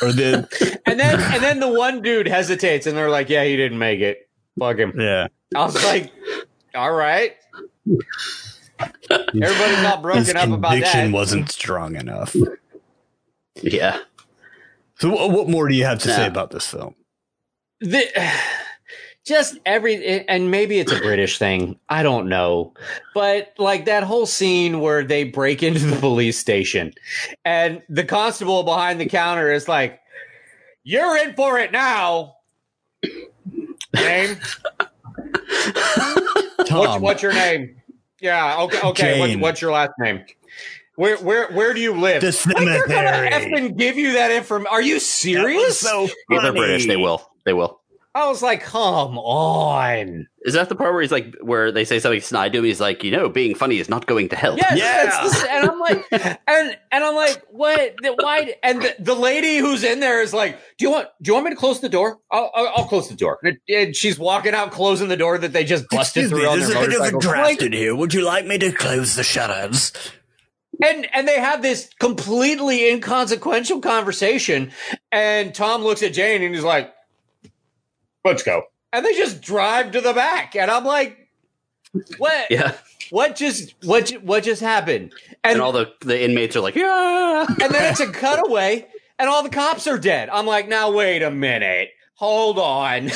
Or 0.00 0.12
the 0.12 0.80
And 0.86 1.00
then 1.00 1.20
and 1.20 1.42
then 1.42 1.60
the 1.60 1.68
one 1.72 2.02
dude 2.02 2.28
hesitates, 2.28 2.86
and 2.86 2.96
they're 2.96 3.10
like, 3.10 3.28
"Yeah, 3.28 3.44
he 3.44 3.56
didn't 3.56 3.78
make 3.78 4.00
it. 4.00 4.28
Fuck 4.58 4.76
him." 4.78 4.92
yeah, 4.96 5.26
I 5.56 5.64
was 5.64 5.82
like, 5.84 6.12
"All 6.74 6.92
right." 6.92 7.34
Everybody's 9.10 9.84
all 9.84 10.00
broken 10.00 10.24
his 10.24 10.34
up 10.34 10.48
about 10.50 10.70
that. 10.70 10.82
conviction 10.82 11.12
wasn't 11.12 11.50
strong 11.50 11.96
enough. 11.96 12.36
Yeah. 13.56 13.98
So, 15.00 15.10
what, 15.10 15.30
what 15.30 15.48
more 15.48 15.68
do 15.68 15.74
you 15.74 15.84
have 15.84 15.98
to 16.00 16.08
say 16.08 16.26
about 16.26 16.50
this 16.50 16.68
film? 16.68 16.94
the, 17.80 18.04
just 19.28 19.58
every 19.66 20.26
and 20.26 20.50
maybe 20.50 20.78
it's 20.78 20.90
a 20.90 20.98
british 20.98 21.38
thing 21.38 21.78
i 21.88 22.02
don't 22.02 22.28
know 22.28 22.72
but 23.14 23.52
like 23.58 23.84
that 23.84 24.02
whole 24.02 24.26
scene 24.26 24.80
where 24.80 25.04
they 25.04 25.24
break 25.24 25.62
into 25.62 25.84
the 25.86 25.96
police 25.96 26.38
station 26.38 26.92
and 27.44 27.82
the 27.88 28.04
constable 28.04 28.62
behind 28.62 28.98
the 29.00 29.06
counter 29.06 29.52
is 29.52 29.68
like 29.68 30.00
you're 30.82 31.16
in 31.18 31.34
for 31.34 31.58
it 31.58 31.70
now 31.70 32.36
name 33.94 34.36
what's, 35.66 36.68
Tom, 36.68 37.02
what's 37.02 37.22
your 37.22 37.32
name 37.34 37.76
yeah 38.20 38.62
okay 38.62 38.80
okay 38.82 39.20
what's, 39.20 39.32
Jane. 39.32 39.40
what's 39.40 39.60
your 39.60 39.72
last 39.72 39.92
name 39.98 40.24
where 40.96 41.16
where 41.18 41.48
where 41.52 41.74
do 41.74 41.80
you 41.80 41.92
live 41.92 42.22
The 42.22 42.52
like 42.56 42.64
they're 42.64 42.88
gonna 42.88 43.30
effing 43.30 43.76
give 43.76 43.96
you 43.96 44.14
that 44.14 44.32
information 44.32 44.66
are 44.72 44.82
you 44.82 44.98
serious 44.98 45.78
so 45.78 46.08
Well, 46.28 46.42
they're. 46.42 46.52
British. 46.52 46.88
They 46.88 46.96
will. 46.96 47.22
They 47.44 47.52
will. 47.52 47.77
I 48.14 48.26
was 48.28 48.42
like 48.42 48.62
come 48.62 49.18
on 49.18 50.26
Is 50.42 50.54
that 50.54 50.68
the 50.68 50.74
part 50.74 50.92
where 50.92 51.02
he's 51.02 51.12
like, 51.12 51.34
where 51.42 51.70
they 51.72 51.84
say 51.84 51.98
something 52.00 52.20
snide 52.22 52.52
to 52.52 52.58
him? 52.60 52.64
He's 52.64 52.80
like, 52.80 53.04
you 53.04 53.10
know, 53.10 53.28
being 53.28 53.54
funny 53.54 53.78
is 53.78 53.88
not 53.90 54.06
going 54.06 54.30
to 54.30 54.36
help. 54.36 54.56
Yes, 54.56 54.78
Yeah. 54.78 55.04
that's 55.04 55.42
the- 55.42 55.52
and 55.52 55.70
I'm 55.70 55.78
like, 55.78 56.06
and 56.46 56.76
and 56.90 57.04
I'm 57.04 57.14
like, 57.14 57.42
what? 57.50 57.96
The- 58.02 58.14
Why? 58.18 58.54
And 58.62 58.80
the, 58.80 58.94
the 58.98 59.14
lady 59.14 59.58
who's 59.58 59.84
in 59.84 60.00
there 60.00 60.22
is 60.22 60.32
like, 60.32 60.58
do 60.78 60.86
you 60.86 60.90
want 60.90 61.08
do 61.20 61.28
you 61.28 61.34
want 61.34 61.44
me 61.44 61.50
to 61.50 61.56
close 61.56 61.80
the 61.80 61.88
door? 61.90 62.18
I'll 62.30 62.50
I'll, 62.54 62.72
I'll 62.78 62.84
close 62.88 63.08
the 63.10 63.14
door. 63.16 63.38
And, 63.42 63.58
and 63.68 63.94
she's 63.94 64.18
walking 64.18 64.54
out, 64.54 64.70
closing 64.72 65.08
the 65.08 65.16
door 65.18 65.36
that 65.36 65.52
they 65.52 65.64
just 65.64 65.84
busted 65.90 66.22
Excuse 66.24 66.32
me, 66.32 66.38
through 66.38 66.48
on 66.50 66.58
there's 66.60 66.70
their 66.72 66.78
a 66.84 66.86
bit 66.86 66.94
of 66.94 67.00
a 67.00 67.12
motorcycle. 67.12 67.20
draft 67.20 67.44
Like, 67.48 67.62
in 67.62 67.72
here. 67.72 67.94
Would 67.94 68.14
you 68.14 68.24
like 68.24 68.46
me 68.46 68.56
to 68.58 68.72
close 68.72 69.16
the 69.16 69.24
shutters? 69.24 69.92
and 70.82 71.06
and 71.12 71.26
they 71.28 71.38
have 71.40 71.60
this 71.60 71.90
completely 71.98 72.88
inconsequential 72.90 73.80
conversation, 73.80 74.70
and 75.12 75.54
Tom 75.54 75.82
looks 75.82 76.02
at 76.02 76.12
Jane 76.14 76.42
and 76.42 76.54
he's 76.54 76.64
like, 76.64 76.90
"Let's 78.28 78.42
go," 78.42 78.62
and 78.92 79.04
they 79.04 79.14
just 79.14 79.40
drive 79.40 79.92
to 79.92 80.00
the 80.00 80.12
back, 80.12 80.54
and 80.56 80.70
I'm 80.70 80.84
like, 80.84 81.28
what? 82.18 82.50
Yeah. 82.50 82.74
What 83.10 83.36
just 83.36 83.74
what 83.84 84.10
what 84.22 84.44
just 84.44 84.60
happened? 84.60 85.14
And 85.42 85.60
all 85.60 85.72
the, 85.72 85.92
the 86.00 86.22
inmates 86.22 86.56
are 86.56 86.60
like, 86.60 86.74
yeah. 86.74 87.46
and 87.48 87.74
then 87.74 87.90
it's 87.90 88.00
a 88.00 88.12
cutaway, 88.12 88.86
and 89.18 89.30
all 89.30 89.42
the 89.42 89.48
cops 89.48 89.86
are 89.86 89.98
dead. 89.98 90.28
I'm 90.28 90.46
like, 90.46 90.68
now 90.68 90.90
wait 90.90 91.22
a 91.22 91.30
minute, 91.30 91.88
hold 92.14 92.58
on. 92.58 93.04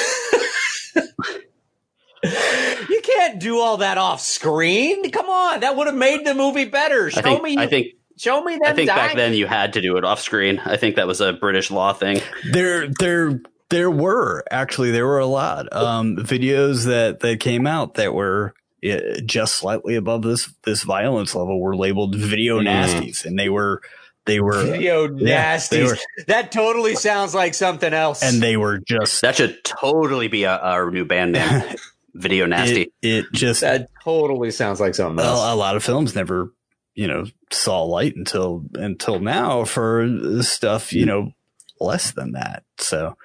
you 2.25 3.01
can't 3.03 3.39
do 3.39 3.59
all 3.59 3.79
that 3.79 3.99
off 3.99 4.23
screen. 4.23 5.11
Come 5.11 5.29
on, 5.29 5.61
that 5.61 5.77
would 5.77 5.89
have 5.89 5.97
made 5.97 6.25
the 6.25 6.35
movie 6.35 6.65
better. 6.65 7.11
Show 7.11 7.21
I 7.21 7.23
think, 7.23 7.43
me, 7.43 7.59
I 7.59 7.67
think, 7.67 7.89
show 8.17 8.43
me 8.43 8.55
them 8.55 8.73
I 8.73 8.73
think 8.73 8.89
back 8.89 9.15
then 9.15 9.35
you 9.35 9.47
had 9.47 9.75
to 9.75 9.83
do 9.83 9.99
it 9.99 10.05
off 10.05 10.23
screen. 10.23 10.59
I 10.65 10.79
think 10.79 10.97
that 10.97 11.07
was 11.07 11.21
a 11.21 11.35
British 11.35 11.71
law 11.71 11.93
thing. 11.93 12.23
There, 12.51 12.89
there, 12.89 13.43
there 13.73 13.91
were 13.91 14.45
actually 14.51 14.91
there 14.93 15.07
were 15.07 15.19
a 15.19 15.27
lot 15.27 15.73
um, 15.73 16.17
videos 16.19 16.85
that 16.87 17.21
that 17.21 17.41
came 17.41 17.67
out 17.67 17.95
that 17.95 18.15
were 18.15 18.55
uh, 18.89 18.99
just 19.27 19.55
slightly 19.55 19.97
above 19.97 20.23
this 20.23 20.53
this 20.65 20.83
violence 20.85 21.35
level 21.35 21.61
were 21.61 21.75
labeled 21.75 22.15
video 22.15 22.61
Mm. 22.61 22.67
nasties, 22.69 23.25
and 23.25 23.39
they 23.39 23.49
were 23.49 23.81
they 24.27 24.39
were 24.41 24.63
Video 24.65 25.09
Yeah, 25.17 25.57
they 25.59 25.81
nasties. 25.81 25.87
were- 25.89 25.99
that 26.29 26.53
totally 26.53 26.95
sounds 26.95 27.35
like 27.35 27.55
something 27.55 27.93
else. 27.93 28.23
and 28.23 28.41
they 28.43 28.57
were 28.57 28.79
just 28.79 29.23
That 29.23 29.35
should 29.37 29.65
totally 29.65 30.29
be 30.29 30.45
a, 30.45 30.57
our 30.57 30.91
new 30.93 31.05
band 31.05 31.33
name. 31.33 31.63
Video 32.15 32.45
Nasty. 32.47 32.93
It, 33.01 33.25
it 33.25 33.27
just 33.33 33.63
that 33.63 33.89
totally 34.05 34.51
sounds 34.51 34.81
like 34.81 34.95
something 34.95 35.25
else. 35.25 35.41
a, 35.41 35.55
a 35.55 35.57
lot 35.57 35.77
of 35.77 35.83
films 35.83 36.15
never 36.15 36.53
you 36.95 37.07
know 37.09 37.25
saw 37.51 37.83
light 37.85 38.15
until 38.17 38.65
until 38.75 39.19
now 39.19 39.65
for 39.65 40.07
stuff 40.43 40.93
you 40.93 41.07
know 41.07 41.33
less 41.81 42.13
than 42.13 42.33
that. 42.33 42.65
So. 42.79 43.17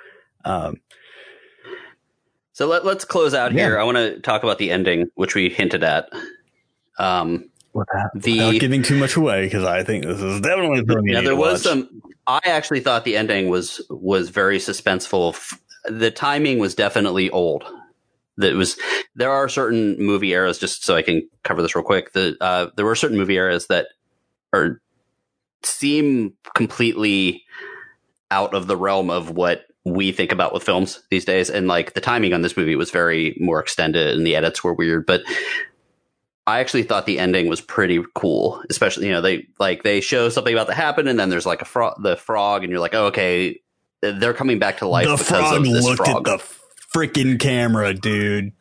Um, 0.48 0.78
So 2.54 2.66
let, 2.68 2.84
let's 2.86 3.06
close 3.06 3.34
out 3.36 3.54
Yeah. 3.54 3.66
here. 3.66 3.80
I 3.80 3.84
want 3.84 3.98
to 3.98 4.20
talk 4.20 4.42
about 4.44 4.58
the 4.58 4.72
ending, 4.72 5.08
which 5.16 5.36
we 5.36 5.50
hinted 5.50 5.84
at. 5.84 6.10
Um, 6.98 7.50
without, 7.74 8.10
The- 8.16 8.32
without 8.38 8.60
giving 8.60 8.82
too 8.82 8.98
much 8.98 9.16
away, 9.16 9.44
because 9.46 9.64
I 9.64 9.84
think 9.84 10.06
this 10.06 10.20
is 10.22 10.42
definitely 10.42 10.80
something 10.80 11.06
yeah, 11.08 11.22
there 11.22 11.36
was 11.36 11.64
watch. 11.64 11.74
some. 11.74 12.02
I 12.26 12.40
actually 12.46 12.80
thought 12.80 13.06
the 13.06 13.16
ending 13.16 13.50
was 13.50 13.80
was 13.92 14.30
very 14.30 14.58
suspenseful. 14.58 15.38
The 15.86 16.10
timing 16.12 16.58
was 16.60 16.74
definitely 16.76 17.30
old. 17.30 17.64
That 18.38 18.56
was 18.56 18.76
there 19.16 19.32
are 19.32 19.48
certain 19.50 19.96
movie 20.00 20.32
eras. 20.32 20.58
Just 20.58 20.84
so 20.84 20.96
I 20.96 21.04
can 21.04 21.28
cover 21.44 21.62
this 21.62 21.76
real 21.76 21.86
quick. 21.86 22.14
The 22.14 22.36
uh, 22.42 22.68
there 22.76 22.86
were 22.86 22.96
certain 22.96 23.18
movie 23.18 23.36
eras 23.36 23.68
that 23.68 23.88
are 24.52 24.82
seem 25.64 26.34
completely 26.56 27.44
out 28.32 28.54
of 28.56 28.66
the 28.68 28.76
realm 28.78 29.10
of 29.12 29.30
what 29.30 29.62
we 29.94 30.12
think 30.12 30.32
about 30.32 30.54
with 30.54 30.64
films 30.64 31.02
these 31.10 31.26
days. 31.26 31.50
And 31.50 31.68
like 31.68 31.94
the 31.94 32.02
timing 32.02 32.34
on 32.34 32.42
this 32.42 32.58
movie 32.58 32.76
was 32.76 32.92
very 32.92 33.36
more 33.40 33.60
extended, 33.60 34.16
and 34.16 34.26
the 34.26 34.36
edits 34.36 34.64
were 34.64 34.74
weird, 34.74 35.06
but. 35.06 35.22
I 36.46 36.62
actually 36.62 36.84
thought 36.84 37.06
the 37.06 37.20
ending 37.20 37.50
was 37.50 37.60
pretty 37.60 38.02
cool, 38.16 38.64
especially 38.70 39.08
you 39.08 39.12
know 39.12 39.20
they 39.20 39.48
like 39.60 39.84
they 39.84 40.00
show 40.00 40.30
something 40.30 40.54
about 40.54 40.68
to 40.68 40.74
happen, 40.74 41.10
and 41.10 41.20
then 41.20 41.30
there's 41.30 41.46
like 41.46 41.62
a 41.62 41.66
frog, 41.66 42.02
the 42.02 42.16
frog, 42.16 42.64
and 42.64 42.72
you're 42.72 42.80
like, 42.80 42.96
oh, 42.96 43.08
okay, 43.08 43.60
they're 44.02 44.34
coming 44.34 44.58
back 44.58 44.78
to 44.78 44.88
life 44.88 45.08
the 45.08 45.18
because 45.18 45.28
frog 45.28 45.58
of 45.58 45.64
this 45.66 45.84
looked 45.84 45.98
frog. 46.06 46.26
at 46.30 46.40
the 46.40 46.44
freaking 46.96 47.38
camera, 47.38 47.94
dude. 47.94 48.54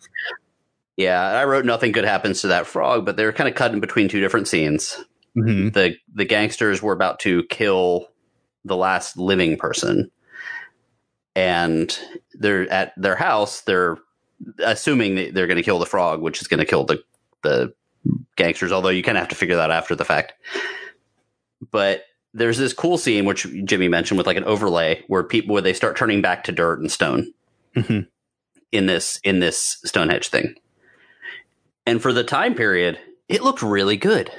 yeah, 0.97 1.23
I 1.23 1.45
wrote 1.45 1.65
nothing 1.65 1.93
good 1.93 2.05
happens 2.05 2.41
to 2.41 2.49
that 2.49 2.67
frog, 2.67 3.05
but 3.05 3.17
they 3.17 3.25
were 3.25 3.33
kind 3.33 3.49
of 3.49 3.55
cut 3.55 3.73
in 3.73 3.79
between 3.79 4.09
two 4.09 4.21
different 4.21 4.49
scenes. 4.49 5.05
hmm 5.35 5.69
the 5.69 5.95
The 6.13 6.25
gangsters 6.25 6.83
were 6.83 6.93
about 6.93 7.21
to 7.21 7.45
kill 7.45 8.09
the 8.65 8.77
last 8.77 9.17
living 9.17 9.57
person, 9.59 10.11
and 11.37 11.97
they're 12.33 12.69
at 12.73 12.95
their 12.97 13.15
house. 13.15 13.61
They're 13.61 13.99
assuming 14.59 15.15
that 15.17 15.35
they're 15.35 15.47
going 15.47 15.59
to 15.59 15.63
kill 15.63 15.79
the 15.79 15.87
frog, 15.87 16.21
which 16.23 16.41
is 16.41 16.49
going 16.49 16.61
to 16.61 16.67
kill 16.67 16.85
the 16.85 17.05
the 17.43 17.75
gangsters. 18.35 18.73
Although 18.73 18.89
you 18.89 19.05
kind 19.05 19.17
of 19.17 19.23
have 19.23 19.29
to 19.29 19.37
figure 19.37 19.57
that 19.57 19.71
out 19.71 19.77
after 19.77 19.95
the 19.95 20.05
fact. 20.05 20.33
But 21.71 22.03
there's 22.35 22.59
this 22.59 22.73
cool 22.73 22.99
scene 22.99 23.25
which 23.25 23.47
Jimmy 23.65 23.89
mentioned 23.89 24.19
with 24.19 24.27
like 24.27 24.37
an 24.37 24.45
overlay 24.45 25.05
where 25.07 25.23
people 25.23 25.53
where 25.53 25.63
they 25.63 25.73
start 25.73 25.97
turning 25.97 26.23
back 26.23 26.45
to 26.45 26.53
dirt 26.53 26.81
and 26.81 26.91
stone 26.91 27.33
hmm 27.75 28.01
in 28.73 28.87
this 28.87 29.21
in 29.23 29.39
this 29.39 29.79
Stonehenge 29.85 30.29
thing. 30.29 30.55
And 31.87 32.03
for 32.03 32.13
the 32.13 32.25
time 32.25 32.55
period, 32.55 32.99
it 33.29 33.43
looked 33.43 33.63
really 33.63 33.97
good. 33.97 34.31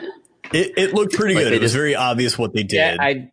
It, 0.52 0.74
it 0.78 0.94
looked 0.94 1.14
pretty 1.14 1.36
Like 1.36 1.45
good. 1.45 1.53
they 1.53 1.57
It 1.57 1.61
was 1.61 1.74
very 1.74 1.95
obvious 1.95 2.38
what 2.38 2.53
they 2.53 2.64
did. 2.64 2.76
Yeah, 2.78 2.98
I 2.99 3.32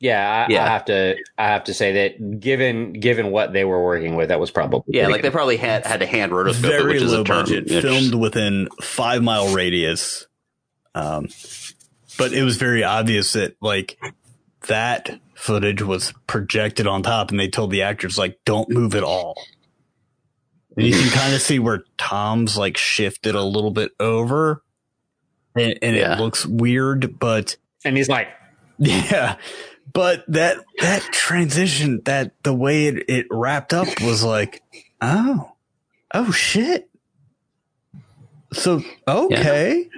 yeah, 0.00 0.46
I, 0.48 0.52
Yeah. 0.52 0.64
I 0.64 0.68
have 0.68 0.84
to 0.86 1.16
I 1.36 1.48
have 1.48 1.64
to 1.64 1.74
say 1.74 1.92
that 1.92 2.40
given 2.40 2.92
given 2.94 3.30
what 3.30 3.52
they 3.52 3.64
were 3.64 3.82
working 3.84 4.14
with, 4.16 4.28
that 4.28 4.40
was 4.40 4.50
probably 4.50 4.82
Yeah, 4.94 5.04
pretty 5.04 5.12
like 5.12 5.22
they 5.22 5.30
probably 5.30 5.56
had 5.56 5.84
had 5.86 6.00
to 6.00 6.06
hand 6.06 6.32
rotoscope 6.32 6.50
it, 6.50 6.54
very 6.68 6.94
which 6.94 7.02
is 7.02 7.12
low 7.12 7.22
a 7.22 7.24
term. 7.24 7.36
budget, 7.44 7.66
It's- 7.70 7.82
filmed 7.82 8.14
within 8.14 8.68
five 8.82 9.22
mile 9.22 9.52
radius. 9.54 10.26
Um, 10.94 11.28
but 12.16 12.32
it 12.32 12.42
was 12.42 12.56
very 12.56 12.82
obvious 12.84 13.32
that 13.34 13.54
like 13.60 13.98
that 14.66 15.20
footage 15.34 15.82
was 15.82 16.12
projected 16.26 16.86
on 16.86 17.02
top, 17.02 17.30
and 17.30 17.38
they 17.38 17.48
told 17.48 17.70
the 17.70 17.82
actors 17.82 18.18
like, 18.18 18.38
"Don't 18.44 18.68
move 18.70 18.94
at 18.96 19.04
all." 19.04 19.40
And 20.76 20.86
you 20.86 20.92
can 20.92 21.10
kind 21.10 21.34
of 21.34 21.40
see 21.40 21.58
where 21.58 21.84
Tom's 21.96 22.56
like 22.56 22.76
shifted 22.76 23.34
a 23.36 23.42
little 23.42 23.70
bit 23.70 23.92
over, 24.00 24.62
and, 25.54 25.78
and 25.82 25.96
Yeah. 25.96 26.14
it 26.14 26.20
looks 26.20 26.44
weird, 26.46 27.18
but 27.20 27.56
and 27.84 27.96
he's 27.96 28.08
like, 28.08 28.28
yeah. 28.78 29.36
But 29.92 30.24
that 30.28 30.58
that 30.80 31.02
transition, 31.12 32.02
that 32.04 32.42
the 32.42 32.54
way 32.54 32.86
it, 32.86 33.08
it 33.08 33.26
wrapped 33.30 33.72
up 33.72 33.88
was 34.02 34.22
like, 34.22 34.62
oh, 35.00 35.52
oh 36.12 36.30
shit. 36.32 36.90
So 38.52 38.82
okay, 39.06 39.88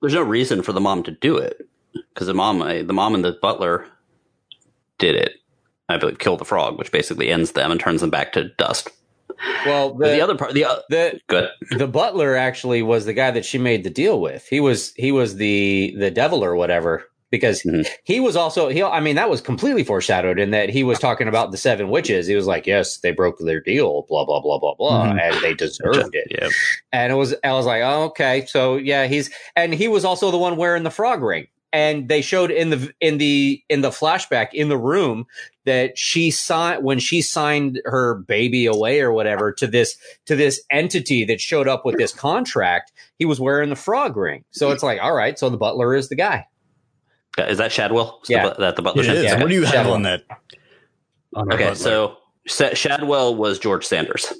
there's 0.00 0.14
no 0.14 0.22
reason 0.22 0.62
for 0.62 0.72
the 0.72 0.80
mom 0.80 1.02
to 1.04 1.10
do 1.10 1.36
it 1.38 1.68
because 1.92 2.26
the 2.26 2.34
mom, 2.34 2.58
the 2.58 2.92
mom 2.92 3.14
and 3.14 3.24
the 3.24 3.38
butler 3.40 3.86
did 4.98 5.14
it. 5.14 5.32
I 5.88 5.96
believe 5.98 6.18
kill 6.18 6.36
the 6.36 6.44
frog, 6.44 6.78
which 6.78 6.92
basically 6.92 7.30
ends 7.30 7.52
them 7.52 7.70
and 7.70 7.80
turns 7.80 8.00
them 8.00 8.10
back 8.10 8.32
to 8.32 8.48
dust. 8.56 8.90
Well, 9.66 9.94
the, 9.94 10.08
the 10.08 10.20
other 10.20 10.36
part, 10.36 10.54
the 10.54 10.64
uh, 10.64 10.78
the 10.88 11.20
good, 11.26 11.48
the 11.70 11.88
butler 11.88 12.36
actually 12.36 12.82
was 12.82 13.04
the 13.04 13.12
guy 13.12 13.30
that 13.30 13.44
she 13.44 13.58
made 13.58 13.84
the 13.84 13.90
deal 13.90 14.20
with. 14.20 14.46
He 14.48 14.60
was 14.60 14.94
he 14.94 15.12
was 15.12 15.36
the 15.36 15.94
the 15.98 16.10
devil 16.10 16.44
or 16.44 16.54
whatever 16.54 17.04
because 17.30 17.62
mm-hmm. 17.62 17.82
he 18.04 18.20
was 18.20 18.36
also 18.36 18.68
he 18.68 18.82
I 18.82 19.00
mean 19.00 19.16
that 19.16 19.30
was 19.30 19.40
completely 19.40 19.84
foreshadowed 19.84 20.38
in 20.38 20.50
that 20.50 20.70
he 20.70 20.84
was 20.84 20.98
talking 20.98 21.28
about 21.28 21.50
the 21.50 21.56
seven 21.56 21.88
witches. 21.90 22.26
He 22.26 22.36
was 22.36 22.46
like, 22.46 22.66
"Yes, 22.66 22.98
they 22.98 23.10
broke 23.10 23.38
their 23.38 23.60
deal, 23.60 24.06
blah 24.08 24.24
blah 24.24 24.40
blah 24.40 24.58
blah 24.58 24.74
blah, 24.74 25.08
mm-hmm. 25.08 25.18
and 25.18 25.42
they 25.42 25.54
deserved 25.64 26.14
it." 26.14 26.28
Yep. 26.30 26.50
And 26.92 27.12
it 27.12 27.16
was 27.16 27.34
I 27.42 27.52
was 27.52 27.66
like, 27.66 27.82
oh, 27.82 28.04
"Okay, 28.04 28.46
so 28.46 28.76
yeah, 28.76 29.06
he's 29.06 29.30
and 29.56 29.74
he 29.74 29.88
was 29.88 30.04
also 30.04 30.30
the 30.30 30.38
one 30.38 30.56
wearing 30.56 30.82
the 30.82 30.90
frog 30.90 31.22
ring." 31.22 31.48
And 31.72 32.08
they 32.08 32.22
showed 32.22 32.52
in 32.52 32.70
the 32.70 32.92
in 33.00 33.18
the 33.18 33.60
in 33.68 33.80
the 33.80 33.90
flashback 33.90 34.50
in 34.52 34.68
the 34.68 34.78
room 34.78 35.26
that 35.64 35.98
she 35.98 36.30
signed 36.30 36.84
when 36.84 37.00
she 37.00 37.20
signed 37.20 37.80
her 37.84 38.14
baby 38.14 38.66
away 38.66 39.00
or 39.00 39.12
whatever 39.12 39.52
to 39.54 39.66
this 39.66 39.96
to 40.26 40.36
this 40.36 40.62
entity 40.70 41.24
that 41.24 41.40
showed 41.40 41.66
up 41.66 41.84
with 41.84 41.96
this 41.96 42.12
contract. 42.14 42.92
He 43.18 43.24
was 43.24 43.40
wearing 43.40 43.70
the 43.70 43.76
frog 43.76 44.16
ring, 44.16 44.44
so 44.52 44.70
it's 44.70 44.84
like, 44.84 45.00
all 45.02 45.14
right, 45.14 45.36
so 45.36 45.50
the 45.50 45.56
butler 45.56 45.96
is 45.96 46.08
the 46.08 46.16
guy. 46.16 46.46
Is 47.38 47.58
that 47.58 47.72
Shadwell? 47.72 48.20
Is 48.24 48.30
yeah, 48.30 48.48
the, 48.50 48.54
that 48.60 48.76
the 48.76 48.82
butler. 48.82 49.02
It 49.02 49.08
is. 49.10 49.24
Yeah. 49.24 49.40
What 49.40 49.48
do 49.48 49.54
you 49.54 49.62
have 49.64 49.72
Shadwell. 49.72 49.94
on 49.94 50.02
that? 50.02 50.22
On 51.34 51.52
Okay, 51.52 51.64
butler? 51.70 51.74
so 51.74 52.16
Shadwell 52.74 53.34
was 53.34 53.58
George 53.58 53.84
Sanders, 53.84 54.32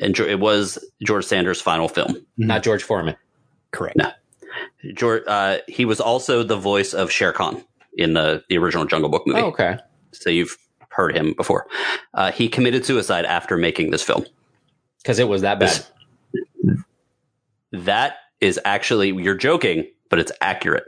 and 0.00 0.18
it 0.18 0.38
was 0.38 0.78
George 1.04 1.24
Sanders' 1.24 1.60
final 1.60 1.88
film. 1.88 2.24
Not 2.36 2.62
George 2.62 2.82
Foreman. 2.82 3.16
correct. 3.72 3.96
No. 3.96 4.10
George, 4.94 5.22
uh, 5.26 5.58
he 5.68 5.84
was 5.84 6.00
also 6.00 6.42
the 6.42 6.56
voice 6.56 6.94
of 6.94 7.10
Shere 7.10 7.32
Khan 7.32 7.62
in 7.96 8.14
the 8.14 8.44
the 8.48 8.56
original 8.58 8.84
Jungle 8.84 9.10
Book 9.10 9.26
movie. 9.26 9.40
Oh, 9.40 9.46
okay. 9.46 9.78
So 10.12 10.30
you've 10.30 10.56
heard 10.90 11.16
him 11.16 11.34
before. 11.36 11.66
Uh, 12.14 12.30
he 12.32 12.48
committed 12.48 12.84
suicide 12.84 13.24
after 13.24 13.56
making 13.56 13.90
this 13.90 14.02
film. 14.02 14.24
Because 15.02 15.18
it 15.18 15.28
was 15.28 15.42
that 15.42 15.58
bad. 15.60 15.84
That 17.72 18.16
is 18.40 18.58
actually 18.64 19.08
you're 19.10 19.34
joking, 19.36 19.86
but 20.08 20.18
it's 20.18 20.32
accurate. 20.40 20.84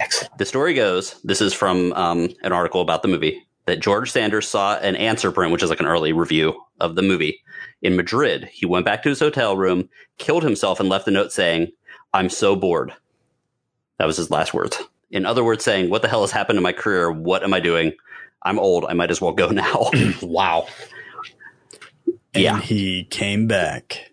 Excellent. 0.00 0.36
The 0.38 0.44
story 0.46 0.74
goes 0.74 1.20
this 1.22 1.40
is 1.40 1.52
from 1.52 1.92
um, 1.94 2.28
an 2.42 2.52
article 2.52 2.80
about 2.80 3.02
the 3.02 3.08
movie 3.08 3.46
that 3.66 3.80
George 3.80 4.10
Sanders 4.10 4.48
saw 4.48 4.76
an 4.78 4.96
answer 4.96 5.30
print, 5.30 5.52
which 5.52 5.62
is 5.62 5.70
like 5.70 5.80
an 5.80 5.86
early 5.86 6.12
review 6.12 6.60
of 6.80 6.94
the 6.96 7.02
movie 7.02 7.40
in 7.82 7.94
Madrid. 7.96 8.48
He 8.52 8.66
went 8.66 8.84
back 8.84 9.02
to 9.02 9.08
his 9.08 9.20
hotel 9.20 9.56
room, 9.56 9.88
killed 10.18 10.42
himself, 10.42 10.80
and 10.80 10.88
left 10.88 11.06
a 11.08 11.10
note 11.12 11.30
saying, 11.32 11.70
I'm 12.12 12.28
so 12.28 12.56
bored. 12.56 12.92
That 13.98 14.06
was 14.06 14.16
his 14.16 14.30
last 14.30 14.52
words. 14.52 14.78
In 15.10 15.26
other 15.26 15.44
words, 15.44 15.62
saying, 15.62 15.90
What 15.90 16.02
the 16.02 16.08
hell 16.08 16.22
has 16.22 16.30
happened 16.32 16.56
to 16.56 16.60
my 16.62 16.72
career? 16.72 17.10
What 17.12 17.44
am 17.44 17.54
I 17.54 17.60
doing? 17.60 17.92
I'm 18.42 18.58
old. 18.58 18.84
I 18.86 18.94
might 18.94 19.10
as 19.10 19.20
well 19.20 19.32
go 19.32 19.48
now. 19.50 19.90
Wow. 20.22 20.66
And 22.34 22.42
yeah. 22.42 22.58
he 22.60 23.04
came 23.04 23.46
back. 23.46 24.10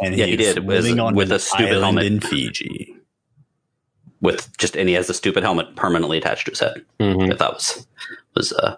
And 0.00 0.16
Yeah, 0.16 0.24
he 0.24 0.36
did, 0.36 0.58
with- 0.66 0.82
living 0.84 0.98
on 1.00 1.14
with 1.14 1.30
a 1.30 1.38
stupid 1.38 1.80
helmet. 1.80 2.04
in 2.06 2.20
Fiji. 2.20 2.91
With 4.22 4.56
just, 4.56 4.76
and 4.76 4.88
he 4.88 4.94
has 4.94 5.10
a 5.10 5.14
stupid 5.14 5.42
helmet 5.42 5.76
permanently 5.76 6.16
attached 6.16 6.46
to 6.46 6.52
his 6.52 6.60
head. 6.60 6.84
Mhm. 7.00 7.32
I 7.32 7.36
thought 7.36 7.54
was 7.54 7.86
was 8.34 8.52
uh, 8.52 8.76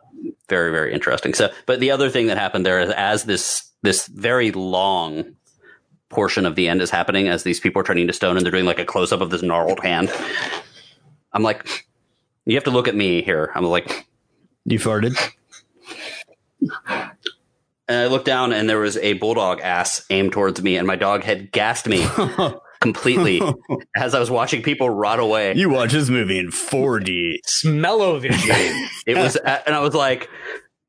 very 0.48 0.70
very 0.72 0.92
interesting. 0.92 1.34
So, 1.34 1.52
but 1.66 1.78
the 1.80 1.90
other 1.92 2.08
thing 2.10 2.26
that 2.28 2.38
happened 2.38 2.64
there 2.66 2.80
is 2.80 2.90
as 2.90 3.24
this 3.24 3.70
this 3.82 4.06
very 4.06 4.50
long 4.52 5.36
portion 6.08 6.46
of 6.46 6.54
the 6.54 6.68
end 6.68 6.80
is 6.80 6.90
happening, 6.90 7.28
as 7.28 7.42
these 7.42 7.60
people 7.60 7.80
are 7.80 7.84
turning 7.84 8.06
to 8.06 8.12
stone 8.12 8.36
and 8.36 8.44
they're 8.46 8.50
doing 8.52 8.64
like 8.64 8.78
a 8.78 8.84
close 8.86 9.12
up 9.12 9.20
of 9.20 9.30
this 9.30 9.42
gnarled 9.42 9.80
hand. 9.80 10.10
I'm 11.32 11.42
like, 11.42 11.86
you 12.46 12.54
have 12.54 12.64
to 12.64 12.70
look 12.70 12.88
at 12.88 12.94
me 12.94 13.20
here. 13.22 13.50
I'm 13.54 13.64
like, 13.64 14.06
You 14.64 14.78
farted? 14.78 15.18
and 17.88 17.98
I 17.98 18.06
looked 18.06 18.24
down 18.26 18.52
and 18.52 18.68
there 18.68 18.78
was 18.78 18.96
a 18.98 19.14
bulldog 19.14 19.60
ass 19.60 20.04
aimed 20.10 20.32
towards 20.32 20.62
me, 20.62 20.76
and 20.76 20.86
my 20.86 20.96
dog 20.96 21.22
had 21.24 21.52
gassed 21.52 21.86
me 21.86 22.06
completely 22.84 23.40
as 23.96 24.14
I 24.14 24.20
was 24.20 24.30
watching 24.30 24.62
people 24.62 24.88
rot 24.90 25.18
away. 25.18 25.54
you 25.54 25.68
watch 25.70 25.92
this 25.92 26.08
movie 26.10 26.38
in 26.38 26.50
4D. 26.50 27.38
Smell-o-vision. 27.44 28.76
It 29.06 29.16
was, 29.16 29.36
and 29.66 29.74
I 29.74 29.80
was 29.80 29.94
like, 29.94 30.28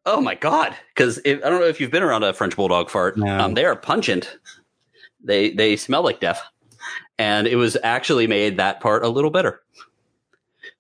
"Oh 0.06 0.22
my 0.22 0.36
god!" 0.36 0.76
Because 0.94 1.20
I 1.26 1.34
don't 1.34 1.60
know 1.60 1.64
if 1.68 1.82
you've 1.82 1.92
been 1.92 2.04
around 2.04 2.24
a 2.24 2.34
French 2.34 2.56
bulldog 2.56 2.90
fart. 2.90 3.18
No. 3.18 3.40
Um, 3.40 3.54
they 3.56 3.66
are 3.66 3.76
pungent. 3.76 4.38
They 5.24 5.50
they 5.52 5.76
smell 5.76 6.02
like 6.04 6.20
death, 6.22 6.42
and 7.18 7.46
it 7.48 7.58
was 7.58 7.76
actually 7.84 8.28
made 8.28 8.56
that 8.58 8.80
part 8.80 9.04
a 9.04 9.10
little 9.10 9.32
better. 9.32 9.62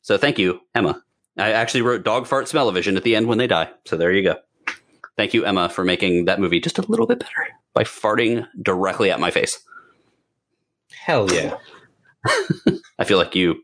So 0.02 0.18
thank 0.18 0.38
you, 0.40 0.62
Emma. 0.74 1.02
I 1.38 1.52
actually 1.52 1.82
wrote 1.82 2.04
"dog 2.06 2.26
fart 2.28 2.48
smell-o-vision" 2.48 2.96
at 2.96 3.04
the 3.04 3.16
end 3.18 3.28
when 3.28 3.38
they 3.38 3.48
die. 3.48 3.70
So 3.86 3.98
there 3.98 4.14
you 4.14 4.24
go. 4.24 4.36
Thank 5.18 5.34
you, 5.34 5.44
Emma, 5.46 5.68
for 5.68 5.84
making 5.84 6.26
that 6.26 6.40
movie 6.40 6.60
just 6.62 6.78
a 6.78 6.84
little 6.90 7.08
bit 7.08 7.20
better 7.20 7.48
by 7.74 7.84
farting 7.84 8.48
directly 8.62 9.12
at 9.12 9.20
my 9.20 9.32
face. 9.32 9.60
Hell 11.06 11.32
yeah. 11.32 11.58
I 12.98 13.04
feel 13.04 13.20
like 13.20 13.36
you, 13.36 13.64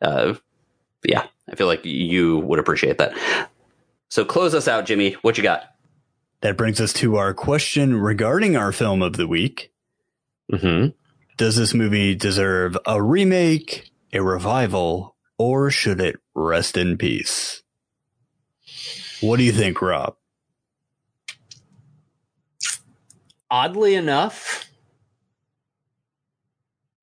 uh, 0.00 0.34
yeah, 1.04 1.26
I 1.50 1.56
feel 1.56 1.66
like 1.66 1.84
you 1.84 2.38
would 2.38 2.60
appreciate 2.60 2.98
that. 2.98 3.50
So 4.08 4.24
close 4.24 4.54
us 4.54 4.68
out, 4.68 4.86
Jimmy. 4.86 5.14
What 5.22 5.36
you 5.36 5.42
got? 5.42 5.64
That 6.42 6.56
brings 6.56 6.80
us 6.80 6.92
to 6.94 7.16
our 7.16 7.34
question 7.34 8.00
regarding 8.00 8.56
our 8.56 8.70
film 8.70 9.02
of 9.02 9.16
the 9.16 9.26
week. 9.26 9.72
Mm-hmm. 10.52 10.90
Does 11.36 11.56
this 11.56 11.74
movie 11.74 12.14
deserve 12.14 12.78
a 12.86 13.02
remake, 13.02 13.90
a 14.12 14.22
revival, 14.22 15.16
or 15.38 15.72
should 15.72 16.00
it 16.00 16.20
rest 16.36 16.76
in 16.76 16.96
peace? 16.98 17.64
What 19.20 19.38
do 19.38 19.42
you 19.42 19.52
think, 19.52 19.82
Rob? 19.82 20.14
Oddly 23.50 23.96
enough, 23.96 24.67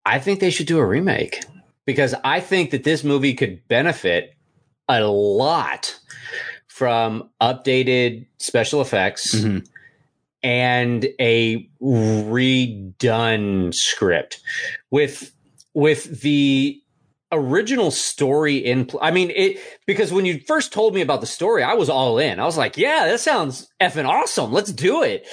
I 0.05 0.19
think 0.19 0.39
they 0.39 0.51
should 0.51 0.67
do 0.67 0.79
a 0.79 0.85
remake 0.85 1.43
because 1.85 2.13
I 2.23 2.39
think 2.39 2.71
that 2.71 2.83
this 2.83 3.03
movie 3.03 3.33
could 3.33 3.67
benefit 3.67 4.33
a 4.87 5.01
lot 5.03 5.99
from 6.67 7.29
updated 7.41 8.27
special 8.37 8.81
effects 8.81 9.33
Mhm. 9.33 9.65
and 10.43 11.07
a 11.19 11.67
redone 11.81 13.73
script 13.73 14.39
with 14.91 15.31
with 15.73 16.21
the 16.21 16.81
original 17.31 17.91
story 17.91 18.55
in 18.57 18.85
pl- 18.85 18.99
I 19.01 19.11
mean 19.11 19.31
it 19.35 19.57
because 19.85 20.13
when 20.13 20.25
you 20.25 20.39
first 20.47 20.71
told 20.71 20.93
me 20.95 21.01
about 21.01 21.19
the 21.21 21.27
story 21.27 21.63
I 21.63 21.73
was 21.73 21.89
all 21.89 22.17
in. 22.17 22.39
I 22.39 22.45
was 22.45 22.55
like, 22.57 22.77
yeah, 22.77 23.07
that 23.07 23.19
sounds 23.19 23.67
effing 23.81 24.07
awesome. 24.07 24.53
Let's 24.53 24.71
do 24.71 25.01
it. 25.03 25.27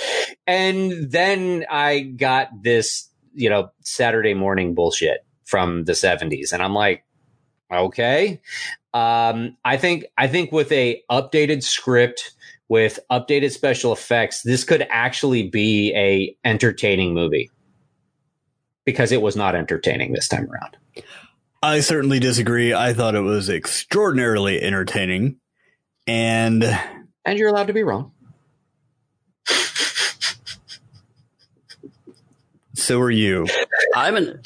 And 0.47 1.13
then 1.13 1.65
I 1.71 2.01
got 2.01 2.49
this, 2.63 3.09
you 3.35 3.49
know, 3.51 3.71
Saturday 3.81 4.35
morning 4.35 4.75
bullshit 4.75 5.25
from 5.45 5.85
the 5.85 5.93
70s 5.93 6.53
and 6.53 6.63
I'm 6.63 6.75
like, 6.75 7.05
okay. 7.73 8.41
Um 8.95 9.57
I 9.65 9.77
think 9.77 10.05
I 10.19 10.29
think 10.29 10.53
with 10.53 10.71
a 10.73 11.03
updated 11.11 11.63
script 11.63 12.35
with 12.73 12.99
updated 13.11 13.51
special 13.51 13.93
effects, 13.93 14.41
this 14.43 14.65
could 14.65 14.87
actually 14.89 15.47
be 15.47 15.93
a 15.95 16.35
entertaining 16.43 17.13
movie. 17.13 17.51
Because 18.87 19.13
it 19.13 19.21
was 19.21 19.37
not 19.37 19.55
entertaining 19.55 20.15
this 20.15 20.27
time 20.27 20.51
around. 20.51 20.79
I 21.63 21.81
certainly 21.81 22.19
disagree. 22.19 22.73
I 22.73 22.95
thought 22.95 23.15
it 23.15 23.21
was 23.21 23.51
extraordinarily 23.51 24.61
entertaining. 24.61 25.37
And 26.07 26.65
And 27.27 27.39
you're 27.39 27.51
allowed 27.51 27.67
to 27.67 27.75
be 27.75 27.83
wrong. 27.83 28.13
so 32.83 33.01
are 33.01 33.11
you. 33.11 33.47
I'm 33.95 34.17
an. 34.17 34.43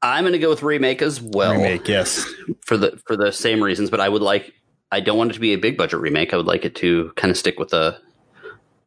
I'm 0.00 0.22
going 0.22 0.32
to 0.32 0.38
go 0.38 0.50
with 0.50 0.62
remake 0.62 1.02
as 1.02 1.20
well 1.20 1.52
Remake, 1.52 1.88
yes. 1.88 2.24
for 2.64 2.76
the 2.76 3.00
for 3.06 3.16
the 3.16 3.32
same 3.32 3.62
reasons, 3.62 3.90
but 3.90 4.00
I 4.00 4.08
would 4.08 4.22
like. 4.22 4.52
I 4.90 5.00
don't 5.00 5.18
want 5.18 5.30
it 5.32 5.34
to 5.34 5.40
be 5.40 5.52
a 5.52 5.58
big 5.58 5.76
budget 5.76 6.00
remake. 6.00 6.32
I 6.32 6.36
would 6.36 6.46
like 6.46 6.64
it 6.64 6.74
to 6.76 7.12
kind 7.16 7.30
of 7.30 7.36
stick 7.36 7.58
with 7.58 7.70
the 7.70 7.98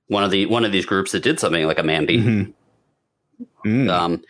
one 0.08 0.24
of 0.24 0.32
the 0.32 0.46
one 0.48 0.66
of 0.66 0.72
these 0.72 0.86
groups 0.86 1.12
that 1.12 1.24
did 1.24 1.40
something 1.40 1.66
like 1.66 1.80
a 1.80 1.84
Mandy. 1.84 2.18
Mhm. 2.18 2.54
Mm. 3.66 3.90
um, 3.90 4.24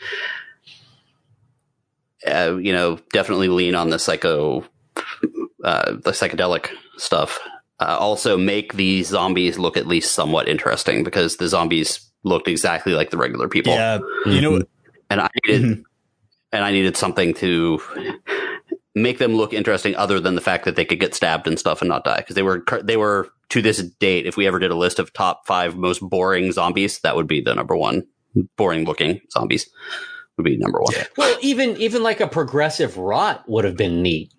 uh, 2.27 2.57
you 2.57 2.73
know, 2.73 2.99
definitely 3.13 3.47
lean 3.47 3.75
on 3.75 3.89
the 3.89 3.97
psycho, 3.97 4.65
uh, 5.63 5.93
the 5.93 6.11
psychedelic 6.11 6.69
stuff. 6.97 7.39
Uh, 7.79 7.97
also, 7.99 8.37
make 8.37 8.73
the 8.73 9.01
zombies 9.03 9.57
look 9.57 9.75
at 9.75 9.87
least 9.87 10.13
somewhat 10.13 10.47
interesting 10.47 11.03
because 11.03 11.37
the 11.37 11.47
zombies 11.47 12.10
looked 12.23 12.47
exactly 12.47 12.93
like 12.93 13.09
the 13.09 13.17
regular 13.17 13.47
people, 13.47 13.73
yeah. 13.73 13.99
You 14.25 14.41
know, 14.41 14.61
and 15.09 15.21
I 15.21 15.29
needed, 15.47 15.61
Mhm. 15.61 15.83
and 16.51 16.63
I 16.63 16.71
needed 16.71 16.95
something 16.97 17.33
to 17.35 17.81
make 18.95 19.17
them 19.19 19.35
look 19.35 19.53
interesting, 19.53 19.95
other 19.95 20.19
than 20.19 20.35
the 20.35 20.41
fact 20.41 20.65
that 20.65 20.75
they 20.75 20.85
could 20.85 20.99
get 20.99 21.15
stabbed 21.15 21.47
and 21.47 21.57
stuff 21.57 21.81
and 21.81 21.89
not 21.89 22.03
die 22.03 22.17
because 22.17 22.35
they 22.35 22.43
were 22.43 22.63
they 22.83 22.97
were 22.97 23.29
to 23.49 23.61
this 23.61 23.81
date. 23.99 24.25
If 24.25 24.37
we 24.37 24.47
ever 24.47 24.59
did 24.59 24.71
a 24.71 24.75
list 24.75 24.99
of 24.99 25.13
top 25.13 25.47
five 25.47 25.75
most 25.75 25.99
boring 26.01 26.51
zombies, 26.51 26.99
that 26.99 27.15
would 27.15 27.27
be 27.27 27.41
the 27.41 27.55
number 27.55 27.75
one 27.75 28.03
boring 28.57 28.85
looking 28.85 29.19
zombies 29.31 29.69
would 30.37 30.43
be 30.43 30.57
number 30.57 30.79
one. 30.81 30.93
Well, 31.17 31.37
even 31.41 31.77
even 31.77 32.03
like 32.03 32.19
a 32.21 32.27
progressive 32.27 32.97
rot 32.97 33.43
would 33.47 33.65
have 33.65 33.77
been 33.77 34.01
neat. 34.01 34.31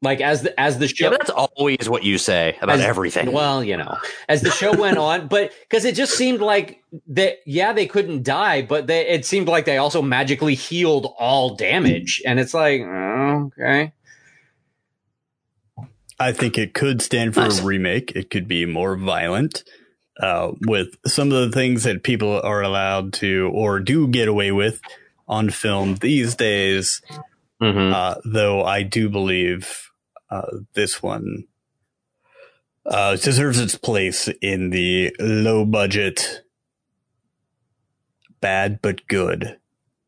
Like 0.00 0.20
as 0.20 0.42
the 0.42 0.58
as 0.60 0.78
the 0.78 0.86
show, 0.86 1.06
Yeah, 1.06 1.10
but 1.10 1.18
that's 1.26 1.30
always 1.30 1.88
what 1.88 2.04
you 2.04 2.18
say 2.18 2.56
about 2.62 2.76
as- 2.78 2.84
everything. 2.84 3.32
Well, 3.32 3.64
you 3.64 3.76
know, 3.76 3.96
as 4.28 4.42
the 4.42 4.50
show 4.52 4.76
went 4.78 4.96
on, 4.96 5.26
but 5.26 5.50
because 5.68 5.84
it 5.84 5.96
just 5.96 6.16
seemed 6.16 6.40
like 6.40 6.80
that. 7.08 7.38
Yeah, 7.46 7.72
they 7.72 7.86
couldn't 7.88 8.22
die, 8.22 8.62
but 8.62 8.86
they, 8.86 9.08
it 9.08 9.26
seemed 9.26 9.48
like 9.48 9.64
they 9.64 9.76
also 9.78 10.00
magically 10.00 10.54
healed 10.54 11.12
all 11.18 11.56
damage, 11.56 12.22
and 12.24 12.38
it's 12.38 12.54
like 12.54 12.80
okay. 12.82 13.92
I 16.20 16.32
think 16.32 16.58
it 16.58 16.74
could 16.74 17.00
stand 17.02 17.34
for 17.34 17.40
Nice. 17.40 17.60
a 17.60 17.64
remake. 17.64 18.12
It 18.14 18.30
could 18.30 18.48
be 18.48 18.66
more 18.66 18.96
violent 18.96 19.64
uh, 20.20 20.52
with 20.62 20.96
some 21.06 21.30
of 21.32 21.40
the 21.40 21.52
things 21.54 21.84
that 21.84 22.02
people 22.02 22.40
are 22.40 22.62
allowed 22.62 23.12
to 23.14 23.50
or 23.54 23.78
do 23.80 24.06
get 24.08 24.28
away 24.28 24.50
with 24.52 24.80
on 25.28 25.50
film 25.50 25.96
these 25.96 26.34
days. 26.34 27.02
Mm-hmm. 27.62 27.92
Uh, 27.92 28.14
though 28.24 28.64
I 28.64 28.84
do 28.84 29.08
believe 29.08 29.87
uh, 30.30 30.58
this 30.74 31.02
one 31.02 31.44
uh, 32.86 33.16
deserves 33.16 33.58
its 33.60 33.76
place 33.76 34.28
in 34.40 34.70
the 34.70 35.14
low 35.18 35.64
budget, 35.64 36.42
bad 38.40 38.80
but 38.82 39.06
good 39.08 39.58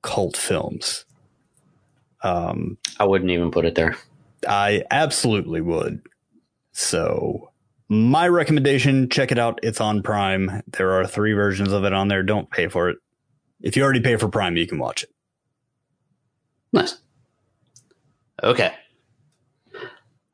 cult 0.02 0.36
films. 0.36 1.04
Um, 2.22 2.78
I 2.98 3.04
wouldn't 3.04 3.30
even 3.30 3.50
put 3.50 3.64
it 3.64 3.74
there. 3.74 3.96
I 4.46 4.84
absolutely 4.90 5.60
would. 5.60 6.02
So, 6.72 7.50
my 7.88 8.28
recommendation 8.28 9.08
check 9.08 9.32
it 9.32 9.38
out. 9.38 9.60
It's 9.62 9.80
on 9.80 10.02
Prime. 10.02 10.62
There 10.68 10.92
are 10.92 11.06
three 11.06 11.32
versions 11.32 11.72
of 11.72 11.84
it 11.84 11.92
on 11.92 12.08
there. 12.08 12.22
Don't 12.22 12.50
pay 12.50 12.68
for 12.68 12.88
it. 12.88 12.98
If 13.60 13.76
you 13.76 13.82
already 13.82 14.00
pay 14.00 14.16
for 14.16 14.28
Prime, 14.28 14.56
you 14.56 14.66
can 14.66 14.78
watch 14.78 15.02
it. 15.02 15.10
Nice. 16.72 16.98
Okay. 18.42 18.72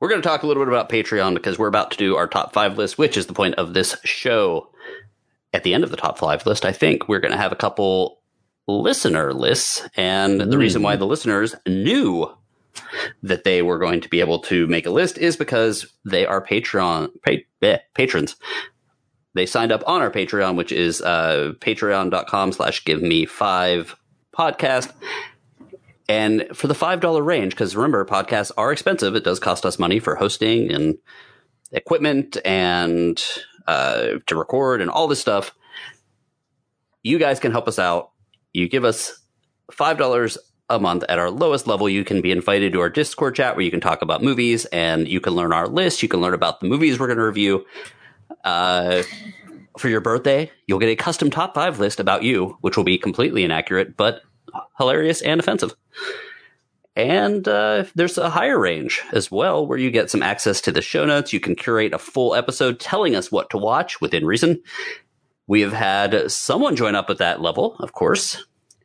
We're 0.06 0.10
going 0.10 0.22
to 0.22 0.28
talk 0.28 0.44
a 0.44 0.46
little 0.46 0.64
bit 0.64 0.72
about 0.72 0.88
Patreon 0.88 1.34
because 1.34 1.58
we're 1.58 1.66
about 1.66 1.90
to 1.90 1.96
do 1.96 2.14
our 2.14 2.28
top 2.28 2.52
five 2.52 2.78
list, 2.78 2.96
which 2.96 3.16
is 3.16 3.26
the 3.26 3.32
point 3.32 3.56
of 3.56 3.74
this 3.74 3.96
show. 4.04 4.70
At 5.52 5.64
the 5.64 5.74
end 5.74 5.82
of 5.82 5.90
the 5.90 5.96
top 5.96 6.16
five 6.16 6.46
list, 6.46 6.64
I 6.64 6.70
think 6.70 7.08
we're 7.08 7.18
going 7.18 7.32
to 7.32 7.36
have 7.36 7.50
a 7.50 7.56
couple 7.56 8.20
listener 8.68 9.34
lists. 9.34 9.82
And 9.96 10.40
the 10.40 10.58
reason 10.58 10.82
why 10.82 10.94
the 10.94 11.08
listeners 11.08 11.56
knew 11.66 12.32
that 13.24 13.42
they 13.42 13.62
were 13.62 13.80
going 13.80 14.00
to 14.00 14.08
be 14.08 14.20
able 14.20 14.38
to 14.42 14.68
make 14.68 14.86
a 14.86 14.90
list 14.90 15.18
is 15.18 15.36
because 15.36 15.92
they 16.04 16.24
are 16.24 16.40
Patreon 16.40 17.08
pa- 17.26 17.42
eh, 17.62 17.78
patrons. 17.94 18.36
They 19.34 19.44
signed 19.44 19.72
up 19.72 19.82
on 19.88 20.02
our 20.02 20.10
Patreon, 20.12 20.54
which 20.54 20.70
is 20.70 21.02
uh, 21.02 21.54
patreon.com 21.58 22.52
slash 22.52 22.84
give 22.84 23.02
me 23.02 23.26
five 23.26 23.96
podcast. 24.32 24.92
And 26.08 26.46
for 26.54 26.68
the 26.68 26.74
$5 26.74 27.24
range, 27.24 27.52
because 27.52 27.74
remember, 27.74 28.04
podcasts 28.04 28.52
are 28.56 28.70
expensive. 28.70 29.16
It 29.16 29.24
does 29.24 29.40
cost 29.40 29.66
us 29.66 29.78
money 29.78 29.98
for 29.98 30.14
hosting 30.14 30.70
and 30.70 30.98
equipment 31.72 32.36
and 32.44 33.22
uh, 33.66 34.18
to 34.26 34.36
record 34.36 34.80
and 34.80 34.90
all 34.90 35.08
this 35.08 35.20
stuff. 35.20 35.52
You 37.02 37.18
guys 37.18 37.40
can 37.40 37.52
help 37.52 37.66
us 37.66 37.78
out. 37.78 38.12
You 38.52 38.68
give 38.68 38.84
us 38.84 39.20
$5 39.72 40.38
a 40.68 40.78
month 40.78 41.04
at 41.08 41.18
our 41.18 41.30
lowest 41.30 41.66
level. 41.66 41.88
You 41.88 42.04
can 42.04 42.20
be 42.20 42.30
invited 42.30 42.72
to 42.72 42.80
our 42.80 42.90
Discord 42.90 43.34
chat 43.34 43.56
where 43.56 43.64
you 43.64 43.70
can 43.70 43.80
talk 43.80 44.02
about 44.02 44.22
movies 44.22 44.64
and 44.66 45.06
you 45.08 45.20
can 45.20 45.34
learn 45.34 45.52
our 45.52 45.68
list. 45.68 46.02
You 46.02 46.08
can 46.08 46.20
learn 46.20 46.34
about 46.34 46.60
the 46.60 46.68
movies 46.68 46.98
we're 46.98 47.06
going 47.06 47.18
to 47.18 47.24
review. 47.24 47.66
Uh, 48.44 49.02
for 49.78 49.88
your 49.88 50.00
birthday, 50.00 50.50
you'll 50.66 50.78
get 50.78 50.88
a 50.88 50.96
custom 50.96 51.30
top 51.30 51.54
five 51.54 51.78
list 51.78 52.00
about 52.00 52.22
you, 52.22 52.56
which 52.60 52.76
will 52.76 52.84
be 52.84 52.96
completely 52.96 53.44
inaccurate, 53.44 53.96
but 53.96 54.22
hilarious 54.78 55.22
and 55.22 55.40
offensive. 55.40 55.74
And 56.94 57.46
uh, 57.46 57.84
there's 57.94 58.16
a 58.16 58.30
higher 58.30 58.58
range 58.58 59.02
as 59.12 59.30
well, 59.30 59.66
where 59.66 59.76
you 59.78 59.90
get 59.90 60.10
some 60.10 60.22
access 60.22 60.62
to 60.62 60.72
the 60.72 60.80
show 60.80 61.04
notes. 61.04 61.32
You 61.32 61.40
can 61.40 61.54
curate 61.54 61.92
a 61.92 61.98
full 61.98 62.34
episode 62.34 62.80
telling 62.80 63.14
us 63.14 63.30
what 63.30 63.50
to 63.50 63.58
watch 63.58 64.00
within 64.00 64.24
reason. 64.24 64.62
We 65.46 65.60
have 65.60 65.74
had 65.74 66.30
someone 66.30 66.74
join 66.74 66.94
up 66.94 67.10
at 67.10 67.18
that 67.18 67.42
level, 67.42 67.76
of 67.80 67.92
course. 67.92 68.44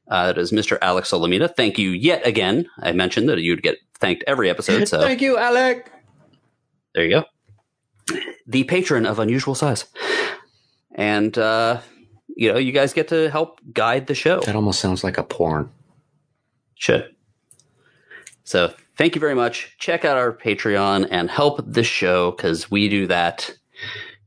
Uh, 0.09 0.27
that 0.27 0.37
is 0.37 0.51
Mr. 0.51 0.77
Alex 0.81 1.11
Solomita. 1.11 1.55
Thank 1.55 1.79
you 1.79 1.91
yet 1.91 2.27
again. 2.27 2.67
I 2.79 2.91
mentioned 2.91 3.29
that 3.29 3.39
you'd 3.39 3.63
get 3.63 3.77
thanked 3.99 4.25
every 4.27 4.49
episode, 4.49 4.85
so 4.89 4.99
Thank 4.99 5.21
you, 5.21 5.37
Alec. 5.37 5.89
there 6.93 7.05
you 7.05 7.09
go. 7.11 8.17
The 8.45 8.65
patron 8.65 9.05
of 9.05 9.19
unusual 9.19 9.55
size. 9.55 9.85
And, 10.93 11.37
uh, 11.37 11.79
you 12.35 12.51
know, 12.51 12.57
you 12.57 12.71
guys 12.71 12.93
get 12.93 13.09
to 13.09 13.29
help 13.29 13.59
guide 13.73 14.07
the 14.07 14.15
show. 14.15 14.39
That 14.41 14.55
almost 14.55 14.79
sounds 14.79 15.03
like 15.03 15.17
a 15.17 15.23
porn. 15.23 15.69
Should. 16.75 17.15
So 18.43 18.73
thank 18.97 19.15
you 19.15 19.21
very 19.21 19.35
much. 19.35 19.75
Check 19.77 20.03
out 20.05 20.17
our 20.17 20.35
Patreon 20.35 21.07
and 21.11 21.29
help 21.29 21.61
the 21.65 21.83
show 21.83 22.31
because 22.31 22.71
we 22.71 22.89
do 22.89 23.07
that. 23.07 23.53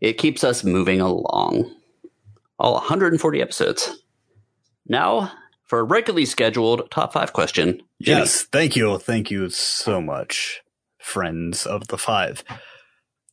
It 0.00 0.18
keeps 0.18 0.44
us 0.44 0.64
moving 0.64 1.00
along. 1.00 1.74
All 2.58 2.74
140 2.74 3.42
episodes. 3.42 4.02
Now 4.86 5.32
for 5.64 5.80
a 5.80 5.84
regularly 5.84 6.26
scheduled 6.26 6.90
top 6.90 7.12
five 7.12 7.32
question. 7.32 7.82
Jimmy. 8.00 8.20
Yes, 8.20 8.42
thank 8.44 8.76
you. 8.76 8.98
Thank 8.98 9.30
you 9.30 9.50
so 9.50 10.00
much, 10.00 10.62
friends 10.98 11.66
of 11.66 11.88
the 11.88 11.98
five. 11.98 12.44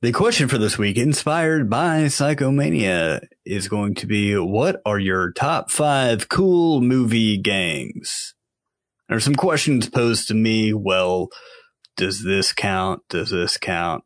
The 0.02 0.12
question 0.12 0.48
for 0.48 0.58
this 0.58 0.78
week, 0.78 0.98
inspired 0.98 1.70
by 1.70 2.06
Psychomania, 2.06 3.28
is 3.52 3.68
going 3.68 3.94
to 3.96 4.08
be 4.08 4.36
what 4.38 4.82
are 4.86 5.00
your 5.00 5.32
top 5.34 5.70
five 5.70 6.30
cool 6.30 6.82
movie 6.82 7.38
gangs? 7.38 8.34
There 9.10 9.18
are 9.18 9.22
some 9.22 9.36
questions 9.36 9.90
posed 9.90 10.28
to 10.30 10.34
me. 10.34 10.74
Well, 10.74 11.28
does 11.98 12.24
this 12.24 12.54
count? 12.54 13.02
Does 13.10 13.32
this 13.32 13.58
count? 13.58 14.04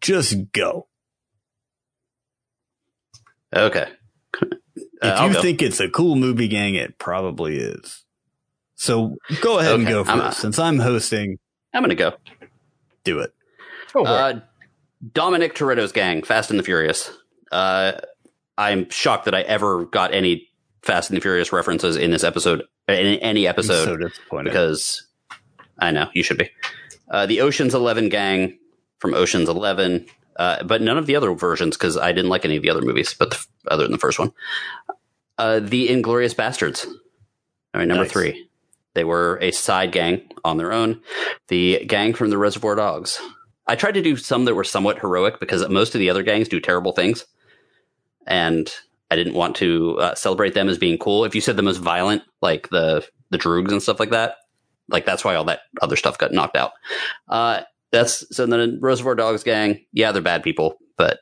Just 0.00 0.50
go. 0.52 0.88
Okay. 3.54 3.86
Uh, 4.42 4.46
If 5.02 5.12
I'll 5.20 5.28
you 5.28 5.34
go. 5.34 5.42
think 5.42 5.62
it's 5.62 5.80
a 5.80 5.88
cool 5.88 6.16
movie 6.16 6.48
gang, 6.48 6.74
it 6.74 6.98
probably 6.98 7.58
is. 7.58 8.04
So 8.74 9.16
go 9.40 9.58
ahead 9.58 9.76
and 9.76 9.86
go 9.86 10.04
for 10.04 10.10
I'm, 10.10 10.18
it. 10.18 10.24
uh, 10.24 10.30
Since 10.32 10.58
I'm 10.58 10.78
hosting, 10.78 11.38
I'm 11.72 11.82
going 11.82 11.90
to 11.90 11.94
go. 11.96 12.12
do 13.04 13.20
it. 13.20 13.32
Go 13.92 14.04
for 14.04 14.10
it. 14.10 14.12
Uh, 14.12 14.40
Dominic 15.12 15.54
Toretto's 15.54 15.92
gang, 15.92 16.22
Fast 16.22 16.50
and 16.50 16.58
the 16.58 16.62
Furious. 16.64 17.10
Uh, 17.52 17.92
I'm 18.58 18.88
shocked 18.90 19.24
that 19.26 19.34
I 19.34 19.42
ever 19.42 19.84
got 19.86 20.14
any 20.14 20.48
Fast 20.82 21.10
and 21.10 21.16
the 21.16 21.20
Furious 21.20 21.52
references 21.52 21.96
in 21.96 22.10
this 22.10 22.24
episode, 22.24 22.62
in 22.88 22.94
any 23.18 23.46
I'm 23.46 23.50
episode, 23.50 23.84
so 23.84 23.96
disappointed. 23.96 24.50
because 24.50 25.06
I 25.78 25.90
know 25.90 26.08
you 26.14 26.22
should 26.22 26.38
be. 26.38 26.50
Uh, 27.10 27.26
the 27.26 27.40
Ocean's 27.40 27.74
Eleven 27.74 28.08
gang 28.08 28.58
from 28.98 29.14
Ocean's 29.14 29.48
Eleven, 29.48 30.06
uh, 30.36 30.62
but 30.64 30.80
none 30.82 30.96
of 30.98 31.06
the 31.06 31.16
other 31.16 31.32
versions 31.34 31.76
because 31.76 31.96
I 31.96 32.12
didn't 32.12 32.30
like 32.30 32.44
any 32.44 32.56
of 32.56 32.62
the 32.62 32.70
other 32.70 32.82
movies, 32.82 33.14
but 33.14 33.30
the, 33.30 33.44
other 33.68 33.82
than 33.84 33.92
the 33.92 33.98
first 33.98 34.18
one. 34.18 34.32
Uh, 35.38 35.60
the 35.60 35.88
Inglourious 35.88 36.34
Basterds. 36.34 36.86
All 36.86 37.80
right, 37.80 37.86
number 37.88 38.04
Nice. 38.04 38.12
three. 38.12 38.48
They 38.94 39.04
were 39.04 39.38
a 39.42 39.50
side 39.50 39.92
gang 39.92 40.22
on 40.44 40.56
their 40.56 40.72
own. 40.72 41.02
The 41.48 41.84
gang 41.86 42.14
from 42.14 42.30
the 42.30 42.38
Reservoir 42.38 42.74
Dogs. 42.76 43.20
I 43.66 43.74
tried 43.76 43.92
to 43.94 44.02
do 44.02 44.16
some 44.16 44.44
that 44.46 44.54
were 44.54 44.64
somewhat 44.64 45.00
heroic 45.00 45.38
because 45.40 45.68
most 45.68 45.94
of 45.94 45.98
the 45.98 46.08
other 46.08 46.22
gangs 46.22 46.48
do 46.48 46.60
terrible 46.60 46.92
things, 46.92 47.26
and 48.26 48.70
I 49.10 49.16
didn't 49.16 49.34
want 49.34 49.56
to 49.56 49.98
uh, 49.98 50.14
celebrate 50.14 50.54
them 50.54 50.68
as 50.68 50.78
being 50.78 50.98
cool. 50.98 51.24
If 51.24 51.34
you 51.34 51.40
said 51.40 51.56
the 51.56 51.62
most 51.62 51.78
violent, 51.78 52.22
like 52.42 52.68
the 52.70 53.06
the 53.30 53.38
Droogs 53.38 53.72
and 53.72 53.82
stuff 53.82 54.00
like 54.00 54.10
that, 54.10 54.36
like 54.88 55.04
that's 55.04 55.24
why 55.24 55.34
all 55.34 55.44
that 55.44 55.60
other 55.80 55.96
stuff 55.96 56.18
got 56.18 56.32
knocked 56.32 56.56
out. 56.56 56.72
Uh, 57.28 57.62
that's 57.92 58.24
so 58.34 58.46
then 58.46 58.78
Reservoir 58.80 59.14
Dogs 59.14 59.42
gang. 59.42 59.84
Yeah, 59.92 60.12
they're 60.12 60.22
bad 60.22 60.42
people, 60.42 60.78
but 60.96 61.20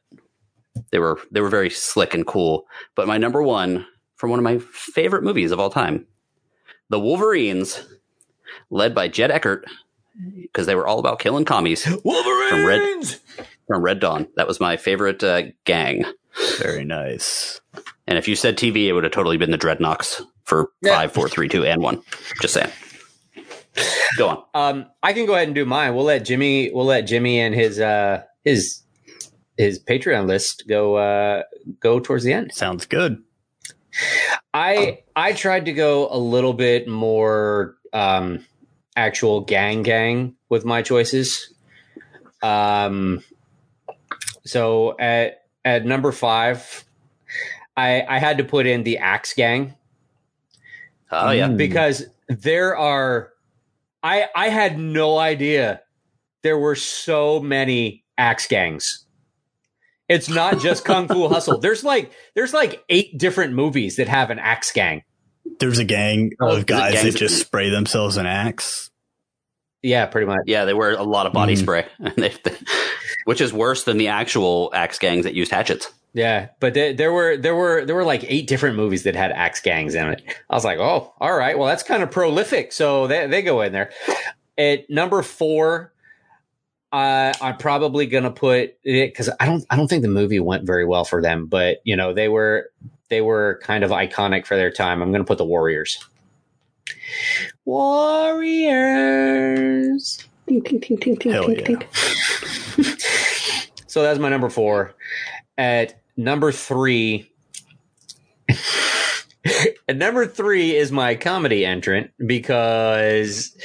they 0.90 0.98
were 0.98 1.18
they 1.30 1.40
were 1.40 1.48
very 1.48 1.70
slick 1.70 2.14
and 2.14 2.26
cool. 2.26 2.66
But 2.94 3.06
my 3.06 3.18
number 3.18 3.42
one 3.42 3.86
from 4.16 4.30
one 4.30 4.38
of 4.38 4.44
my 4.44 4.58
favorite 4.58 5.24
movies 5.24 5.50
of 5.50 5.60
all 5.60 5.70
time, 5.70 6.06
The 6.88 7.00
Wolverines, 7.00 7.84
led 8.70 8.94
by 8.94 9.08
Jed 9.08 9.30
Eckert, 9.30 9.66
because 10.40 10.66
they 10.66 10.74
were 10.74 10.86
all 10.86 10.98
about 10.98 11.18
killing 11.18 11.44
commies 11.44 11.84
from 11.86 12.66
Red 12.66 13.04
from 13.66 13.82
Red 13.82 14.00
Dawn. 14.00 14.28
That 14.36 14.48
was 14.48 14.60
my 14.60 14.76
favorite 14.76 15.22
uh, 15.22 15.42
gang. 15.64 16.04
Very 16.58 16.84
nice. 16.84 17.60
And 18.06 18.18
if 18.18 18.28
you 18.28 18.36
said 18.36 18.56
TV, 18.56 18.86
it 18.86 18.92
would 18.92 19.04
have 19.04 19.12
totally 19.12 19.36
been 19.36 19.50
the 19.50 19.58
Dreadnoks 19.58 20.20
for 20.44 20.70
Yeah. 20.82 20.94
five, 20.94 21.12
four, 21.12 21.28
three, 21.28 21.48
two, 21.48 21.64
and 21.64 21.80
one. 21.82 22.02
Just 22.40 22.54
saying. 22.54 22.70
Go 24.18 24.28
on. 24.28 24.42
Um, 24.54 24.86
I 25.02 25.12
can 25.12 25.26
go 25.26 25.34
ahead 25.34 25.48
and 25.48 25.54
do 25.54 25.64
mine. 25.64 25.94
We'll 25.94 26.04
let 26.04 26.24
Jimmy. 26.24 26.70
We'll 26.72 26.84
let 26.86 27.02
Jimmy 27.02 27.40
and 27.40 27.54
his 27.54 27.80
uh 27.80 28.22
his 28.44 28.82
his 29.56 29.80
Patreon 29.80 30.26
list 30.26 30.64
go 30.68 30.94
uh 30.96 31.42
go 31.80 31.98
towards 31.98 32.22
the 32.24 32.32
end. 32.32 32.52
Sounds 32.54 32.86
good. 32.86 33.22
I 34.52 35.00
I 35.16 35.32
tried 35.32 35.64
to 35.64 35.72
go 35.72 36.08
a 36.10 36.18
little 36.18 36.52
bit 36.52 36.86
more 36.86 37.74
um 37.92 38.44
actual 38.96 39.40
gang 39.40 39.82
gang 39.82 40.36
with 40.48 40.64
my 40.64 40.82
choices. 40.82 41.52
Um 42.42 43.24
so 44.44 44.96
at 45.00 45.43
at 45.64 45.84
number 45.84 46.12
5 46.12 46.84
I 47.76 48.02
I 48.08 48.18
had 48.18 48.38
to 48.38 48.44
put 48.44 48.66
in 48.66 48.82
the 48.82 48.98
Axe 48.98 49.34
gang 49.34 49.74
Oh 51.10 51.30
yeah, 51.30 51.48
because 51.48 52.06
there 52.28 52.76
are 52.76 53.30
I 54.02 54.26
I 54.34 54.48
had 54.48 54.78
no 54.78 55.18
idea 55.18 55.80
there 56.42 56.58
were 56.58 56.74
so 56.74 57.40
many 57.40 58.04
axe 58.18 58.46
gangs. 58.48 59.04
It's 60.08 60.28
not 60.28 60.58
just 60.60 60.84
Kung 60.86 61.06
Fu 61.08 61.28
Hustle. 61.28 61.58
There's 61.60 61.84
like 61.84 62.12
there's 62.34 62.52
like 62.52 62.82
eight 62.88 63.16
different 63.16 63.54
movies 63.54 63.96
that 63.96 64.08
have 64.08 64.30
an 64.30 64.38
axe 64.40 64.72
gang. 64.72 65.02
There's 65.60 65.78
a 65.78 65.84
gang 65.84 66.32
Oh, 66.40 66.56
of 66.56 66.58
it 66.60 66.66
guys 66.66 67.02
that 67.02 67.14
just 67.16 67.38
spray 67.40 67.70
themselves 67.70 68.16
in 68.16 68.26
axe. 68.26 68.90
Yeah, 69.82 70.06
pretty 70.06 70.26
much. 70.26 70.40
yeah. 70.46 70.64
They 70.64 70.74
wear 70.74 70.92
a 70.94 71.02
lot 71.02 71.26
of 71.26 71.32
body 71.32 71.54
Mm. 71.54 71.58
spray, 71.58 71.86
They- 72.16 72.34
they- 72.42 72.56
which 73.24 73.40
is 73.40 73.52
worse 73.52 73.84
than 73.84 73.98
the 73.98 74.08
actual 74.08 74.70
axe 74.74 74.98
gangs 74.98 75.24
that 75.24 75.34
used 75.34 75.50
hatchets. 75.50 75.92
Yeah, 76.14 76.48
but 76.60 76.74
there, 76.74 76.92
there 76.92 77.12
were 77.12 77.36
there 77.36 77.56
were 77.56 77.84
there 77.84 77.96
were 77.96 78.04
like 78.04 78.24
eight 78.28 78.46
different 78.46 78.76
movies 78.76 79.02
that 79.02 79.16
had 79.16 79.32
axe 79.32 79.60
gangs 79.60 79.96
in 79.96 80.06
it. 80.08 80.22
I 80.48 80.54
was 80.54 80.64
like, 80.64 80.78
oh, 80.78 81.12
all 81.20 81.36
right, 81.36 81.58
well 81.58 81.66
that's 81.66 81.82
kind 81.82 82.02
of 82.04 82.10
prolific. 82.12 82.72
So 82.72 83.08
they 83.08 83.26
they 83.26 83.42
go 83.42 83.60
in 83.62 83.72
there. 83.72 83.90
At 84.56 84.88
number 84.88 85.22
four, 85.22 85.92
uh, 86.92 87.32
I'm 87.40 87.56
probably 87.56 88.06
gonna 88.06 88.30
put 88.30 88.76
it 88.84 89.12
because 89.12 89.28
I 89.40 89.46
don't 89.46 89.64
I 89.70 89.76
don't 89.76 89.88
think 89.88 90.02
the 90.02 90.08
movie 90.08 90.38
went 90.38 90.64
very 90.64 90.86
well 90.86 91.04
for 91.04 91.20
them, 91.20 91.46
but 91.46 91.78
you 91.82 91.96
know 91.96 92.14
they 92.14 92.28
were 92.28 92.70
they 93.08 93.20
were 93.20 93.60
kind 93.64 93.82
of 93.82 93.90
iconic 93.90 94.46
for 94.46 94.56
their 94.56 94.70
time. 94.70 95.02
I'm 95.02 95.10
gonna 95.10 95.24
put 95.24 95.38
the 95.38 95.44
Warriors. 95.44 95.98
Warriors. 97.64 98.64
Ting, 100.48 100.62
ting, 100.62 100.80
ting, 100.80 100.98
ting, 100.98 101.16
ting, 101.16 101.32
Hell 101.32 101.44
ting, 101.44 101.58
yeah. 101.58 101.64
ting. 101.64 101.82
So 103.94 104.02
that's 104.02 104.18
my 104.18 104.28
number 104.28 104.50
four. 104.50 104.92
At 105.56 106.02
number 106.16 106.50
three, 106.50 107.30
at 109.88 109.96
number 109.96 110.26
three 110.26 110.74
is 110.74 110.90
my 110.90 111.14
comedy 111.14 111.64
entrant 111.64 112.10
because 112.26 113.56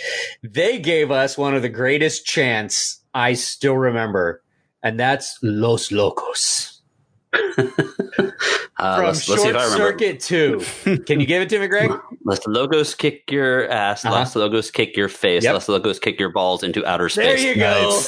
they 0.43 0.77
gave 0.77 1.09
us 1.09 1.35
one 1.35 1.55
of 1.55 1.63
the 1.63 1.69
greatest 1.69 2.27
chants 2.27 3.03
I 3.11 3.33
still 3.33 3.75
remember, 3.75 4.43
and 4.83 4.99
that's 4.99 5.39
Los 5.41 5.91
Locos 5.91 6.78
Uh, 8.79 8.95
from 8.95 9.05
let's, 9.07 9.27
let's 9.27 9.41
see 9.41 9.49
Short 9.49 9.55
if 9.55 9.61
I 9.61 9.65
remember. 9.65 9.91
Circuit 9.91 10.19
Two. 10.21 10.61
Can 11.05 11.19
you 11.19 11.25
give 11.25 11.41
it 11.41 11.49
to 11.49 11.59
me, 11.59 11.67
Greg? 11.67 11.91
Let 12.23 12.43
the 12.43 12.49
locos 12.49 12.95
kick 12.95 13.29
your 13.29 13.69
ass. 13.69 14.05
Uh-huh. 14.05 14.15
Let 14.15 14.31
the 14.31 14.39
locos 14.39 14.71
kick 14.71 14.95
your 14.95 15.09
face. 15.09 15.43
Yep. 15.43 15.53
Let 15.53 15.63
the 15.63 15.71
locos 15.73 15.99
kick 15.99 16.17
your 16.17 16.29
balls 16.29 16.63
into 16.63 16.85
outer 16.85 17.09
space. 17.09 17.41
There 17.41 17.53
you 17.53 17.55
go. 17.55 18.01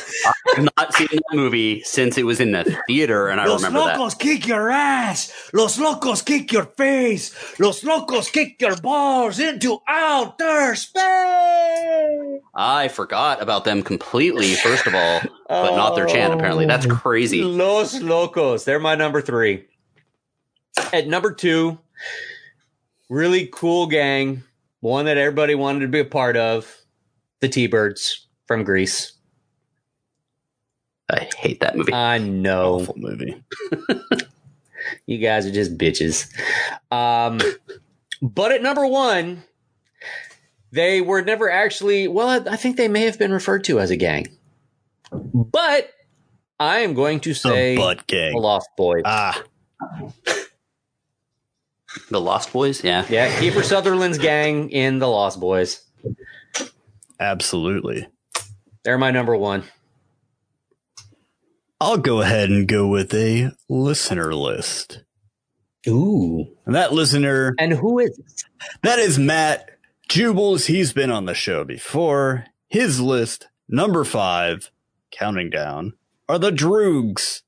I've 0.56 0.70
not 0.78 0.94
seen 0.94 1.08
that 1.12 1.24
movie 1.34 1.82
since 1.84 2.18
it 2.18 2.24
was 2.24 2.40
in 2.40 2.54
the 2.54 2.80
theater, 2.88 3.28
and 3.28 3.42
I 3.42 3.48
Los 3.48 3.64
remember 3.64 3.80
that. 3.80 3.86
Los 3.86 3.98
locos 3.98 4.14
kick 4.16 4.48
your 4.48 4.70
ass. 4.70 5.50
Los 5.54 5.78
locos 5.78 6.22
kick 6.22 6.54
your 6.54 6.66
face. 6.66 7.60
Los 7.60 7.84
locos 7.84 8.30
kick 8.30 8.62
your 8.62 8.78
balls 8.78 9.40
into 9.40 9.80
outer 9.90 10.76
space. 10.76 11.02
I 12.56 12.88
forgot 12.90 13.42
about 13.42 13.66
them 13.66 13.82
completely, 13.84 14.56
first 14.56 14.88
of 14.88 14.96
all, 14.96 15.22
but 15.52 15.76
not 15.76 15.96
their 15.96 16.06
chant, 16.06 16.34
apparently. 16.34 16.66
That's 16.66 16.86
crazy. 16.86 17.44
Los 17.44 18.00
Locos. 18.02 18.64
They're 18.64 18.80
my 18.80 18.96
number 18.96 19.22
three. 19.22 19.66
At 20.94 21.08
number 21.08 21.34
two, 21.34 21.78
really 23.10 23.50
cool 23.52 23.88
gang, 23.88 24.44
one 24.80 25.06
that 25.06 25.18
everybody 25.18 25.56
wanted 25.56 25.82
to 25.82 25.88
be 25.90 26.00
a 26.00 26.06
part 26.06 26.38
of, 26.38 26.74
the 27.42 27.50
T 27.50 27.68
Birds 27.68 28.28
from 28.48 28.64
Grease. 28.64 29.14
I 31.10 31.28
hate 31.38 31.60
that 31.60 31.76
movie. 31.76 31.94
I 31.94 32.20
know 32.20 32.76
Awful 32.76 32.96
movie. 32.98 33.44
you 35.06 35.18
guys 35.18 35.46
are 35.46 35.52
just 35.52 35.78
bitches. 35.78 36.32
Um, 36.90 37.42
but 38.22 38.54
at 38.54 38.64
number 38.64 38.88
one, 38.88 39.44
they 40.72 41.02
were 41.02 41.22
never 41.22 41.52
actually, 41.52 42.08
well, 42.08 42.48
I 42.50 42.56
think 42.56 42.78
they 42.78 42.88
may 42.88 43.02
have 43.02 43.20
been 43.20 43.34
referred 43.34 43.66
to 43.66 43.82
as 43.82 43.92
a 43.92 43.98
gang. 43.98 44.28
But 45.12 45.90
I 46.60 46.80
am 46.80 46.94
going 46.94 47.20
to 47.22 47.34
say 47.34 47.50
The 47.50 47.56
say 47.56 47.78
butt 47.78 47.98
the 48.00 48.04
gang. 48.06 48.34
Lost 48.36 48.70
Boys. 48.78 49.02
Ah, 49.06 49.44
the 52.10 52.22
Lost 52.22 52.54
Boys? 52.54 52.84
Yeah. 52.84 53.06
Yeah, 53.10 53.30
Kiefer 53.40 53.64
Sutherland's 53.64 54.18
gang 54.18 54.70
in 54.70 55.00
The 55.00 55.08
Lost 55.08 55.40
Boys. 55.40 55.84
absolutely. 57.20 58.08
They're 58.84 58.98
my 58.98 59.12
number 59.12 59.36
one. 59.36 59.64
I'll 61.80 61.98
go 61.98 62.22
ahead 62.22 62.50
and 62.50 62.68
go 62.68 62.88
with 62.88 63.14
a 63.14 63.52
listener 63.68 64.34
list. 64.36 65.04
Ooh. 65.88 66.46
And 66.66 66.76
that 66.76 66.94
listener, 66.94 67.56
And 67.58 67.74
who 67.74 68.00
is 68.00 68.18
it? 68.20 68.44
that 68.84 69.00
is 69.00 69.18
Matt 69.18 69.68
Jubles. 70.08 70.68
He's 70.68 70.94
been 70.94 71.10
on 71.12 71.26
the 71.26 71.34
show 71.34 71.64
before. 71.64 72.46
His 72.70 73.02
list, 73.02 73.48
number 73.68 74.04
five, 74.04 74.72
counting 75.12 75.50
down, 75.50 75.94
are 76.28 76.40
the 76.40 76.52
Droogs 76.52 77.42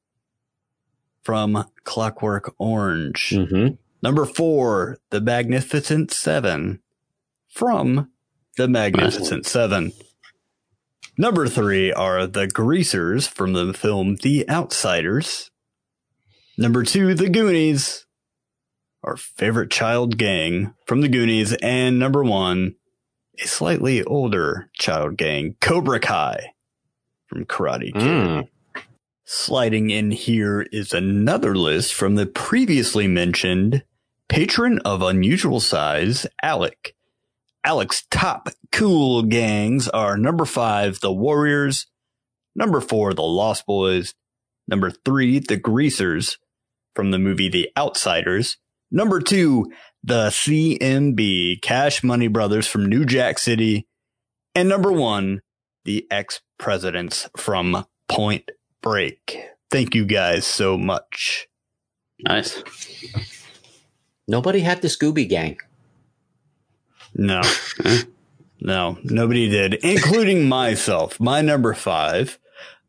from 1.23 1.65
Clockwork 1.83 2.53
Orange. 2.57 3.31
Mm-hmm. 3.31 3.75
Number 4.01 4.25
four, 4.25 4.97
The 5.09 5.21
Magnificent 5.21 6.11
Seven 6.11 6.81
from 7.47 8.11
The 8.57 8.67
Magnificent 8.67 9.45
Seven. 9.45 9.93
Number 11.17 11.47
three 11.47 11.93
are 11.93 12.27
The 12.27 12.47
Greasers 12.47 13.27
from 13.27 13.53
the 13.53 13.73
film 13.73 14.17
The 14.21 14.49
Outsiders. 14.49 15.51
Number 16.57 16.83
two, 16.83 17.13
The 17.13 17.29
Goonies, 17.29 18.05
our 19.03 19.15
favorite 19.15 19.71
child 19.71 20.17
gang 20.17 20.73
from 20.85 21.01
The 21.01 21.07
Goonies. 21.07 21.53
And 21.61 21.97
number 21.97 22.23
one, 22.23 22.75
a 23.39 23.47
slightly 23.47 24.03
older 24.03 24.69
child 24.73 25.17
gang, 25.17 25.55
Cobra 25.61 25.99
Kai 25.99 26.52
from 27.33 27.45
Karate 27.45 27.93
Kid. 27.93 28.01
Mm. 28.01 28.47
Sliding 29.25 29.89
in 29.89 30.11
here 30.11 30.61
is 30.71 30.93
another 30.93 31.55
list 31.55 31.93
from 31.93 32.15
the 32.15 32.25
previously 32.25 33.07
mentioned 33.07 33.83
patron 34.29 34.79
of 34.79 35.01
unusual 35.01 35.59
size, 35.59 36.27
Alec. 36.41 36.95
Alec's 37.65 38.05
top 38.11 38.49
cool 38.71 39.23
gangs 39.23 39.87
are 39.87 40.17
number 40.17 40.45
five, 40.45 40.99
the 40.99 41.11
Warriors, 41.11 41.87
number 42.55 42.81
four, 42.81 43.13
the 43.13 43.21
Lost 43.21 43.65
Boys, 43.65 44.13
number 44.67 44.91
three, 44.91 45.39
the 45.39 45.57
Greasers 45.57 46.37
from 46.93 47.11
the 47.11 47.19
movie 47.19 47.49
The 47.49 47.69
Outsiders, 47.77 48.57
number 48.91 49.21
two, 49.21 49.71
the 50.03 50.27
CMB, 50.27 51.61
Cash 51.61 52.03
Money 52.03 52.27
Brothers 52.27 52.67
from 52.67 52.85
New 52.85 53.05
Jack 53.05 53.39
City, 53.39 53.87
and 54.53 54.67
number 54.67 54.91
one, 54.91 55.41
the 55.85 56.07
ex 56.11 56.41
presidents 56.57 57.29
from 57.37 57.85
Point 58.07 58.49
Break. 58.81 59.37
Thank 59.69 59.95
you 59.95 60.05
guys 60.05 60.45
so 60.45 60.77
much. 60.77 61.47
Nice. 62.19 62.63
Nobody 64.27 64.59
had 64.61 64.81
the 64.81 64.87
Scooby 64.87 65.27
Gang. 65.27 65.57
No, 67.15 67.41
no, 68.61 68.97
nobody 69.03 69.49
did, 69.49 69.75
including 69.75 70.47
myself. 70.49 71.19
My 71.19 71.41
number 71.41 71.73
five. 71.73 72.39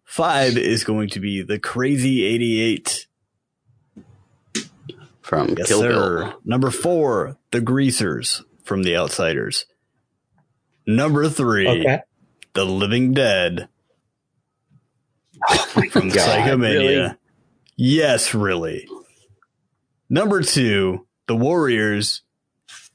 Five 0.04 0.56
is 0.56 0.84
going 0.84 1.08
to 1.10 1.20
be 1.20 1.42
the 1.42 1.58
Crazy 1.58 2.24
88. 2.24 3.06
From 5.22 5.54
Yes, 5.58 5.66
Kill 5.68 5.80
sir. 5.80 5.90
Bill. 6.26 6.40
Number 6.44 6.70
four, 6.70 7.36
the 7.50 7.60
Greasers 7.60 8.44
from 8.62 8.82
The 8.82 8.96
Outsiders. 8.96 9.64
Number 10.86 11.28
three, 11.28 11.66
the 12.54 12.64
Living 12.64 13.12
Dead 13.12 13.68
oh 15.48 15.56
from 15.90 16.08
God, 16.10 16.18
Psychomania. 16.18 16.62
really? 16.62 17.14
Yes, 17.76 18.34
really. 18.34 18.88
Number 20.08 20.42
two, 20.42 21.06
the 21.26 21.36
Warriors. 21.36 22.22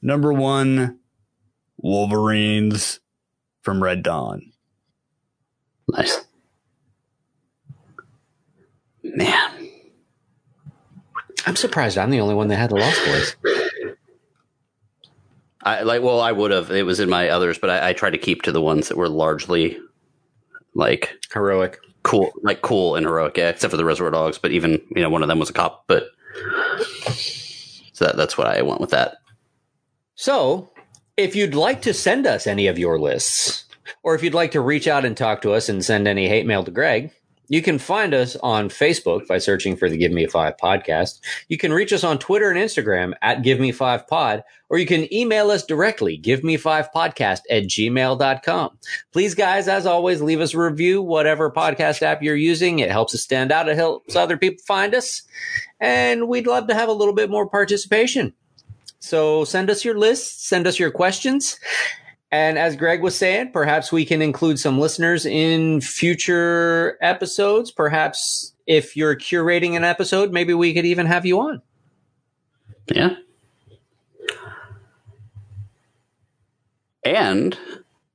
Number 0.02 0.32
one, 0.32 0.98
Wolverines 1.76 3.00
from 3.62 3.82
Red 3.82 4.02
Dawn. 4.02 4.52
Nice. 5.88 6.24
Man. 9.02 9.68
I'm 11.46 11.56
surprised 11.56 11.98
I'm 11.98 12.10
the 12.10 12.20
only 12.20 12.34
one 12.34 12.48
that 12.48 12.56
had 12.56 12.70
the 12.70 12.76
Lost 12.76 13.04
Boys. 13.04 13.36
I 15.62 15.82
like 15.82 16.02
well, 16.02 16.20
I 16.20 16.32
would 16.32 16.50
have. 16.50 16.70
It 16.70 16.86
was 16.86 17.00
in 17.00 17.10
my 17.10 17.28
others, 17.28 17.58
but 17.58 17.70
I, 17.70 17.90
I 17.90 17.92
tried 17.92 18.10
to 18.10 18.18
keep 18.18 18.42
to 18.42 18.52
the 18.52 18.62
ones 18.62 18.88
that 18.88 18.96
were 18.96 19.08
largely 19.08 19.78
like 20.74 21.18
Heroic. 21.32 21.78
cool 22.02 22.32
like 22.42 22.62
cool 22.62 22.96
and 22.96 23.04
heroic, 23.04 23.36
yeah, 23.36 23.50
except 23.50 23.70
for 23.70 23.76
the 23.76 23.84
Reservoir 23.84 24.10
Dogs, 24.10 24.38
but 24.38 24.52
even 24.52 24.80
you 24.94 25.02
know, 25.02 25.10
one 25.10 25.22
of 25.22 25.28
them 25.28 25.38
was 25.38 25.50
a 25.50 25.54
cop, 25.54 25.84
but 25.86 26.04
so 27.92 28.06
that, 28.06 28.16
that's 28.16 28.38
what 28.38 28.46
I 28.46 28.62
went 28.62 28.80
with 28.80 28.90
that. 28.90 29.18
So, 30.14 30.70
if 31.16 31.36
you'd 31.36 31.54
like 31.54 31.82
to 31.82 31.94
send 31.94 32.26
us 32.26 32.46
any 32.46 32.66
of 32.66 32.78
your 32.78 32.98
lists, 32.98 33.64
or 34.02 34.14
if 34.14 34.22
you'd 34.22 34.34
like 34.34 34.52
to 34.52 34.60
reach 34.60 34.88
out 34.88 35.04
and 35.04 35.16
talk 35.16 35.42
to 35.42 35.52
us 35.52 35.68
and 35.68 35.84
send 35.84 36.08
any 36.08 36.28
hate 36.28 36.46
mail 36.46 36.64
to 36.64 36.70
Greg, 36.70 37.12
You 37.50 37.62
can 37.62 37.80
find 37.80 38.14
us 38.14 38.36
on 38.36 38.68
Facebook 38.68 39.26
by 39.26 39.38
searching 39.38 39.74
for 39.74 39.90
the 39.90 39.96
Give 39.96 40.12
Me 40.12 40.26
Five 40.26 40.54
podcast. 40.56 41.18
You 41.48 41.58
can 41.58 41.72
reach 41.72 41.92
us 41.92 42.04
on 42.04 42.18
Twitter 42.18 42.48
and 42.48 42.56
Instagram 42.56 43.14
at 43.22 43.42
Give 43.42 43.58
Me 43.58 43.72
Five 43.72 44.06
Pod, 44.06 44.44
or 44.68 44.78
you 44.78 44.86
can 44.86 45.12
email 45.12 45.50
us 45.50 45.66
directly, 45.66 46.16
give 46.16 46.44
me 46.44 46.56
five 46.56 46.90
podcast 46.94 47.40
at 47.50 47.64
gmail.com. 47.64 48.78
Please, 49.12 49.34
guys, 49.34 49.66
as 49.66 49.84
always, 49.84 50.22
leave 50.22 50.40
us 50.40 50.54
a 50.54 50.58
review, 50.58 51.02
whatever 51.02 51.50
podcast 51.50 52.02
app 52.02 52.22
you're 52.22 52.36
using. 52.36 52.78
It 52.78 52.92
helps 52.92 53.16
us 53.16 53.22
stand 53.22 53.50
out. 53.50 53.68
It 53.68 53.76
helps 53.76 54.14
other 54.14 54.36
people 54.36 54.62
find 54.64 54.94
us. 54.94 55.22
And 55.80 56.28
we'd 56.28 56.46
love 56.46 56.68
to 56.68 56.74
have 56.74 56.88
a 56.88 56.92
little 56.92 57.14
bit 57.14 57.30
more 57.30 57.48
participation. 57.48 58.32
So 59.00 59.44
send 59.44 59.70
us 59.70 59.84
your 59.84 59.98
lists, 59.98 60.46
send 60.46 60.68
us 60.68 60.78
your 60.78 60.92
questions. 60.92 61.58
And 62.32 62.58
as 62.58 62.76
Greg 62.76 63.02
was 63.02 63.16
saying, 63.16 63.50
perhaps 63.52 63.90
we 63.90 64.04
can 64.04 64.22
include 64.22 64.60
some 64.60 64.78
listeners 64.78 65.26
in 65.26 65.80
future 65.80 66.96
episodes. 67.00 67.72
Perhaps 67.72 68.54
if 68.66 68.96
you're 68.96 69.16
curating 69.16 69.76
an 69.76 69.82
episode, 69.82 70.32
maybe 70.32 70.54
we 70.54 70.72
could 70.72 70.86
even 70.86 71.06
have 71.06 71.26
you 71.26 71.40
on. 71.40 71.60
Yeah. 72.86 73.16
And 77.04 77.58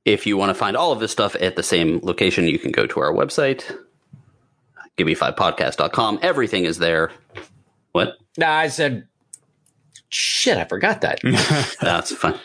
if 0.06 0.26
you 0.26 0.36
want 0.36 0.50
to 0.50 0.54
find 0.54 0.76
all 0.76 0.92
of 0.92 1.00
this 1.00 1.12
stuff 1.12 1.34
at 1.40 1.56
the 1.56 1.62
same 1.62 2.00
location, 2.02 2.46
you 2.46 2.58
can 2.58 2.70
go 2.70 2.86
to 2.86 3.00
our 3.00 3.12
website, 3.12 3.64
gimme5podcast.com. 4.96 6.20
Everything 6.22 6.64
is 6.64 6.78
there. 6.78 7.10
What? 7.92 8.16
No, 8.38 8.46
I 8.48 8.68
said, 8.68 9.08
shit, 10.08 10.56
I 10.56 10.64
forgot 10.64 11.02
that. 11.02 11.20
That's 11.82 12.14
fine. 12.14 12.38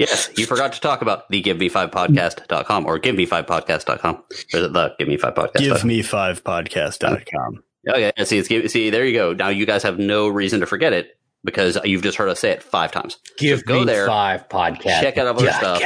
Yes, 0.00 0.30
you 0.36 0.46
forgot 0.46 0.72
to 0.72 0.80
talk 0.80 1.02
about 1.02 1.28
the 1.28 1.42
gimme5podcast.com 1.42 2.86
or 2.86 2.98
gimme5podcast.com. 2.98 4.16
Or 4.16 4.22
is 4.30 4.64
it 4.64 4.72
the 4.72 4.94
gimme5podcast? 5.00 5.58
Give 5.58 5.84
me 5.84 6.02
five 6.02 6.42
podcast.com. 6.42 7.62
Okay, 7.88 8.12
oh, 8.18 8.24
see, 8.24 8.38
it's, 8.38 8.72
see, 8.72 8.90
there 8.90 9.04
you 9.06 9.12
go. 9.14 9.32
Now 9.32 9.48
you 9.48 9.64
guys 9.66 9.82
have 9.84 9.98
no 9.98 10.28
reason 10.28 10.60
to 10.60 10.66
forget 10.66 10.92
it 10.92 11.16
because 11.44 11.78
you've 11.84 12.02
just 12.02 12.18
heard 12.18 12.28
us 12.28 12.40
say 12.40 12.50
it 12.50 12.62
five 12.62 12.92
times. 12.92 13.18
Give 13.38 13.60
So 13.60 13.64
go 13.66 13.78
me 13.80 13.84
there, 13.86 14.06
five 14.06 14.48
podcast. 14.48 15.00
check 15.00 15.16
out 15.16 15.26
other 15.26 15.44
Yeah, 15.44 15.58
stuff. 15.58 15.82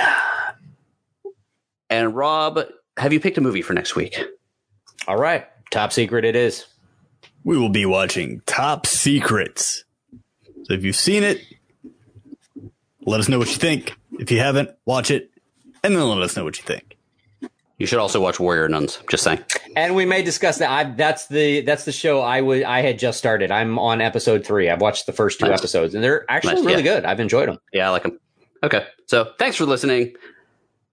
And 1.90 2.16
Rob, 2.16 2.60
have 2.96 3.12
you 3.12 3.20
picked 3.20 3.38
a 3.38 3.40
movie 3.40 3.62
for 3.62 3.74
next 3.74 3.94
week? 3.94 4.18
All 5.06 5.16
right. 5.16 5.46
Top 5.70 5.92
secret 5.92 6.24
it 6.24 6.34
is. 6.34 6.66
We 7.44 7.58
will 7.58 7.68
be 7.68 7.84
watching 7.86 8.40
Top 8.46 8.86
Secrets. 8.86 9.84
So 10.64 10.72
if 10.74 10.82
you've 10.82 10.96
seen 10.96 11.22
it, 11.22 11.42
let 13.02 13.20
us 13.20 13.28
know 13.28 13.38
what 13.38 13.48
you 13.48 13.56
think. 13.56 13.94
If 14.18 14.30
you 14.30 14.38
haven't, 14.38 14.70
watch 14.86 15.10
it 15.10 15.30
and 15.82 15.94
then 15.96 16.08
let 16.08 16.18
us 16.22 16.36
know 16.36 16.44
what 16.44 16.56
you 16.58 16.64
think. 16.64 16.96
You 17.78 17.86
should 17.86 17.98
also 17.98 18.20
watch 18.20 18.38
Warrior 18.38 18.68
Nuns. 18.68 19.00
Just 19.10 19.24
saying. 19.24 19.40
And 19.74 19.96
we 19.96 20.06
may 20.06 20.22
discuss 20.22 20.58
that. 20.58 20.70
I, 20.70 20.84
that's 20.84 21.26
the 21.26 21.62
that's 21.62 21.84
the 21.84 21.90
show 21.92 22.20
I 22.20 22.40
would 22.40 22.62
I 22.62 22.82
had 22.82 22.98
just 23.00 23.18
started. 23.18 23.50
I'm 23.50 23.78
on 23.80 24.00
episode 24.00 24.46
three. 24.46 24.70
I've 24.70 24.80
watched 24.80 25.06
the 25.06 25.12
first 25.12 25.40
two 25.40 25.46
Nice. 25.48 25.58
episodes, 25.58 25.94
and 25.94 26.02
they're 26.04 26.24
actually 26.30 26.54
Nice, 26.54 26.64
really 26.64 26.84
yeah. 26.84 26.94
good. 27.00 27.04
I've 27.04 27.18
enjoyed 27.18 27.48
them. 27.48 27.58
Yeah, 27.72 27.88
I 27.88 27.90
like 27.90 28.04
them. 28.04 28.20
Okay, 28.62 28.86
so 29.06 29.32
thanks 29.38 29.56
for 29.56 29.64
listening. 29.66 30.14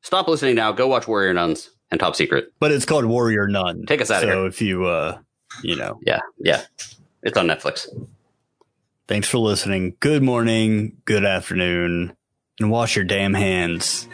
Stop 0.01 0.27
listening 0.27 0.55
now. 0.55 0.71
Go 0.71 0.87
watch 0.87 1.07
Warrior 1.07 1.33
Nuns 1.35 1.69
and 1.91 1.99
Top 1.99 2.15
Secret. 2.15 2.51
But 2.59 2.71
it's 2.71 2.85
called 2.85 3.05
Warrior 3.05 3.47
Nun. 3.47 3.85
Take 3.85 4.01
us 4.01 4.09
out 4.09 4.21
so 4.23 4.27
here. 4.27 4.47
if 4.47 4.59
you, 4.61 4.85
uh, 4.85 5.19
you 5.63 5.75
know, 5.75 5.99
Yeah, 6.03 6.19
yeah. 6.39 6.63
It's 7.21 7.37
on 7.37 7.45
Netflix. 7.45 7.87
thanks 9.07 9.27
for 9.29 9.37
listening. 9.37 9.95
Good 9.99 10.23
morning, 10.23 10.97
good 11.05 11.23
afternoon, 11.23 12.13
and 12.59 12.71
wash 12.71 12.95
your 12.95 13.05
damn 13.05 13.33
hands. 13.33 14.07